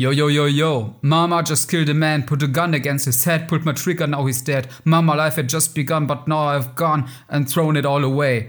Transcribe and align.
Yo, 0.00 0.12
yo, 0.12 0.28
yo, 0.28 0.46
yo. 0.46 0.94
Mama 1.02 1.42
just 1.42 1.68
killed 1.68 1.88
a 1.88 1.94
man, 1.94 2.24
put 2.24 2.40
a 2.44 2.46
gun 2.46 2.72
against 2.72 3.06
his 3.06 3.24
head, 3.26 3.48
pulled 3.48 3.64
my 3.64 3.72
trigger, 3.72 4.06
now 4.06 4.24
he's 4.26 4.40
dead. 4.44 4.68
Mama, 4.84 5.16
life 5.16 5.34
had 5.36 5.48
just 5.50 5.74
begun, 5.74 6.06
but 6.06 6.28
now 6.28 6.46
I've 6.56 6.76
gone 6.76 7.08
and 7.28 7.48
thrown 7.48 7.76
it 7.76 7.84
all 7.84 8.04
away. 8.04 8.48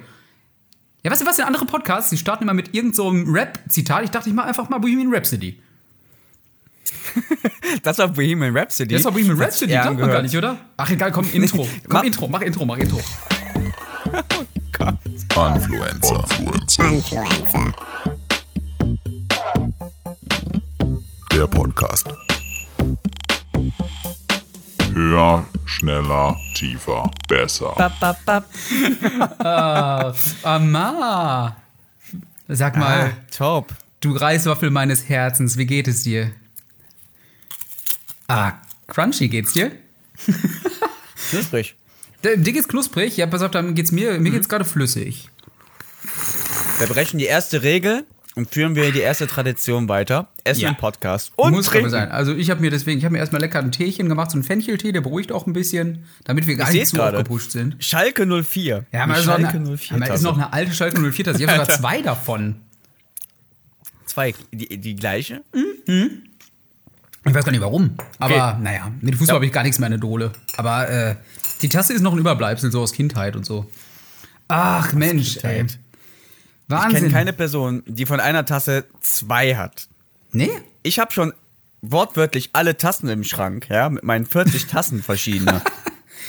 Ja, 1.04 1.10
weißt 1.10 1.22
du 1.22 1.26
was, 1.26 1.40
in 1.40 1.46
andere 1.46 1.66
Podcasts, 1.66 2.12
die 2.12 2.18
starten 2.18 2.44
immer 2.44 2.54
mit 2.54 2.76
irgendeinem 2.76 3.26
so 3.26 3.32
Rap-Zitat. 3.34 4.04
Ich 4.04 4.12
dachte, 4.12 4.30
ich 4.30 4.36
mache 4.36 4.48
einfach 4.48 4.70
mal 4.70 4.78
Bohemian 4.80 5.12
Rhapsody. 5.14 5.58
Das 7.84 7.97
war 8.00 8.07
Bohemian 8.09 8.55
Rhapsody. 8.55 8.95
Das 8.95 9.05
war 9.05 9.11
Bohemian 9.11 9.38
Rhapsody, 9.39 9.71
Ja, 9.73 9.84
glaubt 9.84 9.97
man 10.00 10.07
gehört. 10.07 10.18
gar 10.18 10.21
nicht, 10.23 10.36
oder? 10.38 10.57
Ach, 10.77 10.89
egal, 10.91 11.11
komm, 11.11 11.25
Intro. 11.34 11.68
Komm, 11.88 11.93
Mach- 11.93 12.04
Intro, 12.04 12.27
mach 12.27 12.41
Intro, 12.41 12.66
mach 12.66 12.77
Intro. 12.77 13.00
Influencer. 15.55 16.25
Influencer. 16.39 17.73
Der 21.40 21.48
Podcast. 21.48 22.06
Höher, 24.94 25.46
schneller, 25.63 26.36
tiefer, 26.54 27.09
besser. 27.30 27.73
Bap, 27.77 27.98
bap, 28.02 28.26
bap. 28.26 28.46
Amma. 30.44 31.55
Sag 32.49 32.76
Ah, 32.76 32.80
mal, 32.80 33.13
top. 33.32 33.73
du 34.02 34.18
Reiswaffel 34.18 34.70
meines 34.70 35.08
Herzens, 35.08 35.55
wie 35.58 35.66
geht 35.66 35.88
es 35.88 36.04
dir? 36.04 36.34
Ah, 38.27 38.55
crunchy 38.88 39.30
geht's 39.30 39.54
dir? 39.54 39.71
Knusprig. 41.30 41.74
Dir 42.21 42.35
geht's 42.52 42.68
knusprig? 42.68 43.16
Ja, 43.16 43.27
pass 43.27 43.41
auf, 43.44 43.52
dann 43.52 43.76
geht's 43.76 43.94
mir, 43.94 44.16
Mhm. 44.18 44.24
mir 44.24 44.32
geht's 44.32 44.49
gerade 44.49 44.66
flüssig. 44.66 45.30
Wir 46.80 46.88
brechen 46.88 47.18
die 47.18 47.27
erste 47.27 47.63
Regel 47.63 48.05
und 48.39 48.49
führen 48.49 48.73
wir 48.75 48.91
die 48.93 49.02
erste 49.02 49.27
Tradition 49.27 49.89
weiter. 49.89 50.29
Essen 50.45 50.61
Ja. 50.61 50.70
im 50.70 50.77
Podcast. 50.77 51.31
Und 51.35 51.52
Muss 51.53 51.66
trinken. 51.66 51.89
sein. 51.89 52.09
Also 52.09 52.34
ich 52.34 52.49
habe 52.49 52.62
mir 52.62 52.71
deswegen, 52.71 52.98
ich 52.98 53.03
habe 53.05 53.12
mir 53.13 53.20
erstmal 53.20 53.41
lecker 53.41 53.59
ein 53.59 53.71
Teechen 53.73 54.07
gemacht, 54.07 54.31
so 54.31 54.38
ein 54.39 54.43
Fencheltee, 54.43 54.91
der 54.93 55.01
beruhigt 55.01 55.31
auch 55.34 55.46
ein 55.46 55.51
bisschen, 55.54 56.05
damit 56.23 56.48
wir 56.48 56.55
gar 56.55 56.70
Ich 56.70 56.73
nicht 56.76 56.87
zu 56.87 56.96
gerade. 56.96 57.18
aufgepusht 57.18 57.51
sind. 57.51 57.76
Schalke 57.84 58.26
04. 58.26 58.85
Ja, 58.93 59.04
aber 59.04 59.18
ist 59.18 59.26
noch 59.26 59.34
Schalke 59.37 59.49
eine, 59.49 59.77
04 59.77 59.96
aber 59.98 60.13
ist 60.13 60.21
noch 60.21 60.35
eine 60.37 60.54
alte 60.54 60.73
Schalke 60.73 60.99
04 61.12 61.26
Tasse. 61.26 61.43
Ich 61.43 61.48
habe 61.49 61.59
sogar 61.62 61.77
zwei 61.77 62.01
davon. 62.01 62.55
Zwei. 64.06 64.34
Die, 64.51 64.78
die 64.79 64.96
gleiche? 64.96 65.44
Ich 65.85 67.34
weiß 67.35 67.46
gar 67.46 67.51
nicht 67.51 67.62
warum. 67.62 67.91
Aber 68.18 68.53
Okay. 68.53 68.63
naja, 68.63 68.91
mit 69.01 69.16
Fußball 69.16 69.35
habe 69.35 69.46
ich 69.46 69.51
gar 69.51 69.62
nichts 69.63 69.78
mehr 69.79 69.88
in 69.88 69.91
der 69.91 70.00
Dole. 70.00 70.31
Aber 70.57 70.90
äh, 70.90 71.16
die 71.62 71.69
Tasse 71.69 71.94
ist 71.94 72.01
noch 72.01 72.13
ein 72.13 72.18
Überbleibsel, 72.19 72.72
so 72.72 72.81
aus 72.81 72.91
Kindheit 72.94 73.35
und 73.35 73.46
so. 73.46 73.69
Ach 74.47 74.94
Mensch, 74.94 75.38
ey. 75.44 75.66
Kindheit. 76.69 76.88
Ich 76.89 76.94
Wahnsinn. 76.94 77.00
kenne 77.01 77.13
keine 77.13 77.34
Person, 77.34 77.84
die 77.88 78.06
von 78.06 78.19
einer 78.19 78.45
Tasse 78.45 78.85
zwei 79.01 79.56
hat. 79.56 79.88
Nee? 80.31 80.50
Ich 80.84 81.00
habe 81.00 81.12
schon 81.12 81.34
wortwörtlich 81.81 82.50
alle 82.53 82.78
Tassen 82.78 83.09
im 83.09 83.23
Schrank, 83.23 83.67
ja, 83.69 83.89
mit 83.89 84.03
meinen 84.03 84.25
40 84.25 84.67
Tassen 84.72 85.01
verschiedene. 85.01 85.62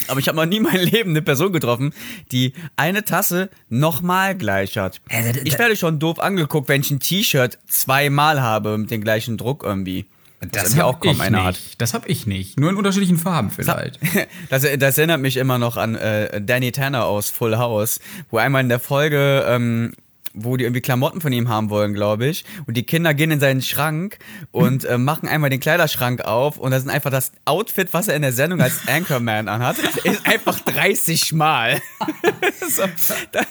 Aber 0.08 0.18
ich 0.18 0.28
habe 0.28 0.36
noch 0.36 0.46
nie 0.46 0.56
in 0.56 0.62
meinem 0.62 0.84
Leben 0.88 1.10
eine 1.10 1.22
Person 1.22 1.52
getroffen, 1.52 1.92
die 2.32 2.54
eine 2.76 3.04
Tasse 3.04 3.50
nochmal 3.68 4.34
gleich 4.34 4.78
hat. 4.78 5.00
Ich 5.44 5.58
werde 5.58 5.76
schon 5.76 5.98
doof 5.98 6.18
angeguckt, 6.20 6.68
wenn 6.68 6.80
ich 6.80 6.90
ein 6.90 7.00
T-Shirt 7.00 7.58
zweimal 7.68 8.40
habe 8.40 8.78
mit 8.78 8.90
dem 8.90 9.02
gleichen 9.02 9.36
Druck 9.36 9.62
irgendwie. 9.62 10.06
Das 10.40 10.62
irgendwie 10.62 10.80
hab 10.80 10.86
auch 10.86 11.00
kaum 11.00 11.16
ich 11.16 11.20
einer 11.20 11.48
nicht. 11.48 11.80
Das 11.80 11.92
habe 11.92 12.08
ich 12.08 12.26
nicht. 12.26 12.58
Nur 12.58 12.70
in 12.70 12.76
unterschiedlichen 12.76 13.18
Farben 13.18 13.50
vielleicht. 13.50 13.98
Das, 14.48 14.64
das 14.78 14.98
erinnert 14.98 15.20
mich 15.20 15.36
immer 15.36 15.58
noch 15.58 15.76
an 15.76 15.94
äh, 15.96 16.40
Danny 16.40 16.72
Tanner 16.72 17.04
aus 17.04 17.28
Full 17.30 17.58
House, 17.58 18.00
wo 18.30 18.38
einmal 18.38 18.62
in 18.62 18.68
der 18.70 18.80
Folge, 18.80 19.44
ähm, 19.46 19.92
wo 20.34 20.56
die 20.56 20.64
irgendwie 20.64 20.80
Klamotten 20.80 21.20
von 21.20 21.32
ihm 21.32 21.48
haben 21.48 21.70
wollen, 21.70 21.92
glaube 21.92 22.26
ich, 22.26 22.44
und 22.66 22.76
die 22.76 22.84
Kinder 22.84 23.14
gehen 23.14 23.30
in 23.30 23.40
seinen 23.40 23.62
Schrank 23.62 24.18
und 24.52 24.84
äh, 24.84 24.98
machen 24.98 25.28
einmal 25.28 25.50
den 25.50 25.60
Kleiderschrank 25.60 26.22
auf 26.22 26.58
und 26.58 26.70
das 26.70 26.84
ist 26.84 26.88
einfach 26.88 27.10
das 27.10 27.32
Outfit, 27.44 27.92
was 27.92 28.08
er 28.08 28.16
in 28.16 28.22
der 28.22 28.32
Sendung 28.32 28.60
als 28.60 28.86
Anchorman 28.86 29.48
anhat, 29.48 29.78
ist 30.04 30.26
einfach 30.26 30.60
30 30.60 31.32
Mal. 31.32 31.80
so, 32.68 32.84
das, 33.32 33.46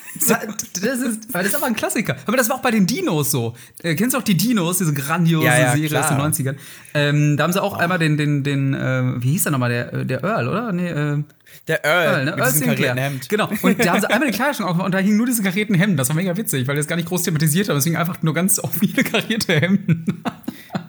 Das 0.82 1.00
ist, 1.00 1.28
das 1.34 1.46
ist 1.48 1.56
aber 1.56 1.66
ein 1.68 1.76
Klassiker. 1.76 2.16
Aber 2.26 2.38
das 2.38 2.50
war 2.50 2.58
auch 2.58 2.62
bei 2.62 2.72
den 2.72 2.86
Dinos 2.88 3.32
so. 3.32 3.56
Äh, 3.84 3.96
kennst 3.96 4.14
du 4.14 4.20
auch 4.20 4.24
die 4.24 4.36
Dinos, 4.38 4.78
diese 4.80 4.94
grandiose 4.94 5.46
Ja, 5.46 5.58
ja, 5.60 5.72
Serie 5.76 6.00
aus 6.00 6.08
den 6.08 6.18
klar. 6.18 6.30
90ern? 6.30 6.56
Ähm, 6.94 7.38
da 7.38 7.44
haben 7.44 7.54
sie 7.54 7.62
auch 7.62 7.78
einmal 7.78 8.00
den, 8.00 8.18
den, 8.18 8.44
den, 8.44 8.74
äh, 8.74 9.22
wie 9.22 9.32
hieß 9.32 9.44
der 9.44 9.52
nochmal, 9.52 9.70
der, 9.70 9.94
äh, 9.94 10.06
der 10.06 10.24
Earl, 10.24 10.48
oder? 10.48 10.72
Nee, 10.72 10.90
äh, 10.90 11.24
der 11.68 11.84
Earl, 11.86 12.06
Earl, 12.06 12.26
ne? 12.26 12.32
mit 12.32 12.40
Earl 12.40 12.52
Sinclair. 12.52 13.12
Genau. 13.28 13.50
Und 13.62 13.84
da 13.86 13.94
haben 13.94 14.02
sie 14.02 14.10
einmal 14.10 14.30
den 14.30 14.36
Kleiderschrank 14.36 14.68
aufgemacht 14.70 14.86
und 14.88 14.92
da 14.94 15.00
hingen 15.00 15.18
nur 15.18 15.26
diese 15.26 15.44
karierten 15.44 15.76
Hemden. 15.76 15.98
Das 15.98 16.10
war 16.10 16.16
mega 16.16 16.36
witzig, 16.38 16.68
weil 16.68 16.76
das 16.76 16.88
gar 16.88 16.96
nicht 16.96 17.08
groß 17.08 17.24
thematisiert 17.24 17.70
haben. 17.70 17.76
Deswegen 17.76 17.98
einfach 17.98 18.22
nur 18.22 18.34
ganz 18.34 18.62
viele 18.80 19.04
karierte 19.04 19.60
Hemden. 19.60 20.24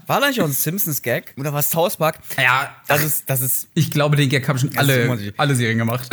War 0.06 0.20
das 0.20 0.30
nicht 0.30 0.40
auch 0.40 0.46
ein 0.46 0.52
Simpsons-Gag? 0.52 1.34
Oder 1.38 1.52
was 1.52 1.70
South 1.70 1.96
Park? 1.96 2.18
Ja, 2.36 2.74
Das 2.88 3.04
ist, 3.04 3.28
das 3.30 3.40
ist 3.42 3.68
ich 3.74 3.90
glaube, 3.90 4.16
den 4.16 4.28
Gag 4.28 4.48
haben 4.48 4.58
schon 4.58 4.76
alle, 4.76 5.32
alle 5.36 5.54
Serien 5.54 5.78
gemacht. 5.78 6.08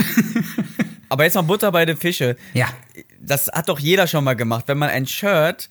aber 1.10 1.24
jetzt 1.24 1.34
mal 1.36 1.42
Butter 1.42 1.72
bei 1.72 1.86
den 1.86 1.98
Fische. 1.98 2.36
ja. 2.54 2.68
Das 3.28 3.48
hat 3.48 3.70
doch 3.70 3.80
jeder 3.80 4.08
schon 4.08 4.24
mal 4.24 4.36
gemacht, 4.36 4.64
wenn 4.68 4.78
man 4.78 4.90
ein 4.90 5.06
Shirt 5.06 5.70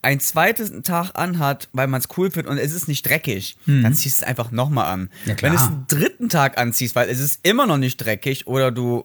einen 0.00 0.20
zweiten 0.20 0.84
Tag 0.84 1.10
anhat, 1.14 1.68
weil 1.72 1.88
man 1.88 2.00
es 2.00 2.06
cool 2.16 2.30
findet 2.30 2.50
und 2.52 2.58
es 2.58 2.72
ist 2.72 2.86
nicht 2.86 3.04
dreckig, 3.08 3.56
dann 3.66 3.94
ziehst 3.94 4.20
du 4.20 4.24
es 4.24 4.28
einfach 4.28 4.52
nochmal 4.52 4.86
an. 4.86 5.10
Ja, 5.26 5.34
wenn 5.40 5.50
du 5.52 5.56
es 5.58 5.66
einen 5.66 5.86
dritten 5.88 6.28
Tag 6.28 6.56
anziehst, 6.56 6.94
weil 6.94 7.08
es 7.10 7.18
ist 7.18 7.40
immer 7.42 7.66
noch 7.66 7.78
nicht 7.78 7.96
dreckig 7.96 8.46
oder 8.46 8.70
du 8.70 9.04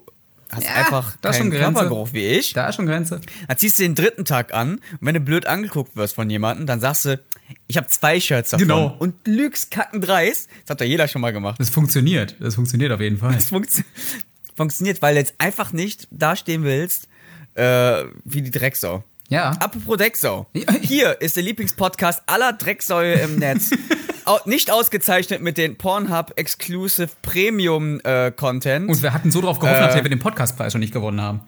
hast 0.51 0.65
Ja, 0.65 0.75
einfach 0.75 1.17
da 1.19 1.31
keinen. 1.31 1.49
Körpergeruch 1.49 2.13
wie 2.13 2.25
ich, 2.27 2.53
Da 2.53 2.67
ist 2.69 2.75
schon 2.75 2.85
Grenze. 2.85 3.21
dann 3.47 3.57
ziehst 3.57 3.79
du 3.79 3.83
den 3.83 3.95
dritten 3.95 4.23
Tag 4.23 4.53
an 4.53 4.73
und 4.75 4.81
wenn 5.01 5.15
du 5.15 5.19
blöd 5.19 5.47
angeguckt 5.47 5.95
wirst 5.95 6.13
von 6.13 6.29
jemandem, 6.29 6.67
dann 6.67 6.79
sagst 6.79 7.05
du, 7.05 7.19
ich 7.67 7.75
habe 7.77 7.87
zwei 7.87 8.19
Shirts 8.19 8.51
davon 8.51 8.67
Genau. 8.67 8.95
und 8.99 9.15
lügst 9.27 9.71
kackendreist. 9.71 10.47
Das 10.65 10.69
hat 10.71 10.81
doch 10.81 10.85
jeder 10.85 11.07
schon 11.07 11.21
mal 11.21 11.33
gemacht. 11.33 11.59
Das 11.59 11.71
funktioniert. 11.71 12.35
Das 12.39 12.53
funktioniert 12.53 12.91
auf 12.91 13.01
jeden 13.01 13.17
Fall. 13.17 13.33
Das 13.33 13.47
funktio 13.47 13.83
funktioniert, 14.55 15.01
weil 15.01 15.15
du 15.15 15.19
jetzt 15.21 15.33
einfach 15.39 15.73
nicht 15.73 16.07
dastehen 16.11 16.63
willst 16.63 17.07
äh, 17.55 18.03
wie 18.23 18.41
die 18.41 18.51
Drecksau. 18.51 19.03
Ja. 19.29 19.51
Apropos 19.59 19.97
Drecksau. 19.97 20.47
Hier 20.81 21.21
ist 21.21 21.35
der 21.37 21.43
Lieblingspodcast 21.43 22.23
aller 22.27 22.53
Drecksäue 22.53 23.13
im 23.15 23.37
Netz. 23.37 23.71
Nicht 24.45 24.71
ausgezeichnet 24.71 25.41
mit 25.41 25.57
den 25.57 25.77
Pornhub 25.77 26.33
Exclusive 26.37 27.09
Premium 27.21 27.99
äh, 28.03 28.31
Content. 28.31 28.89
Und 28.89 29.01
wir 29.01 29.13
hatten 29.13 29.31
so 29.31 29.41
drauf 29.41 29.59
gehofft, 29.59 29.79
Äh. 29.79 29.85
nachdem 29.85 30.03
wir 30.03 30.09
den 30.09 30.19
Podcastpreis 30.19 30.71
schon 30.71 30.81
nicht 30.81 30.93
gewonnen 30.93 31.19
haben. 31.21 31.41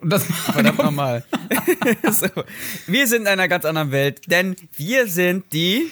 Und 0.00 0.10
das 0.10 0.24
Verdammt 0.24 0.78
nochmal. 0.78 1.24
so. 2.12 2.26
Wir 2.86 3.06
sind 3.06 3.22
in 3.22 3.28
einer 3.28 3.48
ganz 3.48 3.64
anderen 3.64 3.90
Welt, 3.90 4.20
denn 4.30 4.54
wir 4.76 5.06
sind 5.08 5.52
die 5.52 5.90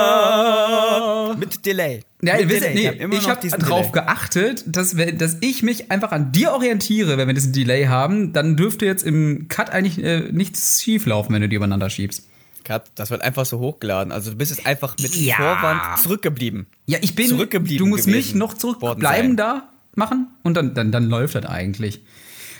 Influencer. 0.00 1.36
Mit 1.38 1.64
Delay. 1.66 2.00
Ja, 2.22 2.36
Mit 2.36 2.48
wisst 2.48 2.62
Delay. 2.62 2.74
nee, 2.74 3.04
hab 3.04 3.12
ich 3.12 3.28
habe 3.28 3.48
darauf 3.48 3.90
Delay. 3.92 4.04
geachtet, 4.04 4.64
dass, 4.66 4.94
dass 5.16 5.36
ich 5.40 5.62
mich 5.62 5.90
einfach 5.90 6.12
an 6.12 6.32
dir 6.32 6.52
orientiere, 6.52 7.16
wenn 7.18 7.26
wir 7.28 7.34
diesen 7.34 7.52
Delay 7.52 7.86
haben. 7.86 8.32
Dann 8.32 8.56
dürfte 8.56 8.86
jetzt 8.86 9.02
im 9.02 9.48
Cut 9.48 9.70
eigentlich 9.70 10.02
äh, 10.02 10.30
nichts 10.32 10.82
schief 10.82 11.06
laufen, 11.06 11.32
wenn 11.34 11.42
du 11.42 11.48
die 11.48 11.56
übereinander 11.56 11.90
schiebst. 11.90 12.26
Cut, 12.64 12.84
das 12.94 13.10
wird 13.10 13.22
einfach 13.22 13.46
so 13.46 13.58
hochgeladen. 13.58 14.12
Also 14.12 14.30
du 14.32 14.36
bist 14.36 14.50
jetzt 14.50 14.66
einfach 14.66 14.96
mit 14.98 15.14
Ja. 15.16 15.36
Vorwand 15.36 15.80
zurückgeblieben. 16.02 16.66
Ja, 16.86 16.98
ich 17.00 17.14
bin. 17.14 17.28
Zurückgeblieben 17.28 17.78
Du 17.78 17.86
musst 17.86 18.06
mich 18.06 18.34
noch 18.34 18.54
zurückbleiben 18.54 19.36
da 19.36 19.68
machen 19.94 20.28
und 20.42 20.54
dann, 20.56 20.74
dann, 20.74 20.92
dann 20.92 21.04
läuft 21.08 21.34
das 21.34 21.46
eigentlich. 21.46 22.00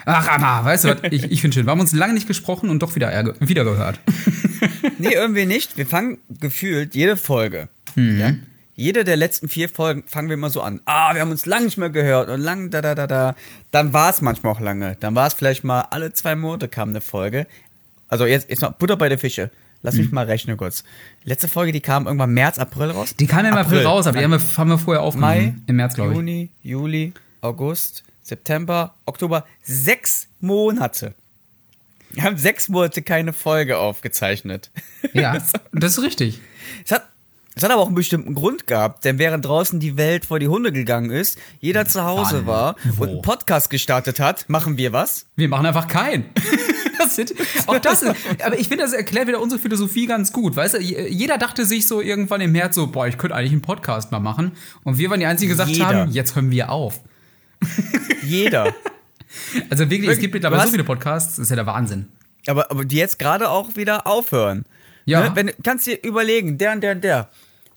Ach, 0.07 0.29
Anna, 0.29 0.65
weißt 0.65 0.85
du 0.85 0.89
was? 0.89 0.99
Ich, 1.11 1.25
ich 1.31 1.41
finde 1.41 1.55
schön. 1.55 1.67
Wir 1.67 1.71
haben 1.73 1.81
uns 1.81 1.93
lange 1.93 2.15
nicht 2.15 2.27
gesprochen 2.27 2.71
und 2.71 2.81
doch 2.83 2.95
wieder, 2.95 3.35
wieder 3.41 3.65
gehört. 3.65 4.01
Nee, 4.99 5.15
irgendwie 5.15 5.47
nicht. 5.47 5.79
Wir 5.79 5.87
fangen 5.87 6.19
gefühlt 6.41 6.95
jede 6.95 7.17
Folge. 7.17 7.69
Mhm. 7.95 8.19
Ja? 8.19 8.33
Jede 8.75 9.05
der 9.05 9.17
letzten 9.17 9.49
vier 9.49 9.71
Folgen 9.71 10.05
fangen 10.07 10.29
wir 10.29 10.35
immer 10.35 10.51
so 10.51 10.61
an. 10.61 10.81
Ah, 10.85 11.15
wir 11.15 11.23
haben 11.23 11.31
uns 11.31 11.47
lange 11.47 11.65
nicht 11.67 11.79
mehr 11.79 11.89
gehört 11.89 12.29
und 12.29 12.41
lang 12.41 12.69
da 12.71 12.83
da 12.83 12.95
da 12.95 13.07
da. 13.07 13.35
Dann 13.71 13.95
war 13.95 14.11
es 14.11 14.21
manchmal 14.21 14.53
auch 14.53 14.61
lange. 14.61 14.97
Dann 15.01 15.15
war 15.15 15.27
es 15.27 15.33
vielleicht 15.35 15.65
mal 15.65 15.81
alle 15.91 16.13
zwei 16.13 16.37
Monate 16.37 16.69
kam 16.69 16.91
eine 16.91 17.01
Folge. 17.01 17.47
Also 18.09 18.27
jetzt, 18.27 18.51
jetzt 18.51 18.61
mal 18.61 18.71
Butter 18.71 18.97
bei 18.97 19.09
der 19.09 19.19
Fische. 19.19 19.51
Lass 19.83 19.95
Mhm. 19.95 20.01
mich 20.03 20.13
mal 20.13 20.27
rechnen 20.27 20.59
kurz. 20.59 20.85
Letzte 21.25 21.49
Folge, 21.49 21.73
die 21.73 21.81
kam 21.81 22.05
irgendwann 22.07 22.33
März, 22.35 22.59
April 22.59 22.91
raus. 22.91 23.15
Die 23.19 23.27
kam 23.27 23.47
im 23.47 23.55
April, 23.55 23.87
raus, 23.87 24.07
aber 24.07 24.19
die 24.19 24.25
haben 24.25 24.33
wir, 24.33 24.41
haben 24.59 24.69
wir 24.69 24.79
vorher 24.79 25.03
aufgenommen. 25.03 25.33
Mai, 25.47 25.55
Im 25.67 25.77
März, 25.77 25.95
glaube 25.95 26.11
ich. 26.11 26.17
Juni, 26.17 26.51
Juli, 26.63 27.13
August, 27.41 28.05
September, 28.23 28.95
Oktober. 29.07 29.45
Sechs 29.63 30.29
Monate. 30.41 31.15
Wir 32.13 32.25
haben 32.25 32.37
sechs 32.37 32.69
Monate 32.69 33.03
keine 33.03 33.33
Folge 33.33 33.79
aufgezeichnet. 33.79 34.71
Ja, 35.13 35.39
das 35.73 35.99
ist 35.99 36.03
richtig. 36.03 36.41
Es 36.85 36.91
hat, 36.93 37.05
es 37.55 37.63
hat 37.63 37.71
aber 37.71 37.83
auch 37.83 37.87
einen 37.87 37.95
bestimmten 37.95 38.35
Grund 38.35 38.67
gehabt, 38.67 39.05
denn 39.05 39.19
während 39.19 39.45
draußen 39.45 39.79
die 39.81 39.97
Welt 39.97 40.25
vor 40.27 40.39
die 40.41 40.49
Hunde 40.49 40.73
gegangen 40.73 41.11
ist, 41.11 41.39
jeder 41.61 41.87
zu 41.87 42.03
Hause 42.05 42.39
Wann? 42.39 42.47
war 42.47 42.77
Wo? 42.97 43.03
und 43.05 43.09
einen 43.11 43.23
Podcast 43.23 43.71
gestartet 43.71 44.19
hat, 44.21 44.49
machen 44.49 44.77
wir 44.77 44.93
was? 44.93 45.27
Wir 45.37 45.49
machen 45.49 45.67
einfach 45.67 45.87
keinen. 45.89 46.25
Das 46.99 47.17
sind, 47.17 47.33
auch 47.67 47.79
das 47.79 48.03
ist, 48.03 48.15
aber 48.45 48.59
ich 48.59 48.69
finde, 48.69 48.85
das 48.85 48.93
erklärt 48.93 49.27
wieder 49.27 49.41
unsere 49.41 49.59
Philosophie 49.59 50.05
ganz 50.05 50.35
gut. 50.35 50.55
Weißt 50.55 50.75
du, 50.75 50.81
je- 50.81 51.09
jeder 51.09 51.39
dachte 51.39 51.65
sich 51.65 51.87
so 51.89 52.03
irgendwann 52.03 52.43
im 52.43 52.53
März 52.53 52.75
so, 52.75 52.89
boah, 52.89 53.07
ich 53.09 53.17
könnte 53.17 53.35
eigentlich 53.35 53.53
einen 53.53 53.63
Podcast 53.63 54.13
mal 54.13 54.21
machen. 54.21 54.53
Und 54.85 54.99
wir 54.99 55.09
waren 55.09 55.19
die 55.19 55.25
Einzigen, 55.25 55.49
die 55.49 55.53
gesagt 55.55 55.71
Jeder. 55.71 55.87
haben, 55.87 56.11
jetzt 56.11 56.37
hören 56.37 56.51
wir 56.51 56.71
auf. 56.71 57.01
Jeder. 58.23 58.75
Also 59.69 59.89
wirklich, 59.91 60.11
es 60.11 60.19
gibt 60.19 60.35
mittlerweile 60.35 60.63
Du 60.63 60.69
so 60.69 60.73
viele 60.73 60.85
Podcasts, 60.85 61.37
das 61.37 61.45
ist 61.45 61.51
ja 61.51 61.57
der 61.57 61.67
Wahnsinn. 61.67 62.09
aber, 62.47 62.71
aber 62.71 62.85
die 62.85 62.97
jetzt 62.97 63.19
gerade 63.19 63.49
auch 63.51 63.77
wieder 63.77 64.07
aufhören. 64.07 64.65
Ja. 65.05 65.21
Ne? 65.21 65.31
Wenn, 65.35 65.47
du 65.49 65.55
kannst 65.63 65.87
dir 65.87 66.03
überlegen, 66.03 66.59
der 66.59 66.73
und 66.73 66.81
der 66.81 66.93
und 66.93 67.05
der 67.05 67.29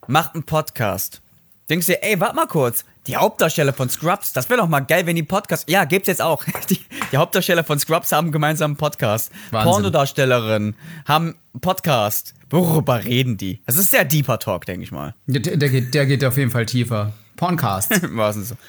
macht 0.07 0.33
einen 0.33 0.43
Podcast. 0.43 1.21
Denkst 1.69 1.85
dir, 1.87 2.03
ey, 2.03 2.19
warte 2.19 2.35
mal 2.35 2.47
kurz. 2.47 2.85
Die 3.07 3.17
Hauptdarsteller 3.17 3.73
von 3.73 3.89
Scrubs, 3.89 4.31
das 4.31 4.49
wäre 4.49 4.61
doch 4.61 4.69
mal 4.69 4.79
geil, 4.79 5.05
wenn 5.05 5.15
die 5.15 5.23
Podcast. 5.23 5.69
Ja, 5.69 5.83
gibt's 5.83 6.07
jetzt 6.07 6.21
auch. 6.21 6.45
Die, 6.69 6.79
die 7.11 7.17
Hauptdarsteller 7.17 7.63
von 7.63 7.77
Scrubs 7.77 8.11
haben 8.13 8.31
gemeinsam 8.31 8.71
einen 8.71 8.77
Podcast. 8.77 9.31
Wahnsinn. 9.51 9.71
Pornodarstellerinnen 9.71 10.75
haben 11.05 11.35
einen 11.53 11.61
Podcast. 11.61 12.33
Worüber 12.49 13.03
reden 13.03 13.35
die? 13.37 13.61
Das 13.65 13.77
ist 13.77 13.91
sehr 13.91 14.05
deeper 14.05 14.39
Talk, 14.39 14.65
denke 14.65 14.83
ich 14.83 14.91
mal. 14.91 15.15
Der, 15.27 15.57
der, 15.57 15.69
geht, 15.69 15.93
der 15.93 16.05
geht 16.05 16.23
auf 16.23 16.37
jeden 16.37 16.51
Fall 16.51 16.65
tiefer. 16.65 17.11
Porncast. 17.35 17.91
Im 18.03 18.15
wahrsten 18.15 18.45
Sinne. 18.45 18.59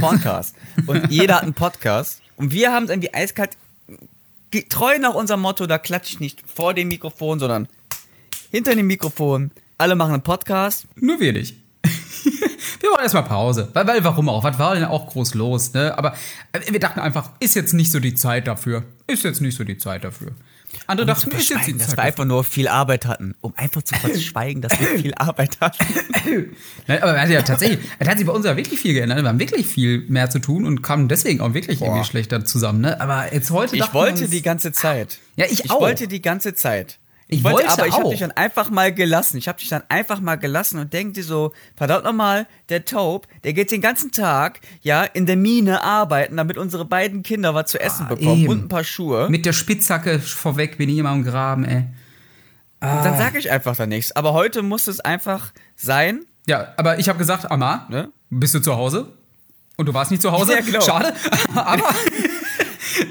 Podcast. 0.00 0.54
Und 0.86 1.10
jeder 1.10 1.36
hat 1.36 1.42
einen 1.42 1.54
Podcast. 1.54 2.22
Und 2.36 2.52
wir 2.52 2.72
haben 2.72 2.84
es 2.84 2.90
irgendwie 2.90 3.12
eiskalt, 3.14 3.56
treu 4.68 4.98
nach 4.98 5.14
unserem 5.14 5.40
Motto, 5.40 5.66
da 5.66 5.78
klatsche 5.78 6.14
ich 6.14 6.20
nicht 6.20 6.42
vor 6.48 6.74
dem 6.74 6.88
Mikrofon, 6.88 7.38
sondern 7.38 7.68
hinter 8.50 8.74
dem 8.74 8.86
Mikrofon. 8.86 9.50
Alle 9.78 9.94
machen 9.94 10.14
einen 10.14 10.22
Podcast. 10.22 10.86
Nur 10.96 11.20
wir 11.20 11.32
nicht. 11.32 11.56
wir 12.80 12.90
wollen 12.90 13.02
erstmal 13.02 13.24
Pause. 13.24 13.68
Weil, 13.74 13.86
weil, 13.86 14.04
warum 14.04 14.28
auch? 14.28 14.44
Was 14.44 14.58
war 14.58 14.74
denn 14.74 14.84
auch 14.84 15.08
groß 15.08 15.34
los, 15.34 15.72
ne? 15.74 15.96
Aber 15.96 16.14
äh, 16.52 16.60
wir 16.70 16.80
dachten 16.80 17.00
einfach, 17.00 17.30
ist 17.40 17.54
jetzt 17.54 17.74
nicht 17.74 17.92
so 17.92 18.00
die 18.00 18.14
Zeit 18.14 18.46
dafür. 18.46 18.84
Ist 19.06 19.24
jetzt 19.24 19.40
nicht 19.40 19.56
so 19.56 19.64
die 19.64 19.78
Zeit 19.78 20.04
dafür. 20.04 20.32
Andere 20.86 21.06
dachten, 21.06 21.30
ist 21.30 21.48
jetzt 21.50 21.66
die 21.66 21.76
dass 21.76 21.96
wir 21.96 22.02
einfach 22.02 22.24
nur 22.24 22.44
viel 22.44 22.68
Arbeit 22.68 23.06
hatten. 23.06 23.34
Um 23.40 23.54
einfach 23.56 23.82
zu 23.82 23.94
verschweigen, 24.00 24.62
dass 24.62 24.78
wir 24.78 24.98
viel 24.98 25.14
Arbeit 25.14 25.58
hatten. 25.60 25.84
Nein, 26.86 27.02
aber 27.02 27.14
er 27.14 27.22
hat 27.22 27.30
ja 27.30 27.42
tatsächlich, 27.42 27.78
es 27.98 28.08
hat 28.08 28.18
sich 28.18 28.26
bei 28.26 28.32
uns 28.32 28.46
ja 28.46 28.56
wirklich 28.56 28.80
viel 28.80 28.94
geändert. 28.94 29.22
Wir 29.22 29.28
haben 29.28 29.38
wirklich 29.38 29.66
viel 29.66 30.04
mehr 30.08 30.30
zu 30.30 30.38
tun 30.38 30.66
und 30.66 30.82
kamen 30.82 31.08
deswegen 31.08 31.40
auch 31.40 31.54
wirklich 31.54 31.80
irgendwie 31.80 32.04
schlechter 32.04 32.44
zusammen. 32.44 32.80
Ne? 32.80 33.00
Aber 33.00 33.32
jetzt 33.32 33.50
heute 33.50 33.76
Ich 33.76 33.94
wollte 33.94 34.22
uns, 34.22 34.30
die 34.30 34.42
ganze 34.42 34.72
Zeit. 34.72 35.18
Ja, 35.36 35.46
ich 35.46 35.64
Ich 35.64 35.70
auch. 35.70 35.80
wollte 35.80 36.08
die 36.08 36.22
ganze 36.22 36.54
Zeit. 36.54 36.98
Ich 37.28 37.42
wollte, 37.42 37.58
wollte 37.58 37.72
aber 37.72 37.86
ich 37.88 37.94
habe 37.94 38.08
dich 38.10 38.20
dann 38.20 38.30
einfach 38.32 38.70
mal 38.70 38.94
gelassen. 38.94 39.36
Ich 39.36 39.48
habe 39.48 39.58
dich 39.58 39.68
dann 39.68 39.82
einfach 39.88 40.20
mal 40.20 40.36
gelassen 40.36 40.78
und 40.78 40.92
denk 40.92 41.14
dir 41.14 41.24
so, 41.24 41.52
verdammt 41.74 42.04
nochmal, 42.04 42.46
der 42.68 42.84
Taub, 42.84 43.26
der 43.42 43.52
geht 43.52 43.72
den 43.72 43.80
ganzen 43.80 44.12
Tag, 44.12 44.60
ja, 44.82 45.02
in 45.02 45.26
der 45.26 45.36
Mine 45.36 45.82
arbeiten, 45.82 46.36
damit 46.36 46.56
unsere 46.56 46.84
beiden 46.84 47.24
Kinder 47.24 47.52
was 47.54 47.70
zu 47.70 47.80
essen 47.80 48.06
bekommen 48.06 48.28
Ah, 48.30 48.34
eben. 48.42 48.48
und 48.48 48.64
ein 48.66 48.68
paar 48.68 48.84
Schuhe. 48.84 49.28
mit 49.28 49.44
der 49.44 49.52
Spitzhacke 49.52 50.20
vorweg 50.20 50.78
bin 50.78 50.88
ich 50.88 50.98
immer 50.98 51.10
am 51.10 51.24
Graben, 51.24 51.64
ey. 51.64 51.84
Ah. 52.78 53.02
dann 53.02 53.16
sage 53.18 53.38
ich 53.38 53.50
einfach 53.50 53.74
da 53.74 53.86
nichts. 53.86 54.12
Aber 54.14 54.32
heute 54.32 54.62
muss 54.62 54.86
es 54.86 55.00
einfach 55.00 55.52
sein. 55.74 56.26
Ja, 56.46 56.74
aber 56.76 56.98
ich 57.00 57.08
habe 57.08 57.18
gesagt, 57.18 57.50
Amma, 57.50 57.86
Ne? 57.88 58.10
bist 58.30 58.54
du 58.54 58.60
zu 58.60 58.76
Hause? 58.76 59.08
Und 59.76 59.86
du 59.86 59.94
warst 59.94 60.10
nicht 60.12 60.22
zu 60.22 60.30
Hause? 60.30 60.52
Ja, 60.54 60.60
genau. 60.60 60.80
Schade. 60.80 61.12
aber 61.56 61.82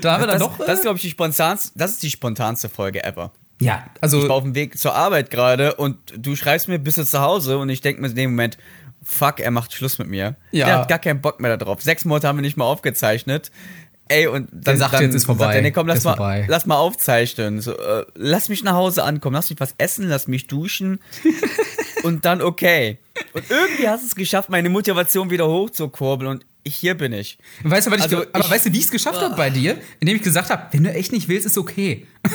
da 0.02 0.14
haben 0.14 0.22
wir 0.24 0.28
dann 0.28 0.40
Das, 0.40 0.48
doch. 0.48 0.60
äh, 0.62 0.66
das 0.68 0.76
ist, 0.78 0.82
glaube 0.84 0.96
ich, 0.98 1.02
die 1.02 1.10
spontanste, 1.10 1.72
das 1.76 1.92
ist 1.92 2.04
die 2.04 2.10
spontanste 2.10 2.70
Folge 2.70 3.04
ever. 3.04 3.32
Ja, 3.62 3.86
Ich 3.96 4.04
also 4.04 4.28
war 4.28 4.36
auf 4.36 4.44
dem 4.44 4.56
Weg 4.56 4.78
zur 4.78 4.94
Arbeit 4.96 5.30
gerade 5.30 5.76
und 5.76 5.98
du 6.18 6.36
schreibst 6.36 6.68
mir, 6.68 6.80
bist 6.80 6.98
du 6.98 7.06
zu 7.06 7.22
Hause? 7.22 7.58
Und 7.58 7.70
ich 7.70 7.82
denke 7.82 8.02
mir 8.02 8.08
in 8.10 8.16
dem 8.16 8.32
Moment, 8.32 8.58
fuck, 9.04 9.40
er 9.40 9.52
macht 9.52 9.74
Schluss 9.74 9.98
mit 10.00 10.08
mir. 10.08 10.36
Ja. 10.52 10.66
Der 10.66 10.78
hat 10.80 10.88
gar 10.90 11.00
keinen 11.00 11.22
Bock 11.22 11.40
mehr 11.40 11.56
darauf. 11.58 11.82
Sechs 11.82 12.06
Monate 12.06 12.28
haben 12.28 12.38
wir 12.38 12.42
nicht 12.42 12.58
mal 12.58 12.66
aufgezeichnet. 12.66 13.52
Ey, 14.08 14.28
und 14.28 14.50
dann 14.52 14.78
sagt, 14.78 14.94
dann 14.94 15.02
jetzt 15.04 15.16
ist 15.16 15.26
vorbei. 15.26 15.46
Sagt 15.46 15.56
er, 15.56 15.62
nee, 15.64 15.72
komm, 15.72 15.88
lass 15.88 16.04
mal, 16.04 16.16
vorbei. 16.16 16.46
lass 16.48 16.66
mal 16.68 16.76
aufzeichnen. 16.78 17.60
So, 17.62 17.76
äh, 17.76 18.06
lass 18.14 18.50
mich 18.50 18.64
nach 18.64 18.74
Hause 18.74 19.04
ankommen, 19.04 19.34
lass 19.36 19.50
mich 19.50 19.60
was 19.60 19.74
essen, 19.80 20.08
lass 20.10 20.28
mich 20.28 20.46
duschen. 20.46 21.00
und 22.04 22.24
dann 22.26 22.42
okay. 22.44 23.00
Und 23.34 23.46
irgendwie 23.50 23.88
hast 23.90 24.04
du 24.04 24.08
es 24.08 24.16
geschafft, 24.16 24.50
meine 24.50 24.70
Motivation 24.70 25.32
wieder 25.32 25.48
hochzukurbeln 25.48 26.30
und 26.30 26.46
ich, 26.62 26.76
hier 26.76 26.96
bin 26.96 27.14
ich. 27.14 27.38
weißt 27.64 27.88
du, 27.88 27.92
was 27.92 27.98
ich, 27.98 28.04
also 28.04 28.18
ge- 28.18 28.28
aber 28.34 28.46
ich- 28.46 28.52
weißt 28.52 28.66
du, 28.68 28.74
wie 28.74 28.78
ich 28.80 28.86
es 28.86 28.92
geschafft 28.92 29.22
habe 29.22 29.36
bei 29.36 29.50
dir? 29.50 29.78
Indem 30.00 30.18
ich 30.18 30.24
gesagt 30.24 30.50
habe, 30.52 30.64
wenn 30.72 30.84
du 30.84 30.94
echt 30.94 31.12
nicht 31.12 31.28
willst, 31.28 31.46
ist 31.48 31.58
okay. 31.58 32.06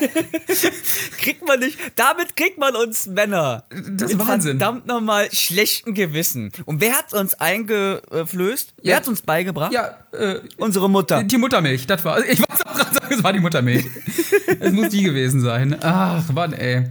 Kriegt 1.18 1.46
man 1.46 1.60
nicht, 1.60 1.78
damit 1.96 2.36
kriegt 2.36 2.58
man 2.58 2.74
uns 2.76 3.06
Männer. 3.06 3.64
Das 3.90 4.10
ist 4.10 4.18
Wahnsinn. 4.18 4.58
Verdammt 4.58 4.86
nochmal 4.86 5.28
schlechten 5.32 5.94
Gewissen. 5.94 6.52
Und 6.64 6.80
wer 6.80 6.92
hat 6.94 7.12
uns 7.12 7.34
eingeflößt? 7.34 8.74
Wer 8.82 8.90
Ja. 8.90 8.96
hat 8.96 9.08
uns 9.08 9.22
beigebracht? 9.22 9.72
Ja, 9.72 9.96
äh, 10.12 10.40
Unsere 10.56 10.88
Mutter. 10.90 11.22
die 11.22 11.38
Muttermilch, 11.38 11.86
das 11.86 12.04
war. 12.04 12.24
Ich 12.24 12.38
wollte 12.40 12.66
auch 12.66 12.74
gerade 12.74 12.94
sagen, 12.94 13.14
es 13.14 13.22
war 13.24 13.32
die 13.32 13.40
Muttermilch. 13.40 13.86
es 14.60 14.72
muss 14.72 14.88
die 14.90 15.02
gewesen 15.02 15.40
sein. 15.40 15.76
Ach, 15.82 16.28
Mann, 16.32 16.52
ey. 16.52 16.88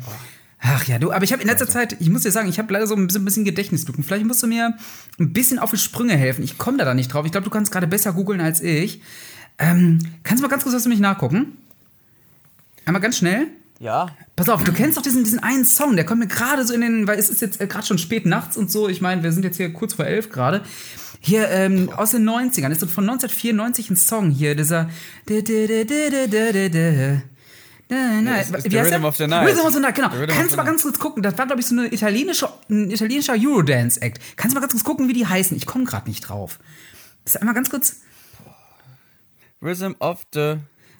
Ach 0.67 0.83
ja, 0.85 0.97
du, 0.97 1.11
aber 1.11 1.23
ich 1.23 1.31
habe 1.31 1.43
in 1.43 1.47
letzter 1.47 1.67
Zeit, 1.69 1.95
ich 1.99 2.09
muss 2.09 2.23
dir 2.23 2.31
sagen, 2.31 2.49
ich 2.49 2.57
habe 2.57 2.73
leider 2.73 2.87
so 2.87 2.95
ein 2.95 3.05
bisschen, 3.05 3.21
ein 3.21 3.25
bisschen 3.25 3.45
Gedächtnislücken. 3.45 4.03
Vielleicht 4.03 4.25
musst 4.25 4.41
du 4.41 4.47
mir 4.47 4.73
ein 5.19 5.31
bisschen 5.33 5.59
auf 5.59 5.69
die 5.69 5.77
Sprünge 5.77 6.15
helfen. 6.17 6.43
Ich 6.43 6.57
komme 6.57 6.77
da, 6.79 6.85
da 6.85 6.93
nicht 6.95 7.13
drauf. 7.13 7.25
Ich 7.25 7.31
glaube, 7.31 7.45
du 7.45 7.51
kannst 7.51 7.71
gerade 7.71 7.85
besser 7.87 8.13
googeln 8.13 8.41
als 8.41 8.61
ich. 8.61 9.01
Ähm, 9.59 9.99
kannst 10.23 10.41
du 10.41 10.47
mal 10.47 10.49
ganz 10.51 10.63
kurz 10.63 10.75
was 10.75 10.83
für 10.83 10.89
mich 10.89 10.99
nachgucken? 10.99 11.57
Einmal 12.85 13.01
ganz 13.01 13.17
schnell. 13.17 13.47
Ja. 13.79 14.07
Pass 14.35 14.47
auf, 14.47 14.63
du 14.63 14.71
kennst 14.71 14.97
doch 14.97 15.01
diesen, 15.01 15.23
diesen 15.25 15.39
einen 15.39 15.65
Song, 15.65 15.95
der 15.95 16.05
kommt 16.05 16.19
mir 16.21 16.27
gerade 16.27 16.65
so 16.65 16.73
in 16.73 16.81
den, 16.81 17.07
weil 17.07 17.19
es 17.19 17.29
ist 17.29 17.41
jetzt 17.41 17.59
äh, 17.59 17.67
gerade 17.67 17.85
schon 17.85 17.97
spät 17.97 18.25
nachts 18.25 18.55
und 18.55 18.71
so. 18.71 18.87
Ich 18.87 19.01
meine, 19.01 19.21
wir 19.23 19.31
sind 19.33 19.43
jetzt 19.43 19.57
hier 19.57 19.71
kurz 19.73 19.93
vor 19.93 20.05
elf 20.05 20.29
gerade. 20.29 20.61
Hier 21.19 21.49
ähm, 21.49 21.89
aus 21.89 22.11
den 22.11 22.27
90ern, 22.29 22.71
ist 22.71 22.79
so 22.81 22.87
von 22.87 23.03
1994 23.03 23.89
ein 23.89 23.95
Song 23.95 24.29
hier, 24.29 24.55
dieser. 24.55 24.89
ist- 28.41 28.55
ist 28.55 28.65
Wie 28.65 28.69
The 28.69 28.79
heißt 28.79 28.91
Rhythm 28.93 29.01
der? 29.01 29.09
of 29.09 29.15
the 29.17 29.27
Night. 29.27 29.47
Rhythm 29.49 29.65
of 29.65 29.73
the 29.73 29.79
Night, 29.79 29.95
genau. 29.95 30.09
The 30.11 30.27
Kannst 30.27 30.53
du 30.53 30.57
mal 30.57 30.63
ganz 30.63 30.81
kurz 30.83 30.97
gucken? 30.99 31.21
Das 31.23 31.37
war, 31.37 31.45
glaube 31.45 31.61
ich, 31.61 31.67
so 31.67 31.75
eine 31.75 31.91
italienische, 31.93 32.47
ein 32.69 32.89
italienischer 32.89 33.33
Eurodance-Act. 33.37 34.19
Kannst 34.37 34.53
du 34.53 34.55
mal 34.55 34.61
ganz 34.61 34.71
kurz 34.73 34.83
gucken, 34.83 35.07
wie 35.09 35.13
die 35.13 35.25
heißen? 35.27 35.55
Ich 35.57 35.65
komme 35.65 35.83
gerade 35.85 36.07
nicht 36.09 36.21
drauf. 36.21 36.59
Das 37.25 37.35
ist 37.35 37.41
einmal 37.41 37.55
ganz 37.55 37.69
kurz. 37.69 37.97
Rhythm 39.61 39.93
of 39.99 40.23
the. 40.33 40.55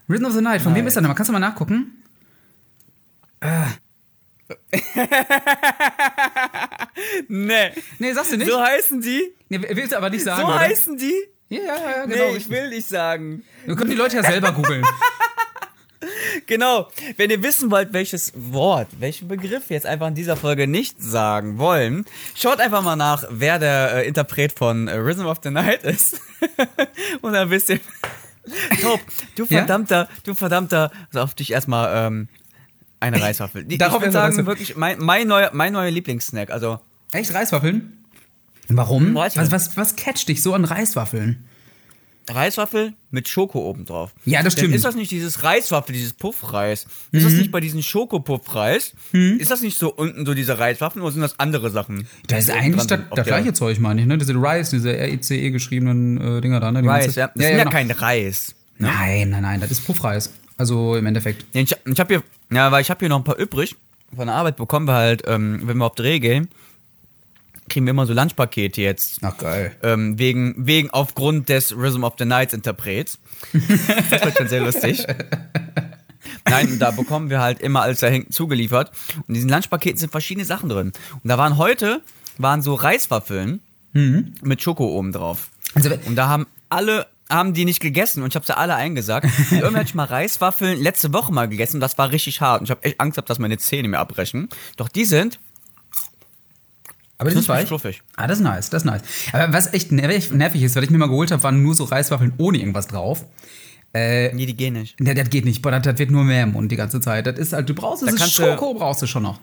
Rhythm 0.10 0.26
of 0.26 0.34
the 0.34 0.42
Night, 0.42 0.62
von 0.62 0.76
wem 0.76 0.86
ist 0.88 0.94
der 0.96 1.02
nochmal? 1.02 1.16
Kannst 1.16 1.30
du 1.30 1.34
mal 1.34 1.40
nachgucken? 1.40 2.04
Nee. 7.28 7.72
Nee, 8.00 8.14
sagst 8.14 8.32
du 8.32 8.38
nicht? 8.38 8.50
So 8.50 8.62
heißen 8.62 9.02
die? 9.02 9.34
Nee, 9.50 9.60
willst 9.72 9.92
du 9.92 9.98
aber 9.98 10.10
nicht 10.10 10.24
sagen, 10.24 10.42
So 10.42 10.48
oder? 10.48 10.60
heißen 10.60 10.98
die? 10.98 11.14
Ja, 11.50 11.60
ja, 11.60 11.76
ja, 11.76 12.06
genau. 12.06 12.32
nee, 12.32 12.38
ich 12.38 12.50
will 12.50 12.70
nicht 12.70 12.88
sagen. 12.88 13.44
Wir 13.66 13.76
können 13.76 13.90
die 13.90 13.96
Leute 13.96 14.18
ja 14.18 14.24
selber 14.24 14.52
googeln. 14.52 14.84
Genau. 16.46 16.88
Wenn 17.18 17.32
ihr 17.32 17.42
wissen 17.42 17.72
wollt, 17.72 17.92
welches 17.94 18.32
Wort, 18.36 18.90
welchen 19.00 19.28
Begriff 19.28 19.70
wir 19.70 19.76
jetzt 19.76 19.88
einfach 19.88 20.08
in 20.08 20.14
dieser 20.14 20.36
Folge 20.36 20.68
nicht 20.68 21.02
sagen 21.02 21.58
wollen, 21.58 22.06
schaut 22.36 22.60
einfach 22.60 22.84
mal 22.84 22.96
nach, 22.96 23.24
wer 23.32 23.58
der 23.58 23.96
äh, 23.96 24.08
Interpret 24.08 24.52
von 24.54 24.88
äh, 24.88 24.96
Rhythm 24.98 25.26
of 25.26 25.40
the 25.42 25.50
Night 25.50 25.84
ist. 25.84 26.20
Und 27.22 27.34
dann 27.34 27.50
wisst 27.50 27.70
ihr. 27.70 27.80
Top, 28.82 29.00
du 29.36 29.44
Ja? 29.46 29.60
verdammter, 29.60 30.08
du 30.24 30.34
verdammter, 30.34 30.92
also 31.08 31.22
auf 31.22 31.34
dich 31.36 31.52
erstmal 31.52 32.08
ähm, 32.08 32.28
eine 33.00 33.22
Reiswaffel. 33.22 33.64
Die- 33.66 33.78
Darauf 33.78 33.98
ich 33.98 34.02
würde 34.04 34.12
sagen, 34.14 34.26
Reiswaffel. 34.36 34.46
wirklich 34.48 34.76
mein, 34.76 35.00
mein, 35.00 35.28
neuer, 35.28 35.52
mein 35.54 35.74
neuer 35.74 35.92
Lieblingssnack. 35.92 36.52
Also, 36.52 36.80
Echt 37.12 37.34
Reiswaffeln? 37.34 38.04
Warum? 38.68 39.16
Reiswaffeln. 39.16 39.52
Was, 39.52 39.68
was, 39.70 39.78
was 39.78 39.96
catcht 39.96 40.28
dich 40.28 40.42
so 40.42 40.54
an 40.54 40.66
Reiswaffeln? 40.66 41.46
Reiswaffel 42.30 42.94
mit 43.12 43.28
Schoko 43.28 43.60
oben 43.60 43.86
drauf. 43.86 44.14
Ja, 44.26 44.44
das 44.44 44.54
stimmt. 44.54 44.70
Mhm. 44.70 44.76
ist 44.76 44.86
das 44.86 44.96
nicht 44.96 45.12
dieses 45.12 45.44
Reiswaffel, 45.44 45.94
dieses 45.94 46.14
Puffreis? 46.14 46.86
Ist 47.12 47.26
das 47.26 47.34
nicht 47.34 47.52
bei 47.52 47.60
diesen 47.60 47.84
Schokopuffreis? 47.84 48.94
Ist 49.12 49.52
das 49.52 49.62
nicht 49.62 49.78
so 49.78 49.94
unten 49.94 50.26
so 50.26 50.34
diese 50.34 50.60
Reiswaffeln 50.60 51.04
oder 51.04 51.12
sind 51.12 51.22
das 51.22 51.40
andere 51.40 51.70
Sachen? 51.70 52.08
Das 52.28 52.40
ist 52.40 52.52
eigentlich 52.52 52.86
das, 52.88 53.00
das 53.14 53.28
gleiche 53.28 53.54
Zeug, 53.54 53.80
meine 53.80 54.02
ich, 54.02 54.08
ne? 54.08 54.18
Diese 54.18 54.34
Rice, 54.34 54.72
diese 54.72 54.96
R-I-C-E 54.96 55.52
geschriebenen 55.52 56.38
äh, 56.38 56.42
Dinger 56.42 56.60
da, 56.60 56.72
ne? 56.72 56.82
Die 56.82 56.88
Reis, 56.88 57.16
ja. 57.16 57.28
Das 57.28 57.46
ist 57.46 57.52
ja 57.52 57.58
genau. 57.58 57.72
kein 57.72 57.92
Reis. 57.92 58.56
Nein, 58.78 59.30
nein, 59.30 59.42
nein, 59.42 59.62
das 59.62 59.72
ist 59.72 59.86
Puffreis. 59.86 60.32
Also 60.58 60.96
im 60.96 61.06
Endeffekt. 61.06 61.46
Ja, 61.54 61.62
Ich, 61.62 61.76
ich 61.86 62.00
habe 62.00 62.16
hier, 62.16 62.24
ja, 62.52 62.72
weil 62.72 62.82
ich 62.82 62.90
habe 62.90 63.00
hier 63.00 63.10
noch 63.10 63.18
ein 63.18 63.24
paar 63.24 63.38
übrig. 63.38 63.76
Von 64.16 64.28
der 64.28 64.36
Arbeit 64.36 64.56
bekommen 64.58 64.88
wir 64.88 64.94
halt, 64.94 65.24
ähm, 65.28 65.62
wenn 65.64 65.78
wir 65.78 65.86
auf 65.86 65.96
Dreh 65.96 66.20
gehen, 66.20 66.50
kriegen 67.70 67.86
wir 67.86 67.92
immer 67.92 68.06
so 68.06 68.14
Lunchpakete 68.14 68.82
jetzt. 68.82 69.20
Ach, 69.22 69.38
geil. 69.38 69.76
Ähm, 69.84 70.18
wegen, 70.20 70.54
wegen 70.58 70.90
aufgrund 70.92 71.50
des 71.50 71.76
Rhythm 71.76 72.04
of 72.04 72.14
the 72.18 72.26
Nights 72.26 72.54
Interprets. 72.54 73.20
das 74.10 74.24
wird 74.24 74.38
schon 74.38 74.48
sehr 74.48 74.62
lustig. 74.62 75.06
Nein, 76.48 76.74
und 76.74 76.80
da 76.80 76.92
bekommen 76.92 77.30
wir 77.30 77.42
halt 77.42 77.60
immer 77.62 77.82
alles 77.82 78.00
dahin 78.00 78.30
zugeliefert. 78.30 78.92
Und 79.18 79.30
in 79.30 79.34
diesen 79.36 79.50
Lunchpaketen 79.50 79.98
sind 79.98 80.12
verschiedene 80.12 80.46
Sachen 80.46 80.70
drin. 80.70 80.92
Und 81.12 81.28
da 81.28 81.38
waren 81.38 81.58
heute, 81.58 82.02
waren 82.38 82.62
so 82.62 82.76
Reiswaffeln 82.76 83.62
mit 84.42 84.62
Schoko 84.62 84.88
oben 84.88 85.12
drauf. 85.12 85.50
Also, 85.74 85.90
Und 86.06 86.16
da 86.16 86.28
haben 86.28 86.48
alle, 86.70 87.08
haben 87.30 87.54
die 87.54 87.66
nicht 87.66 87.80
gegessen 87.80 88.24
und 88.24 88.30
ich 88.30 88.36
habe 88.36 88.46
sie 88.46 88.56
alle 88.56 88.76
eingesagt. 88.76 89.26
Und 89.26 89.52
irgendwann 89.52 89.78
hatte 89.78 89.88
ich 89.88 89.96
mal 89.96 90.04
Reiswaffeln 90.06 90.82
letzte 90.82 91.14
Woche 91.14 91.32
mal 91.34 91.48
gegessen 91.48 91.78
und 91.78 91.82
das 91.82 91.98
war 91.98 92.12
richtig 92.12 92.42
hart. 92.42 92.60
Und 92.60 92.66
ich 92.66 92.72
habe 92.72 92.84
echt 92.84 93.00
Angst 93.00 93.16
gehabt, 93.16 93.30
dass 93.30 93.40
meine 93.40 93.58
Zähne 93.58 93.88
mir 93.88 94.00
abbrechen. 94.00 94.50
Doch 94.78 94.90
die 94.90 95.06
sind 95.06 95.40
aber 97.18 97.30
das 97.30 97.40
ist 97.40 97.50
weich. 97.50 97.68
fluffig. 97.68 98.02
Ah, 98.16 98.28
das 98.28 98.40
ist 98.40 98.44
nice, 98.44 98.70
das 98.70 98.82
ist 98.84 98.86
nice. 98.86 99.02
Aber 99.34 99.54
was 99.54 99.74
echt 99.74 99.92
nervig, 99.92 100.32
nervig 100.32 100.62
ist, 100.64 100.76
was 100.76 100.84
ich 100.84 100.90
mir 100.90 100.98
mal 100.98 101.08
geholt 101.08 101.32
habe, 101.32 101.42
waren 101.44 101.62
nur 101.64 101.76
so 101.76 101.84
Reiswaffeln 101.86 102.34
ohne 102.38 102.58
irgendwas 102.58 102.88
drauf. 102.88 103.26
Nee, 103.94 104.46
die 104.46 104.58
gehen 104.58 104.74
nicht. 104.74 105.00
Ne, 105.00 105.14
das 105.16 105.30
geht 105.30 105.46
nicht, 105.46 105.62
boah, 105.62 105.72
das, 105.72 105.84
das 105.84 105.98
wird 105.98 106.12
nur 106.12 106.26
mehr 106.26 106.44
im 106.44 106.52
Mund 106.52 106.70
die 106.70 106.76
ganze 106.76 107.00
Zeit. 107.00 107.28
Das 107.28 107.40
ist 107.40 107.54
halt, 107.54 107.70
du 107.70 107.74
braust 107.74 108.04
Da 108.06 108.12
du- 108.12 108.18
Schoko, 108.18 108.74
brauchst 108.74 109.02
du 109.02 109.08
schon 109.08 109.24
noch. 109.24 109.40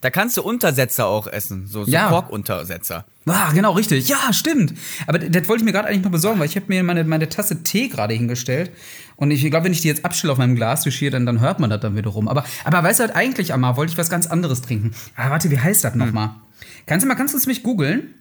Da 0.00 0.10
kannst 0.10 0.36
du 0.36 0.42
Untersetzer 0.42 1.06
auch 1.06 1.26
essen, 1.26 1.66
so, 1.66 1.84
so 1.84 1.90
Ja. 1.90 2.08
Korkuntersetzer. 2.08 3.04
Ah, 3.26 3.52
genau, 3.52 3.72
richtig. 3.72 4.06
Ja, 4.08 4.32
stimmt. 4.34 4.74
Aber 5.06 5.18
das 5.18 5.30
das 5.30 5.48
wollte 5.48 5.62
ich 5.62 5.64
mir 5.64 5.72
gerade 5.72 5.88
eigentlich 5.88 6.04
noch 6.04 6.10
besorgen, 6.10 6.38
weil 6.40 6.46
ich 6.46 6.56
habe 6.56 6.66
mir 6.68 6.82
meine, 6.82 7.04
meine 7.04 7.28
Tasse 7.28 7.62
Tee 7.62 7.88
gerade 7.88 8.12
hingestellt. 8.14 8.70
Und 9.16 9.30
ich 9.30 9.42
glaube, 9.50 9.64
wenn 9.64 9.72
ich 9.72 9.80
die 9.80 9.88
jetzt 9.88 10.04
abstelle 10.04 10.32
auf 10.32 10.38
meinem 10.38 10.56
Glas 10.56 10.84
hier, 10.84 11.10
dann, 11.10 11.24
dann 11.24 11.40
hört 11.40 11.58
man 11.60 11.70
das 11.70 11.80
dann 11.80 11.96
wiederum. 11.96 12.28
Aber, 12.28 12.44
aber 12.64 12.82
weißt 12.82 13.00
du 13.00 13.04
halt 13.04 13.16
eigentlich, 13.16 13.54
Amma, 13.54 13.76
wollte 13.78 13.92
ich 13.92 13.98
was 13.98 14.10
ganz 14.10 14.26
anderes 14.26 14.60
trinken. 14.60 14.92
Ah, 15.16 15.30
warte, 15.30 15.50
wie 15.50 15.58
heißt 15.58 15.84
das 15.84 15.94
nochmal? 15.94 16.30
Kannst 16.86 17.04
du 17.04 17.08
mal, 17.08 17.14
kannst 17.14 17.34
du 17.34 17.38
es 17.38 17.46
mich 17.46 17.62
googeln? 17.62 18.14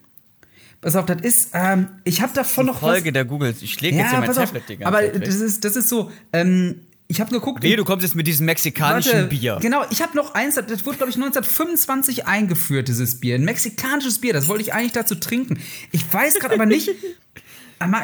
Pass 0.81 0.95
auf, 0.97 1.05
das 1.05 1.21
ist, 1.21 1.51
ähm, 1.53 1.87
ich 2.03 2.21
habe 2.21 2.33
davon 2.33 2.65
noch 2.65 2.79
Folge 2.79 3.13
der 3.13 3.23
Google. 3.23 3.55
Ich 3.61 3.73
schläge 3.73 3.97
jetzt 3.97 4.09
hier 4.09 4.19
mein 4.19 4.33
Tablet 4.33 4.63
die 4.67 4.77
ganze 4.77 4.87
aber 4.87 4.99
Zeit 5.13 5.27
das 5.27 5.35
ist, 5.35 5.63
das 5.63 5.77
ist 5.77 5.87
so, 5.87 6.11
ähm, 6.33 6.81
ich 7.07 7.21
habe 7.21 7.31
geguckt. 7.31 7.63
Nee, 7.63 7.75
du 7.75 7.85
kommst 7.85 8.03
jetzt 8.03 8.15
mit 8.15 8.27
diesem 8.27 8.45
mexikanischen 8.45 9.13
Warte, 9.13 9.27
Bier. 9.27 9.59
Genau, 9.61 9.85
ich 9.91 10.01
habe 10.01 10.17
noch 10.17 10.33
eins, 10.33 10.55
das 10.55 10.85
wurde, 10.85 10.97
glaube 10.97 11.09
ich, 11.09 11.15
1925 11.15 12.27
eingeführt, 12.27 12.87
dieses 12.87 13.19
Bier. 13.19 13.35
Ein 13.35 13.45
mexikanisches 13.45 14.19
Bier, 14.19 14.33
das 14.33 14.47
wollte 14.47 14.63
ich 14.63 14.73
eigentlich 14.73 14.93
dazu 14.93 15.15
trinken. 15.15 15.59
Ich 15.91 16.11
weiß 16.11 16.35
gerade 16.35 16.55
aber 16.55 16.65
nicht. 16.65 16.89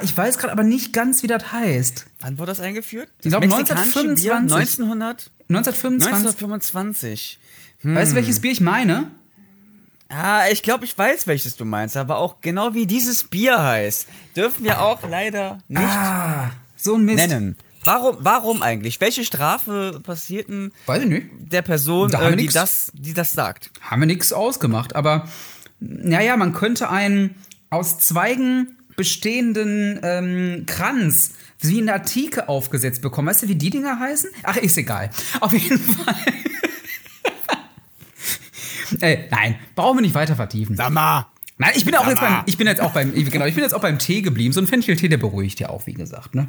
Ich 0.04 0.18
weiß 0.18 0.40
gerade 0.40 0.52
aber 0.52 0.64
nicht 0.64 0.92
ganz, 0.92 1.24
wie 1.24 1.28
das 1.28 1.54
heißt. 1.54 2.06
Wann 2.20 2.38
wurde 2.38 2.52
das 2.52 2.60
eingeführt? 2.60 3.08
Ich 3.20 3.24
Das 3.24 3.32
glaube, 3.32 3.48
mexikanische 3.48 4.14
Bier 4.14 4.36
1925. 4.36 4.82
1900? 4.82 5.32
1925. 5.48 6.14
1925. 6.14 7.40
Weißt 7.84 8.12
du, 8.12 8.16
welches 8.16 8.42
Bier 8.42 8.52
ich 8.52 8.60
meine? 8.60 9.10
Ah, 10.10 10.44
ich 10.52 10.64
glaube, 10.64 10.86
ich 10.86 10.98
weiß, 10.98 11.28
welches 11.28 11.56
du 11.56 11.66
meinst, 11.66 11.96
aber 11.96 12.18
auch 12.18 12.42
genau 12.42 12.74
wie 12.74 12.88
dieses 12.88 13.24
Bier 13.26 13.62
heißt, 13.62 14.08
dürfen 14.36 14.64
wir 14.64 14.82
auch 14.82 15.08
leider 15.08 15.60
nicht 15.68 15.82
Ah, 15.84 16.50
so 16.76 16.96
ein 16.96 17.06
Mist. 17.06 17.18
nennen. 17.18 17.56
Warum, 17.84 18.18
warum 18.20 18.62
eigentlich? 18.62 19.00
Welche 19.00 19.24
Strafe 19.24 20.02
passiert 20.04 20.50
denn 20.50 20.72
Weiß 20.88 21.04
ich 21.04 21.10
nicht. 21.10 21.28
der 21.40 21.62
Person, 21.62 22.10
Da 22.10 22.28
äh, 22.28 22.36
die, 22.36 22.44
nix. 22.44 22.54
das, 22.56 22.92
die 22.94 23.14
das 23.14 23.32
sagt? 23.34 23.70
Haben 23.82 24.02
wir 24.02 24.06
nichts 24.08 24.34
ausgemacht, 24.34 24.96
aber 24.96 25.30
naja, 25.80 26.36
man 26.38 26.54
könnte 26.54 26.90
einen 26.90 27.36
aus 27.70 28.00
Zweigen 28.00 28.76
bestehenden 28.98 30.00
ähm, 30.04 30.66
Kranz 30.66 31.34
wie 31.62 31.80
in 31.80 31.86
der 31.86 31.96
Antike 31.96 32.50
aufgesetzt 32.50 33.02
bekommen. 33.02 33.28
Weißt 33.30 33.44
du, 33.44 33.48
wie 33.48 33.56
die 33.56 33.70
Dinger 33.70 34.00
heißen? 34.00 34.30
Ach, 34.44 34.58
ist 34.58 34.78
egal. 34.78 35.10
Auf 35.40 35.54
jeden 35.54 35.80
Fall. 35.96 36.16
Äh, 39.02 39.28
nein, 39.30 39.56
brauchen 39.76 39.98
wir 39.98 40.02
nicht 40.02 40.16
weiter 40.16 40.36
vertiefen. 40.36 40.76
Sag 40.76 40.92
mal. 40.92 41.28
Nein, 41.58 41.72
ich 41.76 41.86
bin 41.86 41.96
auch 41.96 42.02
Sag 42.02 42.10
jetzt 42.12 42.22
mal. 42.22 42.30
beim, 42.30 42.44
ich 42.46 42.58
bin 42.58 42.68
jetzt 42.68 42.82
auch 42.82 42.92
beim, 42.92 43.14
genau, 43.14 43.46
ich 43.46 43.56
bin 43.56 43.64
jetzt 43.64 43.74
auch 43.74 43.82
beim 43.82 44.00
Tee 44.00 44.22
geblieben. 44.22 44.54
So 44.54 44.62
ein 44.62 44.68
Fencheltee, 44.68 45.10
der 45.10 45.18
beruhigt 45.18 45.60
ja 45.60 45.70
auch, 45.70 45.86
wie 45.88 45.94
gesagt, 45.94 46.36
ne? 46.36 46.48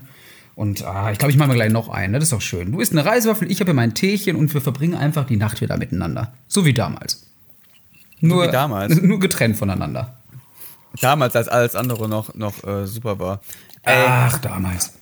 Und 0.55 0.85
ah, 0.85 1.11
ich 1.11 1.19
glaube, 1.19 1.33
ich 1.33 1.39
mache 1.39 1.49
mir 1.49 1.55
gleich 1.55 1.73
noch 1.73 1.89
einen, 1.89 2.13
ne? 2.13 2.19
Das 2.19 2.27
ist 2.29 2.33
doch 2.33 2.41
schön. 2.41 2.73
Du 2.73 2.81
isst 2.81 2.93
eine 2.93 3.05
Reiswaffel, 3.05 3.51
ich 3.51 3.61
habe 3.61 3.71
hier 3.71 3.75
mein 3.75 3.95
Teechen 3.95 4.37
und 4.37 4.53
wir 4.55 4.61
verbringen 4.61 4.95
einfach 4.95 5.27
die 5.27 5.37
Nacht 5.37 5.61
wieder 5.61 5.77
miteinander. 5.77 6.33
So 6.49 6.65
wie 6.65 6.75
damals. 6.75 7.27
Nur, 8.21 8.47
wie 8.47 8.53
damals? 8.53 8.95
Nur 9.03 9.19
getrennt 9.19 9.57
voneinander. 9.57 10.17
Damals, 11.01 11.35
als 11.37 11.49
alles 11.49 11.75
andere 11.75 12.09
noch, 12.09 12.35
noch 12.35 12.63
äh, 12.65 12.87
super 12.87 13.19
war. 13.19 13.41
Ach, 13.85 14.39
damals. 14.39 14.93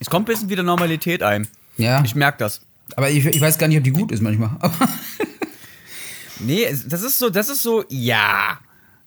Es 0.00 0.10
kommt 0.10 0.28
ein 0.28 0.32
bisschen 0.32 0.48
wieder 0.48 0.62
Normalität 0.62 1.22
ein. 1.22 1.46
Ja. 1.76 2.02
Ich 2.04 2.14
merke 2.14 2.38
das. 2.38 2.62
Aber 2.94 3.10
ich, 3.10 3.24
ich 3.24 3.40
weiß 3.40 3.58
gar 3.58 3.68
nicht, 3.68 3.78
ob 3.78 3.84
die 3.84 3.92
gut 3.92 4.12
ist 4.12 4.22
manchmal. 4.22 4.50
Nee, 6.40 6.64
es- 6.64 6.86
das 6.88 7.02
ist 7.02 7.18
so, 7.18 7.30
das 7.30 7.48
ist 7.48 7.62
so, 7.62 7.84
ja. 7.88 8.58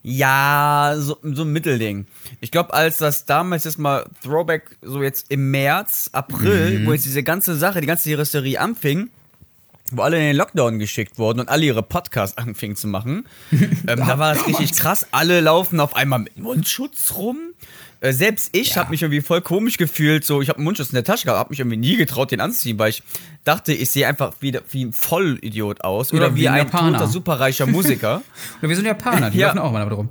Ja, 0.02 0.96
so, 0.98 1.18
so 1.22 1.44
ein 1.44 1.52
Mittelding. 1.52 2.08
Ich 2.40 2.52
glaube, 2.52 2.74
als 2.74 2.98
das 3.00 3.26
damals 3.26 3.66
jetzt 3.66 3.78
mal 3.78 4.06
Throwback, 4.24 4.78
so 4.82 5.04
jetzt 5.04 5.26
im 5.30 5.52
März, 5.52 6.10
April, 6.14 6.86
wo 6.86 6.94
jetzt 6.94 7.04
diese 7.06 7.22
ganze 7.22 7.56
Sache, 7.58 7.82
die 7.82 7.88
ganze 7.88 8.10
Hysterie 8.18 8.58
anfing, 8.60 9.10
wo 9.92 10.04
alle 10.04 10.18
in 10.18 10.24
den 10.24 10.36
Lockdown 10.38 10.80
geschickt 10.80 11.18
wurden 11.18 11.42
und 11.42 11.50
alle 11.50 11.66
ihre 11.66 11.84
Podcasts 11.84 12.38
anfingen 12.38 12.78
zu 12.78 12.88
machen, 12.88 13.26
ähm, 13.52 13.78
da 13.86 14.18
war 14.18 14.36
das 14.36 14.48
richtig 14.48 14.72
krass. 14.74 15.06
Alle 15.12 15.42
laufen 15.42 15.82
auf 15.82 15.96
einmal 15.98 16.20
mit 16.20 16.38
Mundschutz 16.38 17.14
rum. 17.16 17.38
Äh, 18.02 18.14
selbst 18.14 18.56
ich 18.56 18.78
habe 18.78 18.92
mich 18.92 19.02
irgendwie 19.02 19.22
voll 19.22 19.42
komisch 19.42 19.78
gefühlt. 19.78 20.24
So, 20.24 20.42
ich 20.42 20.50
habe 20.50 20.58
einen 20.58 20.64
Mundschutz 20.66 20.90
in 20.90 20.96
der 20.96 21.04
Tasche 21.04 21.26
gehabt, 21.26 21.40
habe 21.40 21.50
mich 21.50 21.60
irgendwie 21.60 21.78
nie 21.78 21.98
getraut, 21.98 22.32
den 22.32 22.40
anzuziehen, 22.40 22.80
weil 22.80 22.90
ich 22.92 23.04
dachte, 23.44 23.74
ich 23.74 23.92
sehe 23.92 24.08
einfach 24.08 24.34
wieder 24.40 24.62
wie 24.72 24.86
ein 24.86 24.94
Vollidiot 24.94 25.82
aus 25.82 26.14
oder, 26.14 26.28
Oder 26.28 26.36
wie 26.36 26.42
wie 26.42 26.50
ein 26.50 26.72
toter, 26.72 27.08
superreicher 27.08 27.66
Musiker. 27.68 28.22
wir 28.62 28.76
sind 28.76 28.86
Japaner, 28.86 29.30
die 29.32 29.40
Ja. 29.40 29.48
laufen 29.48 29.60
auch 29.60 29.72
mal 29.72 29.80
damit 29.80 29.98
rum. 29.98 30.10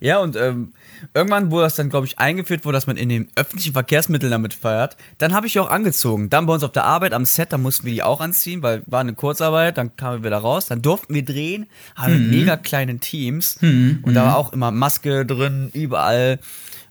Ja, 0.00 0.18
und 0.18 0.36
ähm, 0.36 0.72
irgendwann 1.14 1.50
wurde 1.50 1.64
das 1.64 1.76
dann, 1.76 1.90
glaube 1.90 2.06
ich, 2.06 2.18
eingeführt, 2.18 2.64
wo 2.64 2.72
dass 2.72 2.86
man 2.86 2.96
in 2.96 3.08
den 3.08 3.28
öffentlichen 3.36 3.72
Verkehrsmitteln 3.72 4.30
damit 4.30 4.54
feiert. 4.54 4.96
Dann 5.18 5.34
habe 5.34 5.46
ich 5.46 5.58
auch 5.58 5.70
angezogen. 5.70 6.30
Dann 6.30 6.46
bei 6.46 6.54
uns 6.54 6.64
auf 6.64 6.72
der 6.72 6.84
Arbeit 6.84 7.12
am 7.12 7.24
Set, 7.24 7.52
da 7.52 7.58
mussten 7.58 7.86
wir 7.86 7.92
die 7.92 8.02
auch 8.02 8.20
anziehen, 8.20 8.62
weil 8.62 8.82
war 8.86 9.00
eine 9.00 9.14
Kurzarbeit, 9.14 9.78
dann 9.78 9.96
kamen 9.96 10.22
wir 10.22 10.30
wieder 10.30 10.38
raus, 10.38 10.66
dann 10.66 10.82
durften 10.82 11.14
wir 11.14 11.24
drehen, 11.24 11.66
haben 11.94 12.12
mit 12.12 12.30
mega 12.30 12.56
kleinen 12.56 13.00
Teams 13.00 13.58
und 14.02 14.14
da 14.14 14.26
war 14.26 14.36
auch 14.36 14.52
immer 14.52 14.70
Maske 14.70 15.26
drin, 15.26 15.70
überall. 15.72 16.38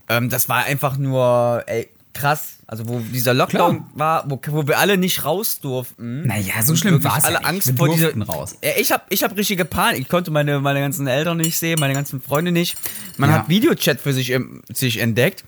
Ähm, 0.09 0.29
das 0.29 0.50
war 0.50 0.65
einfach 0.65 0.97
nur, 0.97 1.63
ey, 1.67 1.89
krass. 2.13 2.54
Also 2.67 2.88
wo 2.88 3.00
dieser 3.00 3.34
Lockdown 3.36 3.77
Klar. 3.77 3.89
war, 3.93 4.29
wo, 4.29 4.39
wo 4.48 4.67
wir 4.67 4.79
alle 4.79 4.98
nicht 4.98 5.24
raus 5.24 5.60
durften. 5.60 6.25
Naja, 6.25 6.53
so 6.63 6.72
Und 6.72 6.77
schlimm 6.77 7.03
war's 7.03 7.24
ja 7.24 7.29
alle 7.29 7.38
nicht. 7.38 7.48
Angst 7.48 7.67
Wir 7.67 7.75
vor 7.75 7.89
dieser 7.89 8.17
raus. 8.25 8.55
Ja, 8.63 8.72
ich 8.79 8.91
habe 8.91 9.03
ich 9.10 9.24
hab 9.24 9.38
richtige 9.38 9.65
Panik. 9.65 10.01
Ich 10.01 10.10
konnte 10.10 10.31
meine, 10.31 10.60
meine 10.60 10.79
ganzen 10.79 11.05
Eltern 11.05 11.38
nicht 11.38 11.57
sehen, 11.60 11.79
meine 11.79 11.93
ganzen 11.93 12.22
Freunde 12.22 12.51
nicht. 12.51 12.75
Man 13.17 13.29
Ja. 13.29 13.38
hat 13.39 13.50
Videochat 13.50 14.00
für 14.01 14.13
sich, 14.13 14.31
ähm, 14.31 14.63
sich 14.74 14.98
entdeckt. 14.98 15.43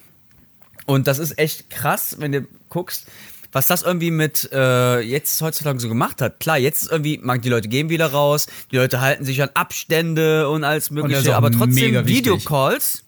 Und 0.86 1.08
das 1.08 1.18
ist 1.18 1.38
echt 1.40 1.70
krass, 1.72 2.18
wenn 2.20 2.32
du 2.32 2.48
guckst, 2.70 3.08
was 3.52 3.66
das 3.66 3.82
irgendwie 3.82 4.12
mit 4.12 4.50
äh, 4.54 5.00
jetzt 5.00 5.42
heutzutage 5.42 5.80
so 5.80 5.88
gemacht 5.90 6.22
hat. 6.22 6.40
Klar, 6.40 6.60
jetzt 6.60 6.84
ist 6.84 6.92
irgendwie, 6.92 7.18
man, 7.18 7.42
die 7.42 7.50
Leute 7.50 7.68
gehen 7.68 7.90
wieder 7.90 8.08
raus, 8.12 8.46
die 8.72 8.76
Leute 8.78 9.02
halten 9.02 9.26
sich 9.26 9.42
an 9.42 9.50
Abstände 9.56 10.50
und 10.50 10.64
alles 10.64 10.92
mögliche, 10.92 11.32
auch 11.32 11.38
aber 11.38 11.52
trotzdem. 11.52 12.06
Videocalls. 12.06 13.04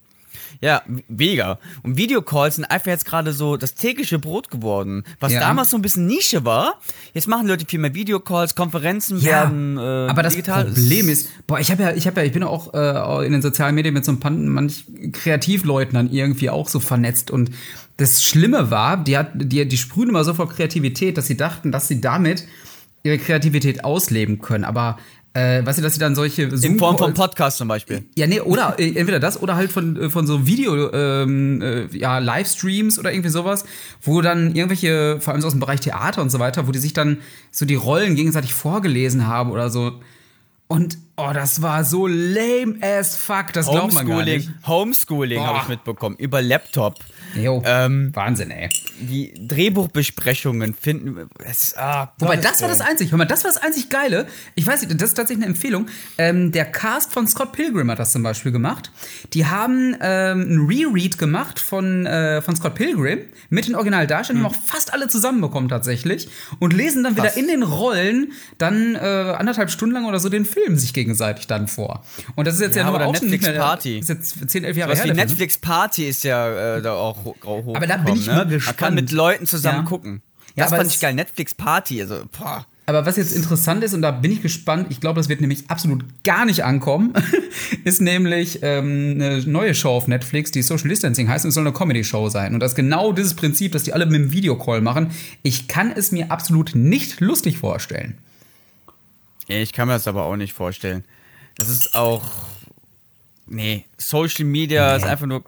Ja, 0.61 0.81
mega. 1.07 1.57
Und 1.83 1.97
Videocalls 1.97 2.55
sind 2.55 2.65
einfach 2.65 2.87
jetzt 2.87 3.05
gerade 3.05 3.31
so 3.31 3.55
das 3.55 3.75
tägliche 3.75 4.19
Brot 4.19 4.49
geworden. 4.49 5.05
Was 5.21 5.31
Ja. 5.31 5.39
damals 5.39 5.69
so 5.69 5.77
ein 5.77 5.81
bisschen 5.81 6.05
Nische 6.05 6.43
war, 6.43 6.79
jetzt 7.13 7.27
machen 7.29 7.47
Leute 7.47 7.65
viel 7.65 7.79
mehr 7.79 7.95
Videocalls, 7.95 8.55
Konferenzen 8.55 9.23
werden 9.23 9.77
äh, 9.77 9.81
aber 9.81 10.21
das 10.21 10.33
digital. 10.33 10.65
Problem 10.65 11.07
ist, 11.07 11.29
boah, 11.47 11.59
ich 11.59 11.71
habe 11.71 11.83
ja, 11.83 11.91
ich 11.93 12.07
habe 12.07 12.19
ja, 12.19 12.25
ich 12.27 12.33
bin 12.33 12.43
auch 12.43 12.73
äh, 12.73 13.25
in 13.25 13.31
den 13.31 13.41
sozialen 13.41 13.73
Medien 13.75 13.93
mit 13.93 14.03
so 14.03 14.11
ein 14.11 14.19
paar 14.19 14.31
manch 14.31 14.83
Kreativleuten 15.13 15.93
dann 15.93 16.11
irgendwie 16.11 16.49
auch 16.49 16.67
so 16.67 16.79
vernetzt 16.81 17.31
und 17.31 17.51
das 17.97 18.23
Schlimme 18.23 18.71
war, 18.71 18.97
die 19.03 19.17
hat, 19.17 19.31
die, 19.35 19.67
die 19.67 19.77
sprühen 19.77 20.09
immer 20.09 20.23
so 20.23 20.33
vor 20.33 20.49
Kreativität, 20.49 21.17
dass 21.17 21.27
sie 21.27 21.35
dachten, 21.37 21.71
dass 21.71 21.87
sie 21.87 21.99
damit 22.01 22.45
ihre 23.03 23.17
Kreativität 23.17 23.83
ausleben 23.83 24.39
können. 24.39 24.63
Aber 24.63 24.97
äh, 25.33 25.63
weißt 25.63 25.77
du, 25.77 25.83
dass 25.83 25.93
sie 25.93 25.99
dann 25.99 26.15
solche 26.15 26.43
in 26.43 26.79
Form 26.79 26.97
von 26.97 27.13
Podcast 27.13 27.57
zum 27.57 27.67
Beispiel. 27.67 28.03
ja, 28.15 28.25
nee, 28.25 28.39
oder 28.39 28.75
äh, 28.79 28.95
entweder 28.95 29.19
das 29.19 29.41
oder 29.41 29.55
halt 29.55 29.71
von, 29.71 29.95
äh, 29.95 30.09
von 30.09 30.25
so 30.25 30.47
Video, 30.47 30.91
ähm, 30.91 31.61
äh, 31.61 31.85
ja, 31.95 32.17
Livestreams 32.17 32.97
oder 32.97 33.11
irgendwie 33.11 33.29
sowas, 33.29 33.63
wo 34.01 34.21
dann 34.21 34.55
irgendwelche, 34.55 35.19
vor 35.19 35.33
allem 35.33 35.41
so 35.41 35.47
aus 35.47 35.53
dem 35.53 35.59
Bereich 35.59 35.81
Theater 35.81 36.21
und 36.21 36.31
so 36.31 36.39
weiter, 36.39 36.67
wo 36.67 36.71
die 36.71 36.79
sich 36.79 36.93
dann 36.93 37.17
so 37.51 37.65
die 37.65 37.75
Rollen 37.75 38.15
gegenseitig 38.15 38.53
vorgelesen 38.53 39.27
haben 39.27 39.51
oder 39.51 39.69
so. 39.69 39.99
Und, 40.67 40.97
oh, 41.19 41.33
das 41.33 41.61
war 41.61 41.83
so 41.83 42.07
lame 42.07 42.75
as 42.81 43.15
fuck, 43.15 43.53
das 43.53 43.67
glaubt 43.67 43.93
man 43.93 44.07
gar 44.07 44.23
nicht. 44.23 44.49
Homeschooling, 44.65 45.39
habe 45.41 45.59
ich 45.63 45.67
mitbekommen 45.69 46.15
über 46.17 46.41
Laptop. 46.41 46.95
Jo, 47.35 47.61
Ähm, 47.65 48.11
Wahnsinn, 48.15 48.49
ey. 48.49 48.69
Die 48.99 49.33
Drehbuchbesprechungen 49.47 50.73
finden. 50.73 51.29
Ist- 51.49 51.77
ah, 51.77 52.13
Wobei, 52.19 52.37
das 52.37 52.61
war 52.61 52.69
das 52.69 52.81
einzig, 52.81 53.11
hör 53.11 53.17
mal, 53.17 53.25
das 53.25 53.43
war 53.43 53.51
das 53.51 53.61
einzig 53.61 53.89
Geile. 53.89 54.25
Ich 54.55 54.65
weiß 54.65 54.81
nicht, 54.81 54.99
das 54.99 55.09
ist 55.09 55.15
tatsächlich 55.15 55.43
eine 55.45 55.53
Empfehlung. 55.53 55.87
Ähm, 56.17 56.51
der 56.51 56.65
Cast 56.65 57.13
von 57.13 57.27
Scott 57.27 57.51
Pilgrim 57.51 57.89
hat 57.91 57.99
das 57.99 58.11
zum 58.11 58.23
Beispiel 58.23 58.51
gemacht. 58.51 58.91
Die 59.33 59.45
haben 59.45 59.95
ähm, 60.01 60.41
ein 60.41 60.65
Reread 60.67 61.17
gemacht 61.17 61.59
von, 61.59 62.05
äh, 62.05 62.41
von 62.41 62.55
Scott 62.55 62.75
Pilgrim 62.75 63.19
mit 63.49 63.67
den 63.67 63.75
Originaldarstellern, 63.75 64.41
die 64.41 64.45
haben 64.45 64.53
auch 64.53 64.65
fast 64.67 64.93
alle 64.93 65.07
zusammenbekommen 65.07 65.69
tatsächlich 65.69 66.29
und 66.59 66.73
lesen 66.73 67.03
dann 67.03 67.13
wieder 67.13 67.19
Hm. 67.23 67.29
Krass. 67.29 67.37
in 67.37 67.47
den 67.47 67.63
Rollen 67.63 68.31
dann 68.57 68.95
äh, 68.95 68.99
anderthalb 68.99 69.69
Stunden 69.71 69.93
lang 69.93 70.05
oder 70.05 70.19
so 70.19 70.29
den 70.29 70.45
Film 70.45 70.77
sich 70.77 70.93
gegenseitig 71.09 71.47
dann 71.47 71.67
vor. 71.67 72.03
Und 72.35 72.47
das 72.47 72.55
ist 72.55 72.61
jetzt 72.61 72.75
ja, 72.75 72.83
Ja, 72.83 72.91
nur 72.91 73.01
auch 73.07 73.13
Netflix 73.13 73.45
mehr, 73.45 73.59
Party. 73.59 73.99
Ist 73.99 74.09
jetzt 74.09 74.49
10, 74.49 74.63
11 74.63 74.77
Jahre 74.77 74.95
her. 74.95 75.05
ne? 75.07 75.13
Netflix 75.15 75.57
Party 75.57 76.05
ist 76.07 76.23
ja 76.23 76.77
äh, 76.77 76.81
da 76.81 76.93
auch 76.93 77.25
ho 77.25 77.35
hoch. 77.43 77.75
Aber 77.75 77.87
da 77.87 77.97
bin 77.97 78.15
ich 78.15 78.27
mal 78.27 78.35
Man 78.35 78.47
kann 78.47 78.49
gespannt. 78.49 78.95
mit 78.95 79.11
Leuten 79.11 79.45
zusammen 79.45 79.79
Ja. 79.79 79.83
gucken. 79.83 80.21
Ja, 80.55 80.65
das 80.65 80.73
aber 80.73 80.81
fand 80.83 80.93
ich 80.93 80.99
geil. 80.99 81.13
Netflix 81.13 81.53
Party, 81.53 82.01
also 82.01 82.23
boah. 82.37 82.65
Aber 82.85 83.05
was 83.05 83.17
jetzt 83.17 83.35
interessant 83.35 83.83
ist, 83.83 83.93
und 83.93 84.01
da 84.01 84.09
bin 84.09 84.31
ich 84.31 84.41
gespannt, 84.41 84.87
ich 84.89 84.99
glaube, 84.99 85.19
das 85.19 85.29
wird 85.29 85.41
nämlich 85.41 85.69
absolut 85.69 86.03
gar 86.23 86.45
nicht 86.45 86.63
ankommen, 86.65 87.13
ist 87.83 88.01
nämlich 88.01 88.59
ähm, 88.63 89.11
eine 89.15 89.43
neue 89.45 89.75
Show 89.75 89.89
auf 89.91 90.07
Netflix, 90.07 90.49
die 90.49 90.63
Social 90.63 90.89
Distancing 90.89 91.29
heißt 91.29 91.45
und 91.45 91.49
es 91.49 91.55
soll 91.55 91.65
eine 91.67 91.73
Comedy-Show 91.73 92.29
sein. 92.29 92.55
Und 92.55 92.61
das 92.61 92.71
ist 92.71 92.75
genau 92.75 93.11
dieses 93.13 93.35
Prinzip, 93.35 93.73
dass 93.73 93.83
die 93.83 93.93
alle 93.93 94.07
mit 94.07 94.15
dem 94.15 94.31
Videocall 94.31 94.81
machen. 94.81 95.11
Ich 95.43 95.67
kann 95.67 95.91
es 95.91 96.11
mir 96.11 96.31
absolut 96.31 96.73
nicht 96.73 97.19
lustig 97.19 97.59
vorstellen. 97.59 98.17
Ich 99.49 99.73
kann 99.73 99.87
mir 99.87 99.95
das 99.95 100.07
aber 100.07 100.25
auch 100.25 100.35
nicht 100.35 100.53
vorstellen. 100.53 101.03
Das 101.57 101.69
ist 101.69 101.95
auch. 101.95 102.23
Nee, 103.47 103.85
Social 103.97 104.45
Media 104.45 104.95
ist 104.95 105.05
einfach 105.05 105.25
nur 105.25 105.43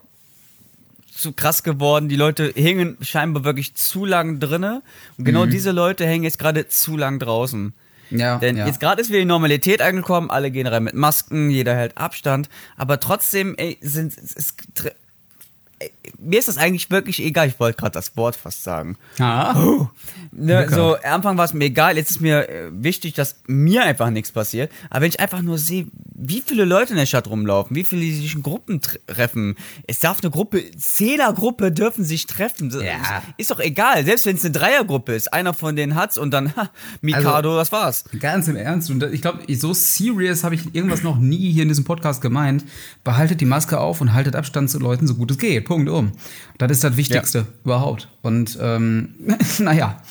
zu 1.12 1.34
krass 1.34 1.62
geworden. 1.62 2.10
Die 2.10 2.15
Leute 2.15 2.51
hängen 2.55 2.98
scheinbar 3.01 3.43
wirklich 3.43 3.75
zu 3.75 4.05
lang 4.05 4.39
drinne. 4.39 4.81
Und 5.17 5.25
genau 5.25 5.46
diese 5.46 5.72
Leute 5.72 6.05
hängen 6.05 6.24
jetzt 6.24 6.39
gerade 6.39 6.67
zu 6.67 6.98
lang 6.98 7.20
draußen. 7.20 7.74
Ja, 8.10 8.39
Denn 8.39 8.58
ja. 8.58 8.65
jetzt 8.65 8.79
gerade 8.79 9.01
ist 9.01 9.10
wieder 9.10 9.20
die 9.20 9.25
Normalität 9.25 9.81
angekommen, 9.81 10.29
alle 10.29 10.51
gehen 10.51 10.67
rein 10.67 10.84
mit 10.84 10.96
Masken, 10.96 11.50
jeder 11.50 11.75
hält 11.75 11.98
Abstand, 11.98 12.50
aber 12.75 13.00
trotzdem 13.00 13.55
ey, 13.55 13.77
sind 13.81 14.17
es, 14.17 14.55
mir 16.19 16.39
ist 16.39 16.47
das 16.47 16.57
eigentlich 16.57 16.89
wirklich 16.91 17.21
egal. 17.21 17.47
Ich 17.47 17.59
wollte 17.59 17.77
gerade 17.77 17.93
das 17.93 18.15
Wort 18.17 18.35
fast 18.35 18.63
sagen. 18.63 18.97
Ah. 19.19 19.88
Ne, 20.31 20.61
Lecker. 20.61 20.75
so, 20.75 20.95
am 20.95 21.15
Anfang 21.15 21.38
war 21.38 21.45
es 21.45 21.53
mir 21.53 21.65
egal, 21.65 21.97
jetzt 21.97 22.11
ist 22.11 22.21
mir 22.21 22.50
äh, 22.50 22.69
wichtig, 22.71 23.13
dass 23.13 23.38
mir 23.47 23.83
einfach 23.83 24.09
nichts 24.09 24.31
passiert. 24.31 24.71
Aber 24.89 25.01
wenn 25.01 25.09
ich 25.09 25.19
einfach 25.19 25.41
nur 25.41 25.57
sehe, 25.57 25.88
wie 26.22 26.44
viele 26.46 26.66
Leute 26.66 26.92
in 26.92 26.98
der 26.98 27.06
Stadt 27.06 27.28
rumlaufen, 27.28 27.75
wie 27.75 27.84
viele 27.84 28.01
sich 28.01 28.36
in 28.36 28.44
Gruppen 28.44 28.80
treffen. 29.08 29.56
Es 29.88 30.00
darf 30.00 30.22
eine 30.22 30.30
Gruppe, 30.30 30.63
Zehnergruppe 30.78 31.72
dürfen 31.72 32.06
sich 32.06 32.28
treffen. 32.28 32.70
Ja. 32.82 33.24
Ist 33.38 33.51
doch 33.51 33.60
egal, 33.60 34.06
selbst 34.06 34.25
wenn 34.25 34.36
es 34.36 34.46
eine 34.46 34.51
Dreiergruppe 34.51 35.13
ist. 35.13 35.34
Einer 35.34 35.54
von 35.54 35.75
denen 35.75 35.96
hat's 35.96 36.18
und 36.18 36.32
dann, 36.32 36.56
ha, 36.56 36.70
Mikado, 37.01 37.56
das 37.56 37.72
war's. 37.72 38.04
Ganz 38.20 38.48
im 38.48 38.56
Ernst. 38.56 38.90
Und 38.92 39.04
ich 39.04 39.22
glaube, 39.22 39.40
so 39.56 39.74
serious 39.74 40.44
habe 40.44 40.56
ich 40.56 40.74
irgendwas 40.75 41.04
noch 41.04 41.18
nie 41.18 41.51
hier 41.51 41.63
in 41.63 41.70
diesem 41.70 41.84
Podcast 41.86 42.22
gemeint. 42.22 42.63
Behaltet 43.04 43.42
die 43.42 43.46
Maske 43.46 43.80
auf 43.80 44.01
und 44.01 44.13
haltet 44.13 44.36
Abstand 44.36 44.70
zu 44.70 44.80
Leuten, 44.80 45.08
so 45.08 45.16
gut 45.16 45.32
es 45.32 45.38
geht. 45.38 45.66
Punkt 45.66 45.90
um. 45.90 46.12
Das 46.58 46.72
ist 46.72 46.84
das 46.84 46.98
Wichtigste 46.98 47.48
überhaupt. 47.63 48.10
Und 48.22 48.58
ähm, 48.62 49.16
naja. 49.60 50.01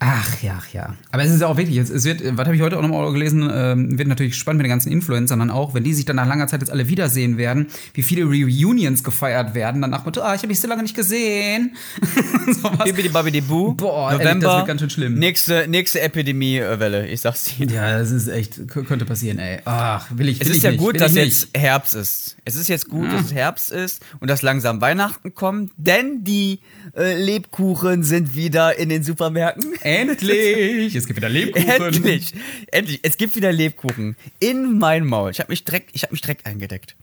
Ach 0.00 0.42
ja, 0.42 0.60
ach 0.60 0.72
ja. 0.72 0.94
Aber 1.10 1.24
es 1.24 1.30
ist 1.30 1.40
ja 1.40 1.48
auch 1.48 1.56
wirklich, 1.56 1.76
es, 1.76 2.04
wird, 2.04 2.22
was 2.36 2.46
habe 2.46 2.54
ich 2.54 2.62
heute 2.62 2.78
auch 2.78 2.82
nochmal 2.82 3.12
gelesen, 3.12 3.50
ähm, 3.52 3.98
wird 3.98 4.06
natürlich 4.06 4.36
spannend 4.36 4.58
mit 4.58 4.66
den 4.66 4.70
ganzen 4.70 4.92
Influencern 4.92 5.40
dann 5.40 5.50
auch, 5.50 5.74
wenn 5.74 5.82
die 5.82 5.92
sich 5.92 6.04
dann 6.04 6.16
nach 6.16 6.26
langer 6.26 6.46
Zeit 6.46 6.60
jetzt 6.60 6.70
alle 6.70 6.88
wiedersehen 6.88 7.36
werden, 7.36 7.66
wie 7.94 8.04
viele 8.04 8.24
Reunions 8.24 9.02
gefeiert 9.02 9.54
werden, 9.54 9.82
dann 9.82 9.90
nach 9.90 10.04
Motto, 10.04 10.20
ah, 10.20 10.34
ich 10.34 10.38
habe 10.38 10.48
dich 10.48 10.60
so 10.60 10.68
lange 10.68 10.82
nicht 10.82 10.94
gesehen. 10.94 11.74
so. 12.62 12.70
Bibidi 12.84 13.08
Babidi 13.08 13.40
Boo. 13.40 13.74
Boah, 13.74 14.12
ehrlich, 14.12 14.24
November. 14.24 14.46
das 14.46 14.56
wird 14.58 14.66
ganz 14.68 14.80
schön 14.82 14.90
schlimm. 14.90 15.14
Nächste, 15.14 15.66
nächste 15.66 16.00
Epidemiewelle, 16.00 17.08
ich 17.08 17.20
sag's 17.20 17.44
dir. 17.44 17.66
Ja, 17.66 17.98
das 17.98 18.12
ist 18.12 18.28
echt, 18.28 18.68
könnte 18.68 19.04
passieren, 19.04 19.40
ey. 19.40 19.60
Ach, 19.64 20.06
will 20.14 20.28
ich, 20.28 20.38
will 20.38 20.46
Es 20.46 20.50
ist 20.50 20.58
ich 20.58 20.62
ja 20.62 20.70
nicht, 20.70 20.80
gut, 20.80 21.00
dass 21.00 21.16
jetzt 21.16 21.48
Herbst 21.56 21.96
ist. 21.96 22.36
Es 22.44 22.54
ist 22.54 22.68
jetzt 22.68 22.88
gut, 22.88 23.12
dass 23.12 23.26
es 23.26 23.34
Herbst 23.34 23.72
ist 23.72 24.00
und 24.20 24.30
dass 24.30 24.42
langsam 24.42 24.80
Weihnachten 24.80 25.34
kommt, 25.34 25.72
denn 25.76 26.22
die 26.22 26.60
äh, 26.96 27.20
Lebkuchen 27.20 28.04
sind 28.04 28.36
wieder 28.36 28.78
in 28.78 28.88
den 28.90 29.02
Supermärkten. 29.02 29.74
Endlich! 29.88 30.94
Es 30.94 31.06
gibt 31.06 31.16
wieder 31.16 31.28
Lebkuchen. 31.28 31.68
Endlich, 31.68 32.34
endlich. 32.70 33.00
Es 33.02 33.16
gibt 33.16 33.34
wieder 33.36 33.52
Lebkuchen 33.52 34.16
in 34.38 34.78
mein 34.78 35.04
Maul. 35.06 35.30
Ich 35.30 35.40
habe 35.40 35.50
mich 35.50 35.64
direkt, 35.64 35.90
ich 35.94 36.02
habe 36.02 36.12
mich 36.12 36.20
direkt 36.20 36.46
eingedeckt. 36.46 36.94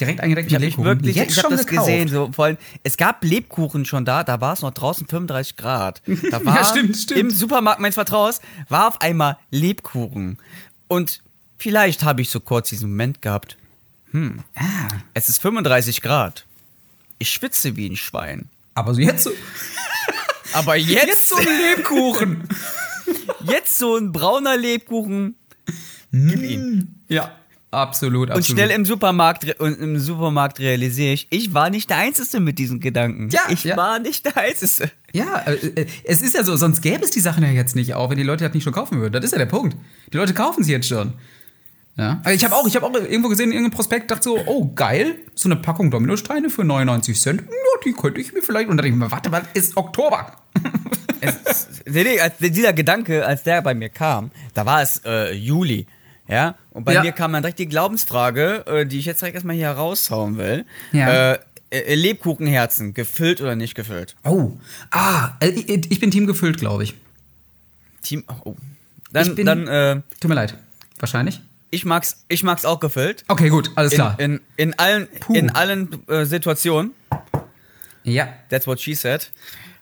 Direkt 0.00 0.20
eingedeckt 0.20 0.46
Ich 0.48 0.52
mit 0.52 0.62
Lebkuchen. 0.62 0.84
wirklich, 0.86 1.16
Jetzt 1.16 1.32
ich 1.32 1.38
habe 1.38 1.48
schon 1.50 1.56
das 1.58 1.66
gekauft. 1.66 1.86
gesehen. 1.88 2.08
So, 2.08 2.30
vor 2.32 2.46
allem, 2.46 2.56
es 2.82 2.96
gab 2.96 3.22
Lebkuchen 3.24 3.84
schon 3.84 4.04
da, 4.04 4.24
da 4.24 4.40
war 4.40 4.54
es 4.54 4.62
noch 4.62 4.72
draußen 4.72 5.06
35 5.06 5.56
Grad. 5.56 6.02
Da 6.30 6.44
war 6.44 6.56
Ja, 6.56 6.64
stimmt, 6.64 6.96
stimmt. 6.96 7.20
im 7.20 7.30
Supermarkt 7.30 7.80
meines 7.80 7.94
Vertrauens 7.94 8.40
war 8.68 8.88
auf 8.88 9.00
einmal 9.02 9.36
Lebkuchen. 9.50 10.38
Und 10.88 11.22
vielleicht 11.58 12.02
habe 12.04 12.22
ich 12.22 12.30
so 12.30 12.40
kurz 12.40 12.70
diesen 12.70 12.90
Moment 12.90 13.22
gehabt. 13.22 13.56
Ah, 14.54 14.88
Es 15.14 15.28
ist 15.28 15.38
35 15.40 16.02
Grad. 16.02 16.44
Ich 17.18 17.30
schwitze 17.30 17.76
wie 17.76 17.88
ein 17.88 17.96
Schwein. 17.96 18.48
aber 18.74 18.94
so 18.94 19.00
jetzt 19.00 19.24
so, 19.24 19.30
Aber 20.52 20.76
jetzt, 20.76 21.06
jetzt 21.06 21.28
so 21.28 21.36
ein 21.36 21.46
Lebkuchen. 21.46 22.48
jetzt 23.44 23.78
so 23.78 23.96
ein 23.96 24.12
brauner 24.12 24.56
Lebkuchen. 24.56 25.36
Gib 26.12 26.42
ihn. 26.42 27.00
ja, 27.08 27.32
absolut, 27.70 28.30
absolut. 28.30 28.36
Und 28.36 28.44
schnell 28.44 28.70
im 28.70 28.84
Supermarkt, 28.84 29.58
und 29.60 29.80
im 29.80 29.98
Supermarkt 29.98 30.60
realisiere 30.60 31.14
ich, 31.14 31.26
ich 31.30 31.54
war 31.54 31.70
nicht 31.70 31.88
der 31.88 31.96
Einzige 31.96 32.40
mit 32.40 32.58
diesen 32.58 32.80
Gedanken. 32.80 33.30
Ja, 33.30 33.40
ich 33.48 33.64
ja. 33.64 33.76
war 33.76 33.98
nicht 33.98 34.26
der 34.26 34.36
Einzige. 34.36 34.90
Ja, 35.12 35.38
äh, 35.46 35.54
äh, 35.54 35.86
es 36.04 36.20
ist 36.20 36.34
ja 36.34 36.44
so, 36.44 36.56
sonst 36.56 36.82
gäbe 36.82 37.02
es 37.02 37.10
die 37.10 37.20
Sachen 37.20 37.42
ja 37.42 37.50
jetzt 37.50 37.74
nicht, 37.74 37.94
auch 37.94 38.10
wenn 38.10 38.18
die 38.18 38.22
Leute 38.22 38.44
das 38.44 38.52
nicht 38.52 38.64
schon 38.64 38.74
kaufen 38.74 39.00
würden. 39.00 39.12
Das 39.14 39.24
ist 39.24 39.32
ja 39.32 39.38
der 39.38 39.46
Punkt. 39.46 39.76
Die 40.12 40.18
Leute 40.18 40.34
kaufen 40.34 40.64
sie 40.64 40.72
jetzt 40.72 40.88
schon. 40.88 41.14
Ja. 41.96 42.20
Also 42.24 42.34
ich 42.36 42.44
habe 42.44 42.54
auch, 42.56 42.66
ich 42.66 42.74
habe 42.74 42.86
auch 42.86 42.94
irgendwo 42.94 43.28
gesehen, 43.28 43.46
in 43.50 43.52
irgendeinem 43.52 43.76
Prospekt, 43.76 44.10
dachte 44.10 44.22
so, 44.24 44.38
oh 44.46 44.72
geil, 44.74 45.16
so 45.34 45.48
eine 45.48 45.56
Packung 45.56 45.90
Dominosteine 45.90 46.48
für 46.48 46.64
99 46.64 47.20
Cent. 47.20 47.42
Ja, 47.42 47.80
die 47.84 47.92
könnte 47.92 48.20
ich 48.20 48.32
mir 48.32 48.40
vielleicht. 48.42 48.68
Und 48.70 48.78
dann 48.78 48.84
dachte 48.84 48.88
ich 48.88 48.94
mir, 48.94 49.10
warte, 49.10 49.30
was 49.32 49.42
ist 49.54 49.76
Oktober? 49.76 50.32
Es, 51.24 51.68
dieser 52.40 52.72
Gedanke, 52.72 53.24
als 53.24 53.44
der 53.44 53.62
bei 53.62 53.74
mir 53.74 53.90
kam, 53.90 54.32
da 54.54 54.66
war 54.66 54.82
es 54.82 55.02
äh, 55.04 55.32
Juli. 55.32 55.86
Ja, 56.26 56.56
und 56.70 56.82
bei 56.84 56.94
Ja. 56.94 57.02
mir 57.02 57.12
kam 57.12 57.32
dann 57.32 57.42
direkt 57.42 57.60
die 57.60 57.68
Glaubensfrage, 57.68 58.64
äh, 58.66 58.86
die 58.86 58.98
ich 58.98 59.04
jetzt 59.06 59.20
direkt 59.20 59.36
erstmal 59.36 59.54
hier 59.54 59.70
raushauen 59.70 60.36
will. 60.36 60.64
Ja. 60.90 61.34
Äh, 61.34 61.38
äh, 61.70 61.94
Lebkuchenherzen, 61.94 62.92
gefüllt 62.92 63.40
oder 63.40 63.54
nicht 63.54 63.76
gefüllt? 63.76 64.16
Oh, 64.24 64.52
ah, 64.90 65.30
äh, 65.40 65.50
ich, 65.50 65.92
ich 65.92 66.00
bin 66.00 66.10
Team 66.10 66.26
gefüllt, 66.26 66.58
glaube 66.58 66.82
ich. 66.82 66.94
Team, 68.02 68.24
oh. 68.44 68.56
Dann, 69.12 69.26
Ich 69.28 69.34
bin- 69.36 69.46
dann 69.46 69.68
äh, 69.68 70.00
Tut 70.20 70.28
mir 70.28 70.34
leid. 70.34 70.56
Wahrscheinlich. 70.98 71.40
Ich 71.72 71.84
mag's, 71.86 72.24
ich 72.28 72.44
mag's 72.44 72.64
auch 72.64 72.78
gefüllt. 72.78 73.24
Okay, 73.28 73.48
gut, 73.48 73.70
alles 73.74 73.94
klar. 73.94 74.14
In, 74.20 74.40
in, 74.56 74.78
allen, 74.78 75.08
Puh. 75.20 75.34
in 75.34 75.50
allen 75.50 76.06
äh, 76.06 76.24
Situationen. 76.26 76.92
ja. 78.04 78.28
That's 78.50 78.66
what 78.66 78.78
she 78.80 78.94
said. 78.94 79.30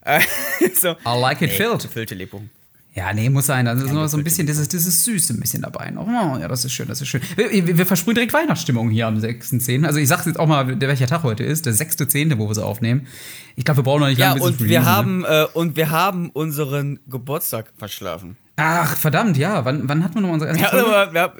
Äh, 0.02 0.20
so. 0.74 0.90
I 1.04 1.20
like 1.20 1.42
it 1.42 1.50
Nee, 1.50 1.56
filled. 1.56 1.82
Gefüllte 1.82 2.14
Lebkuchen. 2.14 2.50
Ja, 2.94 3.12
nee, 3.12 3.28
muss 3.28 3.46
sein. 3.46 3.68
Also 3.68 3.86
ist 3.86 3.92
noch 3.92 4.08
so 4.08 4.16
ein 4.16 4.24
bisschen 4.24 4.46
dieses, 4.46 4.68
dieses 4.68 5.04
Süße 5.04 5.32
ein 5.34 5.40
bisschen 5.40 5.62
dabei 5.62 5.90
noch. 5.90 6.06
Oh, 6.06 6.38
ja, 6.38 6.48
das 6.48 6.64
ist 6.64 6.72
schön, 6.72 6.88
das 6.88 7.00
ist 7.00 7.08
schön. 7.08 7.20
Wir, 7.36 7.78
wir, 7.78 7.86
versprühen 7.86 8.16
direkt 8.16 8.32
Weihnachtsstimmung 8.32 8.90
hier 8.90 9.06
am 9.06 9.16
6.10. 9.16 9.86
Also 9.86 9.98
ich 10.00 10.08
sag's 10.08 10.26
jetzt 10.26 10.40
auch 10.40 10.48
mal, 10.48 10.80
welcher 10.80 11.06
Tag 11.06 11.22
heute 11.22 11.44
ist, 11.44 11.66
der 11.66 11.72
6.10., 11.72 12.36
wo 12.38 12.48
wir 12.48 12.54
sie 12.54 12.64
aufnehmen. 12.64 13.06
Ich 13.54 13.64
glaube, 13.64 13.78
wir 13.78 13.84
brauchen 13.84 14.00
noch 14.00 14.08
nicht 14.08 14.18
Ja, 14.18 14.30
lange, 14.30 14.40
bis 14.40 14.48
und 14.50 14.68
wir 14.68 14.80
ne? 14.80 14.86
haben 14.86 15.24
äh, 15.24 15.46
und 15.54 15.76
wir 15.76 15.90
haben 15.90 16.30
unseren 16.30 16.98
Geburtstag 17.08 17.72
verschlafen. 17.78 18.36
Ach, 18.62 18.96
verdammt, 18.96 19.36
ja. 19.38 19.64
Wann, 19.64 19.88
wann 19.88 20.04
hatten 20.04 20.14
wir 20.16 20.20
noch 20.20 20.28
unsere 20.30 20.50
erste 20.50 20.64
Ja, 20.64 20.68
Folge? 20.70 20.86
aber 20.96 21.14
wir, 21.14 21.32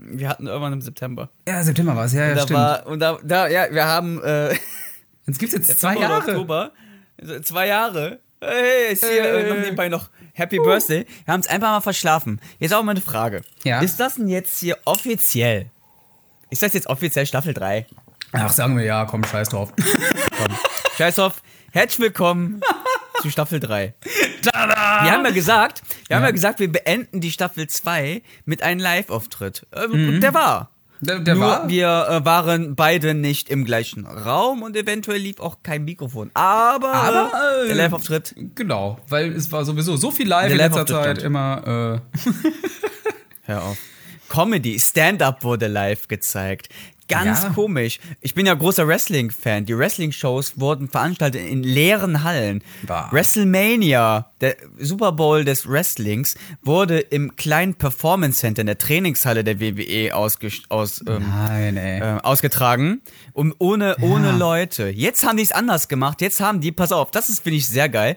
wir 0.00 0.28
hatten 0.28 0.46
irgendwann 0.46 0.72
im 0.74 0.80
September. 0.80 1.28
Ja, 1.46 1.62
September 1.62 1.96
war 1.96 2.04
es, 2.04 2.12
ja, 2.12 2.28
ja 2.28 2.34
da 2.34 2.42
stimmt. 2.42 2.58
war 2.60 2.86
und 2.86 3.00
da, 3.00 3.18
da 3.24 3.48
ja, 3.48 3.66
wir 3.70 3.84
haben 3.86 4.22
äh, 4.22 4.54
Jetzt 5.26 5.38
gibt's 5.40 5.54
jetzt 5.54 5.80
zwei 5.80 5.94
September 5.94 6.00
Jahre. 6.14 6.30
Oktober, 6.30 6.70
zwei 7.42 7.66
Jahre. 7.66 8.20
Hey, 8.40 8.92
ist 8.92 9.04
hier 9.04 9.22
Hey. 9.24 9.48
noch 9.50 9.56
nebenbei 9.56 9.88
noch 9.88 10.08
Happy 10.32 10.58
Birthday. 10.58 11.04
Wir 11.24 11.32
haben 11.34 11.40
es 11.40 11.48
einfach 11.48 11.68
mal 11.70 11.80
verschlafen. 11.80 12.40
Jetzt 12.60 12.72
auch 12.72 12.82
mal 12.84 12.92
eine 12.92 13.00
Frage. 13.00 13.42
Ja. 13.64 13.80
Ist 13.80 13.98
das 13.98 14.14
denn 14.14 14.28
jetzt 14.28 14.60
hier 14.60 14.78
offiziell? 14.84 15.66
Ist 16.50 16.62
das 16.62 16.72
jetzt 16.74 16.86
offiziell 16.86 17.26
Staffel 17.26 17.52
3? 17.54 17.86
Ach, 18.32 18.50
sagen 18.52 18.76
wir 18.76 18.84
ja, 18.84 19.04
komm, 19.04 19.24
scheiß 19.24 19.48
drauf. 19.48 19.72
Scheiß 20.96 21.16
drauf. 21.16 21.42
Herzlich 21.72 22.00
willkommen 22.00 22.60
zu 23.22 23.30
Staffel 23.30 23.58
3. 23.60 23.94
Wir 24.42 24.52
haben 25.12 25.24
ja 25.24 25.30
gesagt, 25.30 25.82
wir 26.08 26.16
haben 26.16 26.24
ja 26.24 26.30
gesagt, 26.30 26.58
wir 26.60 26.70
beenden 26.72 27.20
die 27.20 27.30
Staffel 27.30 27.66
2 27.68 28.22
mit 28.44 28.62
einem 28.62 28.80
Live-Auftritt. 28.80 29.66
Ähm, 29.74 29.92
und 29.92 30.20
Der 30.20 30.34
war. 30.34 30.70
Der, 31.00 31.20
der 31.20 31.36
Nur 31.36 31.44
war. 31.46 31.68
wir 31.68 32.06
äh, 32.10 32.24
waren 32.24 32.74
beide 32.74 33.14
nicht 33.14 33.50
im 33.50 33.64
gleichen 33.64 34.04
Raum 34.04 34.62
und 34.62 34.76
eventuell 34.76 35.18
lief 35.20 35.38
auch 35.38 35.58
kein 35.62 35.84
Mikrofon. 35.84 36.30
Aber, 36.34 36.92
Aber, 36.92 37.30
äh, 37.60 37.64
äh, 37.64 37.66
der 37.68 37.76
Live-Auftritt. 37.76 38.34
Genau, 38.56 38.98
weil 39.08 39.32
es 39.32 39.52
war 39.52 39.64
sowieso 39.64 39.96
so 39.96 40.10
viel 40.10 40.26
live 40.26 40.46
Der 40.46 40.52
in 40.52 40.56
letzter 40.56 40.86
Zeit 40.86 41.18
stand. 41.18 41.22
immer. 41.22 42.00
Äh, 42.16 42.30
Hör 43.44 43.62
auf. 43.62 43.78
Comedy, 44.28 44.78
Stand-up 44.80 45.44
wurde 45.44 45.68
live 45.68 46.08
gezeigt. 46.08 46.68
Ganz 47.08 47.42
Ja. 47.42 47.48
komisch. 47.50 47.98
Ich 48.20 48.34
bin 48.34 48.44
ja 48.46 48.54
großer 48.54 48.86
Wrestling-Fan. 48.86 49.64
Die 49.64 49.76
Wrestling-Shows 49.76 50.60
wurden 50.60 50.88
veranstaltet 50.88 51.40
in 51.40 51.62
leeren 51.62 52.22
Hallen. 52.22 52.62
Bah. 52.86 53.08
WrestleMania, 53.10 54.30
der 54.40 54.56
Super 54.78 55.12
Bowl 55.12 55.44
des 55.44 55.68
Wrestlings, 55.68 56.36
wurde 56.62 56.98
im 57.00 57.34
kleinen 57.36 57.74
Performance 57.74 58.40
Center 58.40 58.60
in 58.60 58.66
der 58.66 58.78
Trainingshalle 58.78 59.42
der 59.44 59.58
WWE 59.60 60.14
aus, 60.14 60.38
ähm, 61.06 61.24
Nein, 61.30 61.76
äh, 61.76 62.18
ausgetragen. 62.22 63.00
Und 63.32 63.54
ohne, 63.58 63.96
ohne 64.00 64.32
Leute. 64.32 64.88
Jetzt 64.88 65.24
haben 65.26 65.36
die 65.38 65.42
es 65.42 65.52
anders 65.52 65.88
gemacht. 65.88 66.20
Jetzt 66.20 66.40
haben 66.40 66.60
die, 66.60 66.72
pass 66.72 66.92
auf, 66.92 67.10
das 67.10 67.28
ist, 67.28 67.42
finde 67.42 67.56
ich, 67.58 67.68
sehr 67.68 67.88
geil. 67.88 68.16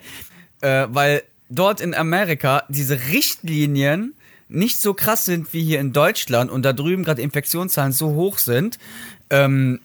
Äh, 0.62 0.88
weil 0.90 1.24
dort 1.50 1.82
in 1.82 1.94
Amerika 1.94 2.64
diese 2.70 3.00
Richtlinien 3.10 4.14
nicht 4.52 4.80
so 4.80 4.94
krass 4.94 5.26
sind 5.26 5.54
wie 5.54 5.64
hier 5.64 5.80
in 5.80 5.94
Deutschland 5.94 6.52
und 6.52 6.64
da 6.64 6.74
drüben 6.74 7.04
gerade 7.04 7.22
Infektionszahlen 7.22 7.94
so 7.94 8.14
hoch 8.14 8.38
sind, 8.38 8.78
ähm, 9.30 9.80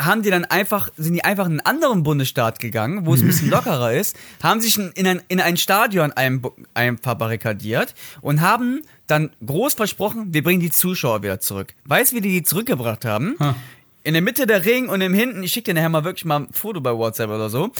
haben 0.00 0.22
die 0.22 0.30
dann 0.30 0.44
einfach, 0.44 0.90
sind 0.96 1.14
die 1.14 1.24
einfach 1.24 1.46
in 1.46 1.52
einen 1.52 1.66
anderen 1.66 2.02
Bundesstaat 2.04 2.60
gegangen, 2.60 3.04
wo 3.04 3.14
es 3.14 3.20
ein 3.20 3.26
bisschen 3.26 3.50
lockerer 3.50 3.92
ist, 3.92 4.16
haben 4.42 4.60
sich 4.60 4.78
in 4.78 5.06
ein, 5.06 5.22
in 5.28 5.40
ein 5.40 5.56
Stadion 5.56 6.12
ein, 6.12 6.42
ein 6.74 6.98
verbarrikadiert 6.98 7.94
und 8.20 8.40
haben 8.40 8.82
dann 9.06 9.30
groß 9.44 9.74
versprochen, 9.74 10.32
wir 10.32 10.42
bringen 10.42 10.60
die 10.60 10.70
Zuschauer 10.70 11.22
wieder 11.22 11.40
zurück. 11.40 11.74
Weißt 11.86 12.12
du, 12.12 12.16
wie 12.16 12.20
die 12.20 12.30
die 12.30 12.42
zurückgebracht 12.42 13.04
haben? 13.04 13.36
In 14.04 14.12
der 14.12 14.22
Mitte 14.22 14.46
der 14.46 14.64
Ring 14.64 14.88
und 14.88 15.00
im 15.00 15.14
Hinten, 15.14 15.42
ich 15.42 15.52
schicke 15.52 15.72
dir 15.72 15.74
nachher 15.74 15.88
mal 15.88 16.04
wirklich 16.04 16.24
mal 16.24 16.40
ein 16.40 16.48
Foto 16.52 16.80
bei 16.80 16.94
WhatsApp 16.94 17.30
oder 17.30 17.50
so, 17.50 17.72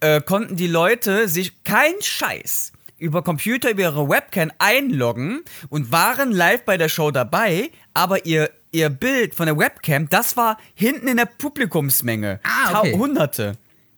äh, 0.00 0.20
konnten 0.20 0.56
die 0.56 0.66
Leute 0.66 1.28
sich 1.28 1.62
kein 1.62 1.92
Scheiß 2.00 2.72
über 3.00 3.22
Computer, 3.22 3.70
über 3.70 3.82
ihre 3.82 4.08
Webcam 4.08 4.52
einloggen 4.58 5.40
und 5.68 5.90
waren 5.90 6.30
live 6.32 6.64
bei 6.64 6.76
der 6.76 6.88
Show 6.88 7.10
dabei, 7.10 7.70
aber 7.94 8.26
ihr, 8.26 8.50
ihr 8.70 8.90
Bild 8.90 9.34
von 9.34 9.46
der 9.46 9.58
Webcam, 9.58 10.08
das 10.08 10.36
war 10.36 10.58
hinten 10.74 11.08
in 11.08 11.16
der 11.16 11.26
Publikumsmenge. 11.26 12.40
Ah, 12.44 12.78
okay. 12.80 12.96
Hunderte. 12.96 13.56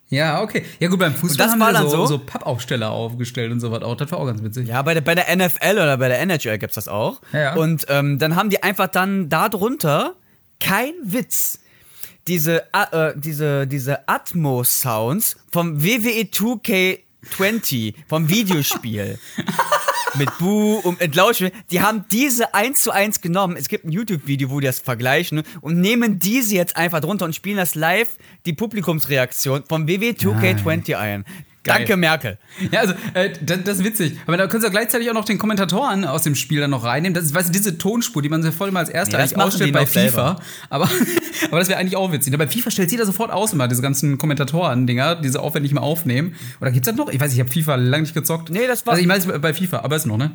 Ja, 0.09 0.43
okay. 0.43 0.65
Ja 0.79 0.89
gut, 0.89 0.99
beim 0.99 1.15
Fußball 1.15 1.47
das 1.47 1.53
haben 1.53 1.61
war 1.61 1.69
wir 1.69 1.73
dann 1.73 1.89
so, 1.89 1.97
so? 1.97 2.07
so 2.07 2.19
Pappaufsteller 2.19 2.91
aufgestellt 2.91 3.51
und 3.51 3.61
so 3.61 3.73
was 3.73 3.83
auch. 3.83 3.97
Das 3.97 4.13
war 4.13 4.19
auch 4.19 4.27
ganz 4.27 4.43
witzig. 4.43 4.69
Ja, 4.69 4.83
bei 4.83 4.93
der, 4.93 5.01
bei 5.01 5.15
der 5.15 5.35
NFL 5.35 5.73
oder 5.73 5.97
bei 5.97 6.09
der 6.09 6.21
NHL 6.21 6.59
gibt's 6.59 6.75
das 6.75 6.87
auch. 6.87 7.23
Ja. 7.33 7.55
Und 7.55 7.87
ähm, 7.89 8.19
dann 8.19 8.37
haben 8.37 8.51
die 8.51 8.63
einfach 8.63 8.89
dann 8.89 9.31
da 9.31 9.49
drunter, 9.49 10.15
kein 10.61 10.93
Witz, 11.03 11.61
diese, 12.29 12.65
äh, 12.75 13.15
diese, 13.17 13.67
diese 13.67 14.07
Atmos-Sounds 14.07 15.39
vom 15.51 15.83
WWE 15.83 16.31
2K20, 17.31 17.95
vom 18.09 18.29
Videospiel. 18.29 19.19
mit 20.15 20.29
Bu 20.39 20.75
und 20.77 21.01
mit. 21.01 21.53
Die 21.71 21.81
haben 21.81 22.05
diese 22.11 22.55
eins 22.55 22.83
zu 22.83 22.91
eins 22.91 23.21
genommen. 23.21 23.57
Es 23.57 23.69
gibt 23.69 23.85
ein 23.85 23.93
YouTube-Video, 23.93 24.51
wo 24.51 24.61
die 24.61 24.67
das 24.67 24.81
vergleichen 24.81 25.43
und 25.61 25.81
nehmen 25.81 26.19
diese 26.19 26.55
jetzt 26.55 26.77
einfach 26.77 27.01
drunter 27.01 27.25
und 27.25 27.35
spielen 27.35 27.57
das 27.57 27.75
live, 27.75 28.19
die 28.47 28.53
Publikumsreaktion 28.53 29.65
vom 29.67 29.89
WWE 29.89 30.11
2K20 30.11 31.25
Danke, 31.65 31.97
Merkel. 31.97 32.39
Ja, 32.73 32.81
also, 32.81 32.95
äh, 33.15 33.31
das, 33.41 33.59
das 33.65 33.79
ist 33.79 33.85
witzig. 33.85 34.19
Aber 34.27 34.37
da 34.37 34.49
können 34.49 34.61
Sie 34.63 34.67
ja 34.67 34.71
gleichzeitig 34.73 35.09
auch 35.11 35.15
noch 35.15 35.25
den 35.25 35.39
Kommentatoren 35.39 36.05
aus 36.05 36.23
dem 36.23 36.35
Spiel 36.35 36.61
dann 36.61 36.71
noch 36.71 36.83
reinnehmen. 36.85 37.15
Das 37.15 37.25
ist, 37.25 37.35
weißt 37.35 37.49
du, 37.49 37.53
diese 37.53 37.79
Tonspur, 37.79 38.21
die 38.21 38.29
man 38.29 38.43
sich 38.43 38.53
voll 38.55 38.73
mal 38.73 38.81
als 38.81 38.89
erster 38.89 39.17
das 39.19 39.33
eigentlich 39.33 39.45
ausstellt 39.45 39.73
bei 39.73 39.87
FIFA. 39.87 40.01
selber. 40.01 40.37
Aber, 40.71 40.91
aber 41.51 41.59
das 41.61 41.69
wäre 41.69 41.79
eigentlich 41.79 41.97
auch 41.97 42.11
witzig. 42.11 42.37
Bei 42.37 42.49
FIFA 42.49 42.71
stellt 42.73 42.91
jeder 42.91 43.07
sofort 43.07 43.31
aus 43.31 43.53
immer, 43.53 43.69
diese 43.69 43.81
ganzen 43.83 44.19
Kommentatoren-Dinger, 44.19 45.17
diese 45.17 45.41
aufwendig 45.41 45.73
mal 45.73 45.83
aufnehmen. 45.83 46.35
Oder 46.61 46.73
gibt's 46.73 46.89
das 46.89 46.97
noch? 46.97 47.09
Ich 47.09 47.21
weiß 47.21 47.33
ich 47.33 47.39
habe 47.39 47.51
FIFA 47.51 47.77
lange 47.77 48.03
nicht 48.03 48.15
gezockt. 48.15 48.51
Nee, 48.51 48.67
das 48.67 48.85
war- 48.85 48.93
Also 48.93 49.03
ich 49.03 49.07
meine, 49.07 49.21
es 49.21 49.27
ist 49.27 49.41
bei 49.41 49.55
FIFA, 49.55 49.81
aber 49.81 49.95
ist 49.97 50.07
noch, 50.07 50.17
ne? 50.17 50.33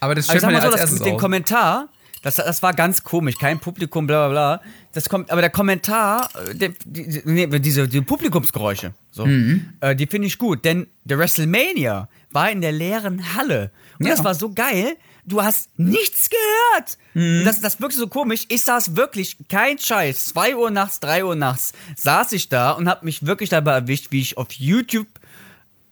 Aber 0.00 0.14
das 0.14 0.28
Aber 0.28 0.38
stellt 0.38 0.42
sag 0.42 0.48
man 0.48 0.54
ja 0.54 0.60
mal 0.60 0.66
so, 0.66 0.72
als 0.72 0.80
erstes 0.82 0.98
mit 1.00 1.08
dem. 1.08 1.16
Kommentar, 1.18 1.88
das, 2.22 2.36
das 2.36 2.62
war 2.62 2.72
ganz 2.74 3.02
komisch, 3.04 3.36
kein 3.38 3.58
Publikum, 3.60 4.06
bla 4.06 4.28
bla 4.28 4.56
bla. 4.58 4.70
Das 4.92 5.08
kommt, 5.08 5.30
aber 5.30 5.40
der 5.40 5.50
Kommentar, 5.50 6.28
äh, 6.50 6.54
der, 6.54 6.70
die, 6.84 7.22
nee, 7.24 7.46
diese 7.60 7.86
die 7.88 8.00
Publikumsgeräusche, 8.00 8.94
so, 9.10 9.26
Mhm. 9.26 9.72
äh, 9.80 9.94
die 9.94 10.06
finde 10.06 10.26
ich 10.28 10.38
gut, 10.38 10.64
denn 10.64 10.86
der 11.04 11.18
WrestleMania 11.18 12.08
war 12.32 12.50
in 12.50 12.60
der 12.60 12.72
leeren 12.72 13.34
Halle 13.34 13.70
und 13.98 14.06
Ja. 14.06 14.14
das 14.14 14.24
war 14.24 14.34
so 14.34 14.52
geil. 14.52 14.96
Du 15.24 15.42
hast 15.42 15.68
nichts 15.78 16.30
gehört. 16.30 16.96
Mhm. 17.12 17.44
Das, 17.44 17.60
das 17.60 17.80
wirkte 17.82 17.98
so 17.98 18.06
komisch. 18.08 18.46
Ich 18.48 18.62
saß 18.64 18.96
wirklich, 18.96 19.36
kein 19.50 19.78
Scheiß, 19.78 20.24
2 20.26 20.56
Uhr 20.56 20.70
nachts, 20.70 21.00
3 21.00 21.22
Uhr 21.24 21.36
nachts, 21.36 21.72
saß 21.96 22.32
ich 22.32 22.48
da 22.48 22.70
und 22.72 22.88
hab 22.88 23.02
mich 23.02 23.26
wirklich 23.26 23.50
dabei 23.50 23.72
erwischt, 23.74 24.06
wie 24.10 24.20
ich 24.22 24.38
auf 24.38 24.50
YouTube 24.52 25.06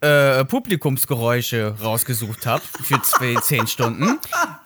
äh, 0.01 0.45
Publikumsgeräusche 0.45 1.75
rausgesucht 1.81 2.45
habe 2.45 2.63
für 2.83 3.01
zwei, 3.01 3.35
zehn 3.41 3.67
Stunden. 3.67 4.19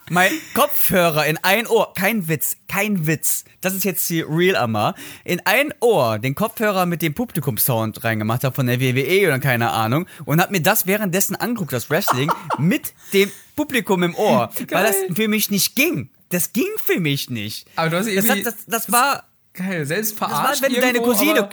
Mein 0.10 0.32
Kopfhörer 0.54 1.26
in 1.26 1.38
ein 1.42 1.68
Ohr, 1.68 1.94
kein 1.94 2.28
Witz, 2.28 2.58
kein 2.68 3.08
Witz. 3.08 3.46
Das 3.62 3.74
ist 3.74 3.86
jetzt 3.86 4.06
hier 4.08 4.28
real 4.30 4.58
Amma. 4.58 4.94
In 5.24 5.42
ein 5.46 5.74
Ohr 5.80 6.20
den 6.20 6.36
Kopfhörer 6.36 6.86
mit 6.86 7.02
dem 7.02 7.14
Publikumssound 7.14 8.04
reingemacht 8.04 8.44
habe 8.44 8.54
von 8.54 8.68
der 8.68 8.82
WWE 8.82 9.28
oder 9.28 9.40
keine 9.40 9.72
Ahnung 9.72 10.06
und 10.26 10.42
hab 10.42 10.52
mir 10.52 10.62
das 10.62 10.86
währenddessen 10.86 11.36
angeguckt, 11.38 11.72
das 11.72 11.90
Wrestling, 11.90 12.32
mit 12.58 12.94
dem 13.14 13.32
Publikum 13.56 14.04
im 14.04 14.16
Ohr, 14.16 14.50
weil 14.70 14.84
das 14.86 14.96
für 15.16 15.28
mich 15.30 15.50
nicht 15.50 15.76
ging. 15.76 16.10
Das 16.30 16.52
ging 16.54 16.68
für 16.78 17.00
mich 17.00 17.30
nicht. 17.30 17.68
Aber 17.76 17.90
du 17.90 17.98
hast 17.98 18.06
das, 18.08 18.14
irgendwie- 18.14 18.46
hat, 18.46 18.46
das, 18.46 18.66
das 18.66 18.92
war, 18.92 19.24
Geil, 19.54 19.86
selbst 19.86 20.14
das 20.14 20.22
war, 20.22 20.30
verarscht 20.30 20.62
wenn 20.62 20.74
du 20.74 20.80
deine 20.80 20.98
irgendwo, 21.00 21.12
Cousine, 21.14 21.50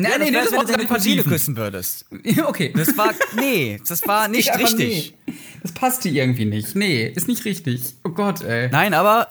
Nein, 0.00 0.12
ja, 0.12 0.18
nee, 0.18 0.24
nee, 0.26 0.30
das 0.30 0.52
war 0.52 0.60
wenn 0.60 0.66
du 0.66 0.72
deine 0.74 0.86
Cousine 0.86 1.24
küssen 1.24 1.56
würdest. 1.56 2.06
okay. 2.46 2.72
Das 2.74 2.96
war, 2.96 3.12
nee, 3.34 3.80
das 3.86 4.06
war 4.06 4.28
nicht 4.28 4.56
richtig. 4.56 5.14
Nee, 5.26 5.34
das 5.60 5.72
passt 5.72 6.04
hier 6.04 6.12
irgendwie 6.12 6.44
nicht. 6.44 6.76
Nee, 6.76 7.08
ist 7.08 7.26
nicht 7.26 7.44
richtig. 7.44 7.96
Oh 8.04 8.10
Gott, 8.10 8.42
ey. 8.42 8.68
Nein, 8.70 8.94
aber 8.94 9.28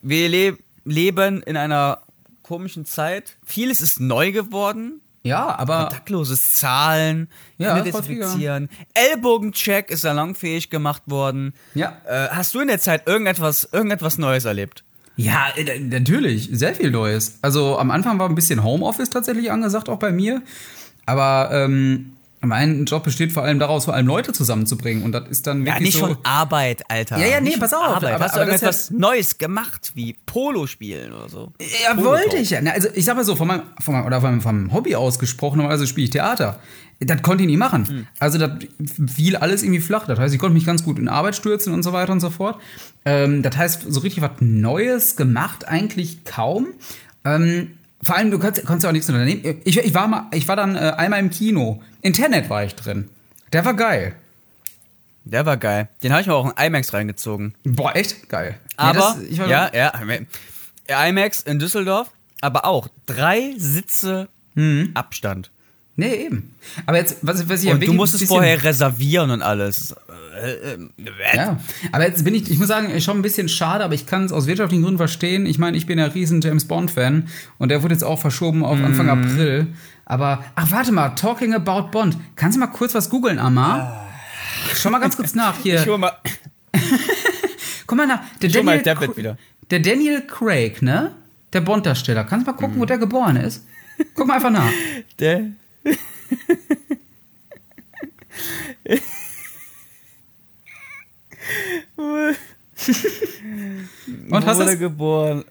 wir 0.00 0.28
le 0.28 0.58
leben 0.84 1.42
in 1.42 1.56
einer 1.56 2.00
komischen 2.44 2.86
Zeit. 2.86 3.34
Vieles 3.44 3.80
ist 3.80 3.98
neu 3.98 4.30
geworden. 4.30 5.00
Ja, 5.24 5.58
aber 5.58 5.80
Kontaktloses 5.80 6.52
Zahlen, 6.52 7.28
Ja, 7.58 7.80
desinfizieren. 7.80 8.70
Ellbogencheck 8.94 9.90
ist 9.90 10.02
salonfähig 10.02 10.70
gemacht 10.70 11.02
worden. 11.06 11.54
Ja. 11.74 12.00
Äh, 12.06 12.28
hast 12.28 12.54
du 12.54 12.60
in 12.60 12.68
der 12.68 12.78
Zeit 12.78 13.08
irgendetwas, 13.08 13.68
irgendetwas 13.72 14.16
Neues 14.16 14.44
erlebt? 14.44 14.84
Ja, 15.18 15.48
äh, 15.56 15.80
natürlich, 15.80 16.48
sehr 16.52 16.76
viel 16.76 16.92
Neues. 16.92 17.40
Also 17.42 17.76
am 17.76 17.90
Anfang 17.90 18.20
war 18.20 18.28
ein 18.28 18.36
bisschen 18.36 18.62
Homeoffice 18.62 19.10
tatsächlich 19.10 19.50
angesagt, 19.50 19.88
auch 19.88 19.98
bei 19.98 20.12
mir. 20.12 20.42
Aber 21.06 21.50
ähm, 21.52 22.12
mein 22.40 22.84
Job 22.84 23.04
besteht 23.04 23.32
vor 23.32 23.42
allem 23.42 23.58
daraus, 23.58 23.84
vor 23.86 23.94
allem 23.94 24.06
Leute 24.06 24.32
zusammenzubringen. 24.32 25.02
Und 25.02 25.12
das 25.12 25.28
ist 25.28 25.46
dann 25.46 25.64
wirklich 25.64 25.74
Ja, 25.74 25.80
nicht 25.80 25.98
so. 25.98 26.06
von 26.06 26.18
Arbeit, 26.22 26.82
Alter. 26.90 27.18
Ja, 27.18 27.26
ja, 27.26 27.40
nee, 27.40 27.56
pass 27.58 27.72
auf, 27.74 27.82
Arbeit. 27.82 28.14
aber- 28.14 28.24
hast 28.24 28.34
du 28.36 28.40
aber 28.40 28.50
irgendetwas 28.50 28.90
Neues 28.90 29.38
gemacht, 29.38 29.92
wie 29.94 30.16
Polo 30.26 30.66
spielen 30.66 31.12
oder 31.12 31.28
so? 31.28 31.52
Ja, 31.84 31.94
Polo 31.94 32.10
wollte 32.10 32.36
ich 32.36 32.50
ja. 32.50 32.60
Also 32.60 32.88
ich 32.94 33.04
sag 33.04 33.16
mal 33.16 33.24
so, 33.24 33.34
von 33.36 33.48
meinem, 33.48 33.62
von 33.80 33.94
meinem, 33.94 34.06
oder 34.06 34.20
von 34.20 34.40
meinem, 34.42 34.72
Hobby 34.72 34.94
ausgesprochen, 34.94 35.56
normalerweise 35.58 35.86
spiele 35.86 36.04
ich 36.04 36.10
Theater. 36.10 36.60
Das 37.00 37.22
konnte 37.22 37.44
ich 37.44 37.48
nie 37.48 37.56
machen. 37.56 37.86
Hm. 37.86 38.06
Also 38.18 38.38
das 38.38 38.50
fiel 39.14 39.36
alles 39.36 39.62
irgendwie 39.62 39.80
flach. 39.80 40.06
Das 40.06 40.18
heißt, 40.18 40.34
ich 40.34 40.40
konnte 40.40 40.54
mich 40.54 40.66
ganz 40.66 40.82
gut 40.84 40.98
in 40.98 41.08
Arbeit 41.08 41.36
stürzen 41.36 41.72
und 41.72 41.82
so 41.84 41.92
weiter 41.92 42.12
und 42.12 42.18
so 42.20 42.30
fort. 42.30 42.60
Ähm, 43.04 43.42
das 43.42 43.56
heißt, 43.56 43.82
so 43.88 44.00
richtig 44.00 44.22
was 44.22 44.32
Neues 44.40 45.14
gemacht 45.14 45.66
eigentlich 45.68 46.24
kaum. 46.24 46.66
Ähm, 47.24 47.77
vor 48.02 48.16
allem, 48.16 48.30
du 48.30 48.38
kannst, 48.38 48.64
kannst 48.66 48.84
ja 48.84 48.88
auch 48.90 48.92
nichts 48.92 49.08
unternehmen. 49.08 49.60
Ich, 49.64 49.76
ich, 49.78 49.94
war 49.94 50.06
mal, 50.08 50.26
ich 50.32 50.46
war 50.48 50.56
dann 50.56 50.76
äh, 50.76 50.78
einmal 50.96 51.20
im 51.20 51.30
Kino. 51.30 51.82
Internet 52.02 52.48
war 52.50 52.64
ich 52.64 52.74
drin. 52.74 53.08
Der 53.52 53.64
war 53.64 53.74
geil. 53.74 54.14
Der 55.24 55.44
war 55.44 55.56
geil. 55.56 55.88
Den 56.02 56.12
habe 56.12 56.20
ich 56.22 56.26
mir 56.26 56.34
auch 56.34 56.46
in 56.56 56.64
IMAX 56.66 56.92
reingezogen. 56.94 57.54
Boah, 57.64 57.94
echt 57.96 58.28
geil. 58.28 58.56
Nee, 58.70 58.74
Aber, 58.76 58.98
das- 58.98 59.20
ich 59.22 59.38
war- 59.38 59.48
ja, 59.48 59.70
ja, 59.74 61.04
IMAX 61.06 61.40
in 61.42 61.58
Düsseldorf, 61.58 62.10
aber 62.40 62.64
auch 62.64 62.88
drei 63.06 63.52
Sitze 63.58 64.28
Mhm. 64.54 64.90
Abstand. 64.94 65.50
Nee, 65.98 66.14
eben. 66.26 66.54
Aber 66.86 66.96
jetzt, 66.96 67.16
was, 67.22 67.48
was 67.48 67.58
ich 67.58 67.66
ja 67.66 67.72
Und 67.72 67.78
du 67.78 67.86
wirklich 67.86 67.96
musst 67.96 68.14
es 68.14 68.22
vorher 68.22 68.62
reservieren 68.62 69.32
und 69.32 69.42
alles. 69.42 69.96
Ja, 71.34 71.58
aber 71.90 72.06
jetzt 72.06 72.22
bin 72.22 72.36
ich, 72.36 72.48
ich 72.48 72.56
muss 72.60 72.68
sagen, 72.68 73.00
schon 73.00 73.18
ein 73.18 73.22
bisschen 73.22 73.48
schade, 73.48 73.82
aber 73.82 73.94
ich 73.94 74.06
kann 74.06 74.24
es 74.24 74.30
aus 74.30 74.46
wirtschaftlichen 74.46 74.84
Gründen 74.84 74.98
verstehen. 74.98 75.44
Ich 75.44 75.58
meine, 75.58 75.76
ich 75.76 75.86
bin 75.86 75.98
ja 75.98 76.04
riesen 76.04 76.40
James 76.40 76.66
Bond-Fan 76.66 77.26
und 77.58 77.70
der 77.70 77.82
wurde 77.82 77.94
jetzt 77.94 78.04
auch 78.04 78.20
verschoben 78.20 78.64
auf 78.64 78.78
Anfang 78.80 79.08
April. 79.08 79.66
Aber, 80.04 80.44
ach, 80.54 80.70
warte 80.70 80.92
mal, 80.92 81.08
talking 81.16 81.52
about 81.52 81.90
Bond. 81.90 82.16
Kannst 82.36 82.54
du 82.54 82.60
mal 82.60 82.68
kurz 82.68 82.94
was 82.94 83.10
googeln, 83.10 83.40
Amma? 83.40 84.06
Schau 84.76 84.90
mal 84.90 85.00
ganz 85.00 85.16
kurz 85.16 85.34
nach 85.34 85.58
hier. 85.60 85.84
hol 85.86 85.98
mal, 85.98 86.12
Guck 87.88 87.98
mal 87.98 88.06
nach. 88.06 88.20
Der 88.40 88.50
hol 88.50 88.62
mal 88.62 88.78
Daniel, 88.78 88.94
Tablet 88.94 89.16
wieder. 89.16 89.36
der 89.68 89.80
Daniel 89.80 90.22
Craig, 90.28 90.80
ne? 90.80 91.16
Der 91.52 91.60
Bond-Darsteller. 91.60 92.22
Kannst 92.22 92.46
du 92.46 92.52
mal 92.52 92.56
gucken, 92.56 92.78
wo 92.78 92.84
der 92.84 92.98
geboren 92.98 93.34
ist? 93.34 93.66
Guck 94.14 94.28
mal 94.28 94.34
einfach 94.34 94.50
nach. 94.50 94.70
der, 95.18 95.48
Und 104.30 104.46
hast 104.46 104.58
wurde 104.58 104.78
geboren. 104.78 105.44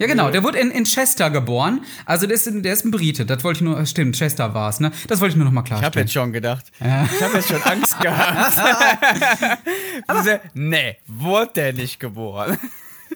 Ja, 0.00 0.06
genau, 0.06 0.30
der 0.30 0.44
wurde 0.44 0.58
in, 0.58 0.70
in 0.70 0.84
Chester 0.84 1.28
geboren. 1.28 1.80
Also 2.06 2.26
der 2.28 2.36
ist, 2.36 2.46
in- 2.46 2.62
der 2.62 2.72
ist 2.72 2.84
ein 2.84 2.92
Brite. 2.92 3.26
Das 3.26 3.42
wollte 3.42 3.58
ich 3.58 3.62
nur, 3.62 3.84
stimmt, 3.84 4.16
Chester 4.16 4.54
war 4.54 4.70
es, 4.70 4.78
ne? 4.78 4.92
Das 5.08 5.20
wollte 5.20 5.32
ich 5.32 5.36
nur 5.36 5.44
noch 5.44 5.50
mal 5.52 5.64
Ich 5.64 5.72
habe 5.72 5.80
klarstellen. 5.80 6.06
jetzt 6.06 6.12
schon 6.14 6.32
gedacht. 6.32 6.66
Ich 6.78 6.86
habe 7.22 7.34
jetzt 7.36 7.48
schon 7.48 7.62
Angst 7.62 7.98
gehabt. 8.00 8.58
Diese, 10.20 10.40
nee, 10.54 10.96
wurde 11.08 11.50
der 11.56 11.72
nicht 11.72 11.98
geboren. 11.98 12.56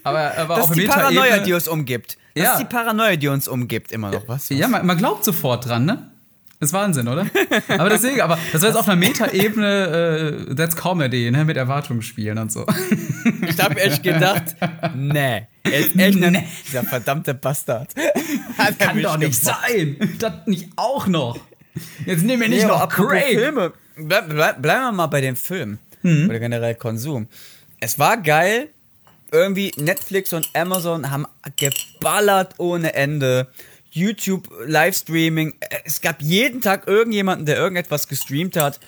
aber, 0.03 0.37
aber 0.37 0.57
Das 0.57 0.71
ist 0.71 0.77
die 0.77 0.87
Paranoia, 0.87 1.39
die 1.39 1.53
uns 1.53 1.69
umgibt. 1.69 2.19
Das 2.35 2.45
Ja. 2.45 2.53
ist 2.55 2.59
die 2.59 2.65
Paranoia, 2.65 3.15
die 3.15 3.29
uns 3.29 3.47
umgibt, 3.47 3.93
immer 3.93 4.11
noch. 4.11 4.27
Was? 4.27 4.49
Ja, 4.49 4.67
man, 4.67 4.85
man 4.85 4.99
glaubt 4.99 5.25
sofort 5.25 5.67
dran, 5.67 5.85
ne? 5.85 6.11
Ist 6.62 6.72
Wahnsinn, 6.72 7.09
oder? 7.09 7.27
Aber 7.68 7.88
deswegen, 7.90 8.20
aber 8.20 8.38
das 8.53 8.62
war 8.62 8.68
jetzt 8.68 8.79
auf 8.79 8.87
einer 8.88 8.96
Metaebene, 8.96 10.46
äh, 10.48 10.55
that's 10.55 10.77
Comedy, 10.77 11.31
ne? 11.31 11.44
Mit 11.44 11.57
Erwartungen 11.57 12.03
spielen 12.03 12.38
und 12.38 12.53
so. 12.53 12.64
Ich 13.48 13.59
habe 13.61 13.81
echt 13.81 14.03
gedacht, 14.03 14.55
nee. 14.94 15.42
Er 15.64 15.79
ist 15.79 15.96
echt 15.96 16.18
Nee. 16.20 16.46
dieser 16.66 16.85
verdammte 16.85 17.35
Bastard. 17.35 17.90
Er 18.59 18.72
Kann 18.75 19.03
doch 19.03 19.16
nicht 19.16 19.42
gemacht. 19.44 19.59
sein! 19.68 19.96
Das 20.20 20.33
nicht 20.46 20.68
auch 20.77 21.07
noch! 21.09 21.38
Jetzt 22.07 22.22
nehmen 22.22 22.42
wir 22.42 22.48
nicht 22.48 22.62
Nee, 22.62 22.68
noch 22.68 22.88
Craig! 22.88 23.35
Filme. 23.35 23.72
Bleib, 23.96 24.29
bleib, 24.29 24.62
bleiben 24.62 24.83
wir 24.85 24.92
mal 24.92 25.07
bei 25.09 25.20
den 25.20 25.35
Filmen. 25.37 25.79
Mhm. 26.03 26.29
Oder 26.29 26.38
generell 26.38 26.75
Konsum. 26.77 27.27
Es 27.81 27.98
war 27.98 28.18
geil. 28.18 28.68
Irgendwie 29.33 29.72
Netflix 29.79 30.33
und 30.33 30.48
Amazon 30.55 31.11
haben 31.11 31.27
geballert 31.57 32.55
ohne 32.59 32.94
Ende. 32.94 33.48
YouTube, 33.93 34.49
Livestreaming. 34.67 35.55
Es 35.85 36.01
gab 36.01 36.21
jeden 36.23 36.61
Tag 36.61 36.87
irgendjemanden, 36.89 37.47
der 37.47 37.57
irgendetwas 37.57 38.09
gestreamt 38.09 38.57
hat. 38.57 38.81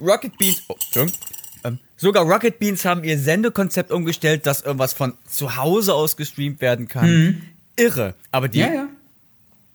Rocket 0.00 0.36
Beans. 0.38 0.62
Oh. 0.68 0.76
Ähm, 1.64 1.78
sogar 1.96 2.24
Rocket 2.24 2.58
Beans 2.58 2.84
haben 2.84 3.04
ihr 3.04 3.18
Sendekonzept 3.18 3.90
umgestellt, 3.90 4.46
dass 4.46 4.62
irgendwas 4.62 4.92
von 4.92 5.14
zu 5.28 5.56
Hause 5.56 5.94
aus 5.94 6.16
gestreamt 6.16 6.60
werden 6.60 6.88
kann. 6.88 7.42
Irre. 7.76 8.14
Aber 8.30 8.48
die 8.48 8.60
Mhm. 8.60 8.64
Ja, 8.66 8.74
ja. 8.74 8.88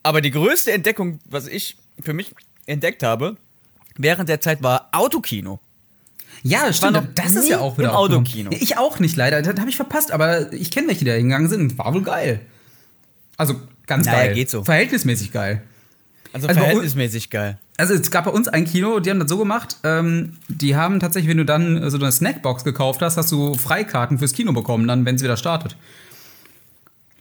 aber 0.03 0.21
die 0.21 0.31
größte 0.31 0.71
Entdeckung, 0.71 1.19
was 1.25 1.47
ich 1.47 1.77
für 2.01 2.13
mich 2.13 2.33
entdeckt 2.65 3.03
habe, 3.03 3.35
während 3.97 4.29
der 4.29 4.39
Zeit 4.41 4.63
war 4.63 4.89
Autokino. 4.93 5.59
Ja, 6.43 6.71
stimmt. 6.71 6.93
noch 6.93 7.05
Das 7.15 7.35
ist 7.35 7.49
ja 7.49 7.59
auch 7.59 7.77
wieder 7.77 7.89
im. 7.89 7.95
Autokino. 7.95 8.51
Ich 8.53 8.77
auch 8.77 8.99
nicht, 8.99 9.17
leider. 9.17 9.41
Das 9.41 9.59
habe 9.59 9.69
ich 9.69 9.75
verpasst, 9.75 10.11
aber 10.11 10.53
ich 10.53 10.71
kenne 10.71 10.87
welche, 10.87 10.99
die 10.99 11.11
da 11.11 11.13
hingegangen 11.17 11.49
sind. 11.49 11.77
War 11.77 11.93
wohl 11.93 12.03
geil. 12.03 12.39
Also 13.35 13.55
ganz 13.89 14.05
Naja, 14.05 14.25
geil. 14.27 14.35
geht 14.35 14.49
so. 14.49 14.63
Verhältnismäßig 14.63 15.33
geil. 15.33 15.61
Also, 16.31 16.47
Also 16.47 16.59
bei 16.59 16.63
uns- 16.63 16.71
verhältnismäßig 16.71 17.29
geil. 17.29 17.57
Also 17.77 17.93
es 17.93 18.11
gab 18.11 18.25
bei 18.25 18.31
uns 18.31 18.47
ein 18.47 18.65
Kino, 18.65 18.99
die 18.99 19.09
haben 19.09 19.19
das 19.19 19.29
so 19.29 19.37
gemacht, 19.37 19.77
ähm, 19.83 20.37
die 20.47 20.75
haben 20.75 20.99
tatsächlich, 20.99 21.29
wenn 21.29 21.37
du 21.37 21.45
dann 21.45 21.81
äh, 21.81 21.89
so 21.89 21.97
eine 21.97 22.11
Snackbox 22.11 22.63
gekauft 22.63 23.01
hast, 23.01 23.17
hast 23.17 23.31
du 23.31 23.53
Freikarten 23.55 24.19
fürs 24.19 24.33
Kino 24.33 24.51
bekommen, 24.53 24.87
dann, 24.87 25.05
wenn 25.05 25.15
es 25.15 25.23
wieder 25.23 25.37
startet. 25.37 25.75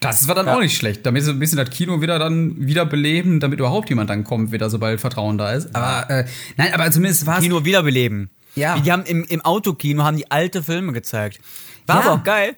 Das 0.01 0.29
war 0.29 0.35
dann 0.37 0.49
auch 0.49 0.61
nicht 0.61 0.77
schlecht, 0.77 1.05
damit 1.07 1.25
so 1.25 1.33
ein 1.33 1.41
bisschen 1.41 1.59
das 1.59 1.71
Kino 1.71 2.01
wieder 2.01 2.21
dann 2.21 2.55
wieder 2.67 2.87
beleben, 2.87 3.41
damit 3.41 3.59
überhaupt 3.59 3.89
jemand 3.89 4.11
dann 4.11 4.23
kommt, 4.23 4.53
wieder 4.53 4.71
sobald 4.71 5.01
Vertrauen 5.01 5.39
da 5.39 5.53
ist. 5.53 5.75
Aber 5.75 6.09
äh, 6.11 6.25
nein, 6.57 6.73
aber 6.73 6.89
zumindest 6.93 7.27
war 7.27 7.39
es. 7.39 7.43
Kino 7.45 7.65
wiederbeleben. 7.65 8.31
Ja. 8.55 8.79
Die 8.79 8.93
haben 8.93 9.05
im, 9.05 9.25
im 9.25 9.41
Autokino 9.45 10.05
haben 10.05 10.17
die 10.17 10.31
alte 10.31 10.63
Filme 10.63 10.93
gezeigt. 10.93 11.41
War 11.87 11.97
Ja. 11.97 12.03
aber 12.03 12.21
auch 12.21 12.25
geil. 12.25 12.55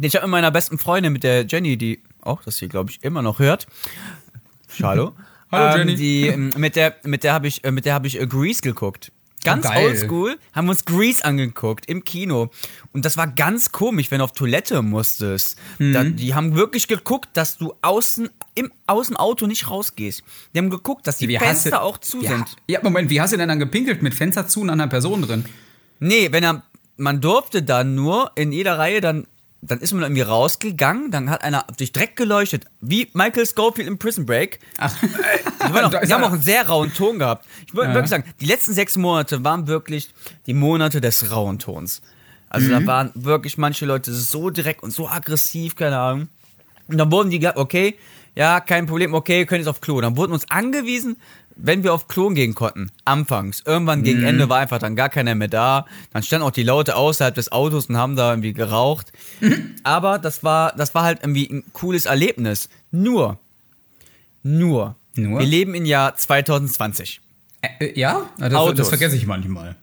Ich 0.00 0.16
habe 0.16 0.26
mit 0.26 0.32
meiner 0.32 0.50
besten 0.50 0.76
Freundin, 0.78 1.12
mit 1.12 1.22
der 1.22 1.46
Jenny, 1.46 1.76
die 1.76 2.00
auch 2.22 2.42
das 2.42 2.58
hier, 2.58 2.68
glaube 2.68 2.90
ich, 2.90 3.02
immer 3.02 3.22
noch 3.22 3.38
hört. 3.38 3.66
Hallo. 4.82 5.12
Hallo, 5.50 5.78
Jenny. 5.78 5.92
Ähm, 5.92 5.96
die, 5.98 6.26
ähm, 6.28 6.50
mit 6.56 6.76
der, 6.76 6.96
mit 7.04 7.24
der 7.24 7.34
habe 7.34 7.46
ich, 7.46 7.62
äh, 7.64 7.70
mit 7.70 7.84
der 7.84 7.94
habe 7.94 8.06
ich 8.06 8.20
äh, 8.20 8.26
Grease 8.26 8.62
geguckt. 8.62 9.12
Ganz 9.44 9.66
Oh, 9.68 9.76
oldschool, 9.76 10.38
haben 10.52 10.68
uns 10.68 10.84
Grease 10.84 11.24
angeguckt 11.24 11.86
im 11.86 12.04
Kino. 12.04 12.50
Und 12.92 13.04
das 13.04 13.16
war 13.16 13.26
ganz 13.26 13.72
komisch, 13.72 14.12
wenn 14.12 14.18
du 14.18 14.24
auf 14.24 14.32
Toilette 14.32 14.82
musstest. 14.82 15.58
Mhm. 15.80 15.92
Da, 15.92 16.04
die 16.04 16.32
haben 16.34 16.54
wirklich 16.54 16.86
geguckt, 16.86 17.30
dass 17.32 17.58
du 17.58 17.74
außen, 17.82 18.30
im, 18.54 18.70
aus 18.86 19.08
dem 19.08 19.16
Auto 19.16 19.48
nicht 19.48 19.68
rausgehst. 19.68 20.22
Die 20.54 20.58
haben 20.58 20.70
geguckt, 20.70 21.08
dass 21.08 21.18
die 21.18 21.26
Wie 21.26 21.38
Fenster 21.38 21.70
du- 21.70 21.80
auch 21.82 21.98
zu 21.98 22.22
ja. 22.22 22.30
sind. 22.30 22.56
Ja, 22.68 22.78
Moment, 22.84 23.10
wie 23.10 23.20
hast 23.20 23.32
du 23.32 23.36
denn 23.36 23.48
dann 23.48 23.58
gepinkelt 23.58 24.00
mit 24.00 24.14
Fenster 24.14 24.46
zu 24.46 24.60
und 24.60 24.70
einer 24.70 24.86
Person 24.86 25.22
drin? 25.22 25.44
Nee, 25.98 26.30
wenn 26.30 26.44
er, 26.44 26.62
man 26.96 27.20
durfte 27.20 27.64
dann 27.64 27.96
nur 27.96 28.30
in 28.36 28.52
jeder 28.52 28.78
Reihe 28.78 29.00
dann, 29.00 29.26
dann 29.64 29.78
ist 29.78 29.92
man 29.92 30.02
irgendwie 30.02 30.22
rausgegangen, 30.22 31.10
dann 31.12 31.30
hat 31.30 31.42
einer 31.44 31.64
durch 31.78 31.92
Dreck 31.92 32.16
geleuchtet, 32.16 32.64
wie 32.80 33.08
Michael 33.14 33.46
Schofield 33.46 33.86
im 33.86 33.96
Prison 33.98 34.26
Break. 34.26 34.58
Ach, 34.78 34.92
Die, 35.00 35.06
auch, 35.80 35.90
die 36.04 36.12
haben 36.12 36.24
auch 36.24 36.32
einen 36.32 36.42
sehr 36.42 36.66
rauen 36.66 36.92
Ton 36.92 37.18
gehabt. 37.20 37.46
Ich 37.66 37.74
würde 37.74 37.88
Ja. 37.90 37.94
wirklich 37.94 38.10
sagen, 38.10 38.24
die 38.40 38.46
letzten 38.46 38.74
sechs 38.74 38.96
Monate 38.96 39.44
waren 39.44 39.68
wirklich 39.68 40.10
die 40.46 40.54
Monate 40.54 41.00
des 41.00 41.30
rauen 41.30 41.58
Tons. 41.60 42.02
Also 42.50 42.68
da 42.68 42.84
waren 42.86 43.12
wirklich 43.14 43.56
manche 43.56 43.86
Leute 43.86 44.12
so 44.12 44.50
direkt 44.50 44.82
und 44.82 44.90
so 44.90 45.08
aggressiv, 45.08 45.74
keine 45.76 45.98
Ahnung. 45.98 46.28
Und 46.88 46.98
dann 46.98 47.10
wurden 47.10 47.30
die 47.30 47.38
gesagt, 47.38 47.56
okay, 47.56 47.96
ja, 48.34 48.60
kein 48.60 48.86
Problem, 48.86 49.14
okay, 49.14 49.38
ihr 49.40 49.46
könnt 49.46 49.60
jetzt 49.60 49.68
auf 49.68 49.80
Klo. 49.80 50.00
Dann 50.00 50.16
wurden 50.16 50.32
uns 50.32 50.50
angewiesen, 50.50 51.16
wenn 51.56 51.82
wir 51.82 51.92
auf 51.94 52.08
Klo 52.08 52.30
gehen 52.30 52.54
konnten, 52.54 52.90
anfangs. 53.04 53.62
Irgendwann 53.64 54.02
gegen 54.02 54.22
Ende 54.22 54.48
war 54.48 54.58
einfach 54.58 54.78
dann 54.78 54.96
gar 54.96 55.08
keiner 55.08 55.34
mehr 55.34 55.48
da. 55.48 55.86
Dann 56.12 56.22
standen 56.22 56.46
auch 56.46 56.50
die 56.50 56.62
Leute 56.62 56.96
außerhalb 56.96 57.34
des 57.34 57.52
Autos 57.52 57.86
und 57.86 57.96
haben 57.96 58.16
da 58.16 58.30
irgendwie 58.30 58.52
geraucht. 58.52 59.12
Aber 59.82 60.18
das 60.18 60.42
war, 60.44 60.74
das 60.76 60.94
war 60.94 61.04
halt 61.04 61.20
irgendwie 61.22 61.48
ein 61.48 61.64
cooles 61.72 62.06
Erlebnis. 62.06 62.68
Nur, 62.90 63.38
nur, 64.42 64.96
Nur? 65.14 65.38
wir 65.40 65.46
leben 65.46 65.74
im 65.74 65.84
Jahr 65.84 66.14
2020. 66.16 67.20
äh, 67.62 67.98
ja? 67.98 68.30
Das, 68.38 68.54
Autos. 68.54 68.76
das 68.76 68.88
vergesse 68.88 69.16
ich 69.16 69.26
manchmal. 69.26 69.76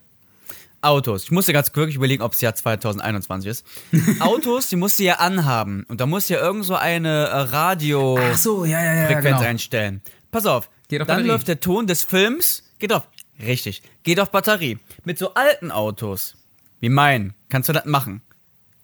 Autos. 0.81 1.23
Ich 1.23 1.31
musste 1.31 1.51
ganz 1.51 1.75
wirklich 1.75 1.95
überlegen, 1.95 2.23
ob 2.23 2.33
es 2.33 2.41
Jahr 2.41 2.55
2021 2.55 3.49
ist. 3.49 3.65
Autos, 4.19 4.67
die 4.67 4.75
musst 4.75 4.99
du 4.99 5.03
ja 5.03 5.15
anhaben. 5.15 5.85
Und 5.89 5.99
da 5.99 6.05
musst 6.05 6.29
du 6.29 6.35
ja 6.35 6.41
irgend 6.41 6.65
so 6.65 6.75
eine 6.75 7.27
äh, 7.27 7.37
Radio-Frequenz 7.37 8.43
so, 8.43 8.65
ja, 8.65 8.81
ja, 8.83 9.09
ja, 9.09 9.19
genau. 9.19 9.39
einstellen. 9.39 10.01
Pass 10.31 10.45
auf. 10.45 10.69
Geht 10.89 11.01
auf 11.01 11.07
dann 11.07 11.17
Batterie. 11.17 11.27
läuft 11.29 11.47
der 11.47 11.59
Ton 11.61 11.87
des 11.87 12.03
Films. 12.03 12.63
Geht 12.79 12.91
auf. 12.91 13.07
Richtig. 13.41 13.81
Geht 14.03 14.19
auf 14.19 14.31
Batterie. 14.31 14.79
Mit 15.05 15.17
so 15.17 15.33
alten 15.33 15.71
Autos, 15.71 16.35
wie 16.81 16.89
mein, 16.89 17.33
kannst 17.47 17.69
du 17.69 17.73
das 17.73 17.85
machen. 17.85 18.21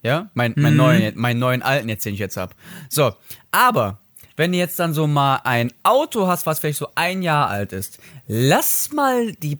Ja? 0.02 0.30
Mein, 0.34 0.54
mein 0.56 0.72
Mhm. 0.72 0.76
neuen, 0.78 1.18
meinen 1.18 1.38
neuen 1.40 1.62
alten 1.62 1.88
jetzt, 1.90 2.04
den 2.06 2.14
ich 2.14 2.20
jetzt 2.20 2.36
hab. 2.38 2.54
So. 2.88 3.14
Aber, 3.50 3.98
wenn 4.36 4.52
du 4.52 4.58
jetzt 4.58 4.78
dann 4.78 4.94
so 4.94 5.06
mal 5.06 5.40
ein 5.44 5.72
Auto 5.82 6.26
hast, 6.26 6.46
was 6.46 6.58
vielleicht 6.60 6.78
so 6.78 6.88
ein 6.94 7.22
Jahr 7.22 7.48
alt 7.48 7.72
ist, 7.72 7.98
lass 8.28 8.92
mal 8.92 9.32
die 9.32 9.58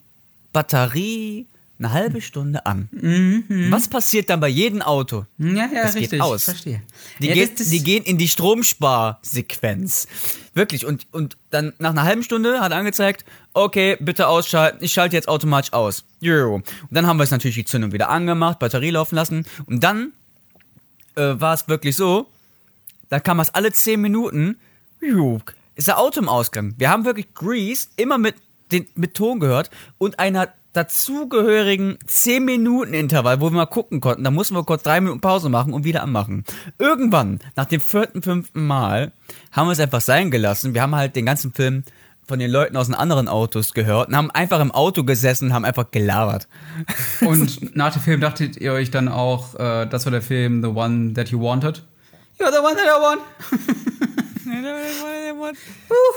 Batterie 0.53 1.47
eine 1.79 1.93
halbe 1.93 2.21
Stunde 2.21 2.65
an. 2.67 2.89
Was 3.71 3.89
passiert 3.89 4.31
dann 4.31 4.41
bei 4.41 4.49
jedem 4.49 4.81
Auto? 4.83 5.27
Ja, 5.39 5.47
ja, 5.67 5.69
Das 5.83 5.93
geht 5.95 6.03
richtig. 6.05 6.21
aus. 6.23 6.45
Verstehe. 6.45 6.83
Die, 7.21 7.27
ja, 7.29 7.35
geht, 7.35 7.51
das- 7.53 7.59
das- 7.67 7.69
die 7.71 7.83
gehen 7.83 8.05
in 8.05 8.17
die 8.19 8.29
Stromsparsequenz. 8.29 10.07
Wirklich. 10.55 10.87
Und, 10.87 11.07
und 11.13 11.37
dann 11.51 11.73
nach 11.79 11.91
einer 11.91 12.05
halben 12.05 12.23
Stunde 12.23 12.61
hat 12.61 12.73
er 12.73 12.79
angezeigt, 12.79 13.25
okay, 13.53 13.97
bitte 14.01 14.29
ausschalten. 14.29 14.83
Ich 14.83 14.93
schalte 14.93 15.17
jetzt 15.17 15.29
automatisch 15.29 15.73
aus. 15.73 16.05
Jo. 16.21 16.55
Und 16.57 16.65
dann 16.91 17.07
haben 17.07 17.19
wir 17.19 17.25
es 17.25 17.31
natürlich 17.31 17.57
die 17.57 17.65
Zündung 17.65 17.93
wieder 17.93 18.09
angemacht, 18.09 18.59
Batterie 18.59 18.91
laufen 18.91 19.15
lassen. 19.17 19.45
Und 19.67 19.85
dann 19.85 20.13
äh, 21.17 21.35
war 21.41 21.55
es 21.55 21.69
wirklich 21.69 21.97
so, 21.97 22.27
da 23.09 23.21
kam 23.21 23.41
es 23.41 23.51
alle 23.55 23.73
10 23.73 24.01
Minuten, 24.01 24.57
jo, 25.01 25.41
ist 25.75 25.89
der 25.89 25.99
Auto 25.99 26.21
im 26.21 26.29
Ausgang. 26.29 26.75
Wir 26.79 26.91
haben 26.91 27.05
wirklich 27.05 27.35
Grease 27.35 27.89
immer 27.97 28.19
mit, 28.19 28.35
den, 28.73 28.87
mit 28.95 29.15
Ton 29.15 29.41
gehört 29.41 29.71
und 29.99 30.19
einer 30.19 30.49
dazugehörigen 30.77 31.99
10 32.07 32.45
Minuten 32.45 32.93
Intervall, 32.93 33.41
wo 33.41 33.47
wir 33.47 33.57
mal 33.57 33.67
gucken 33.67 34.01
konnten. 34.01 34.25
Da 34.25 34.31
mussten 34.31 34.55
wir 34.55 34.65
kurz 34.65 34.83
drei 34.83 35.01
Minuten 35.01 35.21
Pause 35.21 35.49
machen 35.49 35.73
und 35.73 35.85
wieder 35.85 36.03
anmachen. 36.03 36.45
Irgendwann, 36.79 37.41
nach 37.55 37.65
dem 37.65 37.81
vierten, 37.81 38.23
fünften 38.23 38.67
Mal, 38.67 39.13
haben 39.53 39.69
wir 39.69 39.73
es 39.73 39.81
einfach 39.81 40.01
sein 40.01 40.31
gelassen. 40.31 40.75
Wir 40.75 40.83
haben 40.83 40.95
halt 40.95 41.17
den 41.17 41.27
ganzen 41.27 41.53
Film 41.53 41.83
von 42.27 42.39
den 42.39 42.51
Leuten 42.51 42.77
aus 42.77 42.87
den 42.87 42.95
anderen 42.95 43.29
Autos 43.29 43.73
gehört 43.73 44.09
und 44.09 44.17
haben 44.17 44.31
einfach 44.31 44.61
im 44.61 44.73
Auto 44.73 45.05
gesessen 45.05 45.47
und 45.47 45.55
haben 45.55 45.65
einfach 45.65 45.91
gelabert. 45.91 46.49
Und 47.21 47.77
nach 47.77 47.93
dem 47.93 48.03
Film 48.03 48.21
dachtet 48.21 48.57
ihr 48.57 48.73
euch 48.73 48.91
dann 48.91 49.09
auch, 49.09 49.55
äh, 49.55 49.87
das 49.87 50.05
war 50.07 50.11
der 50.11 50.23
Film 50.23 50.61
The 50.63 50.69
One 50.69 51.15
That 51.15 51.29
You 51.29 51.41
Wanted? 51.41 51.83
You're 52.39 52.51
the 52.51 52.59
one 52.59 52.75
that 52.75 52.85
I 52.85 53.01
want. 53.01 53.21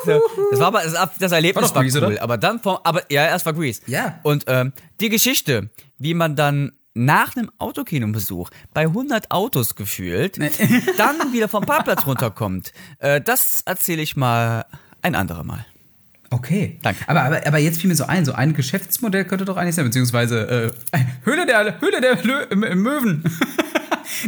So, 0.05 0.21
das 0.51 0.59
war 0.59 0.67
aber 0.67 0.81
das, 0.83 1.09
das 1.19 1.31
Erlebnis 1.31 1.69
War 1.69 1.75
war, 1.75 1.83
Grease, 1.83 1.99
cool, 1.99 2.13
oder? 2.13 2.21
aber 2.21 2.37
dann 2.37 2.59
vom, 2.59 2.77
aber 2.83 3.03
ja, 3.11 3.25
erst 3.25 3.45
war 3.45 3.53
Grease. 3.53 3.81
Ja. 3.87 4.19
Und 4.23 4.45
ähm, 4.47 4.73
die 4.99 5.09
Geschichte, 5.09 5.69
wie 5.97 6.13
man 6.13 6.35
dann 6.35 6.71
nach 6.93 7.35
einem 7.35 7.51
Autokinobesuch 7.57 8.49
bei 8.73 8.81
100 8.81 9.31
Autos 9.31 9.75
gefühlt 9.75 10.37
dann 10.97 11.33
wieder 11.33 11.47
vom 11.47 11.65
Parkplatz 11.65 12.05
runterkommt, 12.05 12.73
äh, 12.99 13.21
das 13.21 13.61
erzähle 13.65 14.01
ich 14.01 14.15
mal 14.15 14.65
ein 15.01 15.15
anderer 15.15 15.43
Mal. 15.43 15.65
Okay. 16.31 16.77
Danke. 16.83 17.01
Aber, 17.07 17.23
aber, 17.23 17.47
aber 17.47 17.57
jetzt 17.57 17.81
fiel 17.81 17.89
mir 17.89 17.95
so 17.95 18.05
ein, 18.05 18.23
so 18.23 18.33
ein 18.33 18.53
Geschäftsmodell 18.53 19.25
könnte 19.25 19.45
doch 19.45 19.57
eigentlich 19.57 19.75
sein, 19.75 19.85
beziehungsweise 19.85 20.73
äh, 20.91 20.99
Höhle 21.23 21.45
der, 21.45 21.79
Höhle 21.81 22.01
der 22.01 22.23
Lö 22.23 22.55
Möwen. 22.55 23.23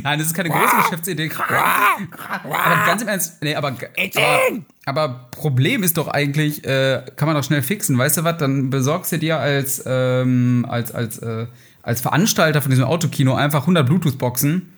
Nein, 0.04 0.20
das 0.20 0.28
ist 0.28 0.34
keine 0.34 0.50
große 0.50 0.76
Geschäftsidee. 0.84 1.32
aber 1.32 2.86
ganz 2.86 3.02
im 3.02 3.08
Ernst, 3.08 3.42
nee, 3.42 3.56
aber, 3.56 3.70
aber, 3.70 4.40
aber 4.86 5.28
Problem 5.32 5.84
ist 5.84 5.98
doch 5.98 6.08
eigentlich, 6.08 6.64
äh, 6.66 7.04
kann 7.16 7.28
man 7.28 7.36
doch 7.36 7.44
schnell 7.44 7.62
fixen, 7.62 7.98
weißt 7.98 8.18
du 8.18 8.24
was, 8.24 8.38
dann 8.38 8.70
besorgst 8.70 9.12
du 9.12 9.18
dir 9.18 9.38
als, 9.38 9.84
ähm, 9.86 10.66
als, 10.70 10.92
als, 10.92 11.18
äh, 11.20 11.48
als 11.84 12.02
Veranstalter 12.02 12.62
von 12.62 12.70
diesem 12.70 12.86
Autokino 12.86 13.36
einfach 13.36 13.62
100 13.62 13.86
Bluetooth-Boxen, 13.86 14.74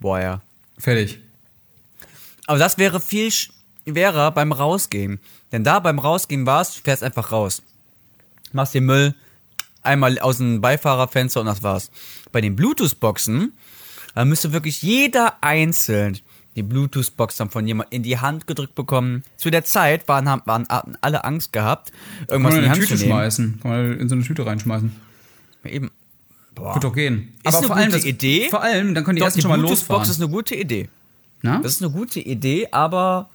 Boah, 0.00 0.20
ja. 0.20 0.40
fertig. 0.78 1.20
Aber 2.46 2.58
das 2.58 2.78
wäre 2.78 3.00
viel 3.00 3.30
schwerer 3.30 4.30
beim 4.32 4.52
Rausgehen. 4.52 5.20
Denn 5.52 5.62
da 5.62 5.78
beim 5.78 5.98
Rausgehen 5.98 6.46
warst, 6.46 6.78
du 6.78 6.80
fährst 6.82 7.02
einfach 7.02 7.32
raus. 7.32 7.62
Machst 8.52 8.74
den 8.74 8.86
Müll 8.86 9.14
einmal 9.82 10.18
aus 10.18 10.38
dem 10.38 10.60
Beifahrerfenster 10.60 11.40
und 11.40 11.46
das 11.46 11.62
war's. 11.62 11.90
Bei 12.32 12.40
den 12.40 12.56
Bluetooth-Boxen, 12.56 13.52
da 14.14 14.24
müsste 14.24 14.52
wirklich 14.52 14.82
jeder 14.82 15.42
einzeln 15.42 16.18
die 16.56 16.62
Bluetooth-Box 16.64 17.36
dann 17.36 17.48
von 17.48 17.66
jemand 17.66 17.92
in 17.92 18.02
die 18.02 18.18
Hand 18.18 18.46
gedrückt 18.46 18.74
bekommen. 18.74 19.22
Zu 19.36 19.50
der 19.50 19.64
Zeit 19.64 20.08
waren, 20.08 20.28
haben, 20.28 20.42
waren 20.46 20.66
hatten 20.68 20.94
alle 21.00 21.24
Angst 21.24 21.52
gehabt, 21.52 21.92
Kann 21.92 22.28
irgendwas 22.28 22.54
man 22.54 22.58
in 22.58 22.64
die 22.64 22.70
Hand 22.70 22.80
Tüte 22.80 22.96
zu 22.96 23.02
nehmen. 23.04 23.12
schmeißen. 23.12 23.58
Kann 23.62 23.70
man 23.70 23.98
in 24.00 24.08
so 24.08 24.14
eine 24.16 24.24
Tüte 24.24 24.44
reinschmeißen. 24.46 24.92
Eben. 25.64 25.90
Wird 26.56 26.84
doch 26.84 26.92
gehen. 26.94 27.32
Ist 27.44 27.54
eine 27.54 27.66
vor 27.68 27.76
allem 27.76 27.86
gute 27.86 27.98
das, 27.98 28.04
Idee. 28.04 28.48
Vor 28.50 28.62
allem, 28.62 28.94
dann 28.94 29.04
können 29.04 29.16
die 29.16 29.20
Doch, 29.20 29.26
ersten 29.26 29.38
die 29.38 29.42
schon 29.42 29.50
mal 29.50 29.58
Bluetooth-Box 29.58 29.88
losfahren. 29.88 30.10
ist 30.10 30.20
eine 30.20 30.28
gute 30.30 30.54
Idee. 30.56 30.88
Na? 31.42 31.60
Das 31.62 31.72
ist 31.72 31.82
eine 31.82 31.92
gute 31.92 32.20
Idee, 32.20 32.68
aber 32.72 33.30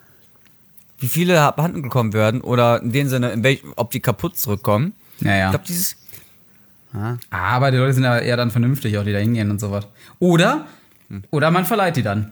wie 0.99 1.07
viele 1.07 1.41
abhanden 1.41 1.81
gekommen 1.81 2.13
werden 2.13 2.41
oder 2.41 2.81
in 2.83 2.91
dem 2.91 3.07
Sinne, 3.09 3.31
in 3.31 3.43
welch, 3.43 3.63
ob 3.77 3.91
die 3.91 3.99
kaputt 4.01 4.37
zurückkommen. 4.37 4.93
Ja, 5.21 5.35
ja. 5.35 5.45
Ich 5.45 5.51
glaube, 5.51 5.65
dieses. 5.67 5.95
Aber 7.29 7.71
die 7.71 7.77
Leute 7.77 7.93
sind 7.93 8.03
ja 8.03 8.17
eher 8.17 8.37
dann 8.37 8.51
vernünftig, 8.51 8.97
auch 8.97 9.03
die 9.03 9.11
da 9.13 9.19
hingehen 9.19 9.51
und 9.51 9.59
sowas. 9.59 9.87
Oder, 10.19 10.65
oder 11.31 11.51
man 11.51 11.65
verleiht 11.65 11.95
die 11.97 12.03
dann. 12.03 12.31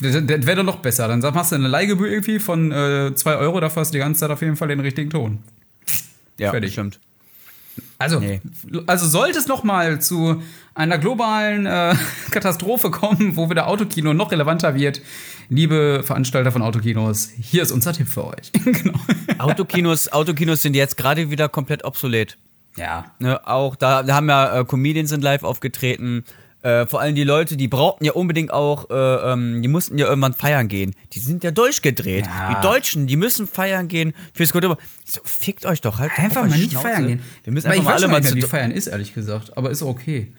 Das, 0.00 0.12
das 0.12 0.46
wäre 0.46 0.56
doch 0.56 0.64
noch 0.64 0.76
besser. 0.80 1.06
Dann 1.08 1.20
machst 1.20 1.52
du 1.52 1.56
eine 1.56 1.68
Leihgebühr 1.68 2.08
irgendwie 2.10 2.38
von 2.38 2.70
2 3.14 3.36
Euro, 3.36 3.60
dafür 3.60 3.80
hast 3.80 3.90
du 3.90 3.92
die 3.92 4.00
ganze 4.00 4.20
Zeit 4.20 4.30
auf 4.30 4.42
jeden 4.42 4.56
Fall 4.56 4.68
den 4.68 4.80
richtigen 4.80 5.10
Ton. 5.10 5.38
Ja, 6.38 6.50
Fertig. 6.50 6.72
stimmt. 6.72 6.98
Also, 7.98 8.20
Nee. 8.20 8.40
also 8.86 9.06
sollte 9.06 9.38
es 9.38 9.46
noch 9.46 9.64
mal 9.64 10.00
zu 10.00 10.42
einer 10.74 10.98
globalen 10.98 11.66
äh, 11.66 11.94
Katastrophe 12.30 12.90
kommen, 12.90 13.36
wo 13.36 13.50
wieder 13.50 13.66
Autokino 13.68 14.12
noch 14.14 14.30
relevanter 14.32 14.74
wird, 14.74 15.00
liebe 15.48 16.02
Veranstalter 16.04 16.52
von 16.52 16.62
Autokinos, 16.62 17.30
hier 17.40 17.62
ist 17.62 17.70
unser 17.72 17.92
Tipp 17.92 18.08
für 18.08 18.26
euch. 18.26 18.52
genau. 18.64 18.98
Autokinos, 19.38 20.12
Autokinos 20.12 20.62
sind 20.62 20.74
jetzt 20.74 20.96
gerade 20.96 21.30
wieder 21.30 21.48
komplett 21.48 21.84
obsolet. 21.84 22.36
Ja. 22.76 23.12
Ne, 23.18 23.46
auch 23.46 23.76
da, 23.76 24.02
da 24.02 24.14
haben 24.14 24.28
ja 24.28 24.60
äh, 24.60 24.64
Comedians 24.64 25.10
sind 25.10 25.22
live 25.22 25.42
aufgetreten. 25.44 26.24
Äh, 26.62 26.86
vor 26.86 27.00
allem 27.02 27.14
die 27.14 27.24
Leute, 27.24 27.58
die 27.58 27.68
brauchten 27.68 28.04
ja 28.06 28.12
unbedingt 28.12 28.50
auch, 28.50 28.88
äh, 28.88 28.94
ähm, 28.94 29.60
die 29.60 29.68
mussten 29.68 29.98
ja 29.98 30.06
irgendwann 30.06 30.32
feiern 30.32 30.66
gehen. 30.66 30.94
Die 31.12 31.18
sind 31.18 31.44
ja 31.44 31.50
durchgedreht. 31.50 32.24
Ja. 32.26 32.54
Die 32.54 32.66
Deutschen, 32.66 33.06
die 33.06 33.16
müssen 33.16 33.46
feiern 33.46 33.86
gehen 33.86 34.14
fürs 34.32 34.50
Gute. 34.50 34.76
So, 35.04 35.20
fickt 35.24 35.66
euch 35.66 35.82
doch 35.82 35.98
halt 35.98 36.10
Einfach 36.16 36.46
mal 36.46 36.56
nicht 36.56 36.70
Schnauze. 36.72 36.88
feiern 36.88 37.06
gehen. 37.06 37.22
Wir 37.44 37.52
müssen 37.52 37.66
einfach 37.66 37.78
ich 37.80 37.84
mal 37.84 37.94
alle 37.94 38.08
mal 38.08 38.22
zu 38.22 38.34
wie 38.34 38.40
feiern 38.42 38.70
ist, 38.70 38.86
ehrlich 38.86 39.12
gesagt. 39.12 39.56
Aber 39.58 39.70
ist 39.70 39.82
okay. 39.82 40.32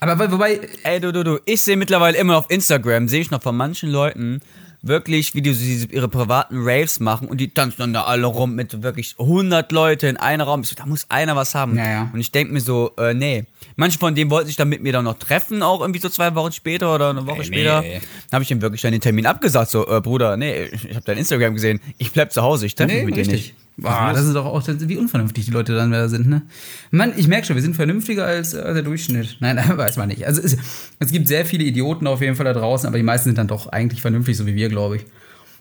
Aber 0.00 0.18
wo- 0.18 0.32
wobei, 0.32 0.60
Ey, 0.84 0.98
du, 1.00 1.12
du, 1.12 1.22
du, 1.24 1.40
ich 1.44 1.60
sehe 1.60 1.76
mittlerweile 1.76 2.16
immer 2.16 2.38
auf 2.38 2.46
Instagram, 2.48 3.08
sehe 3.08 3.20
ich 3.20 3.30
noch 3.30 3.42
von 3.42 3.54
manchen 3.56 3.90
Leuten 3.90 4.40
wirklich, 4.88 5.34
wie 5.34 5.42
die 5.42 5.52
so 5.52 5.86
ihre 5.88 6.08
privaten 6.08 6.56
Raves 6.58 7.00
machen 7.00 7.28
und 7.28 7.38
die 7.40 7.48
tanzen 7.48 7.78
dann 7.78 7.92
da 7.92 8.04
alle 8.04 8.26
rum 8.26 8.54
mit 8.54 8.82
wirklich 8.82 9.14
100 9.18 9.70
Leute 9.72 10.08
in 10.08 10.16
einem 10.16 10.42
Raum. 10.46 10.62
Ich 10.62 10.68
so, 10.68 10.74
da 10.74 10.86
muss 10.86 11.06
einer 11.08 11.36
was 11.36 11.54
haben. 11.54 11.76
Ja, 11.76 11.88
ja. 11.88 12.10
Und 12.12 12.18
ich 12.18 12.32
denke 12.32 12.52
mir 12.52 12.60
so, 12.60 12.92
äh, 12.98 13.14
nee. 13.14 13.44
Manche 13.76 13.98
von 13.98 14.14
denen 14.14 14.30
wollten 14.30 14.48
sich 14.48 14.56
dann 14.56 14.68
mit 14.68 14.82
mir 14.82 14.92
dann 14.92 15.04
noch 15.04 15.18
treffen, 15.18 15.62
auch 15.62 15.80
irgendwie 15.80 16.00
so 16.00 16.08
zwei 16.08 16.34
Wochen 16.34 16.52
später 16.52 16.94
oder 16.94 17.10
eine 17.10 17.26
Woche 17.26 17.38
Ey, 17.40 17.44
später. 17.44 17.80
nee. 17.82 18.00
Dann 18.30 18.36
habe 18.38 18.42
ich 18.42 18.50
ihm 18.50 18.60
wirklich 18.60 18.82
dann 18.82 18.92
den 18.92 19.00
Termin 19.00 19.26
abgesagt, 19.26 19.70
so, 19.70 19.86
äh, 19.86 20.00
Bruder, 20.00 20.36
nee, 20.36 20.64
ich, 20.64 20.84
ich 20.84 20.96
habe 20.96 21.04
dein 21.04 21.18
Instagram 21.18 21.54
gesehen, 21.54 21.80
ich 21.98 22.10
bleib 22.12 22.32
zu 22.32 22.42
Hause, 22.42 22.66
ich 22.66 22.74
treffe 22.74 22.94
mich 22.94 23.04
mit 23.04 23.16
dir 23.16 23.26
nicht. 23.26 23.54
Boah, 23.80 24.12
das 24.12 24.24
ist 24.24 24.34
doch 24.34 24.44
auch, 24.44 24.60
wie 24.66 24.96
unvernünftig 24.96 25.44
die 25.44 25.52
Leute 25.52 25.76
dann 25.76 25.90
wieder 25.90 26.08
sind, 26.08 26.26
ne? 26.28 26.42
Mann, 26.90 27.12
ich 27.16 27.28
merke 27.28 27.46
schon, 27.46 27.54
wir 27.54 27.62
sind 27.62 27.76
vernünftiger 27.76 28.24
als, 28.24 28.52
als 28.52 28.74
der 28.74 28.82
Durchschnitt. 28.82 29.36
Nein, 29.38 29.56
weiß 29.76 29.96
man 29.96 30.08
nicht. 30.08 30.26
Also 30.26 30.42
es, 30.42 30.56
es 30.98 31.12
gibt 31.12 31.28
sehr 31.28 31.46
viele 31.46 31.62
Idioten 31.62 32.08
auf 32.08 32.20
jeden 32.20 32.34
Fall 32.34 32.44
da 32.44 32.52
draußen, 32.52 32.88
aber 32.88 32.96
die 32.96 33.04
meisten 33.04 33.28
sind 33.28 33.38
dann 33.38 33.46
doch 33.46 33.68
eigentlich 33.68 34.02
vernünftig, 34.02 34.36
so 34.36 34.46
wie 34.46 34.56
wir, 34.56 34.68
glaube 34.68 34.96
ich. 34.96 35.06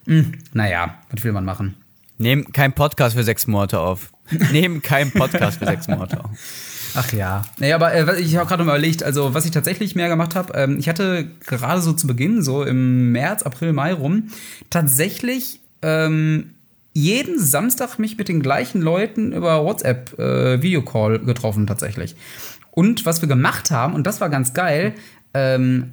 Hm, 0.08 0.32
naja, 0.54 0.96
was 1.12 1.24
will 1.24 1.32
man 1.32 1.46
machen? 1.46 1.76
Nehmen 2.18 2.52
keinen 2.52 2.74
Podcast 2.74 3.16
für 3.16 3.24
sechs 3.24 3.46
Monate 3.46 3.80
auf. 3.80 4.12
Nehmen 4.52 4.82
keinen 4.82 5.12
Podcast 5.12 5.60
für 5.60 5.68
sechs 5.68 5.88
Monate 5.88 6.24
auf. 6.24 6.32
Ach 6.96 7.14
ja. 7.14 7.46
Naja, 7.60 7.76
aber 7.76 7.94
äh, 7.94 8.20
ich 8.20 8.36
habe 8.38 8.48
gerade 8.48 8.64
mal 8.64 8.72
überlegt, 8.72 9.04
also 9.04 9.36
was 9.36 9.46
ich 9.46 9.52
tatsächlich 9.52 9.94
mehr 9.94 10.10
gemacht 10.10 10.34
habe, 10.34 10.54
ähm, 10.56 10.80
ich 10.80 10.90
hatte 10.90 11.28
gerade 11.46 11.82
so 11.82 11.94
zu 11.94 12.08
Beginn, 12.08 12.42
so 12.42 12.64
im 12.64 13.12
März, 13.12 13.44
April, 13.44 13.74
Mai 13.74 13.94
rum, 13.94 14.30
tatsächlich 14.72 15.60
ähm, 15.84 16.56
jeden 16.98 17.40
Samstag 17.40 18.00
mich 18.00 18.18
mit 18.18 18.28
den 18.28 18.42
gleichen 18.42 18.82
Leuten 18.82 19.32
über 19.32 19.64
WhatsApp 19.64 20.18
äh, 20.18 20.62
Videocall 20.62 21.20
getroffen 21.20 21.68
tatsächlich. 21.68 22.16
Und 22.72 23.06
was 23.06 23.22
wir 23.22 23.28
gemacht 23.28 23.70
haben, 23.72 23.94
und 23.94 24.06
das 24.08 24.20
war 24.22 24.30
ganz 24.30 24.54
geil, 24.54 24.94
ähm, 25.34 25.92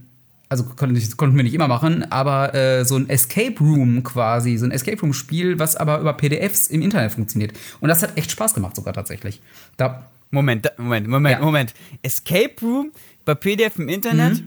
also 0.48 0.64
konnten, 0.64 1.16
konnten 1.16 1.36
wir 1.36 1.42
nicht 1.44 1.54
immer 1.54 1.68
machen, 1.68 2.10
aber 2.10 2.54
äh, 2.54 2.84
so 2.84 2.96
ein 2.96 3.08
Escape 3.10 3.58
Room 3.60 4.02
quasi, 4.02 4.56
so 4.56 4.64
ein 4.66 4.70
Escape 4.70 5.00
Room 5.00 5.12
Spiel, 5.12 5.58
was 5.58 5.76
aber 5.76 5.98
über 6.00 6.12
PDFs 6.14 6.68
im 6.68 6.80
Internet 6.82 7.12
funktioniert. 7.12 7.52
Und 7.80 7.88
das 7.88 8.02
hat 8.02 8.16
echt 8.16 8.30
Spaß 8.30 8.54
gemacht 8.54 8.76
sogar 8.76 8.94
tatsächlich. 8.94 9.40
Da, 9.76 10.06
Moment, 10.30 10.66
da- 10.66 10.70
Moment, 10.78 11.08
Moment, 11.08 11.32
Ja. 11.32 11.38
Mhm. 11.38 11.44
Moment. 11.44 11.74
Escape 12.02 12.54
Room 12.62 12.92
bei 13.24 13.34
PDF 13.34 13.78
im 13.78 13.88
Internet 13.88 14.42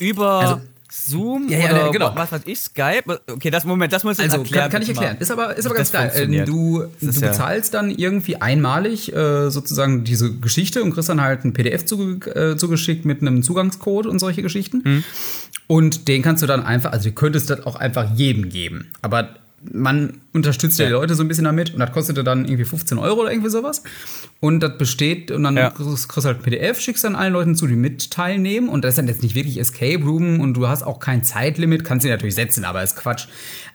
über 0.00 0.30
Also- 0.40 0.60
Zoom 0.94 1.48
Ja, 1.48 1.58
ja, 1.58 1.70
oder 1.70 1.90
genau. 1.90 2.12
was 2.14 2.30
weiß 2.32 2.42
ich, 2.44 2.60
Skype. 2.60 3.18
Okay, 3.30 3.48
das 3.50 3.64
Moment, 3.64 3.92
das 3.94 4.04
muss 4.04 4.18
ich 4.18 4.24
Also 4.24 4.38
erklären. 4.38 4.64
kann, 4.64 4.72
kann 4.72 4.82
ich 4.82 4.88
erklären. 4.90 5.16
Ist 5.20 5.30
aber, 5.30 5.56
ist 5.56 5.64
aber 5.64 5.74
ganz 5.74 5.90
geil. 5.90 6.12
Ähm, 6.14 6.44
Du, 6.44 6.80
du 7.00 7.06
ja- 7.06 7.28
bezahlst 7.30 7.72
dann 7.72 7.90
irgendwie 7.90 8.36
einmalig 8.36 9.10
äh, 9.14 9.50
sozusagen 9.50 10.04
diese 10.04 10.34
Geschichte 10.34 10.82
und 10.82 10.92
kriegst 10.92 11.08
dann 11.08 11.22
halt 11.22 11.44
ein 11.46 11.54
PDF 11.54 11.86
zuge 11.86 12.30
äh, 12.34 12.56
zugeschickt 12.58 13.06
mit 13.06 13.22
einem 13.22 13.42
Zugangscode 13.42 14.06
und 14.06 14.18
solche 14.18 14.42
Geschichten. 14.42 14.82
Hm. 14.84 15.04
Und 15.66 16.08
den 16.08 16.20
kannst 16.20 16.42
du 16.42 16.46
dann 16.46 16.62
einfach, 16.62 16.92
also 16.92 17.08
du 17.08 17.14
könntest 17.14 17.48
das 17.48 17.64
auch 17.64 17.76
einfach 17.76 18.14
jedem 18.14 18.50
geben. 18.50 18.90
Aber 19.00 19.30
man 19.70 20.20
unterstützt 20.32 20.78
ja 20.78 20.86
die. 20.86 20.92
Leute 20.92 21.14
so 21.14 21.22
ein 21.22 21.28
bisschen 21.28 21.44
damit 21.44 21.72
und 21.74 21.80
das 21.80 21.92
kostete 21.92 22.24
dann 22.24 22.44
irgendwie 22.46 22.64
15 22.64 22.98
Euro 22.98 23.20
oder 23.20 23.30
irgendwie 23.30 23.50
sowas. 23.50 23.82
Und 24.40 24.60
das 24.60 24.78
besteht 24.78 25.30
und 25.30 25.42
dann 25.44 25.56
Ja. 25.56 25.70
kriegst 25.70 26.08
kriegst 26.08 26.26
halt 26.26 26.38
ein 26.38 26.42
PDF, 26.42 26.80
schickst 26.80 27.04
dann 27.04 27.14
allen 27.14 27.32
Leuten 27.32 27.54
zu, 27.54 27.66
die 27.66 27.76
mit 27.76 28.10
teilnehmen. 28.10 28.68
Und 28.68 28.84
das 28.84 28.90
ist 28.90 28.98
dann 28.98 29.08
jetzt 29.08 29.22
nicht 29.22 29.34
wirklich 29.34 29.58
Escape 29.58 30.02
Room 30.04 30.40
und 30.40 30.54
du 30.54 30.68
hast 30.68 30.82
auch 30.82 31.00
kein 31.00 31.22
Zeitlimit, 31.22 31.84
kannst 31.84 32.02
sie 32.04 32.08
natürlich 32.10 32.34
setzen, 32.34 32.64
aber 32.64 32.82
ist 32.82 32.96
Quatsch. 32.96 33.26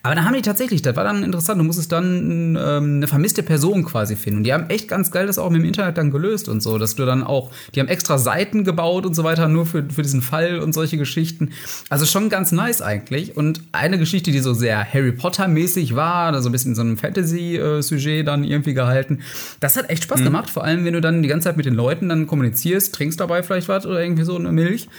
Aber 0.03 0.15
da 0.15 0.23
haben 0.23 0.35
die 0.35 0.41
tatsächlich, 0.41 0.81
das 0.81 0.95
war 0.95 1.03
dann 1.03 1.23
interessant, 1.23 1.59
du 1.59 1.65
musstest 1.65 1.91
dann 1.91 2.55
ähm, 2.59 2.95
eine 2.97 3.07
vermisste 3.07 3.43
Person 3.43 3.83
quasi 3.83 4.15
finden. 4.15 4.37
Und 4.39 4.43
die 4.45 4.53
haben 4.53 4.69
echt 4.69 4.87
ganz 4.87 5.11
geil 5.11 5.27
das 5.27 5.37
auch 5.37 5.49
mit 5.49 5.61
dem 5.61 5.67
Internet 5.67 5.97
dann 5.97 6.11
gelöst 6.11 6.47
und 6.49 6.61
so, 6.61 6.77
dass 6.77 6.95
du 6.95 7.05
dann 7.05 7.23
auch, 7.23 7.51
die 7.75 7.79
haben 7.81 7.87
extra 7.87 8.17
Seiten 8.17 8.63
gebaut 8.63 9.05
und 9.05 9.15
so 9.15 9.23
weiter, 9.23 9.47
nur 9.47 9.65
für, 9.65 9.83
für 9.89 10.01
diesen 10.03 10.21
Fall 10.21 10.59
und 10.59 10.73
solche 10.73 10.97
Geschichten. 10.97 11.51
Also 11.89 12.05
schon 12.05 12.29
ganz 12.29 12.51
nice 12.51 12.81
eigentlich. 12.81 13.35
Und 13.35 13.61
eine 13.73 13.97
Geschichte, 13.97 14.31
die 14.31 14.39
so 14.39 14.53
sehr 14.53 14.85
Harry 14.93 15.11
Potter-mäßig 15.11 15.76
war, 15.95 16.31
da 16.31 16.41
so 16.41 16.49
ein 16.49 16.51
bisschen 16.51 16.75
so 16.75 16.81
ein 16.81 16.97
Fantasy-Sujet 16.97 18.27
dann 18.27 18.43
irgendwie 18.43 18.73
gehalten, 18.73 19.19
das 19.59 19.77
hat 19.77 19.89
echt 19.89 20.03
Spaß 20.03 20.23
gemacht, 20.23 20.49
vor 20.49 20.63
allem 20.63 20.85
wenn 20.85 20.93
du 20.93 21.01
dann 21.01 21.21
die 21.21 21.27
ganze 21.29 21.45
Zeit 21.45 21.57
mit 21.57 21.65
den 21.65 21.75
Leuten 21.75 22.09
dann 22.09 22.27
kommunizierst, 22.27 22.93
trinkst 22.93 23.19
dabei 23.19 23.43
vielleicht 23.43 23.69
was 23.69 23.85
oder 23.85 24.01
irgendwie 24.01 24.23
so 24.23 24.35
eine 24.35 24.51
Milch. 24.51 24.89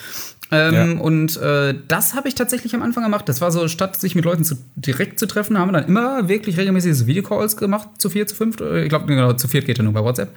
Ähm, 0.51 0.75
Ja. 0.75 1.03
Und 1.03 1.37
äh, 1.37 1.75
das 1.89 2.15
habe 2.15 2.29
ich 2.29 2.35
tatsächlich 2.35 2.75
am 2.75 2.83
Anfang 2.83 3.05
gemacht. 3.05 3.29
Das 3.29 3.41
war 3.41 3.51
so, 3.51 3.69
statt 3.69 3.97
sich 4.01 4.15
mit 4.15 4.25
Leuten 4.25 4.45
zu, 4.45 4.57
direkt 4.77 5.19
zu 5.19 5.27
treffen, 5.27 5.59
haben 5.59 5.69
wir 5.69 5.79
dann 5.81 5.89
immer 5.89 6.29
wirklich 6.29 6.57
regelmäßig 6.57 7.07
Videocalls 7.07 7.57
gemacht, 7.59 7.89
zu 7.99 8.09
vier, 8.09 8.27
zu 8.27 8.35
fünft. 8.35 8.61
Äh, 8.63 8.85
Ich 8.85 8.89
glaube, 8.89 9.07
genau, 9.07 9.35
zu 9.35 9.47
viert 9.49 9.67
geht 9.67 9.77
ja 9.77 9.85
nur 9.85 9.93
bei 9.93 10.03
WhatsApp. 10.03 10.35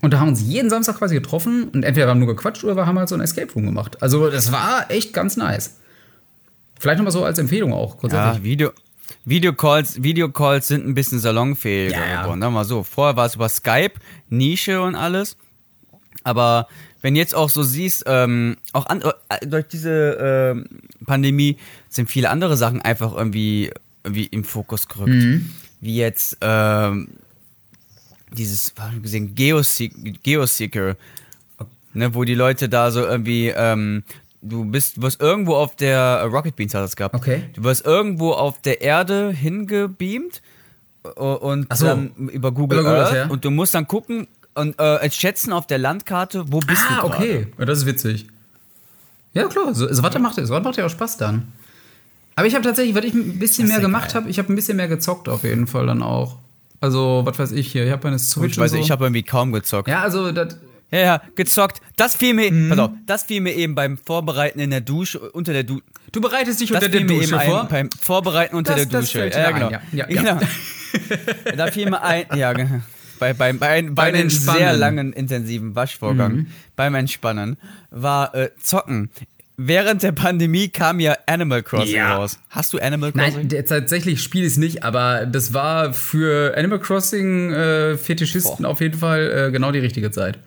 Und 0.00 0.12
da 0.12 0.20
haben 0.20 0.26
wir 0.26 0.32
uns 0.32 0.42
jeden 0.42 0.70
Samstag 0.70 0.98
quasi 0.98 1.14
getroffen 1.14 1.64
und 1.72 1.82
entweder 1.82 2.06
wir 2.06 2.10
haben 2.10 2.20
nur 2.20 2.28
gequatscht 2.28 2.62
oder 2.62 2.76
wir 2.76 2.86
haben 2.86 2.98
halt 2.98 3.08
so 3.08 3.14
ein 3.14 3.20
Escape 3.20 3.52
Room 3.54 3.64
gemacht. 3.66 4.00
Also 4.02 4.28
das 4.30 4.52
war 4.52 4.90
echt 4.90 5.12
ganz 5.12 5.36
nice. 5.36 5.76
Vielleicht 6.78 6.98
nochmal 6.98 7.12
so 7.12 7.24
als 7.24 7.38
Empfehlung 7.38 7.72
auch 7.72 7.94
Ja, 7.94 8.00
grundsätzlich. 8.00 8.42
Video, 8.44 8.70
Videocalls, 9.28 10.02
Videocalls 10.02 10.68
sind 10.68 10.86
ein 10.86 10.94
bisschen 10.94 11.18
salonfähiger 11.18 11.94
Ja, 11.94 12.22
geworden. 12.22 12.40
Sagen 12.40 12.52
wir 12.52 12.58
mal 12.60 12.64
so. 12.64 12.82
Vorher 12.82 13.16
war 13.16 13.26
es 13.26 13.34
über 13.34 13.48
Skype, 13.48 13.94
Nische 14.30 14.80
und 14.80 14.94
alles. 14.94 15.36
Aber 16.24 16.68
wenn 17.02 17.14
jetzt 17.14 17.34
auch 17.34 17.48
so 17.48 17.62
siehst, 17.62 18.04
ähm, 18.06 18.56
auch 18.72 18.86
an, 18.86 19.02
äh, 19.02 19.46
durch 19.46 19.68
diese 19.68 20.54
ähm, 20.54 20.66
Pandemie 21.06 21.58
sind 21.88 22.10
viele 22.10 22.30
andere 22.30 22.56
Sachen 22.56 22.80
einfach 22.80 23.14
irgendwie, 23.14 23.70
irgendwie 24.02 24.26
im 24.26 24.44
Fokus 24.44 24.88
gerückt. 24.88 25.10
Mhm. 25.10 25.50
Wie 25.80 25.96
jetzt 25.96 26.38
ähm, 26.40 27.08
dieses, 28.32 28.72
was 28.76 28.94
ich 28.94 29.02
gesehen, 29.02 29.34
Geoseek, 29.34 30.22
Geoseeker, 30.22 30.96
ne, 31.94 32.14
wo 32.14 32.24
die 32.24 32.34
Leute 32.34 32.68
da 32.68 32.90
so 32.90 33.04
irgendwie, 33.04 33.52
ähm, 33.54 34.02
du 34.42 34.64
bist, 34.64 35.00
wirst 35.00 35.20
irgendwo 35.20 35.54
auf 35.54 35.76
der 35.76 36.24
Rocket 36.24 36.56
Beans 36.56 36.74
hat 36.74 36.82
das 36.82 36.96
gehabt. 36.96 37.14
Okay. 37.14 37.44
Du 37.54 37.64
wirst 37.64 37.84
irgendwo 37.84 38.32
auf 38.32 38.60
der 38.60 38.80
Erde 38.80 39.30
hingebeamt 39.30 40.42
äh, 41.04 41.20
und 41.20 41.66
so. 41.74 41.86
dann 41.86 42.12
über 42.16 42.52
Google, 42.52 42.80
Über 42.80 42.90
Google 42.90 43.04
Earth 43.04 43.14
ja. 43.14 43.26
und 43.28 43.44
du 43.44 43.50
musst 43.50 43.74
dann 43.74 43.86
gucken 43.86 44.28
und 44.54 44.78
äh, 44.78 45.10
schätzen 45.10 45.52
auf 45.52 45.66
der 45.66 45.78
Landkarte, 45.78 46.52
wo 46.52 46.60
bist 46.60 46.82
ah, 46.88 46.94
du 46.94 47.08
gerade. 47.08 47.14
okay. 47.16 47.46
Ja, 47.58 47.64
das 47.64 47.78
ist 47.78 47.86
witzig. 47.86 48.26
Ja, 49.32 49.46
klar. 49.46 49.74
So, 49.74 49.92
so 49.92 50.02
was 50.02 50.18
macht, 50.18 50.34
so 50.34 50.60
macht 50.60 50.76
ja 50.76 50.86
auch 50.86 50.90
Spaß 50.90 51.16
dann. 51.18 51.52
Aber 52.34 52.46
ich 52.46 52.54
habe 52.54 52.64
tatsächlich, 52.64 52.94
was 52.94 53.04
ich 53.04 53.14
ein 53.14 53.38
bisschen 53.38 53.68
mehr 53.68 53.80
gemacht 53.80 54.14
habe, 54.14 54.28
ich 54.30 54.38
habe 54.38 54.52
ein 54.52 54.56
bisschen 54.56 54.76
mehr 54.76 54.88
gezockt 54.88 55.28
auf 55.28 55.42
jeden 55.42 55.66
Fall 55.66 55.86
dann 55.86 56.02
auch. 56.02 56.36
Also, 56.80 57.22
was 57.24 57.38
weiß 57.38 57.52
ich 57.52 57.72
hier, 57.72 57.84
ich 57.84 57.90
habe 57.90 58.06
eine 58.06 58.18
Switch 58.18 58.52
Ich 58.52 58.58
weiß, 58.58 58.70
so. 58.70 58.76
ich 58.76 58.92
habe 58.92 59.04
irgendwie 59.04 59.24
kaum 59.24 59.52
gezockt. 59.52 59.88
Ja, 59.88 60.02
also, 60.02 60.30
das, 60.30 60.56
Ja, 60.90 60.98
ja, 61.00 61.22
gezockt. 61.36 61.80
Das 61.96 62.16
fiel 62.16 62.32
mir, 62.34 62.50
Mhm. 62.50 62.70
pass 62.70 62.78
auf, 62.78 62.90
das 63.06 63.22
fiel 63.24 63.40
mir 63.42 63.52
eben 63.54 63.74
beim 63.74 63.98
Vorbereiten 63.98 64.58
in 64.58 64.70
der 64.70 64.80
Dusche, 64.80 65.18
unter 65.20 65.52
der 65.52 65.64
Dusche. 65.64 65.82
du 66.12 66.20
bereitest 66.22 66.60
dich 66.60 66.70
Das 66.70 66.82
unter 66.82 66.88
der 66.88 67.06
Dusche 67.06 67.38
vor. 67.40 67.62
ein, 67.62 67.68
beim 67.68 67.90
Vorbereiten 68.00 68.56
unter 68.56 68.74
Das- 68.74 68.88
der 68.88 69.00
das 69.00 69.12
Dusche. 69.12 69.28
ja, 69.30 69.50
genau. 69.50 69.70
ja. 69.70 69.82
Ja, 69.92 70.08
ja. 70.08 70.22
genau. 70.22 70.40
da 71.56 71.66
fiel 71.68 71.90
mir 71.90 72.02
ein, 72.02 72.24
ja, 72.34 72.52
genau. 72.54 72.80
Bei, 73.18 73.32
bei, 73.34 73.52
bei, 73.52 73.82
bei, 73.82 73.90
Beim 73.90 74.14
einem 74.14 74.30
sehr 74.30 74.72
langen, 74.74 75.12
intensiven 75.12 75.74
Waschvorgang, 75.74 76.32
Mhm. 76.32 76.46
beim 76.76 76.94
Entspannen, 76.94 77.56
war 77.90 78.34
äh, 78.34 78.50
Zocken. 78.60 79.10
Während 79.60 80.04
der 80.04 80.12
Pandemie 80.12 80.68
kam 80.68 81.00
ja 81.00 81.16
Animal 81.26 81.64
Crossing 81.64 81.96
Ja. 81.96 82.14
raus. 82.16 82.38
Hast 82.48 82.72
du 82.72 82.78
Animal 82.78 83.10
Crossing? 83.10 83.48
Nein, 83.50 83.64
tatsächlich 83.66 84.22
spiele 84.22 84.46
ich 84.46 84.52
es 84.52 84.56
nicht, 84.56 84.84
aber 84.84 85.26
das 85.26 85.52
war 85.52 85.92
für 85.92 86.56
Animal 86.56 86.78
Crossing 86.78 87.52
äh, 87.52 87.96
Fetischisten 87.96 88.64
auf 88.64 88.80
jeden 88.80 88.96
Fall 88.98 89.48
äh, 89.48 89.50
genau 89.50 89.72
die 89.72 89.80
richtige 89.80 90.12
Zeit. 90.12 90.38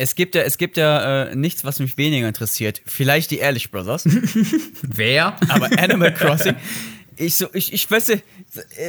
Es 0.00 0.14
gibt 0.14 0.34
ja, 0.34 0.40
es 0.42 0.56
gibt 0.56 0.78
ja 0.78 1.24
äh, 1.24 1.36
nichts, 1.36 1.62
was 1.64 1.78
mich 1.78 1.98
weniger 1.98 2.26
interessiert. 2.26 2.80
Vielleicht 2.86 3.30
die 3.30 3.38
Ehrlich 3.38 3.70
Brothers. 3.70 4.04
Wer? 4.82 5.36
Aber 5.48 5.68
Animal 5.78 6.14
Crossing, 6.14 6.54
ich 7.16 7.34
so, 7.34 7.48
ich, 7.52 7.74
ich 7.74 7.90
weiß 7.90 8.08
nicht, 8.08 8.24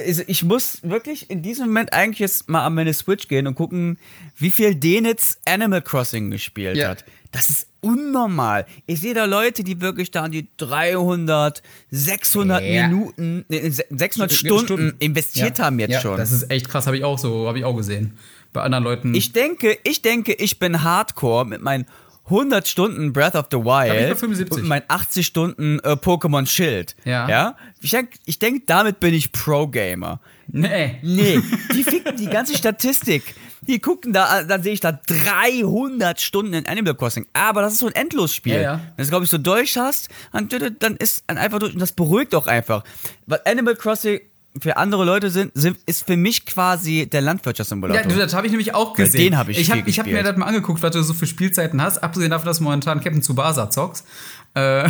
also 0.05 0.23
ich 0.27 0.43
muss 0.43 0.79
wirklich 0.83 1.29
in 1.29 1.41
diesem 1.41 1.67
Moment 1.67 1.91
eigentlich 1.91 2.19
jetzt 2.19 2.49
mal 2.49 2.65
an 2.65 2.75
meine 2.75 2.93
Switch 2.93 3.27
gehen 3.27 3.45
und 3.45 3.55
gucken, 3.55 3.97
wie 4.37 4.51
viel 4.51 4.73
Denitz 4.73 5.37
Animal 5.45 5.81
Crossing 5.81 6.31
gespielt 6.31 6.77
Ja. 6.77 6.89
hat. 6.89 7.03
Das 7.33 7.49
ist 7.49 7.67
unnormal. 7.81 8.65
Ich 8.87 9.01
sehe 9.01 9.13
da 9.13 9.25
Leute, 9.25 9.63
die 9.65 9.79
wirklich 9.81 10.11
da 10.11 10.23
an 10.23 10.31
die 10.31 10.47
300, 10.57 11.61
600 11.89 12.63
Ja. 12.63 12.87
Minuten, 12.87 13.43
nee, 13.49 13.69
600 13.69 14.31
Stunden. 14.31 14.65
Stunden, 14.65 14.93
investiert 14.99 15.57
Ja. 15.57 15.65
haben 15.65 15.79
jetzt 15.79 16.01
schon. 16.01 16.17
Das 16.17 16.31
ist 16.31 16.49
echt 16.51 16.69
krass, 16.69 16.87
habe 16.87 16.97
ich 16.97 17.03
auch 17.03 17.17
so, 17.19 17.47
habe 17.47 17.57
ich 17.57 17.65
auch 17.65 17.75
gesehen. 17.75 18.17
Bei 18.53 18.61
anderen 18.61 18.83
Leuten. 18.83 19.13
Ich 19.13 19.33
denke, 19.33 19.77
ich 19.83 20.01
denke, 20.01 20.33
ich 20.33 20.59
bin 20.59 20.83
Hardcore 20.83 21.45
mit 21.45 21.61
meinen 21.61 21.85
100 22.25 22.67
Stunden 22.67 23.13
Breath 23.13 23.35
of 23.35 23.47
the 23.51 23.57
Wild 23.57 24.17
75. 24.17 24.57
und 24.57 24.67
meinen 24.67 24.83
80 24.87 25.25
Stunden 25.25 25.79
äh, 25.79 25.93
Pokémon 25.93 26.45
Schild. 26.45 26.95
Ja. 27.03 27.27
ja? 27.27 27.57
Ich 27.81 27.91
denke, 27.91 28.17
ich 28.25 28.39
denk, 28.39 28.67
damit 28.67 28.99
bin 28.99 29.13
ich 29.13 29.31
Pro-Gamer. 29.31 30.19
Nee. 30.47 30.99
Nee, 31.01 31.41
die 31.73 31.83
ficken 31.83 32.15
die 32.15 32.27
ganze 32.27 32.57
Statistik. 32.57 33.35
Die 33.61 33.79
gucken 33.79 34.11
da, 34.11 34.43
dann 34.43 34.63
sehe 34.63 34.73
ich 34.73 34.79
da 34.79 34.91
300 34.91 36.19
Stunden 36.19 36.53
in 36.53 36.65
Animal 36.67 36.95
Crossing. 36.95 37.27
Aber 37.33 37.61
das 37.61 37.73
ist 37.73 37.79
so 37.79 37.87
ein 37.87 37.95
Endlosspiel. 37.95 38.55
Ja, 38.55 38.61
ja. 38.61 38.73
Wenn 38.73 38.95
du 38.97 39.03
es, 39.03 39.09
glaube 39.09 39.25
ich, 39.25 39.29
so 39.29 39.37
durch 39.37 39.77
hast, 39.77 40.09
dann, 40.31 40.49
dann 40.79 40.95
ist 40.97 41.25
dann 41.27 41.37
einfach 41.37 41.59
durch 41.59 41.73
und 41.73 41.79
das 41.79 41.91
beruhigt 41.91 42.33
auch 42.33 42.47
einfach. 42.47 42.83
Weil 43.27 43.41
Animal 43.45 43.75
Crossing 43.75 44.21
für 44.59 44.75
andere 44.77 45.05
Leute 45.05 45.29
sind, 45.29 45.51
sind 45.55 45.77
ist 45.85 46.05
für 46.05 46.17
mich 46.17 46.45
quasi 46.45 47.07
der 47.11 47.21
Ja, 47.21 47.25
Landwirtschaftssimulator. 47.27 48.11
du, 48.11 48.17
das 48.17 48.33
habe 48.33 48.47
ich 48.47 48.51
nämlich 48.51 48.73
auch 48.75 48.93
gesehen. 48.93 49.31
den 49.31 49.37
hab 49.37 49.47
ich 49.49 49.57
Ich 49.59 49.69
habe 49.71 49.81
hab 49.89 50.05
mir 50.07 50.23
das 50.23 50.35
mal 50.37 50.45
angeguckt, 50.47 50.81
was 50.83 50.91
du 50.91 51.01
so 51.03 51.13
für 51.13 51.25
Spielzeiten 51.27 51.81
hast. 51.81 51.99
Abgesehen 51.99 52.31
davon, 52.31 52.47
dass 52.47 52.57
du 52.57 52.63
momentan 52.63 52.99
Captain 53.01 53.21
Tsubasa 53.21 53.69
zockst. 53.69 54.05
Äh, 54.53 54.83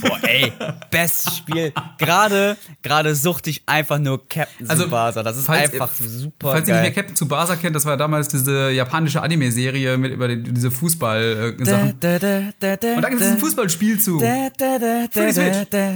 Boah, 0.00 0.18
ey, 0.24 0.52
bestes 0.90 1.36
Spiel. 1.36 1.72
Gerade, 1.98 2.56
gerade 2.82 3.14
suchte 3.14 3.48
ich 3.50 3.62
einfach 3.66 4.00
nur 4.00 4.26
Captain 4.28 4.68
Also, 4.68 4.82
Tsubasa. 4.84 5.22
Das 5.22 5.36
ist 5.36 5.46
falls- 5.46 5.72
einfach 5.72 5.90
super 5.94 6.50
falls 6.50 6.68
ihr 6.68 6.74
nicht 6.74 6.82
mehr 6.82 6.90
geil. 6.90 6.92
Captain 6.92 7.14
Tsubasa 7.14 7.54
kennt, 7.54 7.76
das 7.76 7.84
war 7.84 7.96
damals 7.96 8.26
diese 8.26 8.70
japanische 8.70 9.22
Anime-Serie 9.22 9.96
mit 9.96 10.12
über 10.12 10.26
die, 10.26 10.42
diese 10.42 10.72
Fußball-Sachen. 10.72 12.00
Da, 12.00 12.18
da, 12.18 12.18
da, 12.18 12.52
da, 12.58 12.76
da, 12.76 12.94
Und 12.96 13.02
da 13.02 13.08
gibt 13.10 13.20
es 13.22 13.28
da. 13.28 13.34
ein 13.34 13.38
Fußballspiel 13.38 14.00
zu. 14.00 14.18
Da, 14.18 14.48
da, 14.58 14.78
da, 14.80 15.06
da, 15.12 15.20
da, 15.26 15.32
Switch. 15.32 15.68
da. 15.70 15.92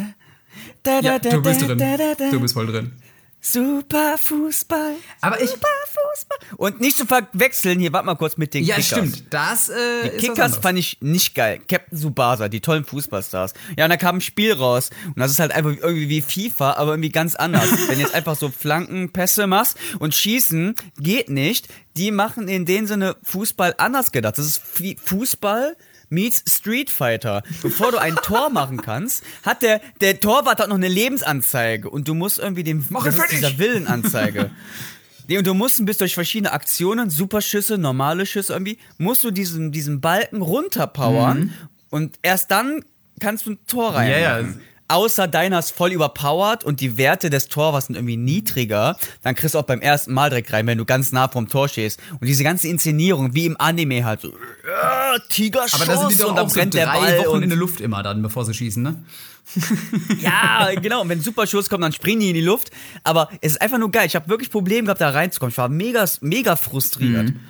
Da, 0.82 1.00
da, 1.02 1.12
Ja, 1.14 1.18
du 1.18 1.42
bist 1.42 1.60
drin. 1.62 1.78
Du 2.30 2.40
bist 2.40 2.54
voll 2.54 2.66
drin. 2.66 2.92
Super 3.46 4.16
Fußball. 4.16 4.92
Aber 5.20 5.38
ich- 5.38 5.50
Super 5.50 5.66
Fußball. 5.86 6.38
Und 6.56 6.80
nicht 6.80 6.96
zu 6.96 7.04
verwechseln, 7.04 7.78
hier, 7.78 7.92
warte 7.92 8.06
mal 8.06 8.14
kurz 8.14 8.38
mit 8.38 8.54
den 8.54 8.64
Ja, 8.64 8.76
Kickers. 8.76 8.86
stimmt. 9.10 9.24
Das 9.28 9.68
äh, 9.68 10.12
Die 10.12 10.16
Kickers 10.28 10.56
fand 10.56 10.78
ich 10.78 10.96
nicht 11.02 11.34
geil. 11.34 11.60
Captain 11.68 11.98
Subasa, 11.98 12.48
die 12.48 12.60
tollen 12.62 12.84
Fußballstars. 12.86 13.52
Ja, 13.76 13.84
und 13.84 13.90
da 13.90 13.98
kam 13.98 14.16
ein 14.16 14.20
Spiel 14.22 14.54
raus. 14.54 14.88
Und 15.08 15.18
das 15.18 15.30
ist 15.30 15.40
halt 15.40 15.52
einfach 15.52 15.72
irgendwie 15.72 16.08
wie 16.08 16.22
FIFA, 16.22 16.72
aber 16.74 16.92
irgendwie 16.92 17.10
ganz 17.10 17.34
anders. 17.34 17.68
Wenn 17.88 17.96
du 17.96 18.00
jetzt 18.04 18.14
einfach 18.14 18.34
so 18.36 18.48
Flankenpässe 18.48 19.46
machst 19.46 19.76
und 19.98 20.14
schießen, 20.14 20.74
geht 20.98 21.28
nicht. 21.28 21.68
Die 21.98 22.12
machen 22.12 22.48
in 22.48 22.64
dem 22.64 22.86
Sinne 22.86 23.14
Fußball 23.24 23.74
anders 23.76 24.10
gedacht. 24.10 24.38
Das 24.38 24.46
ist 24.46 24.62
Fußball 25.04 25.76
meets 26.08 26.42
Street 26.48 26.90
Fighter. 26.90 27.42
Bevor 27.62 27.92
du 27.92 27.98
ein 27.98 28.16
Tor 28.16 28.50
machen 28.50 28.80
kannst, 28.80 29.22
hat 29.42 29.62
der, 29.62 29.80
der 30.00 30.20
Torwart 30.20 30.60
hat 30.60 30.68
noch 30.68 30.76
eine 30.76 30.88
Lebensanzeige 30.88 31.88
und 31.90 32.08
du 32.08 32.14
musst 32.14 32.38
irgendwie 32.38 32.64
dem, 32.64 32.84
Mach 32.90 33.04
das 33.04 33.16
ist 33.16 33.32
dieser 33.32 33.58
Willenanzeige. 33.58 34.50
Nee, 35.26 35.38
und 35.38 35.46
du 35.46 35.54
musst 35.54 35.84
bis 35.86 35.96
durch 35.96 36.12
verschiedene 36.12 36.52
Aktionen, 36.52 37.08
Superschüsse, 37.08 37.78
normale 37.78 38.26
Schüsse 38.26 38.52
irgendwie, 38.52 38.76
musst 38.98 39.24
du 39.24 39.30
diesen, 39.30 39.72
diesen 39.72 40.02
Balken 40.02 40.42
runterpowern 40.42 41.50
und 41.88 42.18
erst 42.20 42.50
dann 42.50 42.84
kannst 43.20 43.46
du 43.46 43.52
ein 43.52 43.58
Tor 43.66 43.94
rein. 43.94 44.08
Mhm. 44.08 44.12
Ja, 44.12 44.40
ja. 44.40 44.48
Außer 44.94 45.26
deiner 45.26 45.58
ist 45.58 45.72
voll 45.72 45.90
überpowered 45.90 46.62
und 46.62 46.78
die 46.80 46.96
Werte 46.96 47.28
des 47.28 47.48
Torwars 47.48 47.86
sind 47.86 47.96
irgendwie 47.96 48.16
niedriger, 48.16 48.96
dann 49.24 49.34
kriegst 49.34 49.56
du 49.56 49.58
auch 49.58 49.64
beim 49.64 49.80
ersten 49.80 50.14
Mal 50.14 50.30
direkt 50.30 50.52
rein, 50.52 50.68
wenn 50.68 50.78
du 50.78 50.84
ganz 50.84 51.10
nah 51.10 51.26
vom 51.26 51.48
Tor 51.48 51.68
stehst. 51.68 51.98
Und 52.20 52.28
diese 52.28 52.44
ganze 52.44 52.68
Inszenierung, 52.68 53.34
wie 53.34 53.46
im 53.46 53.60
Anime 53.60 54.04
halt, 54.04 54.20
so, 54.20 54.28
äh, 54.28 55.18
Tigerschuss 55.28 55.74
Aber 55.74 55.92
da 55.92 55.98
sind 55.98 56.12
die 56.12 56.18
doch 56.18 56.28
und 56.28 56.36
dann 56.36 56.46
auch 56.46 56.48
so 56.48 56.54
brennt 56.54 56.74
der 56.74 56.86
Ball 56.86 57.18
Wochen 57.18 57.28
und 57.28 57.42
in 57.42 57.48
der 57.48 57.58
Luft 57.58 57.80
immer 57.80 58.04
dann, 58.04 58.22
bevor 58.22 58.44
sie 58.44 58.54
schießen, 58.54 58.84
ne? 58.84 59.02
ja, 60.20 60.70
genau. 60.80 61.02
Und 61.02 61.08
wenn 61.08 61.18
ein 61.18 61.22
Superschuss 61.22 61.68
kommt, 61.68 61.82
dann 61.82 61.92
springen 61.92 62.20
die 62.20 62.28
in 62.28 62.34
die 62.34 62.40
Luft. 62.40 62.70
Aber 63.02 63.30
es 63.40 63.52
ist 63.52 63.62
einfach 63.62 63.78
nur 63.78 63.90
geil. 63.90 64.06
Ich 64.06 64.14
habe 64.14 64.28
wirklich 64.28 64.48
Probleme 64.48 64.84
gehabt, 64.84 65.00
da 65.00 65.10
reinzukommen. 65.10 65.50
Ich 65.50 65.58
war 65.58 65.68
mega, 65.68 66.04
mega 66.20 66.54
frustriert. 66.54 67.30
Mhm. 67.30 67.40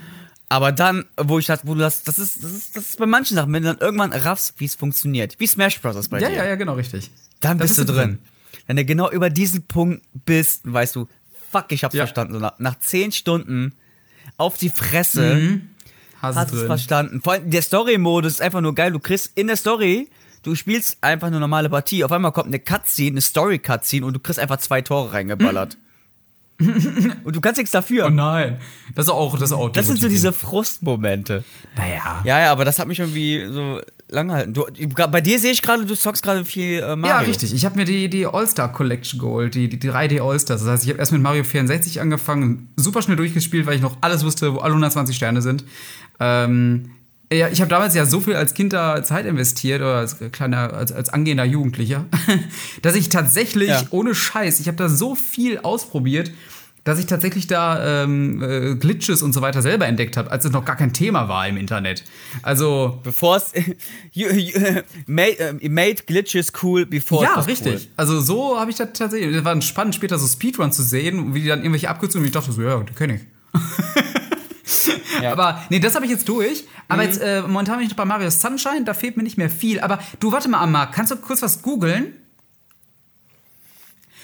Aber 0.54 0.70
dann, 0.70 1.04
wo 1.16 1.40
ich 1.40 1.46
dachte, 1.46 1.66
wo 1.66 1.74
du 1.74 1.80
das, 1.80 2.04
das 2.04 2.20
ist, 2.20 2.44
das 2.44 2.52
ist, 2.52 2.76
das 2.76 2.84
ist 2.90 2.98
bei 2.98 3.06
manchen 3.06 3.34
Sachen, 3.34 3.52
wenn 3.52 3.64
du 3.64 3.70
dann 3.74 3.78
irgendwann 3.84 4.12
raffst, 4.12 4.54
wie 4.58 4.66
es 4.66 4.76
funktioniert, 4.76 5.34
wie 5.40 5.48
Smash 5.48 5.80
Bros. 5.80 6.08
bei 6.08 6.20
Ja, 6.20 6.28
dir, 6.28 6.36
ja, 6.36 6.44
ja, 6.46 6.54
genau, 6.54 6.74
richtig. 6.74 7.10
dann 7.40 7.58
Da 7.58 7.64
bist 7.64 7.76
du 7.76 7.84
drin. 7.84 8.20
Wenn 8.68 8.76
du 8.76 8.84
genau 8.84 9.10
über 9.10 9.30
diesen 9.30 9.64
Punkt 9.64 10.04
bist, 10.24 10.60
weißt 10.62 10.94
du, 10.94 11.08
fuck, 11.50 11.72
ich 11.72 11.82
hab's 11.82 11.96
Ja. 11.96 12.02
verstanden. 12.06 12.34
So 12.34 12.38
nach, 12.38 12.56
nach 12.60 12.78
zehn 12.78 13.10
Stunden 13.10 13.74
auf 14.36 14.56
die 14.56 14.68
Fresse 14.70 15.60
Hast 16.22 16.36
hast 16.36 16.50
du 16.52 16.54
es 16.54 16.60
drin. 16.60 16.66
verstanden. 16.68 17.20
Vor 17.20 17.32
allem 17.32 17.50
der 17.50 17.62
Story-Modus 17.62 18.34
ist 18.34 18.40
einfach 18.40 18.60
nur 18.60 18.76
geil. 18.76 18.92
Du 18.92 19.00
kriegst 19.00 19.32
in 19.34 19.48
der 19.48 19.56
Story, 19.56 20.08
du 20.44 20.54
spielst 20.54 20.98
einfach 21.00 21.26
eine 21.26 21.40
normale 21.40 21.68
Partie. 21.68 22.04
Auf 22.04 22.12
einmal 22.12 22.30
kommt 22.30 22.46
eine 22.46 22.60
Cutscene, 22.60 23.10
eine 23.10 23.20
Story-Cutscene 23.22 24.06
und 24.06 24.12
du 24.14 24.20
kriegst 24.20 24.38
einfach 24.38 24.58
zwei 24.58 24.82
Tore 24.82 25.12
reingeballert. 25.14 25.78
und 27.24 27.34
du 27.34 27.40
kannst 27.40 27.58
nichts 27.58 27.72
dafür. 27.72 28.06
Oh 28.06 28.10
nein. 28.10 28.58
Das 28.94 29.06
ist 29.06 29.12
auch, 29.12 29.32
das 29.34 29.50
ist 29.50 29.52
auch 29.52 29.70
das 29.70 29.86
sind 29.86 30.00
so 30.00 30.08
diese 30.08 30.32
Frustmomente. 30.32 31.44
Naja. 31.76 32.22
Ja, 32.24 32.40
ja, 32.40 32.52
aber 32.52 32.64
das 32.64 32.78
hat 32.78 32.86
mich 32.86 33.00
irgendwie 33.00 33.46
so 33.50 33.80
lang 34.08 34.28
gehalten. 34.28 34.54
Du, 34.54 34.64
bei 35.10 35.20
dir 35.20 35.38
sehe 35.38 35.50
ich 35.50 35.62
gerade, 35.62 35.84
du 35.84 35.96
zockst 35.96 36.22
gerade 36.22 36.44
viel 36.44 36.78
äh, 36.78 36.94
Mario. 36.94 37.06
Ja, 37.06 37.18
richtig. 37.18 37.52
Ich 37.52 37.64
habe 37.64 37.76
mir 37.76 37.84
die, 37.84 38.08
die 38.08 38.26
All-Star 38.26 38.72
Collection 38.72 39.18
geholt, 39.18 39.54
die, 39.54 39.68
die 39.68 39.78
3D 39.78 40.22
All-Stars. 40.22 40.60
Das 40.60 40.70
heißt, 40.70 40.84
ich 40.84 40.90
habe 40.90 41.00
erst 41.00 41.12
mit 41.12 41.22
Mario 41.22 41.42
64 41.42 42.00
angefangen, 42.00 42.68
super 42.76 43.02
schnell 43.02 43.16
durchgespielt, 43.16 43.66
weil 43.66 43.74
ich 43.74 43.82
noch 43.82 43.96
alles 44.00 44.24
wusste, 44.24 44.54
wo 44.54 44.58
alle 44.58 44.72
120 44.72 45.16
Sterne 45.16 45.42
sind. 45.42 45.64
Ähm, 46.20 46.90
ja, 47.32 47.48
ich 47.48 47.60
habe 47.60 47.68
damals 47.70 47.94
ja 47.94 48.06
so 48.06 48.20
viel 48.20 48.34
als 48.36 48.54
Kind 48.54 48.72
da 48.72 49.02
Zeit 49.02 49.26
investiert 49.26 49.80
oder 49.80 49.96
als 49.96 50.16
kleiner, 50.32 50.72
als, 50.74 50.92
als 50.92 51.08
angehender 51.08 51.44
Jugendlicher, 51.44 52.04
dass 52.82 52.94
ich 52.94 53.08
tatsächlich, 53.08 53.68
Ja. 53.70 53.82
ohne 53.90 54.14
Scheiß, 54.14 54.60
ich 54.60 54.66
habe 54.68 54.76
da 54.76 54.88
so 54.88 55.14
viel 55.14 55.58
ausprobiert, 55.58 56.30
dass 56.84 56.98
ich 56.98 57.06
tatsächlich 57.06 57.46
da 57.46 58.02
ähm, 58.02 58.42
äh, 58.42 58.74
Glitches 58.74 59.22
und 59.22 59.32
so 59.32 59.40
weiter 59.40 59.62
selber 59.62 59.86
entdeckt 59.86 60.18
habe, 60.18 60.30
als 60.30 60.44
es 60.44 60.52
noch 60.52 60.66
gar 60.66 60.76
kein 60.76 60.92
Thema 60.92 61.28
war 61.30 61.48
im 61.48 61.56
Internet. 61.56 62.04
Also, 62.42 63.00
Bevor 63.02 63.36
es. 63.38 63.52
made, 65.06 65.38
äh, 65.38 65.68
made 65.70 66.02
glitches 66.06 66.52
cool 66.62 66.84
before 66.84 67.24
Ja, 67.24 67.40
richtig. 67.40 67.88
Also 67.96 68.20
so 68.20 68.58
habe 68.60 68.70
ich 68.70 68.76
das 68.76 68.88
tatsächlich. 68.92 69.34
Es 69.34 69.44
war 69.44 69.60
spannend, 69.62 69.94
später 69.94 70.18
so 70.18 70.26
Speedrun 70.26 70.72
zu 70.72 70.82
sehen, 70.82 71.34
wie 71.34 71.40
die 71.40 71.48
dann 71.48 71.60
irgendwelche 71.60 71.88
Abkürzungen 71.88 72.24
und 72.24 72.26
ich 72.26 72.32
dachte 72.32 72.52
so, 72.52 72.60
ja, 72.60 72.78
die 72.80 72.92
kenne 72.92 73.14
ich. 73.14 73.20
Ja. 75.22 75.32
Aber 75.32 75.62
nee, 75.70 75.78
das 75.80 75.94
habe 75.94 76.04
ich 76.06 76.10
jetzt 76.10 76.28
durch. 76.28 76.64
Aber 76.88 77.02
Mhm. 77.02 77.08
jetzt 77.08 77.20
äh, 77.20 77.42
momentan 77.42 77.76
bin 77.76 77.84
ich 77.86 77.90
noch 77.90 77.96
bei 77.96 78.04
Mario 78.04 78.30
Sunshine, 78.30 78.84
da 78.84 78.94
fehlt 78.94 79.16
mir 79.16 79.22
nicht 79.22 79.36
mehr 79.38 79.50
viel. 79.50 79.80
Aber 79.80 79.98
du, 80.20 80.32
warte 80.32 80.48
mal, 80.48 80.66
Marc, 80.66 80.92
kannst 80.92 81.12
du 81.12 81.16
kurz 81.16 81.42
was 81.42 81.62
googeln? 81.62 82.14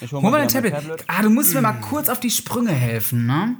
Ich 0.00 0.12
hol 0.12 0.22
Hol 0.22 0.30
mal 0.30 0.38
dein 0.46 0.62
mein 0.62 0.72
Tablet. 0.72 1.04
Ah, 1.08 1.22
du 1.22 1.30
musst 1.30 1.52
mir 1.54 1.60
mal 1.60 1.74
kurz 1.74 2.08
auf 2.08 2.20
die 2.20 2.30
Sprünge 2.30 2.72
helfen, 2.72 3.26
ne? 3.26 3.56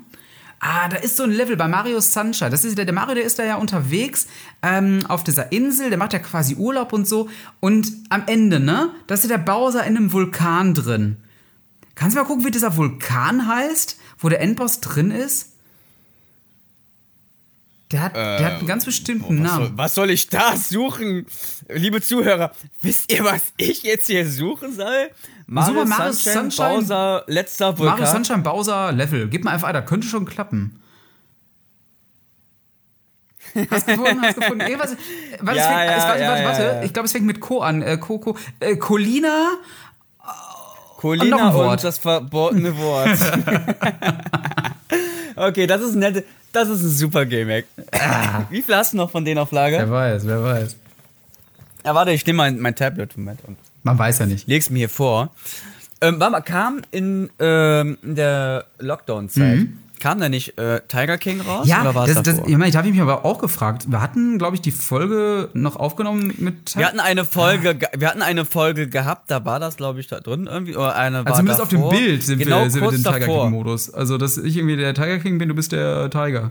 Ah, 0.59 0.89
da 0.89 0.97
ist 0.97 1.17
so 1.17 1.23
ein 1.23 1.31
Level 1.31 1.57
bei 1.57 1.69
Mario 1.69 2.01
Sunshine. 2.01 2.51
Das 2.51 2.65
ist 2.65 2.77
der, 2.77 2.85
der 2.85 2.95
Mario, 2.95 3.15
der 3.15 3.25
ist 3.25 3.39
da 3.39 3.45
ja 3.45 3.57
unterwegs 3.57 4.27
ähm, 4.63 5.01
auf 5.09 5.25
dieser 5.25 5.53
Insel, 5.53 5.89
der 5.89 5.99
macht 5.99 6.13
ja 6.13 6.19
quasi 6.19 6.55
Urlaub 6.55 6.93
und 6.93 7.09
so. 7.09 7.29
Und 7.61 7.91
am 8.11 8.25
Ende, 8.27 8.61
ne? 8.61 8.91
Da 9.07 9.15
ist 9.15 9.25
ja 9.25 9.29
der 9.29 9.39
Bowser 9.39 9.85
in 9.85 9.97
einem 9.97 10.13
Vulkan 10.13 10.75
drin. 10.75 11.17
Kannst 11.95 12.17
du 12.17 12.21
mal 12.21 12.27
gucken, 12.27 12.45
wie 12.45 12.51
dieser 12.51 12.77
Vulkan 12.77 13.47
heißt, 13.47 13.99
wo 14.19 14.29
der 14.29 14.41
Endboss 14.41 14.81
drin 14.81 15.11
ist? 15.11 15.50
Der 17.93 18.03
hat, 18.03 18.15
der 18.15 18.45
hat 18.45 18.53
einen 18.59 18.67
ganz 18.69 18.85
bestimmten 18.85 19.43
Was 19.43 19.51
soll, 19.53 19.63
Namen. 19.65 19.79
was 19.79 19.95
soll 19.97 20.11
ich 20.11 20.29
da 20.29 20.57
suchen? 20.57 21.27
Liebe 21.69 22.01
Zuhörer, 22.01 22.53
wisst 22.83 23.11
ihr, 23.13 23.25
was 23.25 23.43
ich 23.57 23.83
jetzt 23.83 24.07
hier 24.07 24.29
suchen 24.31 24.73
soll? 24.75 25.11
Mario, 25.47 25.75
mal 25.75 25.85
Mario 25.87 26.13
Sunshine, 26.13 26.51
Sunshine. 26.53 26.69
Bowser, 26.77 27.25
letzter 27.27 27.77
Vulkan. 27.79 27.99
Mario 27.99 28.13
Sunshine 28.13 28.43
Bowser 28.43 28.93
Level. 28.93 29.29
Gib 29.29 29.43
mal 29.45 29.51
einfach 29.53 29.67
ein, 29.69 29.75
da 29.75 29.83
könnte 29.83 30.07
schon 30.07 30.25
klappen. 30.25 30.81
Hast 33.71 33.87
gefunden, 33.89 34.23
hast 34.23 34.37
gefunden. 34.39 34.61
Irgendwas, 34.61 34.97
warte, 35.41 35.59
Ja, 35.59 35.67
fängt, 35.67 35.81
ja, 35.91 35.97
es, 35.97 36.05
warte, 36.05 36.23
ja, 36.23 36.31
warte, 36.31 36.45
warte. 36.45 36.63
ja. 36.63 36.83
Ich 36.85 36.93
glaube, 36.93 37.07
es 37.07 37.13
fängt 37.13 37.27
mit 37.27 37.41
Co 37.41 37.61
an. 37.61 37.83
Äh, 37.83 37.97
Co, 37.99 38.21
Co, 38.21 38.37
äh, 38.61 38.77
Colina. 38.77 39.49
Colina 40.99 41.37
Und 41.37 41.43
und, 41.43 41.55
Wort. 41.55 41.83
das 41.83 41.99
verbotene 41.99 42.77
Wort. 42.79 43.19
okay, 45.49 45.67
das 45.67 45.83
ist 45.83 45.95
ein 45.95 46.01
nette, 46.01 46.25
das 46.53 46.69
ist 46.69 46.83
ein 46.83 46.91
super 46.91 47.27
Gimmick. 47.27 47.67
Wie 48.51 48.63
viel 48.63 48.75
hast 48.75 48.93
du 48.93 48.97
noch 48.97 49.11
von 49.11 49.25
denen 49.25 49.39
auf 49.39 49.53
Lager? 49.53 49.79
Wer 49.79 49.91
weiß, 49.91 50.27
wer 50.27 50.43
weiß. 50.43 50.77
Ja, 51.85 51.95
warte, 51.95 52.11
ich 52.13 52.27
nehme 52.27 52.39
mein, 52.39 52.59
mein 52.59 52.75
Tablet 52.75 53.17
Moment, 53.17 53.41
Man 53.83 53.99
weiß 53.99 54.19
ja 54.19 54.27
nicht. 54.27 54.47
leg's 54.47 54.69
mir 54.71 54.79
hier 54.79 54.89
vor. 54.89 55.31
Ähm, 56.03 56.19
kam 56.45 56.83
in, 56.91 57.31
ähm, 57.39 57.99
in 58.03 58.15
der 58.15 58.65
Lockdown-Zeit, 58.79 59.67
kam 60.01 60.19
da 60.19 60.29
nicht 60.29 60.59
äh, 60.59 60.81
Tiger 60.89 61.19
King 61.19 61.41
raus? 61.43 61.69
Ja, 61.69 61.83
oder 61.83 61.95
war 61.95 62.07
das, 62.07 62.17
das, 62.17 62.37
davor? 62.37 62.49
ich 62.49 62.57
meine, 62.57 62.69
ich 62.71 62.77
habe 62.77 62.89
mich 62.91 63.01
aber 63.01 63.25
auch 63.25 63.39
gefragt. 63.39 63.85
Wir 63.91 64.01
hatten, 64.01 64.39
glaube 64.39 64.57
ich, 64.57 64.63
die 64.63 64.73
Folge 64.73 65.51
noch 65.53 65.77
aufgenommen 65.77 66.35
mit. 66.39 66.77
Wir 66.77 66.87
hatten 66.87 66.99
eine 67.01 67.25
Folge, 67.25 67.75
ge- 67.77 67.89
wir 67.97 68.09
hatten 68.09 68.23
eine 68.23 68.45
Folge 68.45 68.89
gehabt, 68.89 69.31
da 69.31 69.45
war 69.45 69.61
das, 69.61 69.77
glaube 69.77 70.01
ich, 70.01 70.09
da 70.09 70.21
drin 70.21 70.49
irgendwie. 70.51 70.75
Oder 70.77 70.97
eine 70.97 71.19
war 71.19 71.27
also 71.27 71.37
zumindest 71.39 71.61
auf 71.61 71.69
dem 71.69 71.81
davor. 71.83 71.93
Bild 71.93 72.23
sind 72.25 72.39
genau, 72.41 72.63
wir, 72.65 72.71
sind 72.71 72.83
wir 72.83 72.91
den 72.91 73.05
Tiger 73.05 73.19
davor. 73.21 73.45
King-Modus. 73.45 73.95
Also, 73.95 74.19
dass 74.19 74.37
ich 74.39 74.57
irgendwie 74.57 74.77
der 74.77 74.95
Tiger 74.95 75.19
King 75.19 75.39
bin, 75.39 75.49
du 75.49 75.55
bist 75.55 75.73
der 75.73 76.11
Tiger. 76.11 76.51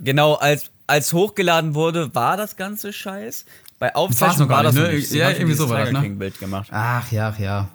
Genau, 0.00 0.34
als, 0.34 0.70
als 0.86 1.12
hochgeladen 1.12 1.74
wurde, 1.74 2.14
war 2.14 2.36
das 2.36 2.56
ganze 2.56 2.92
Scheiß. 2.92 3.44
Bei 3.78 3.94
Aufzeichnung 3.94 4.48
war 4.48 4.62
das 4.62 4.74
nicht, 4.74 4.82
ne? 4.86 4.92
nicht. 4.94 5.12
Ja, 5.12 5.30
irgendwie 5.30 5.54
so 5.54 5.68
war 5.68 5.78
das, 5.80 5.88
Tiger 5.88 6.00
ne? 6.00 6.06
King 6.06 6.18
Bild 6.18 6.38
gemacht. 6.38 6.68
Ach 6.72 7.10
ja, 7.12 7.28
ach 7.34 7.38
ja. 7.38 7.68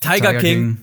Tiger, 0.00 0.34
King, 0.34 0.76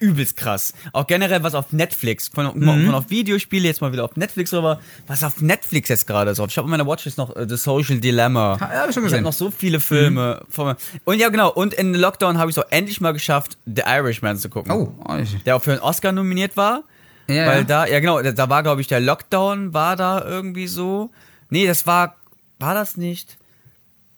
übelst 0.00 0.36
krass. 0.36 0.72
Auch 0.92 1.06
generell 1.06 1.42
was 1.44 1.54
auf 1.54 1.72
Netflix. 1.72 2.28
Von, 2.28 2.46
Mhm. 2.58 2.86
von 2.86 2.94
auf 2.94 3.10
Videospiele 3.10 3.68
jetzt 3.68 3.80
mal 3.80 3.92
wieder 3.92 4.04
auf 4.04 4.16
Netflix 4.16 4.52
rüber. 4.52 4.80
Was 5.06 5.22
auf 5.22 5.40
Netflix 5.40 5.88
jetzt 5.90 6.06
gerade 6.06 6.30
ist. 6.32 6.38
Ich 6.40 6.56
habe 6.58 6.66
in 6.66 6.70
meiner 6.70 6.86
Watchlist 6.86 7.18
noch 7.18 7.36
äh, 7.36 7.46
The 7.48 7.56
Social 7.56 7.98
Dilemma. 8.00 8.58
Ha, 8.60 8.72
ja, 8.72 8.80
hab 8.80 8.88
ich 8.88 8.94
schon 8.94 9.02
Ich 9.02 9.06
gesehen. 9.08 9.18
habe 9.18 9.22
noch 9.24 9.32
so 9.32 9.50
viele 9.50 9.78
Filme. 9.80 10.42
Mhm. 10.48 10.52
Von. 10.52 10.74
Und 11.04 11.18
ja, 11.20 11.28
genau. 11.28 11.50
Und 11.52 11.74
in 11.74 11.94
Lockdown 11.94 12.38
habe 12.38 12.50
ich 12.50 12.56
es 12.56 12.62
auch 12.64 12.70
endlich 12.70 13.00
mal 13.00 13.12
geschafft, 13.12 13.58
The 13.66 13.82
Irishman 13.86 14.36
zu 14.38 14.48
gucken. 14.48 14.72
Oh, 14.72 15.14
ich- 15.22 15.42
Der 15.44 15.54
auch 15.56 15.62
für 15.62 15.72
einen 15.72 15.80
Oscar 15.80 16.12
nominiert 16.12 16.56
war. 16.56 16.82
ja, 17.28 17.46
Weil 17.46 17.58
ja. 17.58 17.64
da, 17.64 17.86
ja 17.86 18.00
genau, 18.00 18.20
da, 18.22 18.48
war, 18.48 18.62
glaube 18.62 18.80
ich, 18.80 18.86
der 18.88 19.00
Lockdown 19.00 19.72
war 19.74 19.96
da 19.96 20.24
irgendwie 20.24 20.66
so. 20.66 21.10
Nee, 21.50 21.66
das 21.66 21.86
war, 21.86 22.16
war 22.58 22.74
das 22.74 22.96
nicht? 22.96 23.36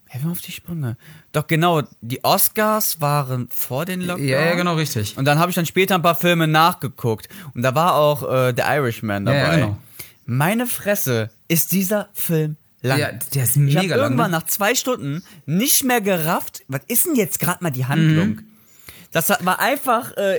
Helfen 0.06 0.30
auf 0.30 0.40
die 0.40 0.52
Sprünge. 0.52 0.96
Doch 1.32 1.46
genau, 1.46 1.82
die 2.02 2.22
Oscars 2.24 3.00
waren 3.00 3.48
vor 3.50 3.84
den 3.86 4.02
Lockdown. 4.02 4.28
ja, 4.28 4.40
ja, 4.44 4.54
genau, 4.54 4.74
richtig. 4.74 5.16
Und 5.16 5.24
dann 5.24 5.38
habe 5.38 5.50
ich 5.50 5.54
dann 5.54 5.64
später 5.66 5.94
ein 5.94 6.02
paar 6.02 6.14
Filme 6.14 6.46
nachgeguckt. 6.46 7.28
Und 7.54 7.62
da 7.62 7.74
war 7.74 7.94
auch 7.94 8.22
äh, 8.30 8.52
The 8.54 8.62
Irishman 8.62 9.24
dabei. 9.24 9.38
Ja, 9.38 9.54
genau. 9.54 9.78
Meine 10.26 10.66
Fresse, 10.66 11.30
ist 11.48 11.72
dieser 11.72 12.08
Film 12.12 12.56
lang. 12.82 12.98
Ja, 12.98 13.10
der 13.34 13.44
ist 13.44 13.50
ich 13.56 13.62
mega 13.62 13.78
habe 13.80 13.88
lang. 13.88 13.98
irgendwann 14.00 14.30
Ne? 14.30 14.36
nach 14.38 14.44
zwei 14.46 14.74
Stunden 14.74 15.22
nicht 15.46 15.84
mehr 15.84 16.00
gerafft, 16.00 16.62
was 16.68 16.82
ist 16.88 17.06
denn 17.06 17.14
jetzt 17.14 17.40
gerade 17.40 17.62
mal 17.64 17.70
die 17.70 17.86
Handlung? 17.86 18.28
Mhm. 18.28 18.46
Das 19.10 19.28
war 19.28 19.58
einfach 19.60 20.16
äh, 20.16 20.36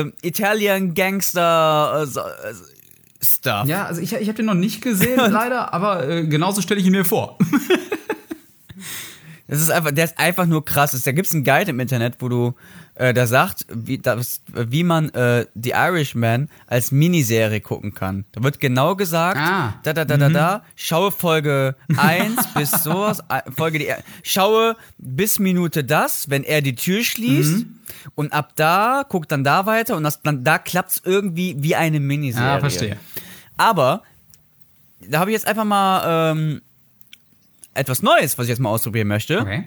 äh, 0.00 0.12
Italian 0.22 0.94
Gangster 0.94 2.06
äh, 2.06 2.48
äh, 2.50 2.54
Stuff. 3.24 3.66
Ja, 3.66 3.86
also 3.86 4.00
ich, 4.00 4.12
ich 4.12 4.28
habe 4.28 4.34
den 4.36 4.46
noch 4.46 4.54
nicht 4.54 4.82
gesehen, 4.82 5.16
leider, 5.30 5.72
aber 5.72 6.08
äh, 6.08 6.26
genauso 6.26 6.60
stelle 6.60 6.80
ich 6.80 6.86
ihn 6.86 6.92
mir 6.92 7.04
vor. 7.04 7.38
Das 9.46 9.60
ist 9.60 9.70
einfach, 9.70 9.90
der 9.90 10.04
ist 10.06 10.18
einfach 10.18 10.46
nur 10.46 10.64
krass. 10.64 10.90
Da 11.02 11.12
gibt 11.12 11.26
es 11.26 11.34
einen 11.34 11.44
Guide 11.44 11.70
im 11.70 11.80
Internet, 11.80 12.14
wo 12.20 12.28
du 12.30 12.54
äh, 12.94 13.12
da 13.12 13.26
sagt, 13.26 13.66
wie, 13.68 13.98
das, 13.98 14.40
wie 14.54 14.84
man 14.84 15.10
äh, 15.10 15.46
The 15.54 15.70
Irishman 15.72 16.48
als 16.66 16.92
Miniserie 16.92 17.60
gucken 17.60 17.92
kann. 17.92 18.24
Da 18.32 18.42
wird 18.42 18.58
genau 18.58 18.96
gesagt, 18.96 19.38
Ah. 19.38 19.74
da 19.82 19.92
da 19.92 20.04
da 20.06 20.16
da 20.16 20.28
da, 20.30 20.62
schaue 20.76 21.10
Folge 21.10 21.76
1 21.96 22.54
bis 22.54 22.70
sowas, 22.70 23.20
äh, 23.28 23.42
Folge 23.54 23.80
die, 23.80 23.88
schaue 24.22 24.76
bis 24.98 25.38
Minute 25.38 25.84
das, 25.84 26.30
wenn 26.30 26.42
er 26.44 26.62
die 26.62 26.74
Tür 26.74 27.04
schließt. 27.04 27.66
Und 28.14 28.32
ab 28.32 28.52
da 28.56 29.04
guckt 29.08 29.30
dann 29.30 29.44
da 29.44 29.66
weiter 29.66 29.96
und 29.96 30.04
das, 30.04 30.22
dann 30.22 30.42
da 30.44 30.58
klappt's 30.58 31.02
irgendwie 31.04 31.56
wie 31.58 31.74
eine 31.76 32.00
Miniserie. 32.00 32.46
Ja, 32.46 32.60
verstehe. 32.60 32.96
Aber 33.58 34.02
da 35.06 35.20
habe 35.20 35.30
ich 35.30 35.34
jetzt 35.34 35.46
einfach 35.46 35.64
mal 35.64 36.32
ähm, 36.32 36.62
etwas 37.74 38.02
Neues, 38.02 38.38
was 38.38 38.44
ich 38.46 38.50
jetzt 38.50 38.58
mal 38.60 38.70
ausprobieren 38.70 39.08
möchte. 39.08 39.40
Okay. 39.40 39.64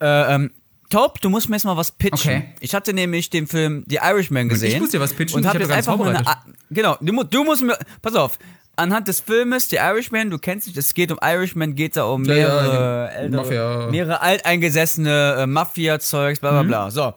Äh, 0.00 0.34
ähm, 0.34 0.50
Taub, 0.90 1.20
du 1.20 1.30
musst 1.30 1.48
mir 1.48 1.56
jetzt 1.56 1.64
mal 1.64 1.76
was 1.76 1.90
pitchen. 1.90 2.30
Okay. 2.30 2.44
Ich 2.60 2.74
hatte 2.74 2.92
nämlich 2.92 3.28
den 3.30 3.46
Film 3.48 3.84
The 3.88 3.96
Irishman 4.02 4.48
gesehen. 4.48 4.80
muss 4.80 4.90
dir 4.90 5.00
was 5.00 5.14
pitchen, 5.14 5.36
Und 5.38 5.42
ich 5.42 5.48
hab 5.48 5.58
jetzt 5.58 5.70
einfach 5.72 5.96
mal 5.96 6.14
eine, 6.14 6.24
Genau, 6.70 6.96
du, 7.00 7.24
du 7.24 7.44
musst 7.44 7.62
mir. 7.62 7.76
Pass 8.02 8.14
auf. 8.14 8.38
Anhand 8.76 9.08
des 9.08 9.20
Filmes 9.20 9.68
The 9.70 9.76
Irishman, 9.76 10.30
du 10.30 10.38
kennst 10.38 10.66
dich, 10.68 10.76
es 10.76 10.92
geht 10.94 11.10
um 11.10 11.18
Irishman, 11.22 11.74
geht 11.74 11.96
da 11.96 12.04
um 12.04 12.24
Ja, 12.26 12.34
ja, 12.34 12.46
mehrere, 12.46 13.08
die 13.10 13.16
ältere, 13.16 13.42
Mafia. 13.42 13.88
mehrere 13.90 14.20
alteingesessene 14.20 15.36
äh, 15.40 15.46
Mafia-Zeugs, 15.46 16.40
bla 16.40 16.50
bla 16.50 16.62
Mhm. 16.62 16.68
bla. 16.68 16.90
So. 16.90 17.14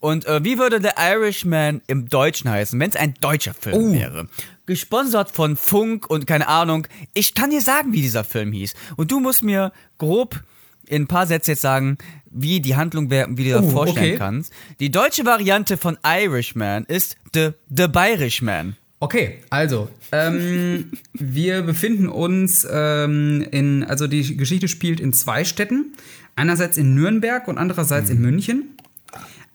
Und 0.00 0.26
äh, 0.26 0.44
wie 0.44 0.58
würde 0.58 0.80
The 0.80 0.90
Irishman 0.96 1.82
im 1.88 2.08
Deutschen 2.08 2.50
heißen, 2.50 2.78
wenn 2.78 2.90
es 2.90 2.96
ein 2.96 3.14
deutscher 3.20 3.54
Film 3.54 3.76
Oh. 3.76 3.92
wäre? 3.92 4.28
Gesponsert 4.66 5.30
von 5.30 5.56
Funk 5.56 6.08
und 6.10 6.26
keine 6.26 6.46
Ahnung. 6.48 6.86
Ich 7.14 7.34
kann 7.34 7.50
dir 7.50 7.60
sagen, 7.62 7.92
wie 7.92 8.02
dieser 8.02 8.22
Film 8.24 8.52
hieß. 8.52 8.74
Und 8.96 9.10
du 9.10 9.18
musst 9.20 9.42
mir 9.42 9.72
grob 9.98 10.42
in 10.86 11.02
ein 11.02 11.06
paar 11.06 11.26
Sätzen 11.26 11.50
jetzt 11.52 11.62
sagen, 11.62 11.98
wie 12.30 12.60
die 12.60 12.76
Handlung 12.76 13.10
wäre, 13.10 13.28
wie 13.30 13.36
du 13.36 13.42
dir 13.44 13.54
das 13.56 13.66
Oh, 13.66 13.70
vorstellen 13.70 14.06
okay. 14.10 14.16
kannst. 14.18 14.52
Die 14.80 14.90
deutsche 14.90 15.24
Variante 15.24 15.76
von 15.76 15.98
Irishman 16.04 16.84
ist 16.84 17.16
The, 17.34 17.50
The 17.74 17.88
Bayerishman. 17.88 18.76
Okay, 19.00 19.38
also, 19.50 19.88
ähm, 20.12 20.90
wir 21.12 21.62
befinden 21.62 22.08
uns 22.08 22.66
ähm, 22.70 23.46
in, 23.50 23.84
also 23.84 24.06
die 24.06 24.36
Geschichte 24.36 24.68
spielt 24.68 25.00
in 25.00 25.12
zwei 25.12 25.44
Städten. 25.44 25.94
Einerseits 26.36 26.76
in 26.76 26.94
Nürnberg 26.94 27.48
und 27.48 27.58
andererseits 27.58 28.10
in 28.10 28.20
München. 28.20 28.76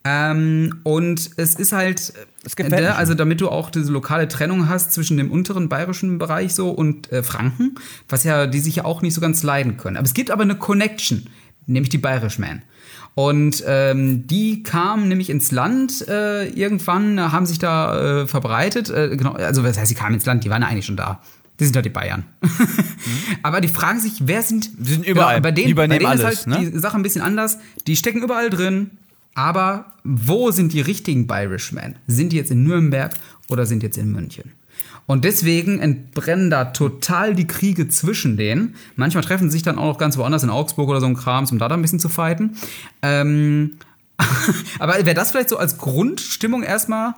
Ähm, 0.05 0.81
und 0.83 1.31
es 1.37 1.55
ist 1.55 1.71
halt, 1.71 2.13
mir 2.57 2.65
äh, 2.65 2.77
schon. 2.77 2.85
also 2.87 3.13
damit 3.13 3.39
du 3.39 3.49
auch 3.49 3.69
diese 3.69 3.91
lokale 3.91 4.27
Trennung 4.27 4.67
hast 4.67 4.91
zwischen 4.91 5.15
dem 5.15 5.31
unteren 5.31 5.69
bayerischen 5.69 6.17
Bereich 6.17 6.53
so 6.53 6.71
und 6.71 7.11
äh, 7.11 7.23
Franken, 7.23 7.75
was 8.09 8.25
ja, 8.25 8.45
die 8.45 8.59
sich 8.59 8.75
ja 8.77 8.85
auch 8.85 9.01
nicht 9.01 9.13
so 9.13 9.21
ganz 9.21 9.43
leiden 9.43 9.77
können. 9.77 9.95
Aber 9.95 10.05
es 10.05 10.13
gibt 10.13 10.29
aber 10.29 10.43
eine 10.43 10.55
Connection, 10.55 11.27
nämlich 11.67 11.89
die 11.89 11.97
Bayerishman. 11.99 12.63
Und 13.15 13.63
ähm, 13.65 14.25
die 14.27 14.63
kamen 14.63 15.07
nämlich 15.07 15.29
ins 15.29 15.51
Land 15.51 16.05
äh, 16.07 16.49
irgendwann, 16.49 17.31
haben 17.31 17.45
sich 17.45 17.59
da 17.59 18.23
äh, 18.23 18.27
verbreitet. 18.27 18.89
Äh, 18.89 19.15
genau, 19.15 19.33
also 19.33 19.63
was 19.63 19.77
heißt, 19.77 19.89
sie 19.89 19.95
kamen 19.95 20.15
ins 20.15 20.25
Land, 20.25 20.43
die 20.43 20.49
waren 20.49 20.63
ja 20.63 20.67
eigentlich 20.67 20.87
schon 20.87 20.97
da. 20.97 21.21
Die 21.59 21.65
sind 21.65 21.75
halt 21.75 21.85
die 21.85 21.91
Bayern. 21.91 22.25
Aber 23.43 23.61
die 23.61 23.67
fragen 23.67 23.99
sich, 23.99 24.23
wer 24.25 24.41
sind. 24.41 24.71
Die 24.79 24.93
sind 24.93 25.05
überall. 25.05 25.39
bei 25.39 25.51
denen, 25.51 25.67
Die 25.67 25.71
übernehmen 25.71 26.03
bei 26.03 26.15
denen 26.15 26.23
alles, 26.23 26.39
ist 26.39 26.47
halt 26.47 26.63
ne? 26.63 26.71
die 26.71 26.79
Sache 26.79 26.97
ein 26.97 27.03
bisschen 27.03 27.21
anders. 27.21 27.59
Die 27.85 27.95
stecken 27.95 28.23
überall 28.23 28.49
drin. 28.49 28.89
Aber 29.35 29.85
wo 30.03 30.51
sind 30.51 30.73
die 30.73 30.81
richtigen 30.81 31.27
Irishmen? 31.29 31.95
Sind 32.07 32.31
die 32.31 32.37
jetzt 32.37 32.51
in 32.51 32.63
Nürnberg 32.63 33.13
oder 33.49 33.65
sind 33.65 33.81
die 33.81 33.87
jetzt 33.87 33.97
in 33.97 34.11
München? 34.11 34.51
Und 35.05 35.25
deswegen 35.25 35.79
entbrennen 35.79 36.49
da 36.49 36.65
total 36.65 37.35
die 37.35 37.47
Kriege 37.47 37.89
zwischen 37.89 38.37
denen. 38.37 38.75
Manchmal 38.95 39.23
treffen 39.23 39.49
sie 39.49 39.57
sich 39.57 39.63
dann 39.63 39.77
auch 39.77 39.85
noch 39.85 39.97
ganz 39.97 40.17
woanders 40.17 40.43
in 40.43 40.49
Augsburg 40.49 40.89
oder 40.89 41.01
so 41.01 41.07
ein 41.07 41.15
Krams, 41.15 41.51
um 41.51 41.59
da 41.59 41.67
dann 41.67 41.79
ein 41.79 41.81
bisschen 41.81 41.99
zu 41.99 42.09
fighten. 42.09 42.57
Ähm, 43.01 43.77
aber 44.79 44.93
wäre 44.93 45.13
das 45.13 45.31
vielleicht 45.31 45.49
so 45.49 45.57
als 45.57 45.77
Grundstimmung 45.77 46.63
erstmal? 46.63 47.15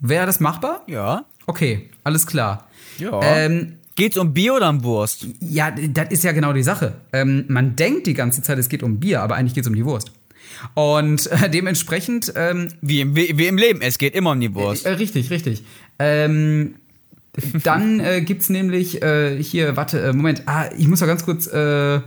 Wäre 0.00 0.26
das 0.26 0.38
machbar? 0.40 0.82
Ja. 0.86 1.24
Okay, 1.46 1.88
alles 2.04 2.26
klar. 2.26 2.68
Ja. 2.98 3.20
Ähm, 3.22 3.74
Geht's 3.94 4.16
um 4.16 4.32
Bier 4.32 4.54
oder 4.54 4.68
um 4.68 4.84
Wurst? 4.84 5.26
ja, 5.40 5.72
das 5.72 6.10
ist 6.10 6.22
ja 6.22 6.30
genau 6.30 6.52
die 6.52 6.62
Sache. 6.62 6.92
Ähm, 7.12 7.46
man 7.48 7.74
denkt 7.74 8.06
die 8.06 8.14
ganze 8.14 8.42
Zeit, 8.42 8.58
es 8.58 8.68
geht 8.68 8.84
um 8.84 9.00
Bier, 9.00 9.22
aber 9.22 9.34
eigentlich 9.34 9.54
geht 9.54 9.64
es 9.64 9.68
um 9.68 9.74
die 9.74 9.84
Wurst. 9.84 10.12
Und 10.74 11.26
äh, 11.30 11.48
dementsprechend, 11.50 12.32
ähm, 12.36 12.68
Wie 12.80 13.00
im, 13.00 13.14
wie, 13.16 13.36
wie 13.38 13.46
im 13.46 13.56
Leben, 13.58 13.80
es 13.82 13.98
geht 13.98 14.14
immer 14.14 14.32
um 14.32 14.40
die 14.40 14.54
Wurst. 14.54 14.86
äh, 14.86 14.90
richtig, 14.90 15.30
richtig. 15.30 15.62
Ähm, 15.98 16.74
dann 17.62 18.00
äh, 18.00 18.20
gibt 18.22 18.42
es 18.42 18.48
nämlich 18.50 19.02
äh, 19.02 19.40
hier, 19.42 19.76
warte, 19.76 20.00
äh, 20.00 20.12
Moment, 20.12 20.42
ah, 20.46 20.68
ich 20.76 20.88
muss 20.88 21.00
mal 21.00 21.06
ganz 21.06 21.24
kurz. 21.24 21.46
Äh, 21.46 22.00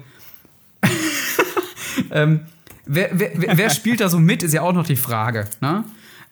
ähm, 2.11 2.41
wer, 2.85 3.09
wer, 3.13 3.57
wer 3.57 3.69
spielt 3.69 4.01
da 4.01 4.09
so 4.09 4.19
mit, 4.19 4.43
ist 4.43 4.53
ja 4.53 4.61
auch 4.61 4.73
noch 4.73 4.85
die 4.85 4.95
Frage. 4.95 5.47
Ne? 5.61 5.83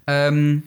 Ähm, 0.07 0.63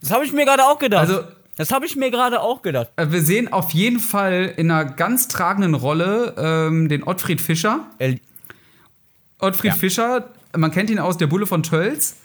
Das 0.00 0.10
habe 0.10 0.24
ich 0.24 0.32
mir 0.32 0.44
gerade 0.44 0.64
auch 0.64 0.78
gedacht. 0.78 1.08
Also- 1.08 1.20
das 1.58 1.70
habe 1.72 1.86
ich 1.86 1.96
mir 1.96 2.10
gerade 2.10 2.42
auch 2.42 2.60
gedacht. 2.60 2.90
äh, 2.96 3.10
wir 3.10 3.22
sehen 3.22 3.50
auf 3.50 3.70
jeden 3.70 3.98
Fall 3.98 4.52
in 4.58 4.70
einer 4.70 4.84
ganz 4.84 5.26
tragenden 5.26 5.72
Rolle 5.72 6.34
ähm, 6.36 6.90
den 6.90 7.02
Ottfried 7.02 7.40
Fischer. 7.40 7.86
El 7.98 8.20
Ottfried 9.38 9.70
Ja. 9.72 9.74
Fischer, 9.74 10.28
man 10.56 10.70
kennt 10.70 10.90
ihn 10.90 10.98
aus 10.98 11.16
der 11.16 11.26
Bulle 11.26 11.46
von 11.46 11.62
Tölz. 11.62 12.16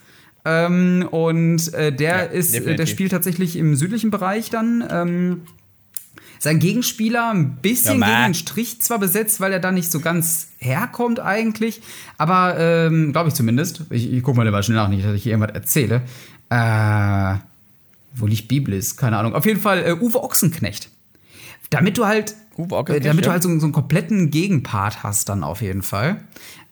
Ähm, 0.43 1.07
und 1.11 1.73
äh, 1.73 1.93
der 1.93 2.17
Ja, 2.17 2.21
ist, 2.23 2.49
äh, 2.49 2.53
der 2.53 2.61
definitiv. 2.61 2.89
spielt 2.89 3.11
tatsächlich 3.11 3.55
im 3.55 3.75
südlichen 3.75 4.09
Bereich 4.11 4.49
dann. 4.49 4.83
Ähm, 4.89 5.41
sein 6.39 6.57
Gegenspieler 6.57 7.29
ein 7.29 7.57
bisschen 7.57 8.01
Ja, 8.01 8.07
gegen 8.07 8.31
den 8.31 8.33
Strich 8.33 8.81
zwar 8.81 8.97
besetzt, 8.97 9.39
weil 9.41 9.53
er 9.53 9.59
da 9.59 9.71
nicht 9.71 9.91
so 9.91 9.99
ganz 9.99 10.47
herkommt 10.57 11.19
eigentlich, 11.19 11.83
aber 12.17 12.57
ähm, 12.57 13.11
glaube 13.11 13.29
ich 13.29 13.35
zumindest. 13.35 13.83
Ich, 13.91 14.11
ich 14.11 14.23
gucke 14.23 14.37
mal 14.37 14.43
lieber 14.43 14.63
schnell 14.63 14.77
nach, 14.77 14.89
nicht, 14.89 15.05
dass 15.05 15.13
ich 15.13 15.21
hier 15.21 15.33
irgendwas 15.33 15.53
erzähle. 15.53 16.01
Äh, 16.49 17.35
wo 18.15 18.25
liegt 18.25 18.47
Biblis? 18.47 18.97
Keine 18.97 19.17
Ahnung. 19.17 19.35
Auf 19.35 19.45
jeden 19.45 19.59
Fall 19.59 19.83
äh, 19.85 19.93
Uwe 19.93 20.23
Ochsenknecht. 20.23 20.89
Damit 21.69 21.99
du 21.99 22.07
halt, 22.07 22.35
Uwe 22.57 22.73
äh, 22.73 22.79
Ochsenknecht, 22.79 23.05
damit 23.05 23.25
du 23.25 23.29
ja. 23.29 23.33
halt 23.33 23.43
so, 23.43 23.59
so 23.59 23.65
einen 23.67 23.71
kompletten 23.71 24.31
Gegenpart 24.31 25.03
hast 25.03 25.29
dann 25.29 25.43
auf 25.43 25.61
jeden 25.61 25.83
Fall. 25.83 26.21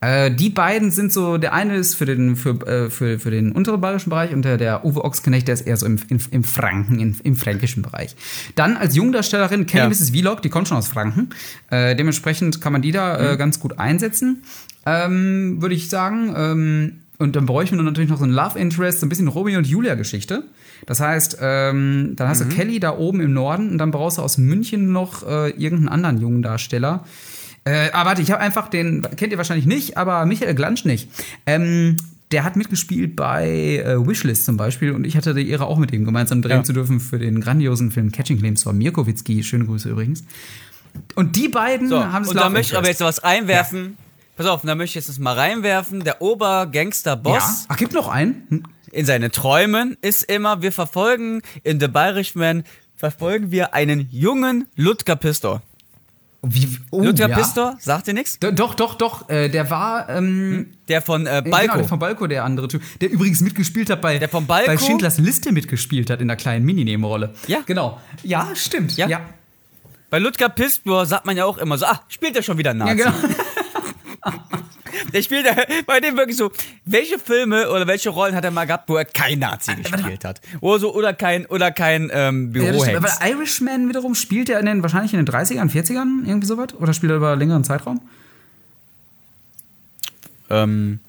Äh, 0.02 0.32
die 0.32 0.50
beiden 0.50 0.91
sind 0.91 1.12
so, 1.12 1.38
der 1.38 1.54
eine 1.54 1.76
ist 1.76 1.93
für 1.95 2.06
den, 2.06 2.38
für, 2.38 2.52
äh, 2.66 2.89
für, 2.89 3.20
für 3.20 3.32
den 3.32 3.52
unteren 3.52 3.82
bayerischen 3.82 4.10
Bereich 4.12 4.32
und 4.34 4.43
der, 4.45 4.58
der 4.58 4.86
Uwe 4.86 5.04
Ochsenknecht, 5.04 5.47
der 5.47 5.56
ist 5.56 5.68
eher 5.68 5.76
so 5.76 5.86
im, 5.86 6.00
im, 6.08 6.20
im 6.32 6.43
Franken, 6.45 7.00
im, 7.00 7.16
im 7.24 7.36
fränkischen 7.36 7.84
Bereich. 7.84 8.16
Dann 8.56 8.78
als 8.78 8.95
Jungdarstellerin 8.95 9.66
Kenny 9.66 9.84
Ja. 9.84 9.89
Mrs. 9.89 10.12
Vlog, 10.12 10.41
die 10.41 10.50
kommt 10.50 10.70
schon 10.70 10.78
aus 10.78 10.88
Franken. 10.88 11.30
Äh, 11.70 11.95
dementsprechend 11.97 12.62
kann 12.62 12.72
man 12.72 12.82
die 12.82 12.91
da 12.93 13.18
Mhm. 13.20 13.26
äh, 13.34 13.38
ganz 13.38 13.60
gut 13.60 13.78
einsetzen, 13.80 14.43
ähm, 14.86 15.62
würde 15.62 15.76
ich 15.76 15.89
sagen. 15.89 16.34
Ähm, 16.36 16.93
und 17.18 17.36
dann 17.36 17.45
bräuchten 17.45 17.76
wir 17.76 17.84
natürlich 17.84 18.10
noch 18.10 18.18
so 18.20 18.24
ein 18.24 18.32
Love 18.32 18.58
Interest, 18.58 19.02
so 19.02 19.06
ein 19.06 19.10
bisschen 19.10 19.28
Romeo 19.28 19.58
und 19.58 19.68
Julia 19.68 19.95
Geschichte. 19.95 20.43
Das 20.86 21.02
heißt, 21.02 21.39
ähm, 21.41 22.14
dann 22.16 22.28
Mhm. 22.28 22.30
hast 22.32 22.39
du 22.41 22.45
Kelly 22.45 22.80
da 22.80 22.95
oben 22.97 23.20
im 23.20 23.34
Norden 23.34 23.72
und 23.72 23.78
dann 23.78 23.91
brauchst 23.91 24.18
du 24.18 24.22
aus 24.22 24.38
München 24.38 24.93
noch 24.93 25.28
äh, 25.28 25.50
irgendeinen 25.50 25.89
anderen 25.89 26.22
jungen 26.22 26.41
Darsteller. 26.41 27.04
Äh, 27.70 27.91
aber 27.91 28.09
warte, 28.09 28.22
ich 28.22 28.32
habe 28.32 28.41
einfach 28.41 28.67
den, 28.67 29.01
kennt 29.15 29.32
ihr 29.32 29.38
wahrscheinlich 29.38 29.65
nicht, 29.67 29.97
aber 29.97 30.26
Michael 30.26 30.55
Glansch 30.55 30.86
nicht. 30.86 31.09
Ähm, 31.45 31.97
der 32.32 32.43
hat 32.43 32.55
mitgespielt 32.55 33.15
bei 33.15 33.78
äh, 33.86 34.07
Wishlist 34.07 34.45
zum 34.45 34.57
Beispiel 34.57 34.91
und 34.91 35.05
ich 35.05 35.15
hatte 35.17 35.34
die 35.34 35.49
Ehre, 35.49 35.65
auch 35.65 35.78
mit 35.78 35.91
ihm 35.91 36.05
gemeinsam 36.05 36.41
drehen 36.41 36.57
Ja. 36.57 36.63
zu 36.63 36.74
dürfen 36.74 36.99
für 36.99 37.20
den 37.20 37.41
grandiosen 37.41 37.91
Film 37.91 38.11
Catching 38.11 38.39
Claims 38.39 38.63
von 38.63 38.78
Mirko 38.78 39.05
Witzki. 39.05 39.43
Schöne 39.43 39.65
Grüße 39.65 39.89
übrigens. 39.89 40.24
Und 41.15 41.36
die 41.36 41.47
beiden 41.47 41.89
So, 41.89 42.03
haben 42.03 42.24
es 42.24 42.30
und 42.30 42.38
da 42.38 42.49
möchte 42.49 42.74
ich 42.74 42.78
aber 42.78 42.88
jetzt 42.88 43.01
was 43.01 43.24
reinwerfen. 43.24 43.97
Pass 44.36 44.47
auf, 44.47 44.61
da 44.63 44.74
möchte 44.76 44.91
ich 44.91 44.95
jetzt 44.95 45.09
das 45.09 45.20
mal 45.20 45.34
reinwerfen. 45.36 46.03
Der 46.03 46.22
Obergangster-Boss. 46.22 47.34
Ja. 47.34 47.65
Ach, 47.67 47.78
gibt 47.78 47.93
noch 47.93 48.07
einen? 48.07 48.43
Hm, 48.49 48.63
in 48.91 49.05
seinen 49.05 49.32
Träumen 49.32 49.97
ist 50.01 50.24
immer, 50.24 50.61
wir 50.61 50.72
verfolgen 50.72 51.41
in 51.63 51.80
The 51.80 51.88
Irishman, 51.93 52.63
verfolgen 52.95 53.51
wir 53.51 53.74
einen 53.74 54.07
jungen 54.11 54.65
Ludger 54.76 55.15
Pistor. 55.15 55.61
Wie, 56.41 56.79
oh, 56.91 57.01
Ludger 57.01 57.27
ja. 57.27 57.37
Pistor, 57.37 57.75
sagt 57.79 58.07
dir 58.07 58.13
nichts? 58.13 58.39
Doch, 58.39 58.73
doch, 58.73 58.95
doch. 58.95 59.29
Äh, 59.29 59.49
der 59.49 59.69
war 59.69 60.07
ähm, 60.07 60.67
Der 60.87 61.01
von 61.01 61.25
äh, 61.25 61.39
äh, 61.39 61.41
Balko. 61.41 61.59
Genau, 61.59 61.75
der 61.75 61.87
von 61.87 61.99
Balko, 61.99 62.27
der 62.27 62.45
andere 62.45 62.69
Typ. 62.69 62.81
Der 63.01 63.11
übrigens 63.11 63.41
mitgespielt 63.41 63.89
hat 63.89 64.01
bei, 64.01 64.19
Der 64.19 64.29
von 64.29 64.47
Balko? 64.47 64.67
bei 64.67 64.77
Schindlers 64.77 65.17
Liste 65.17 65.51
mitgespielt 65.51 66.09
hat 66.09 66.21
in 66.21 66.29
der 66.29 66.37
kleinen 66.37 66.65
Mininebenrolle. 66.65 67.33
Ja. 67.47 67.59
Genau. 67.65 67.99
Ja, 68.23 68.49
stimmt. 68.55 68.95
Ja. 68.95 69.07
ja. 69.07 69.21
Bei 70.09 70.19
Ludger 70.19 70.47
Pistor 70.47 71.05
sagt 71.05 71.25
man 71.25 71.35
ja 71.35 71.43
auch 71.43 71.57
immer 71.57 71.77
so, 71.77 71.85
ah, 71.85 72.01
spielt 72.07 72.37
er 72.37 72.41
schon 72.41 72.57
wieder 72.57 72.73
Nazi. 72.73 73.01
Ja, 73.01 73.11
genau. 73.11 73.35
Der 75.13 75.21
spielt 75.21 75.45
bei 75.85 75.99
dem 75.99 76.17
wirklich 76.17 76.37
so, 76.37 76.51
welche 76.85 77.19
Filme 77.19 77.69
oder 77.69 77.87
welche 77.87 78.09
Rollen 78.09 78.35
hat 78.35 78.43
er 78.45 78.51
mal 78.51 78.65
gehabt, 78.65 78.89
wo 78.89 78.95
er 78.97 79.05
kein 79.05 79.39
Nazi 79.39 79.71
mal. 79.71 79.81
gespielt 79.81 80.25
hat? 80.25 80.41
Oder 80.61 80.79
so, 80.79 80.93
oder 80.93 81.13
kein, 81.13 81.45
oder 81.45 81.71
kein 81.71 82.09
ähm, 82.13 82.53
Ja, 82.53 82.61
stimmt. 82.61 82.73
Bürohengst. 82.73 82.95
Aber 83.21 83.29
Irishman 83.29 83.89
wiederum 83.89 84.15
spielt 84.15 84.49
er 84.49 84.59
in 84.59 84.65
den, 84.65 84.81
wahrscheinlich 84.83 85.13
in 85.13 85.23
den 85.23 85.33
30ern, 85.33 85.69
40ern, 85.71 86.25
irgendwie 86.27 86.47
sowas? 86.47 86.73
Oder 86.75 86.93
spielt 86.93 87.11
er 87.11 87.17
über 87.17 87.31
einen 87.31 87.39
längeren 87.39 87.63
Zeitraum? 87.63 88.01
ähm, 90.49 90.99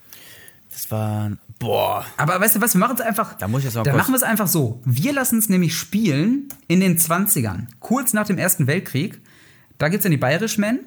das 0.73 0.91
war, 0.91 1.31
boah, 1.59 2.05
Aber 2.17 2.41
weißt 2.41 2.57
du 2.57 2.61
was, 2.61 2.75
wir 2.75 2.79
machen 2.79 2.97
es 2.97 3.01
einfach. 3.01 3.35
Da 3.35 3.49
muss 3.49 3.61
ich 3.61 3.65
jetzt 3.67 3.75
mal 3.75 3.83
kurz- 3.85 3.97
machen 3.97 4.13
wir 4.13 4.17
es 4.17 4.23
einfach 4.23 4.47
so. 4.47 4.81
Wir 4.85 5.13
lassen 5.13 5.39
es 5.39 5.49
nämlich 5.49 5.75
spielen 5.77 6.49
in 6.69 6.81
den 6.81 6.99
20ern, 6.99 7.67
kurz 7.81 8.13
nach 8.13 8.27
dem 8.27 8.39
Ersten 8.39 8.67
Weltkrieg. 8.67 9.19
Da 9.79 9.89
gibt 9.89 10.01
es 10.01 10.03
dann 10.05 10.11
die 10.13 10.19
Bayerishmen. 10.19 10.81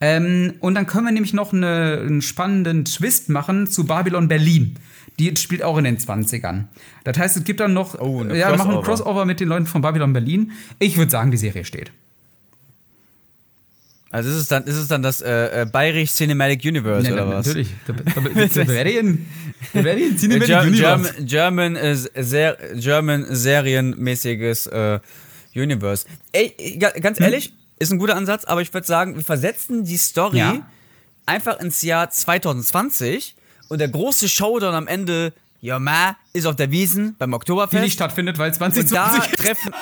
Ähm, 0.00 0.54
und 0.60 0.74
dann 0.74 0.86
können 0.86 1.06
wir 1.06 1.12
nämlich 1.12 1.32
noch 1.32 1.52
eine, 1.52 2.00
einen 2.06 2.20
spannenden 2.22 2.84
Twist 2.84 3.28
machen 3.30 3.66
zu 3.66 3.84
Babylon 3.86 4.28
Berlin. 4.28 4.76
Die 5.18 5.34
spielt 5.36 5.62
auch 5.62 5.78
in 5.78 5.84
den 5.84 5.96
20ern. 5.96 6.64
Das 7.04 7.16
heißt, 7.16 7.36
es 7.38 7.44
gibt 7.44 7.60
dann 7.60 7.72
noch. 7.72 7.98
Oh, 7.98 8.22
ja, 8.24 8.50
wir 8.50 8.56
machen 8.58 8.72
ein 8.72 8.76
Crossover. 8.76 8.82
Crossover 8.82 9.24
mit 9.24 9.40
den 9.40 9.48
Leuten 9.48 9.66
von 9.66 9.80
Babylon 9.80 10.12
Berlin. 10.12 10.52
Ich 10.78 10.98
würde 10.98 11.10
sagen, 11.10 11.30
die 11.30 11.38
Serie 11.38 11.64
steht. 11.64 11.90
also 14.10 14.28
ist 14.30 14.36
es 14.36 14.48
dann, 14.48 14.64
ist 14.64 14.76
es 14.76 14.88
dann 14.88 15.02
das 15.02 15.20
äh, 15.22 15.62
äh, 15.62 15.66
Bayerisch 15.66 16.12
Cinematic 16.12 16.62
Universe 16.64 17.06
Ja, 17.08 17.14
oder 17.14 17.28
was? 17.28 17.46
Natürlich. 17.46 17.68
Da 17.86 17.92
Berlin 18.64 19.26
Äh, 19.74 20.16
Cinematic 20.16 20.46
Ger 20.46 20.62
Universe. 20.62 21.14
German, 21.24 21.74
German, 21.74 21.76
äh, 21.76 21.96
ser 21.96 22.58
German 22.74 23.26
serienmäßiges 23.28 24.66
äh, 24.66 25.00
Universe. 25.54 26.06
Ey, 26.32 26.76
ga- 26.78 26.92
ganz 27.00 27.18
ehrlich, 27.20 27.52
ist 27.78 27.92
ein 27.92 27.98
guter 27.98 28.16
Ansatz, 28.16 28.44
aber 28.44 28.62
ich 28.62 28.72
würde 28.72 28.86
sagen, 28.86 29.14
wir 29.16 29.22
versetzen 29.24 29.84
die 29.84 29.96
Story 29.98 30.38
Ja. 30.38 30.66
einfach 31.26 31.58
ins 31.60 31.82
Jahr 31.82 32.10
2020 32.10 33.34
und 33.68 33.78
der 33.80 33.88
große 33.88 34.28
Showdown 34.28 34.74
am 34.74 34.86
Ende, 34.86 35.32
ja 35.60 35.78
ma, 35.78 36.16
ist 36.32 36.46
auf 36.46 36.56
der 36.56 36.70
Wiesen 36.70 37.16
beim 37.18 37.30
Die 37.30 37.34
Oktoberfest. 37.36 37.82
nicht 37.82 37.94
stattfindet, 37.94 38.38
weil 38.38 38.50
und 38.50 38.60
da 38.60 38.70
2020 38.70 39.32
treffen. 39.32 39.72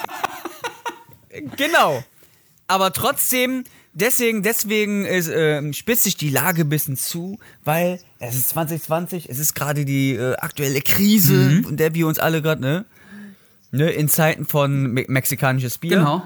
genau. 1.57 2.03
Aber 2.66 2.92
trotzdem, 2.92 3.64
deswegen, 3.92 4.42
deswegen 4.42 5.05
ist, 5.05 5.28
ähm, 5.32 5.72
spitzt 5.74 6.05
sich 6.05 6.16
die 6.16 6.30
Lage 6.30 6.62
ein 6.62 6.68
bisschen 6.68 6.97
zu, 6.97 7.38
weil 7.64 8.01
es 8.18 8.34
ist 8.34 8.49
2020, 8.51 9.28
es 9.28 9.38
ist 9.38 9.55
gerade 9.55 9.84
die 9.84 10.12
äh, 10.14 10.34
aktuelle 10.36 10.80
Krise, 10.80 11.34
Mhm. 11.34 11.66
in 11.70 11.76
der 11.76 11.95
wir 11.95 12.07
uns 12.07 12.18
alle 12.18 12.40
gerade, 12.42 12.61
ne? 12.62 12.84
Ne, 13.70 13.90
in 13.90 14.09
Zeiten 14.09 14.47
von 14.47 14.84
me 14.92 15.05
mexikanisches 15.09 15.78
Bier. 15.78 15.99
Genau. 15.99 16.22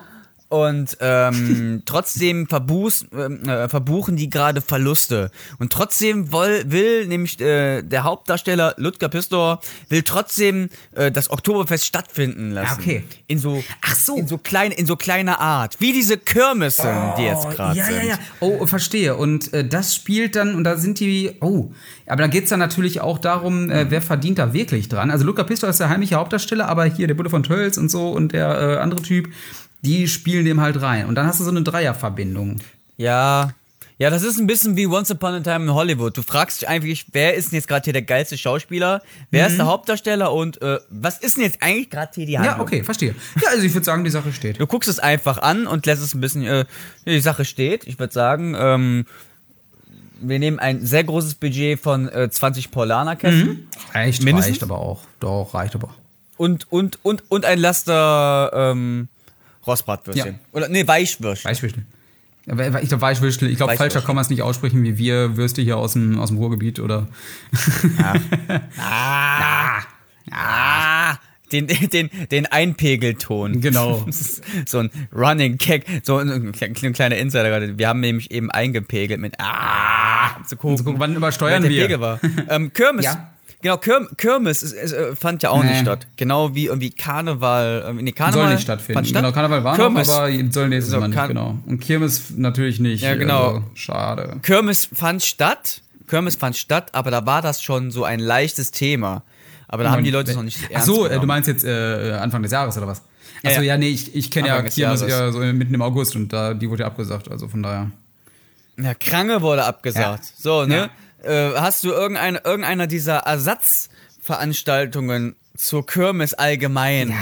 Und 0.49 0.97
ähm, 1.01 1.83
trotzdem 1.87 2.47
verbuß, 2.47 3.07
ähm, 3.13 3.47
äh, 3.47 3.69
verbuchen 3.69 4.17
die 4.17 4.31
gerade 4.31 4.63
Verluste. 4.63 5.31
Und 5.59 5.73
trotzdem 5.73 6.33
woll, 6.33 6.63
will 6.67 7.07
nämlich 7.07 7.39
äh, 7.41 7.83
der 7.83 8.05
Hauptdarsteller 8.05 8.75
Ludger 8.79 9.11
Pistor 9.11 9.61
will 9.91 10.03
trotzdem 10.03 10.71
äh, 10.95 11.13
das 11.13 11.31
Oktoberfest 11.31 11.85
stattfinden 11.85 12.51
lassen. 12.53 12.81
Okay. 12.81 13.05
In 13.27 13.39
so, 13.39 13.63
Ach 13.83 13.95
so. 13.95 14.17
in 14.17 14.27
so 14.27 14.39
klein, 14.39 14.73
in 14.73 14.87
so 14.87 14.97
kleiner 14.97 15.39
Art, 15.39 15.77
wie 15.81 15.93
diese 15.93 16.17
Kirmessen, 16.17 17.13
die 17.19 17.25
jetzt 17.25 17.51
gerade 17.51 17.77
ja, 17.77 17.85
sind. 17.85 17.97
ja, 17.97 18.03
ja. 18.05 18.19
Oh, 18.41 18.67
verstehe. 18.67 19.17
Und 19.17 19.53
äh, 19.53 19.69
das 19.69 19.95
spielt 19.95 20.35
dann, 20.35 20.55
und 20.55 20.65
da 20.65 20.79
sind 20.79 20.99
die, 20.99 21.37
oh, 21.41 21.73
aber 22.07 22.23
da 22.23 22.27
geht 22.27 22.45
es 22.45 22.51
dann 22.51 22.59
natürlich 22.59 23.03
auch 23.03 23.19
darum, 23.19 23.71
äh, 23.71 23.91
wer 23.91 24.01
verdient 24.01 24.39
da 24.39 24.55
wirklich 24.55 24.89
dran. 24.89 25.11
Also 25.11 25.27
Luca 25.27 25.45
Pistor 25.45 25.69
ist 25.69 25.81
der 25.81 25.91
heimliche 25.91 26.15
Hauptdarsteller, 26.15 26.69
aber 26.69 26.87
hier 26.87 27.07
der 27.07 27.15
Bulle 27.15 27.29
von 27.29 27.43
Tölz 27.43 27.77
und 27.77 27.91
so 27.91 28.11
und 28.11 28.33
der 28.33 28.49
äh, 28.49 28.77
andere 28.79 29.03
Typ, 29.03 29.29
die 29.83 30.09
spielen 30.09 30.45
dem 30.45 30.61
halt 30.61 30.81
rein. 30.83 31.07
Und 31.07 31.15
dann 31.15 31.27
hast 31.27 31.41
du 31.41 31.45
so 31.45 31.51
eine 31.51 31.63
Dreierverbindung. 31.63 32.57
Ja. 32.97 33.53
Ja, 34.01 34.11
das 34.11 34.23
ist 34.23 34.39
ein 34.39 34.47
bisschen 34.47 34.77
wie 34.77 34.87
Once 34.87 35.11
Upon 35.11 35.35
a 35.35 35.41
Time 35.41 35.65
in 35.65 35.75
Hollywood. 35.75 36.17
Du 36.17 36.23
fragst 36.23 36.61
dich 36.61 36.69
eigentlich, 36.69 37.07
wer 37.13 37.35
ist 37.35 37.51
denn 37.51 37.57
jetzt 37.57 37.67
gerade 37.67 37.83
hier 37.83 37.93
der 37.93 38.03
geilste 38.03 38.39
Schauspieler? 38.39 39.03
Wer 39.33 39.49
ist 39.49 39.57
der 39.57 39.67
Hauptdarsteller 39.67 40.33
und 40.33 40.63
äh, 40.63 40.79
was 40.89 41.19
ist 41.19 41.37
denn 41.37 41.43
jetzt 41.43 41.61
eigentlich 41.61 41.91
gerade 41.91 42.13
hier 42.15 42.27
die 42.27 42.39
Handlung? 42.39 42.59
Ja, 42.59 42.63
okay, 42.63 42.85
verstehe. 42.85 43.17
Ja, 43.43 43.49
also 43.51 43.65
ich 43.65 43.75
würde 43.75 43.85
sagen, 43.85 44.05
die 44.05 44.11
Sache 44.11 44.33
steht. 44.33 44.61
Du 44.61 44.69
guckst 44.69 44.89
es 44.89 45.01
einfach 45.01 45.39
an 45.39 45.67
und 45.67 45.85
lässt 45.85 46.01
es 46.01 46.15
ein 46.15 46.21
bisschen, 46.21 46.45
äh, 46.45 46.65
die 47.07 47.19
Sache 47.19 47.45
steht. 47.45 47.89
Ich 47.89 47.99
würde 47.99 48.13
sagen, 48.13 48.55
ähm, 48.57 49.05
wir 50.21 50.39
nehmen 50.39 50.61
ein 50.61 50.87
sehr 50.87 51.03
großes 51.03 51.35
Budget 51.35 51.81
von 51.81 52.09
äh, 52.09 52.31
20 52.31 52.71
Paulanerkästen 52.71 53.69
Reicht, 53.95 54.23
Mindestens? 54.23 54.53
reicht 54.53 54.63
aber 54.63 54.79
auch. 54.79 55.03
Doch, 55.19 55.55
reicht 55.55 55.75
aber. 55.75 55.93
und, 56.37 56.71
und, 56.71 57.01
und, 57.05 57.25
und 57.29 57.45
ein 57.45 57.59
Laster 57.59 58.53
ähm, 58.55 59.09
Rostbratwürstchen. 59.69 60.35
Ja. 60.35 60.41
Oder, 60.53 60.69
nee, 60.69 60.87
Weichwürstchen. 60.87 61.51
Weichwürstel. 61.51 61.85
Aber 62.51 62.83
Ich 62.83 62.89
glaube, 62.89 63.03
Weichwürstel. 63.03 63.51
Ich 63.51 63.59
glaube, 63.59 63.77
falscher 63.77 64.01
kann 64.01 64.15
man 64.15 64.23
es 64.23 64.31
nicht 64.31 64.43
aussprechen 64.43 64.83
wie 64.83 64.97
wir 64.99 65.37
Würste 65.37 65.61
hier 65.63 65.77
aus 65.77 65.93
dem, 65.93 66.19
aus 66.19 66.31
dem 66.31 66.39
Ruhrgebiet 66.39 66.81
oder. 66.81 67.07
Ah, 70.31 71.17
den, 71.53 71.67
den, 71.67 72.11
den 72.31 72.47
Einpegelton. 72.47 73.61
Genau. 73.61 74.07
So 74.67 74.79
ein 74.81 74.91
Running 75.15 75.57
Gag, 75.57 75.87
so 76.03 76.19
ein, 76.19 76.31
ein 76.31 76.93
kleiner 76.93 77.17
Insider 77.17 77.49
gerade. 77.49 77.79
Wir 77.79 77.89
haben 77.89 78.01
nämlich 78.01 78.31
eben 78.31 78.51
eingepegelt 78.51 79.21
mit 79.21 79.35
Ah, 79.39 80.37
um 80.37 80.45
zu 80.45 80.57
gucken, 80.57 80.77
zu 80.77 80.85
gucken, 80.85 81.01
wann 81.01 81.17
übersteuern 81.17 81.63
wir. 81.63 81.83
Pegel 81.83 82.01
war. 82.01 82.21
Ähm, 82.49 82.73
Kirmes. 82.73 83.05
Ja. 83.07 83.31
Genau, 83.61 83.77
Kirm, 83.79 84.09
Kirmes 84.17 84.63
ist, 84.63 84.73
ist, 84.73 84.93
äh, 84.93 85.17
fand 85.17 85.43
ja 85.43 85.51
auch 85.51 85.63
Nee. 85.65 85.71
nicht 85.71 85.81
statt. 85.81 86.07
Genau 86.17 86.55
wie 86.55 86.67
irgendwie 86.67 86.91
Karneval. 86.91 87.87
Ähm, 87.89 87.97
nee, 87.97 88.13
Karneval 88.13 88.45
soll 88.45 88.53
nicht 88.55 88.63
stattfinden. 88.63 89.05
statt? 89.05 89.23
Genau, 89.23 89.33
Karneval 89.35 89.65
war 89.65 89.75
Kirmes. 89.77 90.07
noch, 90.07 90.15
aber 90.15 90.31
soll 90.51 90.69
nächstes 90.69 90.93
So, 90.93 91.01
Mal 91.01 91.09
nicht, 91.09 91.27
genau. 91.29 91.59
Und 91.67 91.81
Kirmes 91.81 92.31
natürlich 92.37 92.79
nicht. 92.79 93.03
Ja, 93.03 93.17
genau. 93.17 93.47
Also, 93.49 93.65
schade. 93.75 94.37
Kirmes 94.43 94.89
fand 94.93 95.25
statt. 95.25 95.83
Kirmes 96.07 96.37
fand 96.37 96.57
statt, 96.57 96.91
aber 96.93 97.11
da 97.11 97.27
war 97.27 97.43
das 97.43 97.61
schon 97.61 97.91
so 97.91 98.05
ein 98.05 98.21
leichtes 98.21 98.71
Thema. 98.71 99.23
Aber 99.67 99.83
da 99.83 99.91
haben 99.91 100.05
die 100.05 100.11
Leute 100.11 100.31
es 100.31 100.37
noch 100.37 100.45
nicht 100.45 100.59
Ach 100.67 100.71
ernst 100.71 100.87
so, 100.87 100.93
äh, 101.05 101.09
genommen. 101.09 101.21
du 101.21 101.27
meinst 101.27 101.49
jetzt 101.49 101.65
äh, 101.65 102.13
Anfang 102.21 102.43
des 102.43 102.53
Jahres 102.53 102.77
oder 102.79 102.87
was? 102.87 103.03
Ja, 103.43 103.51
Achso, 103.51 103.61
ja. 103.61 103.75
ja, 103.75 103.77
nee, 103.77 103.89
ich, 103.91 104.15
ich 104.15 104.31
kenne 104.31 104.49
ja 104.49 104.63
Kirmes 104.63 105.01
ja 105.03 105.31
so 105.33 105.41
mitten 105.41 105.75
im 105.75 105.83
August 105.83 106.17
und 106.17 106.33
da, 106.33 106.55
die 106.55 106.71
wurde 106.71 106.83
ja 106.85 106.87
abgesagt, 106.87 107.31
also 107.31 107.49
von 107.49 107.63
daher. 107.63 107.91
Ja, 108.79 108.95
Krange 108.95 109.43
wurde 109.43 109.65
abgesagt. 109.65 110.25
Ja. 110.25 110.31
So, 110.39 110.65
ne? 110.65 110.89
Äh, 111.23 111.53
hast 111.55 111.85
du 111.85 111.91
irgendeine, 111.91 112.41
irgendeiner 112.45 112.87
dieser 112.87 113.19
Ersatzveranstaltungen 113.19 115.37
zur 115.57 115.87
Kirmes 115.87 116.35
allgemein? 116.35 117.13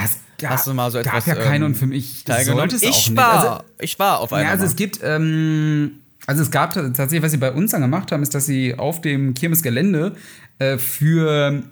hast 0.45 0.67
du 0.67 0.75
mal 0.75 0.91
so 0.91 0.99
etwas 0.99 1.25
gab 1.25 1.39
ja 1.39 1.43
keine 1.43 1.65
ähm, 1.65 1.73
und 1.73 1.75
für 1.77 1.87
mich 1.87 2.25
teilgenommen? 2.25 2.69
es 2.69 2.83
auch 2.83 2.89
ich 2.89 3.11
nicht. 3.11 3.17
war, 3.17 3.39
Also, 3.39 3.65
ich 3.79 3.99
war 3.99 4.21
auf 4.21 4.33
einer. 4.33 4.45
Ja, 4.45 4.51
also 4.51 4.65
mal. 4.65 4.71
es 4.71 4.77
gibt, 4.77 5.01
ähm, 5.03 6.01
also 6.27 6.43
es 6.43 6.51
gab 6.51 6.75
tatsächlich, 6.75 7.23
was 7.23 7.33
sie 7.33 7.39
bei 7.39 7.53
uns 7.53 7.71
dann 7.71 7.81
gemacht 7.81 8.13
haben, 8.13 8.23
ist, 8.23 8.35
dass 8.35 8.47
sie 8.47 8.75
auf 8.77 9.01
dem 9.01 9.35
Kirmesgelände 9.35 10.15
äh, 10.59 10.77
für 10.77 11.63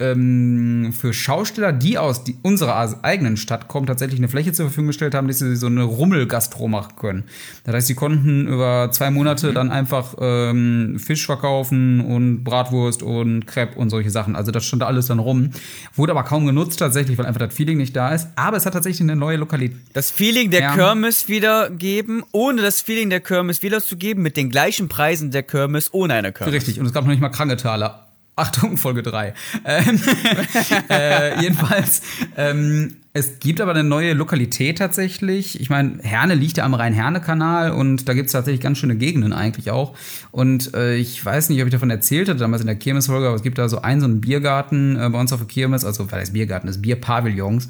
ähm, 0.00 0.92
für 0.98 1.12
Schausteller, 1.12 1.72
die 1.72 1.98
aus 1.98 2.24
die, 2.24 2.36
unserer 2.42 2.98
eigenen 3.02 3.36
Stadt 3.36 3.68
kommen, 3.68 3.86
tatsächlich 3.86 4.20
eine 4.20 4.28
Fläche 4.28 4.52
zur 4.52 4.66
Verfügung 4.66 4.88
gestellt 4.88 5.14
haben, 5.14 5.26
dass 5.28 5.38
sie 5.40 5.56
so 5.56 5.66
eine 5.66 5.82
Rummelgastro 5.82 6.68
machen 6.68 6.94
können. 6.96 7.24
Das 7.64 7.74
heißt, 7.74 7.86
sie 7.88 7.94
konnten 7.94 8.46
über 8.46 8.90
zwei 8.92 9.10
Monate 9.10 9.52
dann 9.52 9.70
einfach 9.70 10.14
ähm, 10.20 10.98
Fisch 10.98 11.26
verkaufen 11.26 12.00
und 12.00 12.44
Bratwurst 12.44 13.02
und 13.02 13.46
Crepe 13.46 13.78
und 13.78 13.90
solche 13.90 14.10
Sachen. 14.10 14.36
Also 14.36 14.52
das 14.52 14.64
stand 14.64 14.82
da 14.82 14.86
alles 14.86 15.06
dann 15.06 15.18
rum. 15.18 15.50
Wurde 15.94 16.12
aber 16.12 16.22
kaum 16.22 16.46
genutzt 16.46 16.78
tatsächlich, 16.78 17.18
weil 17.18 17.26
einfach 17.26 17.40
das 17.40 17.54
Feeling 17.54 17.78
nicht 17.78 17.96
da 17.96 18.14
ist. 18.14 18.28
Aber 18.36 18.56
es 18.56 18.66
hat 18.66 18.74
tatsächlich 18.74 19.00
eine 19.02 19.16
neue 19.16 19.36
Lokalität. 19.36 19.76
das 19.94 20.10
Feeling 20.10 20.50
der 20.50 20.60
Ja. 20.60 20.74
Kirmes 20.74 21.28
wiedergeben, 21.28 22.22
ohne 22.32 22.62
das 22.62 22.80
Feeling 22.80 23.10
der 23.10 23.20
Kirmes 23.20 23.62
wiederzugeben, 23.62 24.22
mit 24.22 24.36
den 24.36 24.50
gleichen 24.50 24.88
Preisen 24.88 25.30
der 25.30 25.42
Kirmes 25.42 25.92
ohne 25.92 26.14
eine 26.14 26.32
Kirmes. 26.32 26.54
Richtig, 26.54 26.78
und 26.80 26.86
es 26.86 26.92
gab 26.92 27.04
noch 27.04 27.10
nicht 27.10 27.20
mal 27.20 27.28
Krangetaler. 27.30 28.07
Achtung, 28.38 28.76
Folge 28.76 29.02
3. 29.02 29.34
Ähm, 29.64 30.00
äh, 30.90 31.40
jedenfalls, 31.42 32.02
ähm, 32.36 32.96
es 33.12 33.40
gibt 33.40 33.60
aber 33.60 33.72
eine 33.72 33.82
neue 33.82 34.12
Lokalität 34.12 34.78
tatsächlich. 34.78 35.60
Ich 35.60 35.70
meine, 35.70 35.98
Herne 36.02 36.34
liegt 36.34 36.56
ja 36.58 36.64
am 36.64 36.74
Rhein-Herne-Kanal 36.74 37.72
und 37.72 38.08
da 38.08 38.14
gibt 38.14 38.26
es 38.26 38.32
tatsächlich 38.32 38.60
ganz 38.60 38.78
schöne 38.78 38.96
Gegenden 38.96 39.32
eigentlich 39.32 39.70
auch. 39.70 39.96
Und 40.30 40.74
äh, 40.74 40.94
ich 40.96 41.24
weiß 41.24 41.48
nicht, 41.48 41.60
ob 41.60 41.66
ich 41.66 41.72
davon 41.72 41.90
erzählt 41.90 42.28
hatte, 42.28 42.38
damals 42.38 42.60
in 42.60 42.68
der 42.68 42.76
Kirmesfolge, 42.76 43.26
aber 43.26 43.36
es 43.36 43.42
gibt 43.42 43.58
da 43.58 43.68
so 43.68 43.82
einen, 43.82 44.00
so 44.00 44.06
einen 44.06 44.20
Biergarten 44.20 44.96
äh, 44.96 45.08
bei 45.10 45.18
uns 45.18 45.32
auf 45.32 45.40
der 45.40 45.48
Kirmes, 45.48 45.84
also, 45.84 46.04
das 46.04 46.32
Biergarten 46.32 46.68
ist, 46.68 46.80
Bierpavillons. 46.80 47.68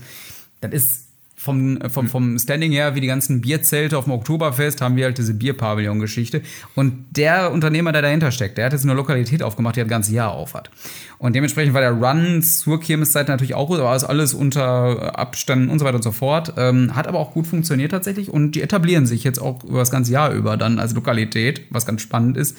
Das 0.61 0.73
ist 0.73 1.08
vom, 1.39 1.81
äh, 1.81 1.89
vom, 1.89 2.09
vom 2.09 2.39
Standing 2.39 2.73
her, 2.73 2.95
wie 2.95 3.01
die 3.01 3.07
ganzen 3.07 3.41
Bierzelte 3.41 3.97
auf 3.97 4.05
dem 4.05 4.13
Oktoberfest, 4.13 4.81
haben 4.81 4.97
wir 4.97 5.05
halt 5.05 5.19
diese 5.19 5.35
Bierpavillon-Geschichte. 5.35 6.43
Und 6.75 7.07
der 7.13 7.53
Unternehmer, 7.53 7.93
der 7.93 8.03
dahinter 8.03 8.33
steckt, 8.33 8.59
der 8.59 8.67
hat 8.67 8.73
jetzt 8.73 8.85
eine 8.85 8.95
Lokalität 8.95 9.43
aufgemacht, 9.43 9.77
die 9.77 9.81
das 9.81 9.89
ganze 9.89 10.13
Jahr 10.13 10.33
auf 10.33 10.55
hat. 10.55 10.71
Und 11.19 11.37
dementsprechend 11.37 11.75
war 11.75 11.81
der 11.81 11.93
Run 11.93 12.43
zur 12.43 12.81
Kirmeszeit 12.81 13.29
natürlich 13.29 13.55
auch 13.55 13.69
gut, 13.69 13.79
aber 13.79 13.95
ist 13.95 14.05
alles 14.05 14.35
unter 14.35 15.19
Abständen 15.19 15.71
und 15.71 15.79
so 15.79 15.85
weiter 15.85 15.97
und 15.97 16.03
so 16.03 16.13
fort. 16.13 16.55
Ähm, 16.57 16.97
hat 16.97 17.07
aber 17.07 17.21
auch 17.21 17.33
gut 17.33 17.47
funktioniert 17.47 17.93
tatsächlich 17.93 18.31
und 18.31 18.53
die 18.53 18.63
etablieren 18.63 19.07
sich 19.07 19.23
jetzt 19.23 19.39
auch 19.41 19.63
über 19.63 19.79
das 19.79 19.91
ganze 19.91 20.13
Jahr 20.13 20.33
über 20.33 20.57
dann 20.57 20.81
als 20.81 20.95
Lokalität, 20.95 21.63
was 21.71 21.87
ganz 21.87 22.03
spannend 22.03 22.37
ist. 22.37 22.57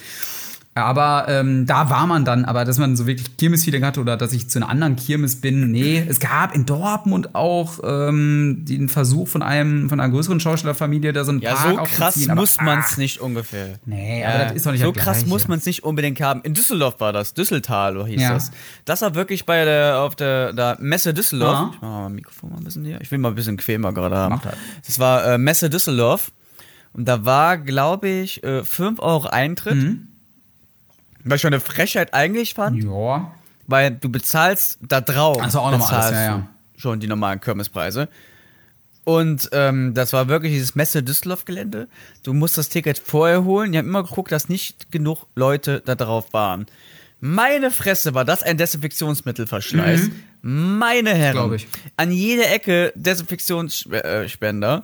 Aber 0.85 1.25
ähm, 1.27 1.65
da 1.65 1.89
war 1.89 2.07
man 2.07 2.25
dann, 2.25 2.45
aber 2.45 2.65
dass 2.65 2.77
man 2.77 2.95
so 2.95 3.07
wirklich 3.07 3.37
Kirmes-Feeling 3.37 3.83
hatte 3.85 3.99
oder 4.01 4.17
dass 4.17 4.33
ich 4.33 4.49
zu 4.49 4.59
einer 4.59 4.69
anderen 4.69 4.95
Kirmes 4.95 5.39
bin, 5.41 5.71
nee. 5.71 6.03
Es 6.07 6.19
gab 6.19 6.53
in 6.55 6.65
Dortmund 6.65 7.35
auch 7.35 7.79
ähm, 7.83 8.65
den 8.67 8.89
Versuch 8.89 9.27
von 9.27 9.41
einem 9.41 9.89
von 9.89 9.99
einer 9.99 10.11
größeren 10.11 10.39
Schauspielerfamilie, 10.39 11.13
da 11.13 11.23
so 11.23 11.31
ein 11.31 11.39
Ja, 11.39 11.53
Park 11.55 11.87
so 11.89 11.95
krass 11.95 12.29
aber- 12.29 12.41
muss 12.41 12.59
man 12.61 12.79
es 12.79 12.97
nicht 12.97 13.19
ungefähr. 13.19 13.79
Nee, 13.85 14.21
Ja, 14.21 14.29
aber 14.29 14.43
das 14.45 14.53
ist 14.53 14.65
doch 14.65 14.71
nicht 14.71 14.81
so 14.81 14.91
krass 14.91 15.25
muss 15.25 15.47
man 15.47 15.59
es 15.59 15.65
nicht 15.65 15.83
unbedingt 15.83 16.19
haben. 16.21 16.41
In 16.43 16.53
Düsseldorf 16.53 16.99
war 16.99 17.13
das, 17.13 17.33
Düsseltal 17.33 18.05
hieß 18.05 18.21
Ja. 18.21 18.33
das. 18.33 18.51
Das 18.85 19.01
war 19.01 19.15
wirklich 19.15 19.45
bei 19.45 19.65
der 19.65 19.99
auf 19.99 20.15
der, 20.15 20.53
der 20.53 20.77
Messe 20.79 21.13
Düsseldorf. 21.13 21.53
Ja. 21.53 21.69
Ich 21.73 21.81
mach 21.81 21.89
mal 21.89 22.03
mein 22.03 22.15
Mikrofon 22.15 22.49
mal 22.51 22.57
ein 22.57 22.63
bisschen 22.63 22.85
hier. 22.85 22.99
Ich 23.01 23.11
will 23.11 23.19
mal 23.19 23.29
ein 23.29 23.35
bisschen 23.35 23.57
quämer 23.57 23.93
gerade 23.93 24.15
haben. 24.15 24.39
Das. 24.43 24.53
Das 24.85 24.99
war 24.99 25.25
äh, 25.25 25.37
Messe 25.37 25.69
Düsseldorf 25.69 26.31
und 26.93 27.07
da 27.07 27.25
war, 27.25 27.57
glaube 27.57 28.07
ich, 28.09 28.43
äh, 28.43 28.63
5 28.63 28.99
Euro 28.99 29.27
Eintritt. 29.27 29.75
Mhm. 29.75 30.07
Was 31.23 31.35
ich 31.37 31.41
schon 31.41 31.53
eine 31.53 31.59
Frechheit 31.59 32.13
eigentlich 32.13 32.53
fand, 32.53 32.83
Ja. 32.83 33.31
weil 33.67 33.91
du 33.91 34.09
bezahlst 34.09 34.77
da 34.81 35.01
drauf. 35.01 35.37
Ach 35.41 35.49
so, 35.51 35.59
auch 35.59 35.71
nochmal 35.71 35.93
alles, 35.93 36.11
ja, 36.11 36.23
ja. 36.25 36.47
Schon 36.77 36.99
die 36.99 37.07
normalen 37.07 37.41
Kirmespreise. 37.41 38.07
Und 39.03 39.49
ähm, 39.53 39.93
das 39.95 40.13
war 40.13 40.27
wirklich 40.27 40.53
dieses 40.53 40.75
Messe 40.75 41.01
Düsseldorf-Gelände. 41.03 41.87
Du 42.23 42.33
musst 42.33 42.57
das 42.57 42.69
Ticket 42.69 42.99
vorher 42.99 43.43
holen. 43.43 43.71
Die 43.71 43.77
haben 43.77 43.87
immer 43.87 44.03
geguckt, 44.03 44.31
dass 44.31 44.49
nicht 44.49 44.91
genug 44.91 45.25
Leute 45.35 45.81
da 45.85 45.95
drauf 45.95 46.31
waren. 46.31 46.67
Meine 47.19 47.71
Fresse 47.71 48.13
war 48.13 48.23
das 48.23 48.43
ein 48.43 48.57
Desinfektionsmittelverschleiß. 48.57 50.09
Meine 50.41 51.09
Herren. 51.13 51.33
Glaub 51.33 51.51
ich. 51.53 51.67
An 51.97 52.11
jeder 52.11 52.49
Ecke 52.51 52.93
Desinfektionsspender. 52.95 54.83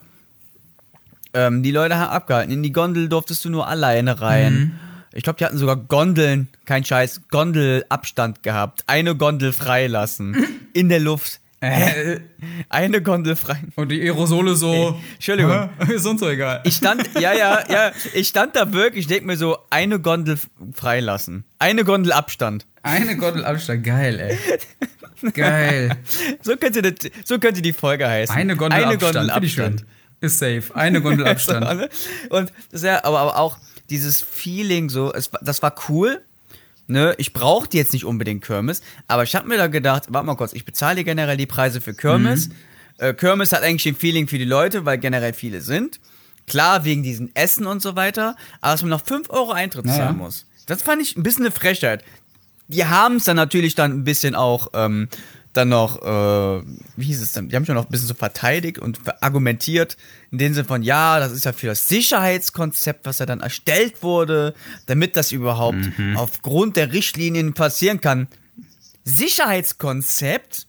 Ähm, 1.33 1.63
die 1.63 1.71
Leute 1.71 1.95
haben 1.97 2.09
abgehalten. 2.11 2.51
In 2.51 2.63
die 2.63 2.71
Gondel 2.71 3.07
durftest 3.09 3.45
du 3.45 3.49
nur 3.49 3.67
alleine 3.67 4.19
rein. 4.21 4.53
Mhm. 4.53 4.71
Ich 5.16 5.24
glaube, 5.24 5.38
die 5.38 5.45
hatten 5.45 5.57
sogar 5.57 5.78
Gondeln, 5.78 6.49
kein 6.66 6.84
Scheiß, 6.84 7.22
Gondelabstand 7.30 8.43
gehabt. 8.43 8.84
Eine 8.86 9.16
Gondel 9.16 9.53
freilassen. 9.53 10.36
In 10.74 10.89
der 10.89 10.99
Luft. 10.99 11.39
Äh, 11.61 12.20
Eine 12.68 13.01
Gondel 13.01 13.38
frei. 13.38 13.63
und 13.76 13.89
die 13.89 14.01
Aerosole 14.01 14.55
so. 14.55 14.99
Entschuldigung. 15.13 15.70
Hä? 15.80 15.93
Ist 15.95 16.05
uns 16.05 16.20
so 16.20 16.30
egal. 16.30 16.61
Ich 16.66 16.76
stand, 16.76 17.09
ja, 17.20 17.34
ja, 17.34 17.63
ja, 17.70 17.91
ich 18.13 18.28
stand 18.28 18.57
da 18.57 18.72
wirklich, 18.74 19.05
ich 19.05 19.07
denk 19.07 19.26
mir 19.26 19.38
so, 19.38 19.57
eine 19.70 19.99
Gondel 19.99 20.38
freilassen. 20.74 21.45
Eine 21.57 21.86
Gondel 21.86 22.11
Abstand. 22.11 22.68
Eine 22.84 23.16
Gondel 23.16 23.45
Abstand, 23.45 23.84
geil, 23.86 24.20
ey. 24.20 25.32
Geil. 25.32 25.97
So 26.41 26.57
könnte, 26.57 26.82
das, 26.82 27.09
so 27.24 27.39
könnte 27.39 27.61
die 27.61 27.74
Folge 27.74 28.07
heißen. 28.07 28.36
Eine 28.36 28.57
Gondel 28.57 28.84
eine 28.84 28.93
Abstand. 28.93 29.16
Gondel. 29.16 29.32
Abstand. 29.32 29.86
Ist 30.20 30.39
safe. 30.39 30.63
Eine 30.76 31.01
Gondel 31.01 31.26
Abstand. 31.28 31.89
Und 32.30 32.51
das 32.72 32.82
ist 32.82 32.84
ja, 32.84 33.03
aber, 33.05 33.20
aber 33.22 33.38
auch 33.39 33.57
dieses 33.89 34.21
Feeling 34.21 34.89
so, 34.89 35.13
es, 35.13 35.29
das 35.41 35.61
war 35.61 35.75
cool. 35.89 36.21
Ne, 36.88 37.15
ich 37.17 37.33
brauchte 37.33 37.77
jetzt 37.77 37.93
nicht 37.93 38.05
unbedingt 38.05 38.43
Kirmes, 38.43 38.81
aber 39.07 39.23
ich 39.23 39.36
habe 39.36 39.47
mir 39.47 39.57
da 39.57 39.65
gedacht, 39.65 40.03
warte 40.09 40.27
mal 40.27 40.36
kurz, 40.36 40.53
ich 40.53 40.65
bezahle 40.65 41.03
generell 41.03 41.36
die 41.36 41.47
Preise 41.47 41.81
für 41.81 41.95
Kirmes. 41.95 42.49
Mhm. 42.49 42.53
Äh, 42.99 43.13
Kirmes 43.15 43.51
hat 43.53 43.63
eigentlich 43.63 43.88
ein 43.91 43.95
Feeling 43.95 44.27
für 44.27 44.38
die 44.38 44.45
Leute, 44.45 44.86
weil 44.86 44.99
generell 44.99 45.33
viele 45.33 45.61
sind. 45.61 45.99
Klar, 46.45 46.86
wegen 46.86 47.01
diesen 47.01 47.36
Essen 47.36 47.65
und 47.65 47.81
so 47.81 47.95
weiter, 47.95 48.36
aber 48.61 48.73
dass 48.73 48.83
man 48.83 48.91
noch 48.91 49.03
5 49.03 49.31
Euro 49.31 49.51
Eintritt 49.51 49.88
Ja, 49.88 49.93
zahlen 49.95 50.17
muss. 50.17 50.45
Das 50.67 50.83
fand 50.83 51.01
ich 51.01 51.17
ein 51.17 51.23
bisschen 51.23 51.45
eine 51.45 51.51
Frechheit. 51.51 52.03
Die 52.67 52.86
haben 52.86 53.15
es 53.15 53.23
dann 53.23 53.36
natürlich 53.36 53.73
dann 53.73 53.91
ein 53.91 54.03
bisschen 54.03 54.36
auch 54.36 54.67
ähm, 54.73 55.07
dann 55.55 55.69
noch, 55.69 56.01
äh, 56.01 56.63
wie 56.95 57.05
hieß 57.05 57.21
es 57.21 57.33
denn? 57.33 57.49
Die 57.49 57.55
haben 57.55 57.65
schon 57.65 57.75
noch 57.75 57.85
ein 57.85 57.91
bisschen 57.91 58.07
so 58.07 58.13
verteidigt 58.13 58.79
und 58.79 58.99
argumentiert, 59.21 59.97
in 60.31 60.37
dem 60.37 60.53
Sinne 60.53 60.67
von, 60.67 60.83
ja, 60.83 61.19
das 61.19 61.31
ist 61.31 61.45
ja 61.45 61.53
für 61.53 61.67
das 61.67 61.87
Sicherheitskonzept, 61.87 63.05
was 63.05 63.19
ja 63.19 63.25
dann 63.25 63.41
erstellt 63.41 64.03
wurde, 64.03 64.53
damit 64.85 65.15
das 65.15 65.31
überhaupt 65.31 65.77
aufgrund 66.15 66.75
der 66.77 66.93
Richtlinien 66.93 67.53
passieren 67.53 68.01
kann. 68.01 68.27
Sicherheitskonzept? 69.03 70.67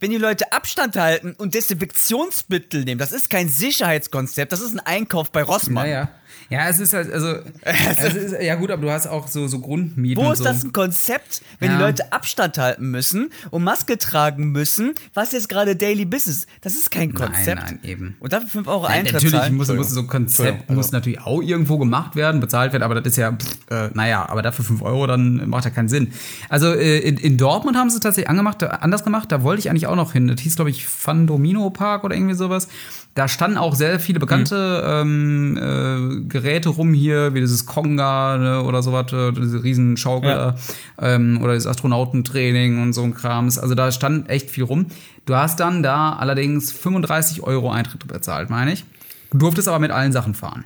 Wenn 0.00 0.10
die 0.10 0.18
Leute 0.18 0.52
Abstand 0.52 0.96
halten 0.96 1.34
und 1.38 1.54
Desinfektionsmittel 1.54 2.84
nehmen, 2.84 2.98
das 2.98 3.12
ist 3.12 3.30
kein 3.30 3.48
Sicherheitskonzept, 3.48 4.52
das 4.52 4.60
ist 4.60 4.74
ein 4.74 4.80
Einkauf 4.80 5.30
bei 5.30 5.42
Rossmann. 5.42 5.88
Ja, 5.88 6.10
ja. 6.50 6.68
Es 6.68 6.78
ist 6.80 6.92
halt, 6.92 7.12
also, 7.12 7.34
es 7.62 8.14
ist, 8.14 8.42
ja 8.42 8.54
gut, 8.56 8.70
aber 8.70 8.82
du 8.82 8.90
hast 8.90 9.06
auch 9.06 9.28
so, 9.28 9.46
so 9.48 9.58
Grundmieten 9.60 10.22
Wo 10.24 10.32
ist 10.32 10.38
so. 10.38 10.44
das 10.44 10.64
ein 10.64 10.72
Konzept, 10.72 11.42
wenn 11.58 11.70
Ja. 11.70 11.76
die 11.78 11.82
Leute 11.82 12.12
Abstand 12.12 12.58
halten 12.58 12.90
müssen 12.90 13.30
und 13.50 13.64
Maske 13.64 13.98
tragen 13.98 14.52
müssen? 14.52 14.92
Was 15.14 15.32
jetzt 15.32 15.48
gerade 15.48 15.76
Daily 15.76 16.04
Business? 16.04 16.46
Das 16.60 16.74
ist 16.74 16.90
kein 16.90 17.14
Konzept. 17.14 17.62
nein, 17.62 17.78
eben. 17.82 18.16
Und 18.20 18.32
dafür 18.32 18.48
5 18.48 18.68
Euro 18.68 18.82
Nein, 18.84 18.92
Eintritt 19.00 19.14
natürlich 19.14 19.34
zahlen? 19.34 19.54
muss, 19.56 19.68
muss 19.72 19.90
so 19.90 20.00
ein 20.00 20.06
Konzept 20.06 20.70
muss 20.70 20.86
also- 20.86 20.96
natürlich 20.96 21.20
auch 21.20 21.40
irgendwo 21.42 21.78
gemacht 21.78 22.16
werden, 22.16 22.40
bezahlt 22.40 22.72
werden, 22.72 22.82
aber 22.82 22.94
das 22.96 23.06
ist 23.12 23.16
ja, 23.16 23.32
pff, 23.32 23.56
äh, 23.70 23.90
naja, 23.94 24.28
aber 24.28 24.42
dafür 24.42 24.64
5 24.64 24.82
Euro, 24.82 25.06
dann 25.06 25.48
macht 25.48 25.64
ja 25.64 25.70
keinen 25.70 25.88
Sinn. 25.88 26.12
Also 26.48 26.72
äh, 26.72 26.98
in, 26.98 27.16
in 27.16 27.36
Dortmund 27.36 27.76
haben 27.76 27.90
sie 27.90 27.96
es 27.96 28.02
tatsächlich 28.02 28.28
angemacht, 28.30 28.62
äh, 28.62 28.66
anders 28.66 29.04
gemacht, 29.04 29.30
da 29.32 29.42
wollte 29.42 29.60
ich 29.60 29.70
eigentlich 29.70 29.86
auch 29.86 29.96
noch 29.96 30.12
hin. 30.12 30.28
Das 30.28 30.40
hieß, 30.40 30.56
glaube 30.56 30.70
ich, 30.70 30.86
Fandomino 30.86 31.70
Park 31.70 32.04
oder 32.04 32.14
irgendwie 32.14 32.34
sowas. 32.34 32.68
Da 33.14 33.28
standen 33.28 33.58
auch 33.58 33.74
sehr 33.76 34.00
viele 34.00 34.18
bekannte 34.18 34.82
ähm, 34.86 35.56
äh, 35.56 36.28
Geräte 36.34 36.68
rum 36.68 36.92
hier, 36.92 37.32
wie 37.32 37.40
dieses 37.40 37.64
Konga 37.64 38.36
ne, 38.36 38.62
oder 38.64 38.82
sowas, 38.82 39.12
äh, 39.12 39.32
diese 39.32 39.62
riesen 39.62 39.96
Schaukel 39.96 40.30
Ja. 40.30 40.54
ähm, 41.00 41.40
oder 41.42 41.54
das 41.54 41.66
Astronautentraining 41.66 42.82
und 42.82 42.92
so 42.92 43.02
ein 43.04 43.14
Krams. 43.14 43.56
Also 43.58 43.74
da 43.74 43.90
stand 43.92 44.28
echt 44.28 44.50
viel 44.50 44.64
rum. 44.64 44.86
Du 45.26 45.36
hast 45.36 45.60
dann 45.60 45.82
da 45.82 46.12
allerdings 46.14 46.72
35 46.72 47.42
Euro 47.42 47.70
Eintritt 47.70 48.06
bezahlt, 48.06 48.50
meine 48.50 48.72
ich. 48.72 48.84
Du 49.30 49.38
durftest 49.38 49.68
aber 49.68 49.78
mit 49.78 49.90
allen 49.90 50.12
Sachen 50.12 50.34
fahren. 50.34 50.64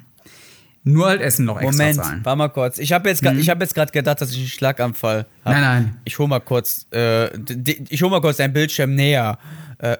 Nur 0.84 1.06
halt 1.06 1.20
Essen 1.20 1.44
noch 1.44 1.60
extra 1.60 1.70
Moment, 1.72 1.96
zahlen. 1.96 2.20
warte 2.24 2.38
mal 2.38 2.48
kurz. 2.48 2.78
Ich 2.78 2.92
habe 2.92 3.08
jetzt, 3.10 3.22
gra- 3.22 3.36
ich 3.36 3.50
hab 3.50 3.60
jetzt 3.60 3.74
gerade 3.74 3.92
gedacht, 3.92 4.20
dass 4.22 4.30
ich 4.30 4.38
einen 4.38 4.46
Schlaganfall 4.48 5.26
habe. 5.44 5.54
Nein, 5.54 5.62
nein. 5.62 5.96
Ich 6.04 6.18
hol 6.18 6.28
mal 6.28 6.40
kurz, 6.40 6.86
äh, 6.94 7.28
ich 7.90 8.00
hol 8.02 8.08
mal 8.10 8.20
kurz 8.22 8.38
deinen 8.38 8.54
Bildschirm 8.54 8.94
näher. 8.94 9.38
Äh, 9.78 9.98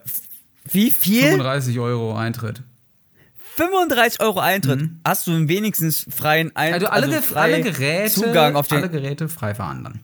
wie 0.71 0.91
viel? 0.91 1.23
35 1.25 1.79
Euro 1.79 2.17
Eintritt. 2.17 2.63
35 3.59 4.21
Euro 4.21 4.39
Eintritt. 4.41 4.89
Hast 5.05 5.27
du 5.27 5.49
wenigstens 5.49 6.07
freien 6.09 6.55
Eintritt? 6.57 6.85
Also 6.91 7.07
alle, 7.07 7.09
Ge- 7.09 7.23
frei 7.23 7.41
alle 7.55 7.63
Geräte, 7.63 8.13
Zugang 8.15 8.57
auf 8.57 8.69
den. 8.69 8.79
alle 8.79 8.89
Geräte 8.89 9.29
frei 9.29 9.55
fahren 9.55 9.83
dann. 9.85 10.01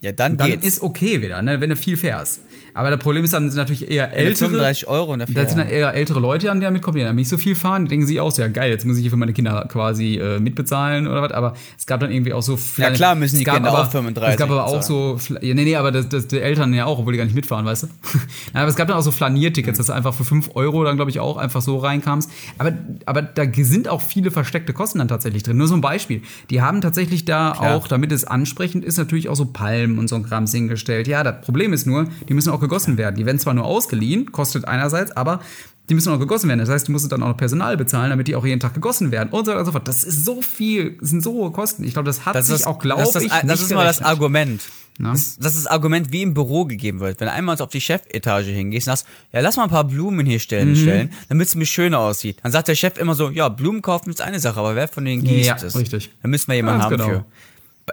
ja, 0.00 0.12
dann, 0.12 0.36
Dann 0.36 0.50
geht's. 0.50 0.66
ist 0.66 0.82
okay 0.82 1.22
wieder, 1.22 1.40
ne, 1.42 1.60
wenn 1.60 1.70
du 1.70 1.76
viel 1.76 1.96
fährst. 1.96 2.40
Aber 2.74 2.90
das 2.90 2.98
Problem 3.00 3.24
ist 3.24 3.32
dann 3.32 3.50
sind 3.50 3.58
natürlich 3.58 3.90
eher 3.90 4.12
ältere. 4.12 4.50
35 4.50 4.88
Euro 4.88 5.16
dafür. 5.16 5.34
Da 5.34 5.48
sind 5.48 5.58
dann 5.58 5.68
eher 5.68 5.94
ältere 5.94 6.20
Leute 6.20 6.50
an, 6.50 6.60
die 6.60 6.64
damit 6.64 6.82
kommen, 6.82 6.98
die 6.98 7.04
dann 7.04 7.16
nicht 7.16 7.28
so 7.28 7.38
viel 7.38 7.54
fahren. 7.54 7.84
Die 7.84 7.90
denken 7.90 8.06
sich 8.06 8.20
auch 8.20 8.30
so, 8.30 8.42
ja 8.42 8.48
geil, 8.48 8.70
jetzt 8.70 8.86
muss 8.86 8.96
ich 8.96 9.02
hier 9.02 9.10
für 9.10 9.16
meine 9.16 9.32
Kinder 9.32 9.66
quasi 9.70 10.16
äh, 10.16 10.40
mitbezahlen 10.40 11.06
oder 11.06 11.22
was. 11.22 11.32
Aber 11.32 11.54
es 11.78 11.86
gab 11.86 12.00
dann 12.00 12.10
irgendwie 12.10 12.32
auch 12.32 12.42
so 12.42 12.58
Ja, 12.76 12.90
klar 12.90 13.14
müssen 13.14 13.38
die 13.38 13.44
Kinder 13.44 13.68
aber, 13.68 13.82
auch 13.82 13.90
35 13.90 14.34
Es 14.34 14.38
gab 14.38 14.50
aber 14.50 14.66
auch 14.66 14.82
so, 14.82 15.18
ja, 15.40 15.54
nee, 15.54 15.64
nee, 15.64 15.76
aber 15.76 15.92
das, 15.92 16.08
das, 16.08 16.28
die 16.28 16.40
Eltern 16.40 16.72
ja 16.74 16.86
auch, 16.86 16.98
obwohl 16.98 17.12
die 17.12 17.18
gar 17.18 17.24
nicht 17.24 17.34
mitfahren, 17.34 17.64
weißt 17.64 17.84
du. 17.84 17.88
Aber 18.52 18.68
es 18.68 18.76
gab 18.76 18.88
dann 18.88 18.96
auch 18.96 19.02
so 19.02 19.10
Flaniertickets, 19.10 19.78
dass 19.78 19.86
du 19.86 19.92
einfach 19.92 20.14
für 20.14 20.24
5 20.24 20.50
Euro 20.54 20.84
dann, 20.84 20.96
glaube 20.96 21.10
ich, 21.10 21.20
auch 21.20 21.36
einfach 21.36 21.62
so 21.62 21.78
reinkamst. 21.78 22.30
Aber, 22.58 22.72
aber 23.06 23.22
da 23.22 23.44
sind 23.52 23.88
auch 23.88 24.00
viele 24.00 24.30
versteckte 24.30 24.72
Kosten 24.72 24.98
dann 24.98 25.08
tatsächlich 25.08 25.42
drin. 25.42 25.56
Nur 25.56 25.68
so 25.68 25.74
ein 25.74 25.80
Beispiel. 25.80 26.22
Die 26.50 26.62
haben 26.62 26.80
tatsächlich 26.80 27.24
da 27.24 27.52
Klar. 27.52 27.74
auch, 27.74 27.88
damit 27.88 28.12
es 28.12 28.24
ansprechend 28.24 28.84
ist, 28.84 28.98
natürlich 28.98 29.28
auch 29.28 29.36
so 29.36 29.46
Palmen 29.46 29.98
und 29.98 30.08
so 30.08 30.16
ein 30.16 30.24
Kram 30.24 30.46
hingestellt. 30.46 31.06
Ja, 31.06 31.22
das 31.22 31.42
Problem 31.42 31.72
ist 31.72 31.86
nur, 31.86 32.06
die 32.28 32.34
müssen 32.34 32.50
auch 32.50 32.59
gegossen 32.60 32.96
werden. 32.98 33.16
Die 33.16 33.26
werden 33.26 33.38
zwar 33.38 33.54
nur 33.54 33.64
ausgeliehen, 33.64 34.30
kostet 34.32 34.66
einerseits, 34.68 35.10
aber 35.12 35.40
die 35.88 35.94
müssen 35.94 36.12
auch 36.12 36.18
gegossen 36.20 36.48
werden. 36.48 36.60
Das 36.60 36.68
heißt, 36.68 36.86
du 36.86 36.92
musst 36.92 37.10
dann 37.10 37.22
auch 37.22 37.28
noch 37.28 37.36
Personal 37.36 37.76
bezahlen, 37.76 38.10
damit 38.10 38.28
die 38.28 38.36
auch 38.36 38.46
jeden 38.46 38.60
Tag 38.60 38.74
gegossen 38.74 39.10
werden 39.10 39.30
und 39.30 39.44
so 39.44 39.50
weiter 39.50 39.60
und 39.60 39.66
so 39.66 39.72
fort. 39.72 39.88
Das 39.88 40.04
ist 40.04 40.24
so 40.24 40.40
viel, 40.40 40.96
das 41.00 41.10
sind 41.10 41.22
so 41.22 41.32
hohe 41.32 41.50
Kosten. 41.50 41.82
Ich 41.82 41.94
glaube, 41.94 42.06
das 42.06 42.24
hat 42.26 42.36
Das 42.36 42.46
sich 42.46 42.56
ist, 42.56 42.66
auch, 42.66 42.78
glaube 42.78 43.02
das 43.02 43.16
ist, 43.16 43.22
ich, 43.24 43.32
das, 43.32 43.60
ist 43.60 43.72
mal 43.74 43.84
das. 43.84 44.00
Argument. 44.00 44.62
Das, 44.98 45.38
das 45.38 45.54
ist 45.56 45.64
das 45.64 45.66
Argument, 45.66 46.12
wie 46.12 46.20
im 46.22 46.34
Büro 46.34 46.66
gegeben 46.66 47.00
wird. 47.00 47.18
Wenn 47.20 47.26
du 47.26 47.32
einmal 47.32 47.58
auf 47.60 47.70
die 47.70 47.80
Chefetage 47.80 48.50
hingehst 48.50 48.86
und 48.86 48.92
sagst, 48.96 49.06
ja, 49.32 49.40
lass 49.40 49.56
mal 49.56 49.62
ein 49.64 49.70
paar 49.70 49.84
Blumen 49.84 50.26
hier 50.26 50.38
stellen, 50.40 50.72
Mhm. 50.72 50.76
stellen 50.76 51.10
damit 51.30 51.48
es 51.48 51.54
mir 51.54 51.64
schöner 51.64 51.98
aussieht. 52.00 52.36
Dann 52.42 52.52
sagt 52.52 52.68
der 52.68 52.74
Chef 52.74 52.98
immer 52.98 53.14
so, 53.14 53.30
ja, 53.30 53.48
Blumen 53.48 53.80
kaufen 53.80 54.10
ist 54.10 54.20
eine 54.20 54.38
Sache, 54.40 54.60
aber 54.60 54.76
wer 54.76 54.88
von 54.88 55.04
denen 55.06 55.24
gießt 55.24 55.48
Ja, 55.48 55.56
es? 55.56 55.74
richtig. 55.74 56.10
Da 56.22 56.28
müssen 56.28 56.48
wir 56.48 56.56
jemanden 56.56 56.80
Ganz 56.82 56.92
haben 56.92 56.98
genau. 56.98 57.08
für. 57.20 57.24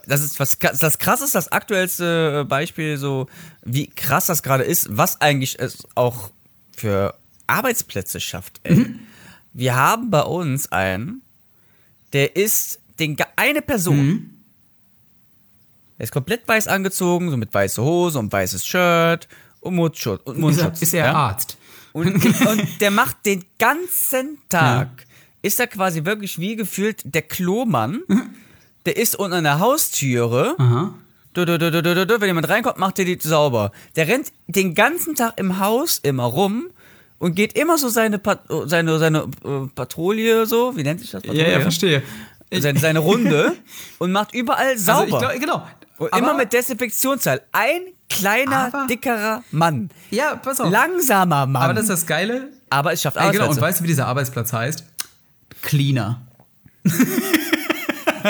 Das 0.05 0.21
ist 0.21 0.39
was 0.39 0.57
das 0.59 0.99
krass 0.99 1.21
ist 1.21 1.33
das 1.33 1.51
aktuellste 1.51 2.45
Beispiel 2.45 2.97
so 2.97 3.27
wie 3.63 3.87
krass 3.87 4.27
das 4.27 4.43
gerade 4.43 4.63
ist, 4.63 4.87
was 4.89 5.21
eigentlich 5.21 5.59
es 5.59 5.87
auch 5.95 6.31
für 6.75 7.15
Arbeitsplätze 7.47 8.19
schafft. 8.19 8.59
Mhm. 8.67 8.99
Wir 9.53 9.75
haben 9.75 10.11
bei 10.11 10.21
uns 10.21 10.71
einen, 10.71 11.21
der 12.13 12.35
ist 12.35 12.79
den 12.99 13.17
eine 13.35 13.61
Person. 13.61 14.05
Mhm. 14.05 14.33
Er 15.97 16.03
ist 16.03 16.11
komplett 16.11 16.47
weiß 16.47 16.67
angezogen, 16.67 17.31
so 17.31 17.37
mit 17.37 17.53
weißer 17.53 17.83
Hose 17.83 18.19
und 18.19 18.31
weißes 18.31 18.65
Shirt 18.65 19.27
und 19.61 19.75
Mundschutz. 19.75 20.21
Und 20.25 20.37
Mundschutz 20.37 20.81
ist 20.81 20.93
er 20.93 21.07
ja? 21.07 21.13
Arzt? 21.13 21.57
Und, 21.93 22.23
und 22.23 22.81
der 22.81 22.91
macht 22.91 23.25
den 23.25 23.43
ganzen 23.57 24.37
Tag, 24.49 25.07
ist 25.41 25.59
er 25.59 25.65
quasi 25.65 26.05
wirklich 26.05 26.37
wie 26.37 26.55
gefühlt 26.55 27.01
der 27.03 27.23
Klomann. 27.23 28.01
Der 28.87 28.97
ist 28.97 29.15
unten 29.17 29.33
an 29.35 29.43
der 29.43 29.59
Haustüre. 29.59 30.55
Aha. 30.57 30.93
Du, 31.33 31.45
du, 31.45 31.59
du, 31.59 32.21
wenn 32.21 32.27
jemand 32.27 32.49
reinkommt, 32.49 32.79
macht 32.79 32.97
er 32.97 33.05
die 33.05 33.19
sauber. 33.21 33.71
Der 33.95 34.07
rennt 34.07 34.31
den 34.47 34.73
ganzen 34.73 35.13
Tag 35.13 35.33
im 35.37 35.59
Haus 35.59 35.99
immer 36.01 36.23
rum 36.23 36.69
und 37.19 37.35
geht 37.35 37.53
immer 37.57 37.77
so 37.77 37.89
seine, 37.89 38.17
Pat 38.17 38.41
seine, 38.65 38.97
seine 38.97 39.25
äh, 39.43 39.67
Patrouille 39.75 40.45
so, 40.47 40.75
wie 40.77 40.83
nennt 40.83 41.01
sich 41.01 41.11
das? 41.11 41.21
Ja, 41.25 41.33
ja, 41.33 41.59
verstehe. 41.59 42.01
Ich- 42.49 42.61
Seine, 42.63 42.79
seine 42.79 42.99
Runde 42.99 43.53
und 43.99 44.13
macht 44.13 44.33
überall 44.33 44.77
sauber. 44.77 45.17
Also 45.17 45.27
glaub, 45.27 45.39
genau. 45.41 45.67
und 45.97 46.15
immer 46.17 46.33
mit 46.33 46.53
Desinfektionszahl. 46.53 47.41
Ein 47.51 47.81
kleiner, 48.09 48.67
Aber- 48.73 48.87
dickerer 48.87 49.43
Mann. 49.51 49.89
Ja, 50.11 50.37
pass 50.37 50.61
auf. 50.61 50.71
Langsamer 50.71 51.45
Mann. 51.45 51.61
Aber 51.61 51.73
das 51.73 51.83
ist 51.83 51.89
das 51.89 52.05
Geile. 52.07 52.47
Aber 52.69 52.93
es 52.93 53.01
schafft 53.01 53.17
Ey, 53.17 53.23
genau, 53.31 53.33
und 53.33 53.35
Arbeitsplätze. 53.41 53.61
weißt 53.61 53.79
du, 53.79 53.83
wie 53.83 53.87
dieser 53.89 54.07
Arbeitsplatz 54.07 54.53
heißt? 54.53 54.85
Cleaner. 55.61 56.21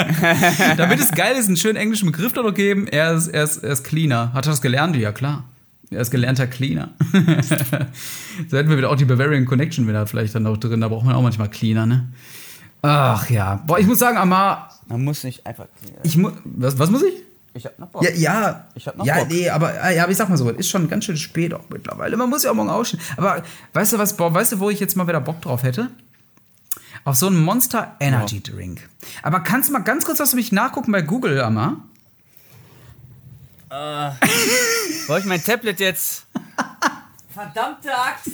Damit 0.78 1.00
es 1.00 1.12
geil 1.12 1.36
ist, 1.36 1.48
einen 1.48 1.58
schönen 1.58 1.78
englischen 1.78 2.12
Begriff 2.12 2.34
da 2.34 2.44
noch 2.44 2.54
geben. 2.54 2.88
Er 2.88 3.14
ist, 3.14 3.28
er, 3.28 3.44
ist, 3.44 3.58
er 3.64 3.72
ist 3.72 3.84
Cleaner. 3.84 4.34
Hat 4.34 4.46
er 4.48 4.52
das 4.52 4.62
gelernt? 4.62 4.96
Ja, 4.96 5.12
klar. 5.12 5.44
Er 5.90 6.02
ist 6.02 6.12
gelernter 6.12 6.48
Cleaner. 6.48 6.90
so 8.50 8.58
hätten 8.58 8.70
wir 8.70 8.78
wieder 8.78 8.90
auch 8.90 8.98
die 8.98 9.06
Bavarian 9.06 9.46
Connection 9.46 9.88
wieder 9.88 10.06
vielleicht 10.06 10.36
dann 10.36 10.44
noch 10.44 10.58
drin. 10.58 10.82
Da 10.82 10.90
braucht 10.90 11.06
man 11.06 11.16
auch 11.16 11.22
manchmal 11.22 11.50
Cleaner, 11.50 11.86
ne? 11.86 12.08
Ach 12.82 13.30
ja. 13.30 13.64
Boah, 13.66 13.80
ich 13.80 13.88
muss 13.88 14.00
sagen, 14.00 14.18
Amar, 14.18 14.70
Man 14.88 15.04
muss 15.04 15.24
nicht 15.24 15.46
einfach. 15.46 15.68
ich 16.04 16.18
muss. 16.18 16.34
Was, 16.44 16.78
was 16.78 16.90
muss 16.92 17.04
ich? 17.04 17.14
Ich 17.54 17.66
hab 17.66 17.80
noch 17.80 17.88
Bock. 17.88 18.04
Ja, 18.04 18.12
ja. 18.12 18.68
Ich 18.76 18.88
hab 18.88 18.98
noch 18.98 19.06
ja, 19.06 19.16
Bock. 19.20 19.30
nee, 19.30 19.50
aber, 19.50 19.82
äh, 19.82 19.96
ja, 19.96 20.04
aber 20.04 20.12
ich 20.12 20.18
sag 20.18 20.30
mal 20.30 20.38
so, 20.38 20.50
es 20.52 20.58
ist 20.58 20.70
schon 20.70 20.88
ganz 20.90 21.06
schön 21.06 21.18
spät 21.18 21.54
auch 21.54 21.64
mittlerweile. 21.70 22.16
Man 22.16 22.30
muss 22.30 22.44
ja 22.44 22.52
auch 22.52 22.56
morgen 22.56 22.70
ausstehen. 22.70 23.02
Aber 23.16 23.42
weißt 23.74 23.94
du 23.94 23.98
was, 23.98 24.16
boah, 24.16 24.34
weißt 24.34 24.54
du, 24.54 24.60
wo 24.60 24.70
ich 24.70 24.80
jetzt 24.80 24.96
mal 24.96 25.08
wieder 25.08 25.22
Bock 25.22 25.42
drauf 25.42 25.64
hätte? 25.64 25.90
Auf 27.08 27.16
so 27.16 27.28
einen 27.28 27.42
Monster 27.42 27.96
Energy 28.02 28.44
Drink. 28.44 28.90
Aber 29.24 29.40
kannst 29.40 29.70
du 29.70 29.74
mal 29.74 29.80
ganz 29.80 30.04
kurz 30.04 30.20
was 30.20 30.32
für 30.32 30.36
mich 30.36 30.52
nachgucken 30.52 30.92
bei 30.92 31.02
Google, 31.02 31.40
Amma? 31.40 31.78
Brauche 35.08 35.20
ich 35.20 35.24
mein 35.24 35.42
Tablet 35.42 35.80
jetzt? 35.80 36.26
Verdammte 37.34 37.98
Axt! 37.98 38.32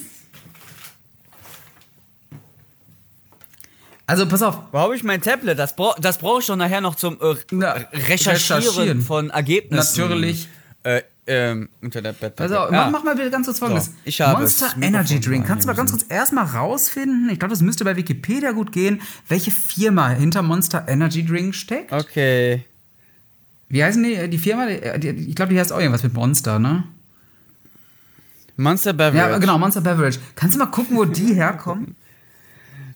Also 4.07 4.27
pass 4.27 4.41
auf. 4.41 4.57
Wo 4.71 4.79
habe 4.79 4.95
ich 4.95 5.03
mein 5.03 5.21
Tablet? 5.21 5.59
Das, 5.59 5.75
bra 5.75 5.93
das 5.99 6.17
brauche 6.17 6.39
ich 6.39 6.47
doch 6.47 6.55
nachher 6.55 6.81
noch 6.81 6.95
zum 6.95 7.21
äh, 7.21 7.35
Na, 7.51 7.73
Recherchieren, 7.73 8.63
recherchieren. 8.63 9.01
von 9.03 9.29
Ergebnissen. 9.29 10.01
Natürlich. 10.01 10.49
Äh, 10.81 11.03
ähm, 11.25 11.69
unter 11.81 12.01
der 12.01 12.13
Bett. 12.13 12.35
Pass 12.35 12.51
auf, 12.51 12.71
Ja. 12.71 12.89
mach, 12.89 13.03
mal 13.03 13.15
bitte 13.15 13.31
ganz 13.31 13.45
kurz 13.47 13.59
folgendes. 13.59 13.85
So, 13.85 13.91
ich 14.03 14.19
habe 14.21 14.41
Monster 14.41 14.73
Energy 14.81 15.19
Drink. 15.19 15.45
Kannst 15.47 15.63
du 15.63 15.67
mal 15.67 15.75
ganz 15.75 15.91
kurz 15.91 16.05
erstmal 16.09 16.45
rausfinden? 16.45 17.29
Ich 17.29 17.39
glaube, 17.39 17.53
das 17.53 17.61
müsste 17.61 17.85
bei 17.85 17.95
Wikipedia 17.95 18.51
gut 18.51 18.71
gehen, 18.71 19.01
welche 19.29 19.51
Firma 19.51 20.09
hinter 20.09 20.41
Monster 20.41 20.85
Energy 20.87 21.25
Drink 21.25 21.55
steckt. 21.55 21.91
Okay. 21.93 22.65
Wie 23.69 23.83
heißen 23.83 24.03
die, 24.03 24.29
die 24.29 24.37
Firma? 24.37 24.67
Die, 24.67 25.09
ich 25.09 25.35
glaube, 25.35 25.53
die 25.53 25.59
heißt 25.59 25.71
auch 25.71 25.79
irgendwas 25.79 26.03
mit 26.03 26.13
Monster, 26.13 26.59
ne? 26.59 26.83
Monster 28.57 28.93
Beverage. 28.93 29.17
Ja, 29.31 29.37
genau, 29.39 29.57
Monster 29.57 29.81
Beverage. 29.81 30.19
Kannst 30.35 30.55
du 30.55 30.59
mal 30.59 30.67
gucken, 30.67 30.95
wo 30.97 31.05
die 31.05 31.33
herkommen? 31.35 31.95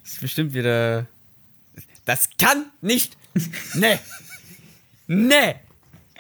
Das 0.04 0.14
ist 0.14 0.22
bestimmt 0.22 0.54
wieder. 0.54 1.06
Das 2.06 2.30
kann 2.40 2.66
nicht. 2.82 3.18
Nee. 3.74 4.00
Nee. 5.10 5.56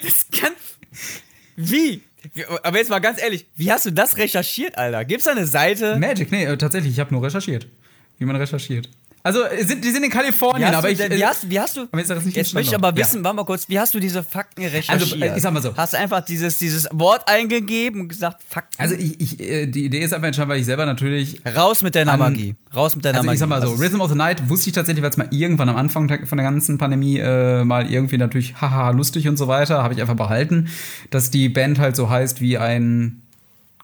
Das 0.01 0.25
kann. 0.31 0.53
Wie? 1.57 2.03
Aber 2.63 2.77
jetzt 2.77 2.89
mal 2.89 2.99
ganz 2.99 3.21
ehrlich, 3.21 3.47
wie 3.55 3.71
hast 3.71 3.85
du 3.85 3.91
das 3.91 4.17
recherchiert, 4.17 4.77
Alter? 4.77 5.03
Gibt's 5.05 5.25
da 5.25 5.31
eine 5.31 5.47
Seite? 5.47 5.97
Magic, 5.97 6.31
nee, 6.31 6.45
äh, 6.45 6.57
tatsächlich, 6.57 6.93
ich 6.93 6.99
habe 6.99 7.13
nur 7.13 7.23
recherchiert. 7.23 7.67
Wie 8.19 8.25
man 8.25 8.35
recherchiert. 8.35 8.89
Also, 9.27 9.43
äh, 9.43 9.63
sind, 9.63 9.83
die 9.83 9.91
sind 9.91 10.03
in 10.03 10.09
Kalifornien, 10.09 10.73
aber 10.73 10.89
ich. 10.89 10.99
äh, 10.99 11.09
wie, 11.15 11.25
hast, 11.25 11.49
wie 11.49 11.59
hast 11.59 11.75
du. 11.77 11.81
aber 11.91 11.99
jetzt 11.99 12.09
es 12.09 12.23
nicht 12.25 12.37
jetzt 12.37 12.53
möchte 12.53 12.69
ich 12.71 12.75
aber 12.75 12.95
wissen, 12.95 13.23
warte 13.23 13.35
mal 13.35 13.43
kurz, 13.45 13.67
wie 13.67 13.79
hast 13.79 13.93
du 13.93 13.99
diese 13.99 14.23
Fakten 14.23 14.61
recherchiert? 14.65 15.21
äh, 15.21 15.35
ich 15.35 15.41
sag 15.43 15.53
mal 15.53 15.61
so. 15.61 15.75
Hast 15.75 15.93
du 15.93 15.97
einfach 15.97 16.21
dieses, 16.21 16.57
dieses 16.57 16.87
Wort 16.93 17.27
eingegeben 17.27 18.01
und 18.01 18.07
gesagt, 18.07 18.41
Fakten? 18.47 18.81
Also, 18.81 18.95
ich, 18.95 19.19
ich, 19.19 19.37
die 19.37 19.85
Idee 19.85 19.99
ist 19.99 20.13
einfach 20.13 20.27
entscheidend, 20.27 20.49
weil 20.51 20.59
ich 20.59 20.65
selber 20.65 20.85
natürlich 20.85 21.41
raus 21.55 21.83
mit 21.83 21.95
deiner 21.95 22.13
an- 22.13 22.19
Magie. 22.19 22.55
Raus 22.75 22.95
mit 22.95 23.03
deiner 23.05 23.17
Also 23.17 23.25
Magie. 23.25 23.35
ich 23.35 23.39
sag 23.39 23.49
mal 23.49 23.61
so, 23.61 23.73
ist- 23.73 23.81
Rhythm 23.81 24.01
of 24.01 24.09
the 24.09 24.15
Night 24.17 24.49
wusste 24.49 24.69
ich 24.69 24.75
tatsächlich, 24.75 25.03
weil 25.03 25.09
es 25.11 25.17
mal 25.17 25.27
irgendwann 25.31 25.69
am 25.69 25.75
Anfang 25.75 26.07
von 26.25 26.37
der 26.37 26.45
ganzen 26.45 26.77
Pandemie 26.77 27.17
äh, 27.19 27.63
mal 27.63 27.91
irgendwie 27.91 28.17
natürlich 28.17 28.55
haha 28.61 28.91
lustig 28.91 29.27
und 29.27 29.37
so 29.37 29.47
weiter, 29.47 29.83
habe 29.83 29.93
ich 29.93 30.01
einfach 30.01 30.15
behalten, 30.15 30.69
dass 31.09 31.29
die 31.31 31.49
Band 31.49 31.79
halt 31.79 31.95
so 31.95 32.09
heißt 32.09 32.39
wie 32.39 32.57
ein 32.57 33.21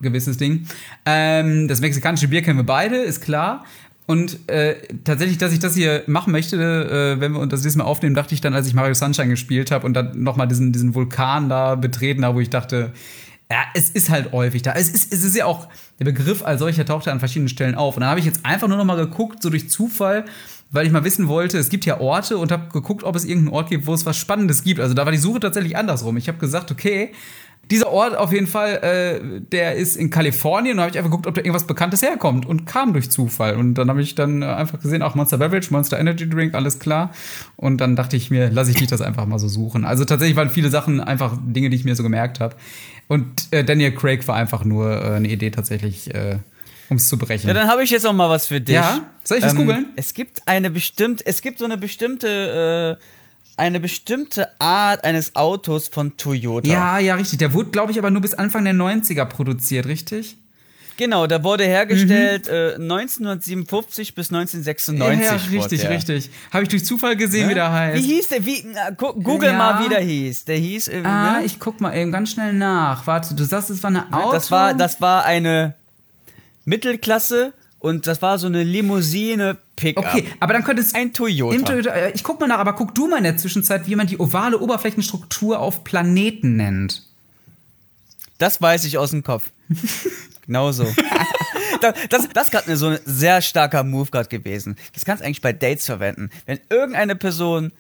gewisses 0.02 0.38
Ding. 0.38 0.68
Ähm, 1.06 1.68
das 1.68 1.80
mexikanische 1.80 2.28
Bier 2.28 2.42
kennen 2.42 2.60
wir 2.60 2.66
beide, 2.66 2.98
ist 2.98 3.22
klar. 3.22 3.64
Und 4.06 4.50
äh, 4.50 4.76
tatsächlich, 5.06 5.38
dass 5.38 5.54
ich 5.54 5.60
das 5.60 5.76
hier 5.76 6.04
machen 6.08 6.32
möchte, 6.32 6.58
äh, 6.58 7.22
wenn 7.22 7.32
wir 7.32 7.40
uns 7.40 7.52
das 7.52 7.62
diesmal 7.62 7.88
aufnehmen, 7.88 8.16
dachte 8.16 8.34
ich 8.34 8.42
dann, 8.42 8.54
als 8.54 8.68
ich 8.68 8.74
Mario 8.74 8.94
Sunshine 8.94 9.30
gespielt 9.30 9.72
habe 9.72 9.86
und 9.86 9.94
dann 9.94 10.22
nochmal 10.22 10.48
diesen, 10.48 10.74
diesen 10.74 10.94
Vulkan 10.94 11.48
da 11.48 11.76
betreten 11.76 12.26
habe, 12.26 12.36
wo 12.36 12.40
ich 12.42 12.50
dachte, 12.50 12.92
ja, 13.50 13.64
es 13.76 13.90
ist 13.90 14.10
halt 14.10 14.32
häufig 14.32 14.62
da. 14.62 14.74
Es 14.74 14.90
ist, 14.90 15.14
es 15.14 15.24
ist 15.24 15.36
ja 15.36 15.46
auch, 15.46 15.70
der 16.00 16.06
Begriff 16.06 16.44
als 16.44 16.60
solcher 16.60 16.86
taucht 16.86 17.06
ja 17.06 17.14
an 17.14 17.20
verschiedenen 17.20 17.50
Stellen 17.50 17.76
auf. 17.76 17.96
Und 17.96 18.02
dann 18.02 18.10
habe 18.10 18.20
ich 18.20 18.26
jetzt 18.26 18.46
einfach 18.46 18.68
nur 18.68 18.78
noch 18.78 18.86
mal 18.86 18.98
geguckt, 18.98 19.42
so 19.42 19.50
durch 19.50 19.70
Zufall, 19.70 20.26
weil 20.72 20.86
ich 20.88 20.92
mal 20.92 21.04
wissen 21.04 21.28
wollte, 21.28 21.58
es 21.60 21.70
gibt 21.70 21.86
ja 21.86 22.00
Orte 22.00 22.38
und 22.38 22.52
habe 22.52 22.70
geguckt, 22.74 23.04
ob 23.04 23.16
es 23.16 23.26
irgendeinen 23.26 23.54
Ort 23.54 23.70
gibt, 23.70 23.86
wo 23.86 23.94
es 23.94 24.06
was 24.06 24.18
Spannendes 24.18 24.64
gibt. 24.64 24.80
Also 24.80 24.96
da 24.96 25.06
war 25.06 25.12
die 25.12 25.20
Suche 25.20 25.40
tatsächlich 25.40 25.78
andersrum. 25.78 26.18
Ich 26.18 26.28
habe 26.28 26.40
gesagt, 26.40 26.72
okay, 26.72 27.12
dieser 27.72 27.90
Ort 27.92 28.16
auf 28.16 28.32
jeden 28.34 28.48
Fall, 28.48 28.76
äh, 28.84 29.42
der 29.42 29.76
ist 29.76 29.96
in 29.96 30.10
Kalifornien 30.10 30.78
und 30.78 30.82
habe 30.82 30.92
ich 30.92 30.98
einfach 30.98 31.10
geguckt, 31.10 31.28
ob 31.28 31.36
da 31.36 31.42
irgendwas 31.42 31.66
Bekanntes 31.66 32.02
herkommt 32.02 32.46
und 32.46 32.66
kam 32.66 32.94
durch 32.94 33.10
Zufall. 33.10 33.56
Und 33.56 33.76
dann 33.76 33.90
habe 33.90 34.02
ich 34.02 34.16
dann 34.16 34.42
äh, 34.42 34.46
einfach 34.46 34.80
gesehen, 34.80 35.02
auch 35.02 35.16
Monster 35.16 35.38
Beverage, 35.38 35.72
Monster 35.72 36.00
Energy 36.00 36.30
Drink, 36.30 36.54
alles 36.56 36.80
klar. 36.80 37.12
Und 37.56 37.78
dann 37.80 37.96
dachte 37.96 38.18
ich 38.18 38.30
mir, 38.30 38.50
lasse 38.50 38.72
ich 38.72 38.78
dich 38.78 38.88
das 38.88 39.02
einfach 39.02 39.26
mal 39.26 39.40
so 39.40 39.48
suchen. 39.48 39.86
Also 39.86 40.04
tatsächlich 40.06 40.36
waren 40.36 40.50
viele 40.50 40.70
Sachen 40.70 41.00
einfach 41.00 41.38
Dinge, 41.42 41.70
die 41.70 41.78
ich 41.78 41.86
mir 41.86 41.96
so 41.96 42.04
gemerkt 42.04 42.40
habe. 42.40 42.56
Und 43.08 43.48
äh, 43.52 43.64
Daniel 43.64 43.92
Craig 43.94 44.28
war 44.28 44.36
einfach 44.36 44.66
nur 44.66 44.92
äh, 44.92 45.16
eine 45.16 45.30
Idee 45.30 45.50
tatsächlich, 45.50 46.14
äh, 46.14 46.38
um 46.90 46.98
es 46.98 47.08
zu 47.08 47.18
brechen. 47.18 47.48
Ja, 47.48 47.54
dann 47.54 47.68
habe 47.68 47.84
ich 47.84 47.90
jetzt 47.90 48.04
noch 48.04 48.14
mal 48.14 48.30
was 48.30 48.48
für 48.48 48.62
dich. 48.62 48.76
Ähm, 48.76 48.82
Ja? 48.82 49.00
Soll 49.24 49.38
ich 49.38 49.44
das 49.44 49.56
googeln? 49.56 49.88
Es 49.96 50.14
gibt 50.14 50.42
eine 50.48 50.70
bestimmte, 50.70 51.26
es 51.26 51.42
gibt 51.42 51.60
so 51.60 51.66
eine 51.66 51.78
bestimmte, 51.78 53.00
äh, 53.00 53.04
eine 53.58 53.80
bestimmte 53.80 54.50
Art 54.60 55.04
eines 55.04 55.36
Autos 55.36 55.88
von 55.88 56.18
Toyota. 56.18 56.68
ja, 56.68 57.00
ja, 57.00 57.16
richtig. 57.16 57.40
Der 57.40 57.54
wurde, 57.54 57.70
glaube 57.72 57.92
ich, 57.92 58.00
aber 58.00 58.10
nur 58.10 58.22
bis 58.22 58.34
Anfang 58.34 58.64
der 58.66 58.74
90er 58.74 59.26
produziert, 59.26 59.86
richtig? 59.86 60.38
Genau, 60.96 61.26
der 61.26 61.44
wurde 61.44 61.64
hergestellt 61.66 62.48
äh, 62.48 62.76
1957 62.76 64.14
bis 64.14 64.32
1996. 64.32 65.52
ja, 65.52 65.60
richtig, 65.60 65.90
richtig. 65.90 66.30
Habe 66.52 66.64
ich 66.64 66.70
durch 66.70 66.86
Zufall 66.86 67.16
gesehen, 67.16 67.50
wie 67.50 67.56
der 67.56 67.72
heißt. 67.72 67.98
Wie 67.98 68.14
hieß 68.14 68.28
der? 68.28 68.46
Wie, 68.46 68.64
na, 68.72 68.92
Google 68.92 69.50
Ja. 69.50 69.58
mal, 69.58 69.84
wie 69.84 69.90
der 69.90 70.02
hieß. 70.02 70.46
Der 70.46 70.58
hieß 70.58 70.90
irgendwie. 70.90 71.10
Ah, 71.10 71.40
ne? 71.40 71.46
ich 71.46 71.60
guck 71.60 71.82
mal 71.82 71.96
eben 71.98 72.12
ganz 72.12 72.30
schnell 72.32 72.54
nach. 72.54 73.08
Warte, 73.08 73.34
du 73.34 73.44
sagst, 73.44 73.72
es 73.72 73.82
war 73.82 73.90
eine 73.90 74.14
Auto. 74.14 74.34
das 74.34 74.52
war, 74.52 74.76
das 74.76 75.02
war 75.02 75.26
eine 75.26 75.74
Mittelklasse 76.66 77.54
und 77.84 78.08
das 78.08 78.22
war 78.22 78.40
so 78.40 78.48
eine 78.48 78.64
Limousine 78.64 79.58
Pickup. 79.76 80.06
Okay, 80.06 80.26
aber 80.40 80.54
dann 80.54 80.64
könnte 80.64 80.82
es 80.82 80.96
Ein 80.96 81.12
Toyota. 81.12 81.54
Im 81.54 81.66
Toyota 81.66 81.90
äh, 81.90 82.12
ich 82.12 82.24
guck 82.24 82.40
mal 82.40 82.48
nach, 82.48 82.60
aber 82.60 82.74
guck 82.74 82.96
du 82.96 83.10
mal 83.10 83.18
in 83.18 83.26
der 83.26 83.36
Zwischenzeit, 83.36 83.88
wie 83.88 83.98
man 83.98 84.08
die 84.08 84.18
ovale 84.20 84.58
Oberflächenstruktur 84.58 85.60
auf 85.60 85.84
Planeten 85.84 86.56
nennt. 86.56 87.04
Das 88.38 88.62
weiß 88.62 88.86
ich 88.86 88.98
aus 88.98 89.10
dem 89.10 89.22
Kopf. 89.22 89.50
genau 90.46 90.72
so. 90.72 90.86
das 91.82 91.94
das, 92.10 92.30
das 92.30 92.48
ist 92.48 92.52
gerade 92.52 92.78
so 92.78 92.88
ein 92.88 93.00
sehr 93.04 93.42
starker 93.42 93.84
Move 93.84 94.10
gerade 94.10 94.30
gewesen. 94.30 94.78
Das 94.94 95.04
kannst 95.04 95.22
du 95.22 95.26
eigentlich 95.26 95.42
bei 95.42 95.52
Dates 95.52 95.86
verwenden. 95.86 96.30
Wenn 96.46 96.62
irgendeine 96.70 97.18
Person 97.18 97.74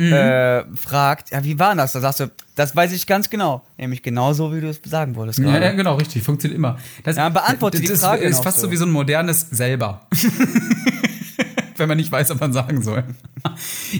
Mhm. 0.00 0.12
äh, 0.12 0.64
fragt, 0.76 1.30
ja, 1.30 1.44
wie 1.44 1.58
war 1.58 1.74
das? 1.74 1.92
Da 1.92 2.00
sagst 2.00 2.20
du, 2.20 2.30
das 2.56 2.74
weiß 2.74 2.92
ich 2.92 3.06
ganz 3.06 3.28
genau. 3.28 3.62
Nämlich 3.76 4.02
genauso, 4.02 4.54
wie 4.54 4.60
du 4.60 4.68
es 4.68 4.80
sagen 4.84 5.14
wolltest 5.14 5.38
Ja, 5.40 5.58
ja, 5.58 5.72
genau, 5.72 5.96
richtig. 5.96 6.22
Funktioniert 6.22 6.56
immer. 6.58 6.78
Das, 7.04 7.16
Ja, 7.16 7.28
beantworte 7.28 7.80
die 7.80 7.86
das 7.86 8.00
Frage 8.00 8.24
ist 8.24 8.38
noch 8.38 8.44
fast 8.44 8.58
so. 8.60 8.66
so. 8.66 8.72
wie 8.72 8.76
so 8.76 8.86
ein 8.86 8.90
modernes 8.90 9.46
selber. 9.50 10.06
Wenn 11.76 11.88
man 11.88 11.96
nicht 11.96 12.12
weiß, 12.12 12.28
was 12.30 12.38
man 12.38 12.52
sagen 12.52 12.82
soll. 12.82 13.04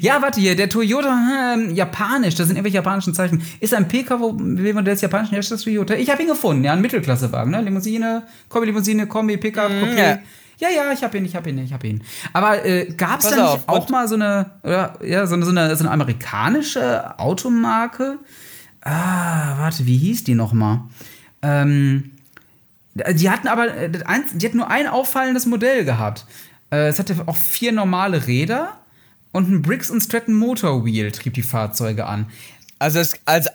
Ja, 0.01 0.21
warte 0.21 0.39
hier, 0.41 0.55
der 0.55 0.69
Toyota, 0.69 1.55
ähm, 1.55 1.75
japanisch, 1.75 2.35
das 2.35 2.49
sind 2.49 2.57
irgendwelche 2.57 2.77
japanischen 2.77 3.15
Zeichen. 3.15 3.43
Ist 3.59 3.73
ein 3.73 3.89
PKW-Modell 3.89 4.95
des 4.95 5.01
japanischen 5.01 5.33
Herstellers 5.33 5.63
Toyota. 5.63 5.95
Ich 5.95 6.11
habe 6.11 6.21
ihn 6.21 6.29
gefunden, 6.29 6.63
ja, 6.63 6.75
ein 6.75 6.83
Mittelklassewagen, 6.83 7.51
ne? 7.51 7.63
Limousine, 7.63 8.25
Kombi-Limousine, 8.51 9.07
Kombi, 9.07 9.39
Pickup, 9.39 9.71
Coupé. 9.71 9.93
Mhm, 9.93 9.99
ja. 9.99 10.19
Ja, 10.61 10.69
ja, 10.69 10.93
ich 10.93 11.03
hab 11.03 11.15
ihn, 11.15 11.25
ich 11.25 11.35
hab 11.35 11.47
ihn, 11.47 11.59
ich 11.59 11.73
hab 11.73 11.83
ihn. 11.85 12.03
Aber 12.33 12.65
äh, 12.65 12.87
gab 12.93 13.21
es 13.21 13.31
da 13.31 13.55
nicht 13.55 13.69
auch 13.69 13.89
mal 13.89 14.07
so 14.07 14.15
eine, 14.15 14.51
oder, 14.63 14.99
ja, 15.03 15.27
so 15.27 15.35
eine, 15.35 15.45
so 15.45 15.51
eine, 15.51 15.75
so 15.75 15.85
eine 15.85 15.91
amerikanische 15.91 17.19
Automarke? 17.19 18.19
Ah, 18.83 19.59
warte, 19.59 19.87
wie 19.87 19.97
hieß 19.97 20.25
die 20.25 20.35
noch 20.35 20.53
mal? 20.53 20.85
Ähm, 21.43 22.13
die 22.95 23.31
hatten 23.31 23.49
aber, 23.49 23.75
äh, 23.75 23.91
die 23.91 24.47
hatten 24.47 24.57
nur 24.59 24.71
ein 24.71 24.87
auffallendes 24.87 25.47
Modell 25.47 25.85
gehabt. 25.85 26.27
Äh, 26.71 26.89
Es 26.89 26.99
hatte 26.99 27.17
auch 27.27 27.37
vier 27.37 27.73
normale 27.73 28.27
Räder 28.27 28.77
und 29.33 29.49
ein 29.49 29.63
Briggs 29.63 29.91
und 29.91 30.01
Stratton 30.01 30.35
Motor 30.35 30.85
Wheel 30.85 31.11
trieb 31.13 31.35
die 31.35 31.43
Fahrzeuge 31.43 32.07
an. 32.07 32.27
Also, 32.83 32.99
es, 32.99 33.13
also, 33.27 33.51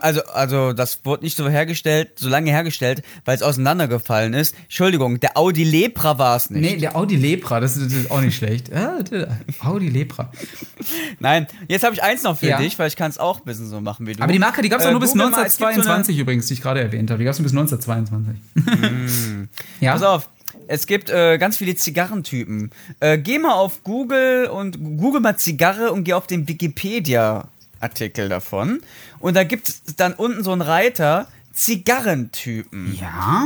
also, 0.00 0.24
also, 0.24 0.72
das 0.72 1.00
wurde 1.04 1.22
nicht 1.22 1.36
so 1.36 1.46
hergestellt, 1.50 2.12
so 2.16 2.30
lange 2.30 2.50
hergestellt, 2.50 3.02
weil 3.26 3.36
es 3.36 3.42
auseinandergefallen 3.42 4.32
ist. 4.32 4.54
Entschuldigung, 4.62 5.20
der 5.20 5.36
Audi 5.36 5.64
Lepra 5.64 6.16
war 6.18 6.34
es 6.36 6.48
nicht. 6.48 6.62
Nee, 6.62 6.76
der 6.78 6.96
Audi 6.96 7.16
Lepra, 7.16 7.60
das 7.60 7.76
ist, 7.76 7.92
das 7.92 7.92
ist 7.92 8.10
auch 8.10 8.22
nicht 8.22 8.36
schlecht. 8.36 8.70
Audi 9.60 9.90
Lepra. 9.90 10.32
Nein, 11.20 11.46
jetzt 11.68 11.84
habe 11.84 11.94
ich 11.94 12.02
eins 12.02 12.22
noch 12.22 12.38
für 12.38 12.46
Ja. 12.48 12.58
dich, 12.58 12.78
weil 12.78 12.88
ich 12.88 12.96
kann 12.96 13.10
es 13.10 13.18
auch 13.18 13.40
ein 13.40 13.44
bisschen 13.44 13.68
so 13.68 13.82
machen 13.82 14.06
wie 14.06 14.14
du. 14.14 14.22
Aber 14.22 14.32
die 14.32 14.38
Marke, 14.38 14.62
die 14.62 14.70
gab 14.70 14.80
es 14.80 14.86
Äh, 14.86 14.88
auch 14.88 14.92
nur 14.92 15.00
bis 15.00 15.12
google 15.12 15.28
mal, 15.30 15.44
es 15.44 15.58
gibt 15.58 15.58
so 15.58 15.64
eine- 15.66 15.74
1922 15.74 16.18
übrigens, 16.18 16.46
die 16.46 16.54
ich 16.54 16.62
gerade 16.62 16.80
erwähnt 16.80 17.10
habe. 17.10 17.18
Die 17.18 17.24
gab 17.26 17.32
es 17.34 17.38
nur 17.38 17.44
bis 17.44 17.52
1922. 17.52 18.36
ja. 19.80 19.92
Pass 19.92 20.02
auf, 20.02 20.30
es 20.68 20.86
gibt 20.86 21.10
äh, 21.10 21.36
ganz 21.36 21.58
viele 21.58 21.74
Zigarrentypen. 21.74 22.70
Äh, 23.00 23.18
geh 23.18 23.38
mal 23.38 23.52
auf 23.52 23.82
Google 23.84 24.46
und 24.46 24.78
google 24.96 25.20
mal 25.20 25.36
Zigarre 25.36 25.92
und 25.92 26.04
geh 26.04 26.14
auf 26.14 26.26
den 26.26 26.46
Wikipedia-Artikel 27.80 28.28
davon. 28.28 28.80
Und 29.20 29.34
da 29.36 29.44
gibt 29.44 29.68
es 29.68 29.82
dann 29.96 30.12
unten 30.14 30.42
so 30.44 30.52
einen 30.52 30.62
Reiter, 30.62 31.26
Zigarrentypen. 31.52 32.96
Ja? 33.00 33.44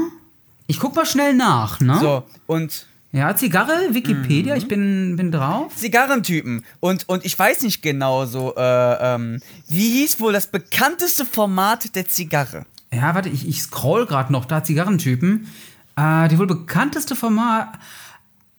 Ich 0.66 0.78
guck 0.80 0.94
mal 0.96 1.06
schnell 1.06 1.34
nach, 1.34 1.80
ne? 1.80 1.98
So, 2.00 2.22
und 2.46 2.86
Ja, 3.10 3.34
Zigarre, 3.34 3.72
Wikipedia, 3.94 4.54
Mhm. 4.54 4.58
ich 4.60 4.68
bin, 4.68 5.16
bin 5.16 5.32
drauf. 5.32 5.74
Zigarrentypen. 5.74 6.62
Und, 6.80 7.08
und 7.08 7.24
ich 7.24 7.38
weiß 7.38 7.62
nicht 7.62 7.80
genau 7.80 8.26
so, 8.26 8.54
äh, 8.54 9.14
ähm, 9.14 9.40
wie 9.66 9.88
hieß 10.00 10.20
wohl 10.20 10.34
das 10.34 10.46
bekannteste 10.48 11.24
Format 11.24 11.94
der 11.94 12.06
Zigarre? 12.06 12.66
Ja, 12.92 13.14
warte, 13.14 13.30
ich, 13.30 13.48
ich 13.48 13.62
scroll 13.62 14.04
gerade 14.04 14.30
noch 14.30 14.44
da, 14.44 14.62
Zigarrentypen. 14.62 15.48
Äh, 15.96 16.28
die 16.28 16.38
wohl 16.38 16.46
bekannteste 16.46 17.16
Format. 17.16 17.68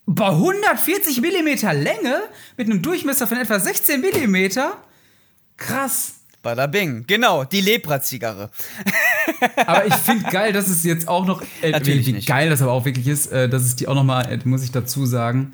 Boah, 0.08 0.32
140 0.32 1.22
Millimeter 1.22 1.72
Länge 1.72 2.20
mit 2.58 2.68
einem 2.72 2.82
Durchmesser 2.82 3.28
von 3.28 3.38
etwa 3.38 3.60
16 3.60 4.02
Millimeter. 4.02 4.78
Krass. 5.60 6.16
Bada 6.42 6.68
Bing. 6.68 7.04
Genau, 7.06 7.44
die 7.44 7.60
Lepra-Zigarre. 7.62 8.50
Aber 9.68 9.86
ich 9.86 9.94
finde 9.94 10.30
geil, 10.32 10.54
dass 10.54 10.70
es 10.70 10.84
jetzt 10.86 11.08
auch 11.08 11.26
noch. 11.26 11.42
Äh, 11.62 11.72
Natürlich 11.72 12.08
wie 12.08 12.14
nicht. 12.14 12.28
geil 12.28 12.50
das 12.50 12.62
aber 12.62 12.72
auch 12.72 12.86
wirklich 12.86 13.08
ist, 13.08 13.28
äh, 13.32 13.50
dass 13.50 13.64
es 13.64 13.76
die 13.76 13.88
auch 13.90 13.96
noch 13.96 14.06
mal, 14.06 14.22
äh, 14.24 14.40
muss 14.46 14.64
ich 14.64 14.72
dazu 14.72 15.06
sagen. 15.06 15.52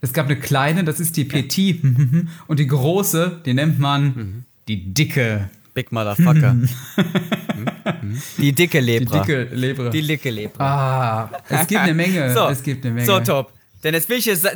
Es 0.00 0.12
gab 0.12 0.26
eine 0.26 0.36
kleine, 0.38 0.84
das 0.84 1.00
ist 1.00 1.16
die 1.16 1.24
Petit. 1.24 1.82
Und 2.46 2.60
die 2.60 2.66
große, 2.68 3.40
die 3.44 3.54
nennt 3.54 3.78
man 3.80 4.04
Mhm. 4.04 4.44
die 4.68 4.94
dicke. 4.94 5.50
Big 5.74 5.90
Motherfucker. 5.92 6.56
Hm? 6.96 7.66
Hm? 8.00 8.22
die 8.38 8.52
dicke 8.52 8.80
Die 8.80 8.86
Lepra. 8.86 9.18
dicke 9.20 9.42
Lebre. 9.52 9.90
Die 9.90 10.06
dicke 10.06 10.30
Lepra. 10.30 10.64
ah, 10.64 11.30
es 11.48 11.66
gibt 11.66 11.80
eine 11.80 11.94
Menge. 11.94 12.32
So, 12.32 12.46
es 12.48 12.62
gibt 12.62 12.84
eine 12.84 12.94
Menge. 12.94 13.06
so 13.06 13.20
top. 13.20 13.52
Denn 13.82 13.94
jetzt 13.94 14.08
will 14.08 14.18
ich 14.18 14.26
jetzt, 14.26 14.46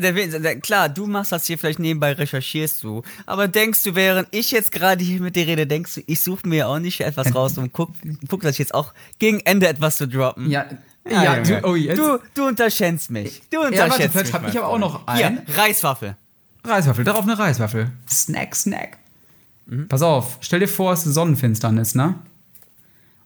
klar, 0.63 0.89
du 0.89 1.07
machst 1.07 1.33
das 1.33 1.47
hier 1.47 1.57
vielleicht 1.59 1.79
nebenbei, 1.79 2.13
recherchierst 2.13 2.83
du. 2.83 3.03
Aber 3.27 3.49
denkst 3.49 3.83
du, 3.85 3.95
während 3.95 4.29
ich 4.33 4.51
jetzt 4.51 4.71
gerade 4.71 5.03
hier 5.03 5.21
mit 5.21 5.35
dir 5.37 5.47
rede, 5.47 5.67
denkst 5.67 5.95
du, 5.95 6.03
ich 6.07 6.21
suche 6.21 6.47
mir 6.47 6.69
auch 6.69 6.79
nicht 6.79 7.01
etwas 7.01 7.35
raus 7.35 7.57
und 7.57 7.73
guck, 7.73 7.91
guck, 8.29 8.43
dass 8.43 8.53
ich 8.53 8.59
jetzt 8.59 8.75
auch 8.75 8.93
gegen 9.19 9.41
Ende 9.41 9.67
etwas 9.69 9.97
zu 9.97 10.07
droppen? 10.07 10.51
Ja, 10.51 10.67
Ja, 11.09 11.23
ja, 11.23 11.37
Junge. 11.37 11.61
du, 11.63 11.69
oh, 11.69 11.75
jetzt. 11.75 11.99
du, 11.99 12.19
du 12.35 12.47
unterschätzt 12.47 13.11
mich. 13.11 13.43
Du 13.51 13.59
unterschätzt 13.61 13.79
ja, 13.79 13.89
warte, 13.91 14.03
mich. 14.03 14.13
vielleicht 14.13 14.33
habe 14.35 14.49
ich 14.51 14.59
aber 14.59 14.69
auch 14.69 14.79
noch 14.79 15.07
einen. 15.07 15.41
Hier, 15.47 15.57
Reiswaffel. 15.57 16.17
Reiswaffel, 16.63 17.05
darauf 17.05 17.23
eine 17.25 17.39
Reiswaffel. 17.39 17.91
Snack, 18.11 18.55
Snack. 18.55 18.99
Pass 19.89 20.03
auf, 20.03 20.37
stell 20.43 20.61
dir 20.61 20.69
vor, 20.69 20.93
es 20.93 21.07
ist 21.07 21.15
Sonnenfinsternis, 21.15 21.95
ne? 21.95 22.15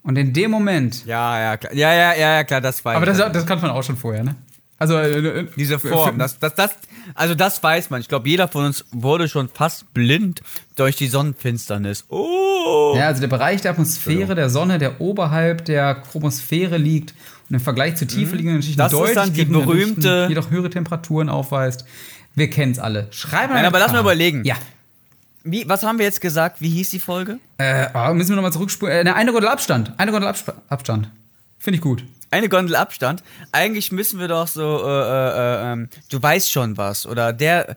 Und 0.03 0.16
in 0.16 0.32
dem 0.32 0.51
Moment. 0.53 1.05
Ja, 1.05 1.38
ja, 1.40 1.57
klar. 1.57 1.74
Ja, 1.74 1.92
ja, 1.92 2.14
ja, 2.14 2.34
ja, 2.36 2.44
klar, 2.44 2.61
das 2.61 2.84
weiß 2.84 2.96
Aber 2.96 3.11
ich. 3.11 3.18
das, 3.18 3.32
das 3.32 3.46
kann 3.46 3.61
man 3.61 3.70
auch 3.70 3.82
schon 3.82 3.96
vorher, 3.96 4.22
ne? 4.24 4.36
Also, 4.78 4.96
äh, 4.96 5.40
äh, 5.40 5.46
Diese 5.56 5.78
Form, 5.78 6.18
das, 6.18 6.38
das, 6.38 6.54
das, 6.54 6.70
also 7.14 7.34
das 7.34 7.60
weiß 7.62 7.90
man. 7.90 8.00
Ich 8.00 8.08
glaube, 8.08 8.28
jeder 8.28 8.46
von 8.46 8.64
uns 8.66 8.84
wurde 8.92 9.28
schon 9.28 9.48
fast 9.48 9.92
blind 9.92 10.40
durch 10.76 10.94
die 10.96 11.08
Sonnenfinsternis. 11.08 12.04
Oh! 12.08 12.94
Ja, 12.96 13.08
also 13.08 13.20
der 13.20 13.28
Bereich 13.28 13.60
der 13.62 13.72
Atmosphäre 13.72 14.34
der 14.36 14.50
Sonne, 14.50 14.78
der 14.78 15.00
oberhalb 15.00 15.64
der 15.64 15.96
Chromosphäre 15.96 16.76
liegt 16.76 17.12
und 17.48 17.54
im 17.56 17.60
Vergleich 17.60 17.96
zur 17.96 18.06
Tiefe 18.06 18.36
liegenden 18.36 18.62
Schichten 18.62 18.80
Mhm. 18.80 18.84
Das 18.84 18.92
ist 18.92 18.98
deutlich 19.00 19.14
dann 19.16 19.32
die 19.32 19.44
berühmte- 19.46 20.00
Dichten, 20.28 20.28
jedoch 20.28 20.50
höhere 20.50 20.70
Temperaturen 20.70 21.28
aufweist. 21.28 21.84
Wir 22.36 22.48
kennen 22.48 22.70
es 22.72 22.78
alle. 22.78 23.08
Schreiben 23.10 23.54
Nein, 23.54 23.64
aber 23.64 23.80
lass 23.80 23.90
mal 23.90 24.00
überlegen. 24.00 24.44
Ja. 24.44 24.54
Wie, 25.42 25.68
was 25.68 25.82
haben 25.82 25.98
wir 25.98 26.04
jetzt 26.04 26.20
gesagt? 26.20 26.60
Wie 26.60 26.68
hieß 26.68 26.90
die 26.90 27.00
Folge? 27.00 27.38
Äh, 27.56 27.88
oh, 27.94 28.12
müssen 28.14 28.30
wir 28.30 28.36
nochmal 28.36 28.52
zurückspulen. 28.52 28.94
Äh, 28.94 29.04
ne, 29.04 29.14
eine 29.16 29.32
Gondel 29.32 29.48
Abstand. 29.48 29.92
Eine 29.96 30.12
Gondel 30.12 30.28
Absp 30.28 30.52
Abstand. 30.68 31.10
Finde 31.58 31.76
ich 31.76 31.80
gut. 31.82 32.04
Eine 32.30 32.48
Gondel 32.48 32.76
Abstand. 32.76 33.22
Eigentlich 33.52 33.92
müssen 33.92 34.20
wir 34.20 34.28
doch 34.28 34.46
so, 34.48 34.62
äh, 34.84 34.88
äh, 34.88 35.68
äh, 35.68 35.72
ähm, 35.72 35.88
du 36.10 36.22
weißt 36.22 36.50
schon 36.52 36.76
was. 36.76 37.06
Oder 37.06 37.32
der, 37.32 37.74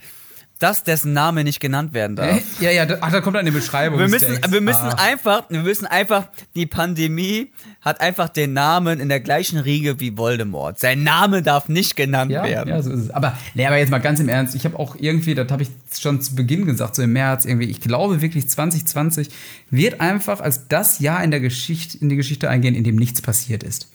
das, 0.59 0.83
dessen 0.83 1.13
Name 1.13 1.43
nicht 1.43 1.59
genannt 1.59 1.93
werden 1.93 2.15
darf. 2.15 2.39
Ja, 2.59 2.69
ja, 2.69 2.85
da, 2.85 2.97
ach, 3.01 3.11
da 3.11 3.21
kommt 3.21 3.35
eine 3.37 3.51
Beschreibung. 3.51 3.97
Wir 3.97 4.07
müssen, 4.09 4.37
wir 4.47 4.61
müssen 4.61 4.77
Ah. 4.89 4.95
einfach, 5.01 5.49
wir 5.49 5.61
müssen 5.61 5.87
einfach, 5.87 6.27
die 6.53 6.67
Pandemie 6.67 7.51
hat 7.81 7.99
einfach 7.99 8.29
den 8.29 8.53
Namen 8.53 8.99
in 8.99 9.09
der 9.09 9.21
gleichen 9.21 9.57
Riege 9.57 9.99
wie 9.99 10.15
Voldemort. 10.17 10.79
Sein 10.79 11.01
Name 11.01 11.41
darf 11.41 11.67
nicht 11.67 11.95
genannt 11.95 12.31
Ja, 12.31 12.43
werden. 12.43 12.69
ja, 12.69 12.79
so 12.83 12.91
ist 12.91 12.99
es. 13.05 13.09
Aber, 13.09 13.35
nee, 13.55 13.65
aber 13.65 13.77
jetzt 13.77 13.89
mal 13.89 13.97
ganz 13.97 14.19
im 14.19 14.29
Ernst, 14.29 14.53
ich 14.53 14.65
habe 14.65 14.77
auch 14.77 14.95
irgendwie, 14.99 15.33
das 15.33 15.49
habe 15.51 15.63
ich 15.63 15.69
schon 15.99 16.21
zu 16.21 16.35
Beginn 16.35 16.65
gesagt, 16.67 16.93
so 16.95 17.01
im 17.01 17.13
März 17.13 17.45
irgendwie, 17.45 17.65
ich 17.71 17.81
glaube 17.81 18.21
wirklich 18.21 18.47
2020 18.47 19.29
wird 19.71 19.99
einfach 19.99 20.41
als 20.41 20.67
das 20.67 20.99
Jahr 20.99 21.23
in 21.23 21.31
der 21.31 21.39
Geschichte, 21.39 21.97
in 21.97 22.09
die 22.09 22.17
Geschichte 22.17 22.49
eingehen, 22.49 22.75
in 22.75 22.83
dem 22.83 22.97
nichts 22.97 23.21
passiert 23.21 23.63
ist. 23.63 23.87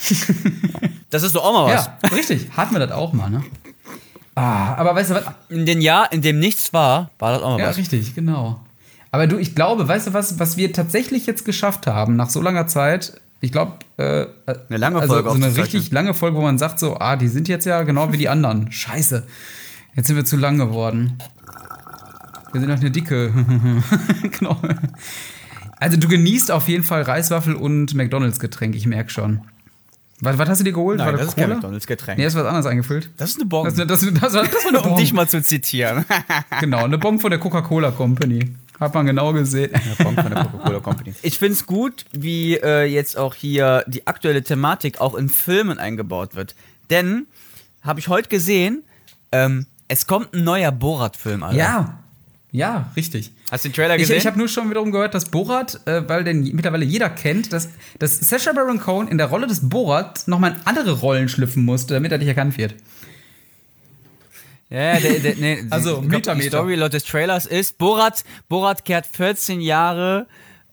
Das 1.10 1.24
ist 1.24 1.34
doch 1.34 1.44
auch 1.44 1.52
mal 1.52 1.74
was. 1.74 1.86
Ja, 1.86 2.08
richtig. 2.10 2.48
Hatten 2.56 2.72
wir 2.72 2.78
das 2.78 2.92
auch 2.92 3.12
mal, 3.12 3.28
ne? 3.28 3.42
Ah, 4.36 4.74
aber 4.76 4.94
weißt 4.94 5.10
du 5.10 5.14
was? 5.16 5.24
In 5.48 5.66
dem 5.66 5.80
Jahr, 5.80 6.12
in 6.12 6.22
dem 6.22 6.38
nichts 6.38 6.72
war, 6.72 7.10
war 7.18 7.32
das 7.32 7.42
auch 7.42 7.50
mal 7.50 7.60
Ja, 7.60 7.68
was. 7.70 7.76
richtig, 7.76 8.14
genau. 8.14 8.60
Aber 9.10 9.26
du, 9.26 9.36
ich 9.36 9.56
glaube, 9.56 9.88
weißt 9.88 10.06
du 10.06 10.14
was, 10.14 10.38
was 10.38 10.56
wir 10.56 10.72
tatsächlich 10.72 11.26
jetzt 11.26 11.44
geschafft 11.44 11.88
haben, 11.88 12.14
nach 12.14 12.30
so 12.30 12.40
langer 12.40 12.68
Zeit, 12.68 13.20
ich 13.40 13.50
glaube, 13.50 13.72
äh, 13.96 14.26
Eine 14.46 14.78
lange 14.78 15.00
also 15.00 15.14
Folge 15.14 15.30
so 15.30 15.34
eine 15.34 15.56
richtig 15.56 15.90
lange 15.90 16.14
Folge, 16.14 16.36
wo 16.36 16.42
man 16.42 16.58
sagt 16.58 16.78
so, 16.78 16.98
ah, 16.98 17.16
die 17.16 17.28
sind 17.28 17.48
jetzt 17.48 17.66
ja 17.66 17.82
genau 17.82 18.12
wie 18.12 18.18
die 18.18 18.28
anderen. 18.28 18.70
Scheiße. 18.70 19.26
Jetzt 19.96 20.06
sind 20.06 20.16
wir 20.16 20.24
zu 20.24 20.36
lang 20.36 20.58
geworden. 20.58 21.18
Wir 22.52 22.60
sind 22.60 22.70
doch 22.70 22.78
eine 22.78 22.90
dicke. 22.90 23.32
genau. 24.38 24.60
Also 25.80 25.96
du 25.96 26.06
genießt 26.06 26.50
auf 26.50 26.68
jeden 26.68 26.84
Fall 26.84 27.02
Reiswaffel 27.02 27.54
und 27.54 27.94
McDonalds 27.94 28.38
Getränk, 28.38 28.76
ich 28.76 28.86
merke 28.86 29.10
schon. 29.10 29.40
Was, 30.20 30.38
was 30.38 30.48
hast 30.48 30.60
du 30.60 30.64
dir 30.64 30.72
geholt? 30.72 30.98
Nein, 30.98 31.06
War 31.06 31.16
das 31.16 31.28
ist 31.28 31.34
kein 31.34 31.44
Cola? 31.44 31.54
McDonalds 31.56 31.86
Getränk. 31.86 32.18
Nee, 32.18 32.26
ist 32.26 32.34
was 32.34 32.44
anderes 32.44 32.66
eingefüllt. 32.66 33.10
Das 33.16 33.30
ist 33.30 33.36
eine 33.36 33.46
Bon. 33.46 33.64
Das, 33.64 33.74
das, 33.74 33.86
das, 33.86 34.00
das, 34.00 34.32
das 34.32 34.34
war 34.34 34.68
eine 34.68 34.80
um 34.90 34.96
dich 34.96 35.12
mal 35.12 35.28
zu 35.28 35.42
zitieren. 35.42 36.04
Genau, 36.60 36.84
eine 36.84 36.98
Bon 36.98 37.18
von 37.18 37.30
der 37.30 37.40
Coca-Cola 37.40 37.90
Company. 37.90 38.54
Hat 38.78 38.94
man 38.94 39.06
genau 39.06 39.32
gesehen. 39.32 39.72
Bon 39.98 40.14
von 40.14 40.30
der 40.30 40.44
Coca-Cola 40.44 40.80
Company. 40.80 41.14
Ich 41.22 41.38
finde 41.38 41.54
es 41.54 41.66
gut, 41.66 42.04
wie 42.12 42.56
äh, 42.56 42.84
jetzt 42.84 43.16
auch 43.16 43.34
hier 43.34 43.84
die 43.86 44.06
aktuelle 44.06 44.42
Thematik 44.42 45.00
auch 45.00 45.14
in 45.14 45.28
Filmen 45.28 45.78
eingebaut 45.78 46.34
wird. 46.34 46.54
Denn, 46.90 47.26
habe 47.82 48.00
ich 48.00 48.08
heute 48.08 48.28
gesehen, 48.28 48.82
ähm, 49.32 49.66
es 49.88 50.06
kommt 50.06 50.34
ein 50.34 50.44
neuer 50.44 50.72
Borat-Film, 50.72 51.42
Alter. 51.42 51.56
Ja, 51.56 51.98
ja, 52.52 52.90
richtig. 52.96 53.30
Hast 53.50 53.64
du 53.64 53.68
den 53.68 53.74
Trailer 53.74 53.94
Ich, 53.96 54.02
gesehen? 54.02 54.18
ich 54.18 54.26
habe 54.26 54.38
nur 54.38 54.48
schon 54.48 54.70
wiederum 54.70 54.90
gehört, 54.90 55.14
dass 55.14 55.26
Borat, 55.26 55.80
äh, 55.86 56.08
weil 56.08 56.24
den 56.24 56.42
mittlerweile 56.54 56.84
jeder 56.84 57.08
kennt, 57.10 57.52
dass, 57.52 57.68
dass 57.98 58.18
Sacha 58.20 58.52
Baron 58.52 58.80
Cohen 58.80 59.08
in 59.08 59.18
der 59.18 59.26
Rolle 59.28 59.46
des 59.46 59.68
Borat 59.68 60.26
nochmal 60.26 60.52
in 60.52 60.56
andere 60.64 60.92
Rollen 61.00 61.28
schlüpfen 61.28 61.64
musste, 61.64 61.94
damit 61.94 62.10
er 62.12 62.18
nicht 62.18 62.28
erkannt 62.28 62.58
wird. 62.58 62.74
Ja, 64.68 64.98
der, 65.00 65.18
der, 65.18 65.34
nee, 65.36 65.64
Also, 65.70 65.94
ich 66.02 66.08
glaub, 66.08 66.10
Meter, 66.10 66.34
Die. 66.36 66.42
Story 66.42 66.74
laut 66.76 66.92
des 66.92 67.04
Trailers 67.04 67.46
ist, 67.46 67.76
Borat, 67.78 68.24
Borat 68.48 68.84
kehrt 68.84 69.06
14 69.06 69.60
Jahre 69.60 70.26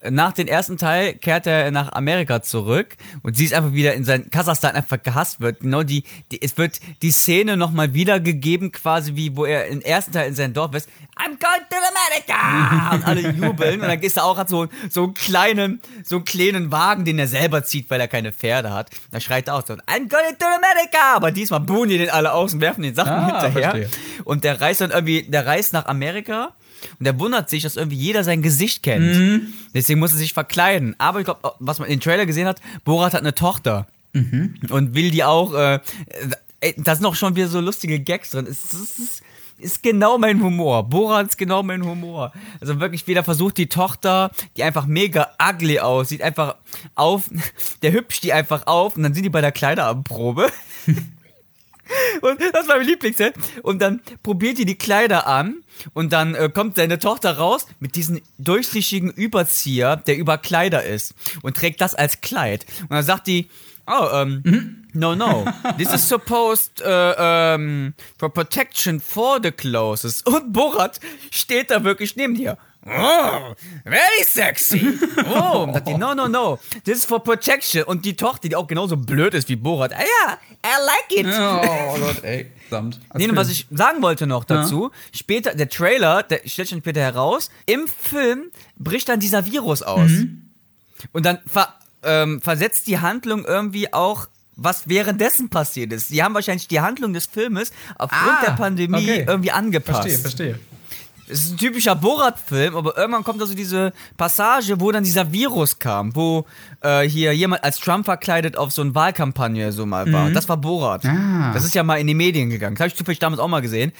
nach 0.09 0.33
dem 0.33 0.47
ersten 0.47 0.77
Teil 0.77 1.13
kehrt 1.13 1.47
er 1.47 1.71
nach 1.71 1.91
Amerika 1.93 2.41
zurück 2.41 2.95
und 3.23 3.35
sie 3.37 3.45
ist 3.45 3.53
einfach 3.53 3.73
wieder 3.73 3.93
in 3.93 4.03
sein 4.03 4.29
Kasachstan 4.29 4.75
einfach 4.75 5.01
gehasst 5.01 5.39
wird. 5.41 5.61
Genau 5.61 5.83
die, 5.83 6.03
die 6.31 6.41
es 6.41 6.57
wird 6.57 6.79
die 7.01 7.11
Szene 7.11 7.57
nochmal 7.57 7.93
wiedergegeben, 7.93 8.71
quasi 8.71 9.15
wie 9.15 9.35
wo 9.35 9.45
er 9.45 9.67
im 9.67 9.81
ersten 9.81 10.11
Teil 10.13 10.27
in 10.29 10.35
sein 10.35 10.53
Dorf 10.53 10.73
ist. 10.75 10.87
I'm 11.17 11.39
going 11.39 11.65
to 11.69 11.75
America! 11.77 12.91
Und 12.95 13.05
alle 13.07 13.21
jubeln 13.31 13.81
und 13.81 13.87
dann 13.87 13.99
ist 14.01 14.17
er 14.17 14.25
auch 14.25 14.37
hat 14.37 14.49
so, 14.49 14.67
so 14.89 15.03
einen 15.05 15.13
kleinen, 15.15 15.81
so 16.03 16.17
einen 16.17 16.25
kleinen 16.25 16.71
Wagen, 16.71 17.05
den 17.05 17.17
er 17.17 17.27
selber 17.27 17.63
zieht, 17.63 17.89
weil 17.89 17.99
er 17.99 18.07
keine 18.07 18.31
Pferde 18.31 18.71
hat. 18.73 18.91
Da 19.11 19.19
schreit 19.19 19.47
er 19.47 19.55
auch 19.55 19.65
so, 19.65 19.73
I'm 19.73 20.07
going 20.09 20.37
to 20.37 20.45
America! 20.45 21.15
Aber 21.15 21.31
diesmal 21.31 21.59
buhen 21.61 21.89
die 21.89 21.97
den 21.97 22.09
alle 22.11 22.33
aus 22.33 22.53
und 22.53 22.61
werfen 22.61 22.83
den 22.83 22.93
Sachen 22.95 23.13
Ah, 23.13 23.41
hinterher. 23.41 23.71
verstehe. 23.71 23.89
Und 24.25 24.43
der 24.43 24.61
reist 24.61 24.81
dann 24.81 24.91
irgendwie, 24.91 25.23
der 25.23 25.45
reist 25.47 25.73
nach 25.73 25.85
Amerika 25.87 26.53
und 26.99 27.05
der 27.05 27.19
wundert 27.19 27.49
sich, 27.49 27.63
dass 27.63 27.75
irgendwie 27.75 27.97
jeder 27.97 28.23
sein 28.23 28.41
Gesicht 28.41 28.83
kennt. 28.83 29.15
Mhm. 29.15 29.53
Deswegen 29.73 29.99
muss 29.99 30.11
er 30.11 30.17
sich 30.17 30.33
verkleiden. 30.33 30.95
Aber 30.97 31.19
ich 31.19 31.25
glaube, 31.25 31.53
was 31.59 31.79
man 31.79 31.87
in 31.87 31.95
den 31.95 32.01
Trailer 32.01 32.25
gesehen 32.25 32.47
hat, 32.47 32.61
Borat 32.83 33.13
hat 33.13 33.21
eine 33.21 33.35
Tochter. 33.35 33.87
Mhm. 34.13 34.55
Und 34.69 34.95
will 34.95 35.11
die 35.11 35.23
auch, 35.23 35.53
äh, 35.53 35.79
äh, 36.59 36.73
da 36.77 36.95
sind 36.95 37.03
noch 37.03 37.15
schon 37.15 37.35
wieder 37.35 37.47
so 37.47 37.59
lustige 37.59 37.99
Gags 37.99 38.31
drin. 38.31 38.47
Es, 38.49 38.73
es, 38.73 38.99
es 38.99 39.21
ist 39.59 39.83
genau 39.83 40.17
mein 40.17 40.41
Humor. 40.41 40.87
Borat 40.87 41.27
ist 41.27 41.37
genau 41.37 41.63
mein 41.63 41.83
Humor. 41.83 42.31
Also 42.61 42.79
wirklich 42.79 43.07
wieder 43.07 43.23
versucht 43.23 43.57
die 43.57 43.67
Tochter, 43.67 44.31
die 44.55 44.63
einfach 44.63 44.85
mega 44.85 45.29
ugly 45.41 45.79
aussieht, 45.79 46.21
einfach 46.21 46.55
auf, 46.95 47.29
der 47.81 47.91
hübscht 47.91 48.23
die 48.23 48.33
einfach 48.33 48.67
auf 48.67 48.95
und 48.95 49.03
dann 49.03 49.13
sind 49.13 49.23
die 49.23 49.29
bei 49.29 49.41
der 49.41 49.51
Kleiderabprobe. 49.51 50.49
Und 52.21 52.39
das 52.53 52.67
war 52.67 52.77
mein 52.77 52.87
Lieblingsset. 52.87 53.35
Und 53.63 53.81
dann 53.81 54.01
probiert 54.23 54.57
die 54.57 54.65
die 54.65 54.77
Kleider 54.77 55.27
an 55.27 55.63
und 55.93 56.13
dann 56.13 56.35
äh, 56.35 56.49
kommt 56.53 56.75
seine 56.75 56.99
Tochter 56.99 57.37
raus 57.37 57.67
mit 57.79 57.95
diesem 57.95 58.21
durchsichtigen 58.37 59.11
Überzieher, 59.11 59.95
der 59.95 60.17
über 60.17 60.37
Kleider 60.37 60.83
ist 60.83 61.13
und 61.41 61.55
trägt 61.55 61.81
das 61.81 61.95
als 61.95 62.21
Kleid. 62.21 62.65
Und 62.83 62.91
dann 62.91 63.03
sagt 63.03 63.27
die, 63.27 63.49
oh, 63.87 64.07
ähm, 64.13 64.85
no, 64.93 65.15
no, 65.15 65.45
this 65.77 65.93
is 65.93 66.07
supposed 66.07 66.81
uh, 66.81 67.55
um, 67.55 67.93
for 68.17 68.29
protection 68.29 68.99
for 68.99 69.39
the 69.41 69.51
clothes. 69.51 70.21
Und 70.23 70.53
Borat 70.53 70.99
steht 71.31 71.71
da 71.71 71.83
wirklich 71.83 72.15
neben 72.15 72.35
dir. 72.35 72.57
Oh, 72.87 73.53
very 73.83 74.23
sexy. 74.25 74.97
Oh, 75.29 75.63
und 75.63 75.73
sagt 75.73 75.87
die, 75.87 75.95
no, 75.95 76.13
no, 76.13 76.27
no, 76.27 76.59
this 76.85 76.99
is 76.99 77.05
for 77.05 77.21
protection. 77.23 77.83
Und 77.83 78.05
die 78.05 78.15
Tochter, 78.15 78.47
die 78.49 78.55
auch 78.55 78.67
genauso 78.67 78.95
blöd 78.97 79.33
ist 79.33 79.49
wie 79.49 79.55
Borat, 79.55 79.93
ah 79.93 79.99
ja, 79.99 80.37
I 80.65 80.85
like 80.85 81.19
it. 81.19 81.27
Oh 81.27 81.97
Gott, 81.99 82.23
ey. 82.23 82.51
Samt. 82.69 82.99
Nee, 83.15 83.29
was 83.31 83.49
ich 83.49 83.67
sagen 83.71 84.01
wollte 84.01 84.27
noch 84.27 84.43
dazu, 84.43 84.91
später, 85.13 85.53
der 85.55 85.69
Trailer, 85.69 86.23
der 86.23 86.41
stellt 86.45 86.69
schon 86.69 86.79
später 86.79 87.01
heraus, 87.01 87.49
im 87.65 87.87
Film 87.87 88.51
bricht 88.77 89.09
dann 89.09 89.19
dieser 89.19 89.45
Virus 89.45 89.81
aus. 89.83 90.11
Und 91.13 91.25
dann 91.25 91.39
ver, 91.45 91.73
ähm, 92.03 92.41
versetzt 92.41 92.87
die 92.87 92.99
Handlung 92.99 93.45
irgendwie 93.45 93.93
auch, 93.93 94.27
was 94.55 94.89
währenddessen 94.89 95.49
passiert 95.49 95.93
ist. 95.93 96.07
Sie 96.09 96.23
haben 96.23 96.33
wahrscheinlich 96.33 96.67
die 96.67 96.79
Handlung 96.81 97.13
des 97.13 97.25
Filmes 97.27 97.71
aufgrund 97.97 98.37
Ah, 98.39 98.45
der 98.47 98.51
Pandemie 98.53 98.97
okay. 98.97 99.25
irgendwie 99.27 99.51
angepasst. 99.51 100.01
Verstehe, 100.01 100.19
verstehe. 100.19 100.59
Es 101.29 101.43
ist 101.43 101.51
ein 101.51 101.57
typischer 101.57 101.95
Borat-Film, 101.95 102.75
aber 102.75 102.97
irgendwann 102.97 103.23
kommt 103.23 103.41
also 103.41 103.53
diese 103.53 103.91
Passage, 104.15 104.79
wo 104.79 104.91
dann 104.91 105.03
dieser 105.03 105.31
Virus 105.31 105.77
kam, 105.77 106.15
wo 106.15 106.45
äh, 106.81 107.01
hier 107.01 107.33
jemand 107.33 107.63
als 107.63 107.79
Trump 107.79 108.05
verkleidet 108.05 108.55
auf 108.57 108.71
so 108.71 108.81
eine 108.81 108.95
Wahlkampagne 108.95 109.71
so 109.73 109.85
mal 109.85 110.11
war. 110.11 110.25
Und 110.27 110.33
das 110.33 110.47
war 110.47 110.57
Borat. 110.57 111.05
Ah. 111.05 111.51
Das 111.53 111.65
ist 111.65 111.75
ja 111.75 111.83
mal 111.83 111.99
in 111.99 112.07
die 112.07 112.13
Medien 112.13 112.49
gegangen. 112.49 112.75
Das 112.75 112.81
habe 112.81 112.87
ich 112.89 112.95
zufällig 112.95 113.19
damals 113.19 113.41
auch 113.41 113.47
mal 113.49 113.61
gesehen. 113.61 113.91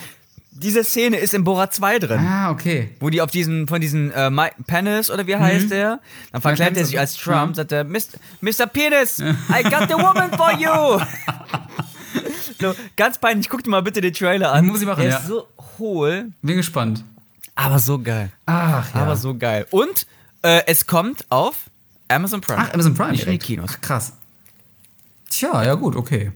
Diese 0.52 0.84
Szene 0.84 1.18
ist 1.18 1.34
in 1.34 1.44
Borat 1.44 1.74
2 1.74 2.00
drin. 2.00 2.20
Ah, 2.20 2.50
okay. 2.50 2.90
Wo 3.00 3.10
die 3.10 3.22
auf 3.22 3.30
diesen, 3.30 3.68
von 3.68 3.80
diesen 3.80 4.12
äh, 4.12 4.32
Penis 4.66 5.12
oder 5.12 5.28
wie 5.28 5.36
heißt 5.36 5.70
der? 5.70 6.00
Dann 6.32 6.42
verkleidet 6.42 6.78
er 6.78 6.86
sich 6.86 6.98
als 6.98 7.16
Trump, 7.16 7.56
sagt 7.56 7.74
er, 7.74 7.84
Mr. 7.84 8.18
Mr. 8.42 8.66
Penis, 8.66 9.20
I 9.20 9.64
got 9.64 9.88
the 9.88 9.96
woman 9.96 10.32
for 10.32 10.52
you. 10.54 11.00
so, 12.62 12.74
ganz 12.96 13.20
peinlich, 13.20 13.50
guck 13.50 13.64
dir 13.64 13.70
mal 13.70 13.84
bitte 13.84 14.02
den 14.02 14.14
Trailer 14.14 14.52
an. 14.54 14.66
Muss 14.66 14.82
ich 14.82 14.88
machen, 14.88 15.02
Der 15.02 15.12
ja. 15.12 15.18
ist 15.18 15.28
so 15.28 15.48
hohl, 15.78 16.32
Bin 16.42 16.58
gespannt. 16.58 17.04
Aber 17.58 17.80
so 17.80 18.00
geil. 18.00 18.32
Ach, 18.46 18.94
ja. 18.94 19.02
Aber 19.02 19.18
so 19.18 19.36
geil. 19.38 19.66
Und 19.72 20.06
äh, 20.44 20.62
es 20.68 20.88
kommt 20.88 21.26
auf 21.30 21.70
Amazon 22.08 22.40
Prime. 22.42 22.60
Ach, 22.62 22.74
Amazon 22.74 22.94
Prime. 22.94 23.12
Nicht 23.12 23.26
in 23.26 23.32
die. 23.32 23.38
Kinos. 23.38 23.72
Ach, 23.74 23.82
krass. 23.82 24.14
Tja, 25.30 25.64
ja 25.64 25.74
gut, 25.74 25.96
okay. 25.96 26.32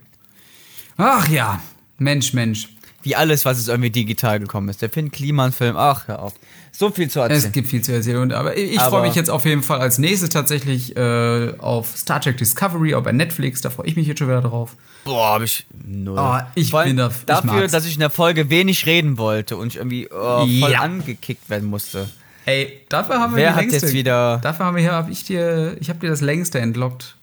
Ach 0.97 1.27
ja, 1.27 1.61
Mensch, 1.97 2.33
Mensch. 2.33 2.69
Wie 3.03 3.15
alles, 3.15 3.45
was 3.45 3.57
jetzt 3.57 3.69
irgendwie 3.69 3.89
digital 3.89 4.39
gekommen 4.39 4.69
ist. 4.69 4.81
Der 4.81 4.89
Finn 4.89 5.11
Kliman-Film, 5.11 5.77
ach, 5.77 6.07
hör 6.07 6.21
auf. 6.21 6.33
So 6.73 6.89
viel 6.89 7.09
zu 7.09 7.19
erzählen. 7.19 7.37
Es 7.37 7.51
gibt 7.51 7.67
viel 7.67 7.81
zu 7.81 7.91
erzählen. 7.91 8.17
Und, 8.17 8.33
aber 8.33 8.57
ich, 8.57 8.73
ich 8.73 8.81
freue 8.81 9.01
mich 9.03 9.13
jetzt 9.15 9.29
auf 9.29 9.45
jeden 9.45 9.61
Fall 9.61 9.79
als 9.81 9.97
nächstes 9.97 10.29
tatsächlich 10.29 10.95
äh, 10.95 11.53
auf 11.59 11.95
Star 11.97 12.21
Trek 12.21 12.37
Discovery, 12.37 12.95
auch 12.95 13.03
bei 13.03 13.11
Netflix. 13.11 13.61
Da 13.61 13.69
freue 13.69 13.87
ich 13.87 13.95
mich 13.95 14.07
jetzt 14.07 14.19
schon 14.19 14.27
wieder 14.29 14.41
drauf. 14.41 14.75
Boah, 15.03 15.33
hab 15.35 15.41
ich 15.41 15.65
null. 15.85 16.17
Oh, 16.17 16.37
ich 16.55 16.71
bin 16.71 16.97
da- 16.97 17.09
ich 17.09 17.25
dafür, 17.25 17.53
mag's. 17.53 17.71
dass 17.71 17.85
ich 17.85 17.93
in 17.95 17.99
der 17.99 18.09
Folge 18.09 18.49
wenig 18.49 18.85
reden 18.85 19.17
wollte 19.17 19.57
und 19.57 19.67
ich 19.67 19.75
irgendwie 19.77 20.07
oh, 20.11 20.39
voll 20.39 20.71
Ja. 20.71 20.79
angekickt 20.79 21.49
werden 21.49 21.67
musste. 21.69 22.09
Ey, 22.45 22.81
dafür 22.89 23.19
haben 23.19 23.33
wir 23.35 23.37
Wer 23.43 23.49
die 23.49 23.55
hat 23.55 23.61
längste, 23.61 23.85
jetzt 23.85 23.93
wieder- 23.93 24.39
Dafür 24.41 24.65
haben 24.65 24.75
wir 24.75 24.81
hier, 24.81 24.93
hab 24.93 25.09
ich 25.09 25.23
dir, 25.25 25.75
ich 25.79 25.89
habe 25.89 25.99
dir 25.99 26.09
das 26.09 26.21
längste 26.21 26.59
entlockt, 26.59 27.15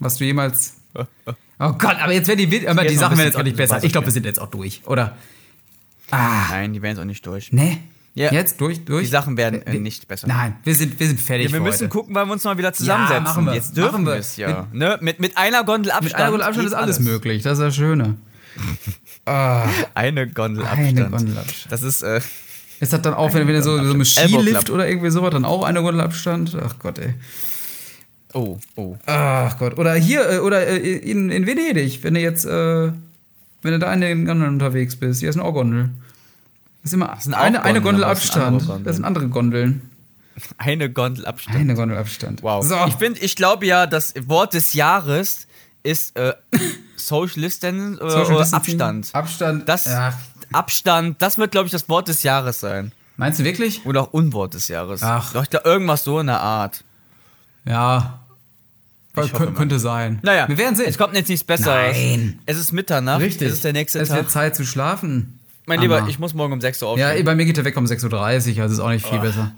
was 0.00 0.16
du 0.16 0.24
jemals. 0.24 0.74
Oh 1.58 1.72
Gott, 1.72 1.96
aber 2.02 2.12
jetzt 2.12 2.28
werden 2.28 2.50
die, 2.50 2.68
aber 2.68 2.82
die 2.82 2.88
Jetzt 2.90 2.98
Sachen 3.00 3.16
werden 3.16 3.28
jetzt 3.28 3.36
auch 3.38 3.42
nicht 3.42 3.56
besser. 3.56 3.82
Ich 3.82 3.90
glaube, 3.90 4.06
wir 4.08 4.12
sind 4.12 4.26
jetzt 4.26 4.38
auch 4.38 4.50
durch, 4.50 4.82
oder? 4.84 5.16
Ah, 6.10 6.48
Nein, 6.50 6.74
die 6.74 6.82
werden 6.82 6.96
es 6.96 7.00
auch 7.00 7.06
nicht 7.06 7.26
durch. 7.26 7.50
ne? 7.50 7.78
Ja. 8.16 8.32
Jetzt 8.32 8.60
durch, 8.62 8.82
durch. 8.86 9.04
Die 9.04 9.10
Sachen 9.10 9.36
werden 9.36 9.60
äh, 9.66 9.72
Wir- 9.74 9.80
nicht 9.80 10.08
besser. 10.08 10.26
Nein, 10.26 10.56
wir 10.64 10.74
sind, 10.74 10.98
wir 10.98 11.06
sind 11.06 11.20
fertig. 11.20 11.48
Ja, 11.48 11.52
wir 11.52 11.58
für 11.58 11.64
müssen 11.64 11.80
heute. 11.82 11.88
gucken, 11.90 12.14
wann 12.14 12.26
wir 12.28 12.32
uns 12.32 12.44
mal 12.44 12.56
wieder 12.56 12.72
zusammensetzen. 12.72 13.22
machen 13.24 13.44
wir. 13.44 13.54
Jetzt 13.54 13.76
dürfen 13.76 13.92
Machen 13.92 14.06
wir. 14.06 14.12
wir 14.14 14.20
es 14.20 14.36
ja. 14.38 14.66
Ne? 14.72 14.98
Mit, 15.02 15.20
mit 15.20 15.36
einer 15.36 15.64
Gondel 15.64 15.92
Abstand. 15.92 16.14
Mit 16.14 16.14
Alkohol 16.22 16.42
Abstand 16.42 16.66
ist 16.66 16.72
alles, 16.72 16.98
möglich. 16.98 17.42
Das 17.42 17.58
ist 17.58 17.62
das 17.64 17.76
Schöne. 17.76 18.16
Eine 19.94 20.28
Gondel 20.28 20.64
Eine 20.64 20.88
Abstand. 20.88 21.10
Gondel 21.12 21.38
Abstand. 21.38 21.72
Das 21.72 21.82
ist, 21.82 22.02
äh, 22.02 22.20
Ist 22.80 22.92
das 22.92 23.02
dann 23.02 23.12
auch, 23.14 23.34
wenn, 23.34 23.46
wenn 23.46 23.54
du 23.54 23.62
so, 23.62 23.82
so 23.84 23.94
mit 23.94 24.06
Skilift 24.06 24.70
oder 24.70 24.88
irgendwie 24.88 25.10
sowas, 25.10 25.30
dann 25.30 25.44
auch 25.44 25.64
eine 25.64 25.82
Gondel 25.82 26.00
Abstand? 26.00 26.56
Ach 26.64 26.78
Gott, 26.78 26.98
ey. 26.98 27.14
oh, 28.32 28.58
oh. 28.76 28.96
Ach 29.06 29.58
Gott. 29.58 29.78
Oder 29.78 29.94
hier, 29.94 30.28
äh, 30.30 30.38
oder 30.38 30.66
äh, 30.66 30.76
in, 30.78 31.30
in 31.30 31.46
Venedig, 31.46 32.02
wenn 32.02 32.14
du 32.14 32.20
jetzt, 32.20 32.46
äh, 32.46 32.92
wenn 33.62 33.72
du 33.72 33.78
da 33.78 33.92
in 33.92 34.00
den 34.00 34.24
Gondeln 34.24 34.52
unterwegs 34.54 34.96
bist. 34.96 35.20
Hier 35.20 35.28
ist 35.28 35.36
eine 35.36 35.44
auch 35.44 35.52
Gondel. 35.52 35.90
Das 36.86 36.92
ist 36.92 36.94
immer 36.94 37.16
sind 37.18 37.34
auch 37.34 37.40
eine, 37.40 37.64
eine 37.64 37.80
Gondel 37.80 38.02
das 38.02 38.10
Abstand. 38.12 38.58
Gondeln. 38.60 38.84
Das 38.84 38.94
sind 38.94 39.04
andere 39.04 39.26
Gondeln. 39.28 39.90
Eine 40.56 40.88
Gondel 40.88 41.26
Abstand. 41.26 41.56
Eine 41.56 41.74
Gondel 41.74 41.98
Abstand. 41.98 42.44
Wow. 42.44 42.64
So. 42.64 42.76
Ich 42.86 42.94
bin, 42.94 43.16
ich 43.20 43.34
glaube 43.34 43.66
ja, 43.66 43.88
das 43.88 44.14
Wort 44.28 44.54
des 44.54 44.72
Jahres 44.72 45.48
ist 45.82 46.16
äh, 46.16 46.32
Social 46.96 47.42
Distancing 47.42 47.96
oder, 47.96 48.10
Social 48.10 48.36
oder. 48.36 48.54
Abstand. 48.54 49.12
Abstand. 49.12 49.68
Das 49.68 49.86
ja. 49.86 50.12
Abstand, 50.52 51.20
das 51.20 51.38
wird, 51.38 51.50
glaube 51.50 51.66
ich, 51.66 51.72
das 51.72 51.88
Wort 51.88 52.06
des 52.06 52.22
Jahres 52.22 52.60
sein. 52.60 52.92
Meinst 53.16 53.40
du 53.40 53.44
wirklich? 53.44 53.84
Oder 53.84 54.02
auch 54.02 54.12
Unwort 54.12 54.54
des 54.54 54.68
Jahres. 54.68 55.02
Ach. 55.02 55.32
Doch, 55.32 55.50
glaub, 55.50 55.66
irgendwas 55.66 56.04
so 56.04 56.20
in 56.20 56.28
der 56.28 56.40
Art. 56.40 56.84
Ja. 57.64 58.20
Ich 59.16 59.32
hoffe 59.32 59.50
könnte 59.54 59.80
sein. 59.80 60.20
Naja, 60.22 60.46
Wir 60.48 60.56
werden 60.56 60.76
sehen. 60.76 60.86
Es 60.86 60.98
kommt 60.98 61.16
jetzt 61.16 61.30
nichts 61.30 61.42
Besseres. 61.42 61.96
Nein. 61.96 62.38
Es 62.46 62.56
ist 62.58 62.70
Mitternacht. 62.70 63.22
Richtig. 63.22 63.48
Es 63.48 63.54
ist 63.54 63.64
der 63.64 63.72
nächste 63.72 63.98
Es 63.98 64.10
Tag. 64.10 64.18
wird 64.18 64.30
Zeit 64.30 64.54
zu 64.54 64.64
schlafen. 64.64 65.35
Mein 65.66 65.80
Lieber, 65.80 66.06
ich 66.08 66.18
muss 66.18 66.32
morgen 66.34 66.52
um 66.52 66.60
6 66.60 66.82
Uhr 66.82 66.98
Ja, 66.98 67.06
aufstehen. 67.08 67.24
bei 67.26 67.34
mir 67.34 67.44
geht 67.44 67.56
der 67.56 67.64
weg 67.64 67.76
um 67.76 67.84
6.30 67.84 68.56
Uhr, 68.56 68.62
also 68.62 68.74
ist 68.74 68.80
auch 68.80 68.88
nicht 68.90 69.06
viel 69.06 69.18
besser. 69.18 69.52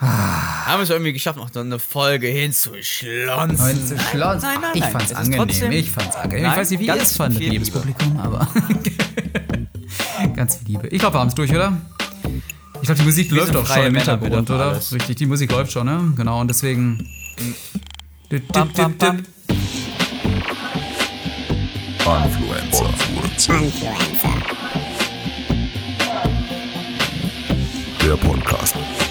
Haben 0.00 0.78
wir 0.78 0.82
es 0.84 0.90
irgendwie 0.90 1.12
geschafft, 1.12 1.38
noch 1.38 1.50
so 1.52 1.60
eine 1.60 1.78
Folge 1.78 2.28
hinzuschlonzen. 2.28 3.56
Nein, 3.58 3.86
zu 3.86 3.98
schlons. 3.98 4.42
Nein, 4.42 4.58
nein, 4.60 4.70
ich 4.74 4.80
nein, 4.80 4.92
fand's 4.92 5.10
es 5.10 5.16
angenehm. 5.16 5.72
ich 5.72 5.90
fand's 5.90 6.16
angenehm. 6.16 6.42
Nein, 6.44 6.52
ich 6.52 6.58
weiß 6.58 6.70
nicht, 6.70 6.80
wie 6.80 6.86
ihr 6.86 6.94
es 6.94 7.16
fandet, 7.16 7.40
liebes 7.40 7.68
Liebe. 7.68 7.80
Publikum, 7.80 8.16
aber. 8.18 8.48
ganz 10.36 10.56
viel 10.56 10.68
Liebe. 10.68 10.88
Ich 10.88 11.00
glaube, 11.00 11.16
wir 11.16 11.20
haben 11.20 11.28
es 11.28 11.34
durch, 11.34 11.50
oder? 11.50 11.76
Ich 12.80 12.82
glaube, 12.86 13.00
die 13.00 13.06
Musik 13.06 13.30
läuft 13.32 13.46
sind 13.46 13.56
auch 13.56 13.66
schon 13.66 13.86
im 13.86 13.94
wir 13.94 14.00
Hintergrund, 14.00 14.50
oder? 14.50 14.66
alles. 14.66 14.92
Richtig, 14.92 15.16
die 15.16 15.26
Musik 15.26 15.50
läuft 15.50 15.72
schon, 15.72 15.86
ne? 15.86 16.12
Genau, 16.16 16.40
und 16.40 16.48
deswegen. 16.48 17.08
Bam, 18.52 18.70
bam, 18.72 18.96
bam. 18.96 19.22
Influencer. 21.98 22.88
Influencer. 23.34 24.37
Podcast. 28.16 29.07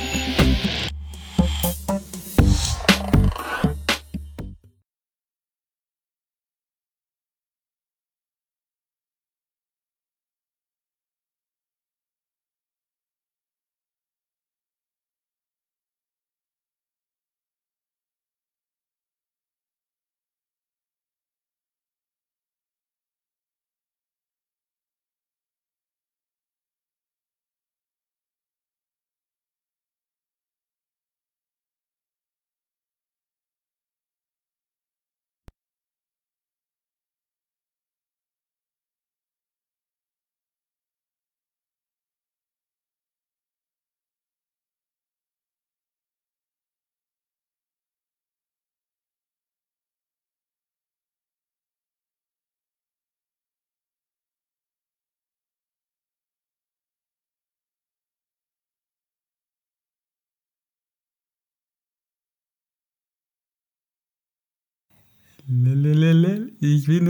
Ich 65.49 66.85
bin. 66.85 67.07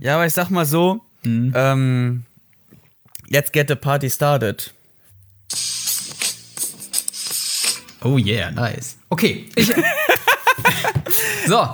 Ja, 0.00 0.14
aber 0.14 0.26
ich 0.26 0.32
sag 0.34 0.50
mal 0.50 0.66
so: 0.66 1.00
mhm. 1.22 1.52
ähm, 1.54 2.24
Let's 3.28 3.52
get 3.52 3.68
the 3.68 3.76
party 3.76 4.10
started. 4.10 4.72
Oh 8.02 8.18
yeah, 8.18 8.50
nice. 8.50 8.96
Okay. 9.10 9.46
Ich, 9.54 9.72
so, 11.46 11.68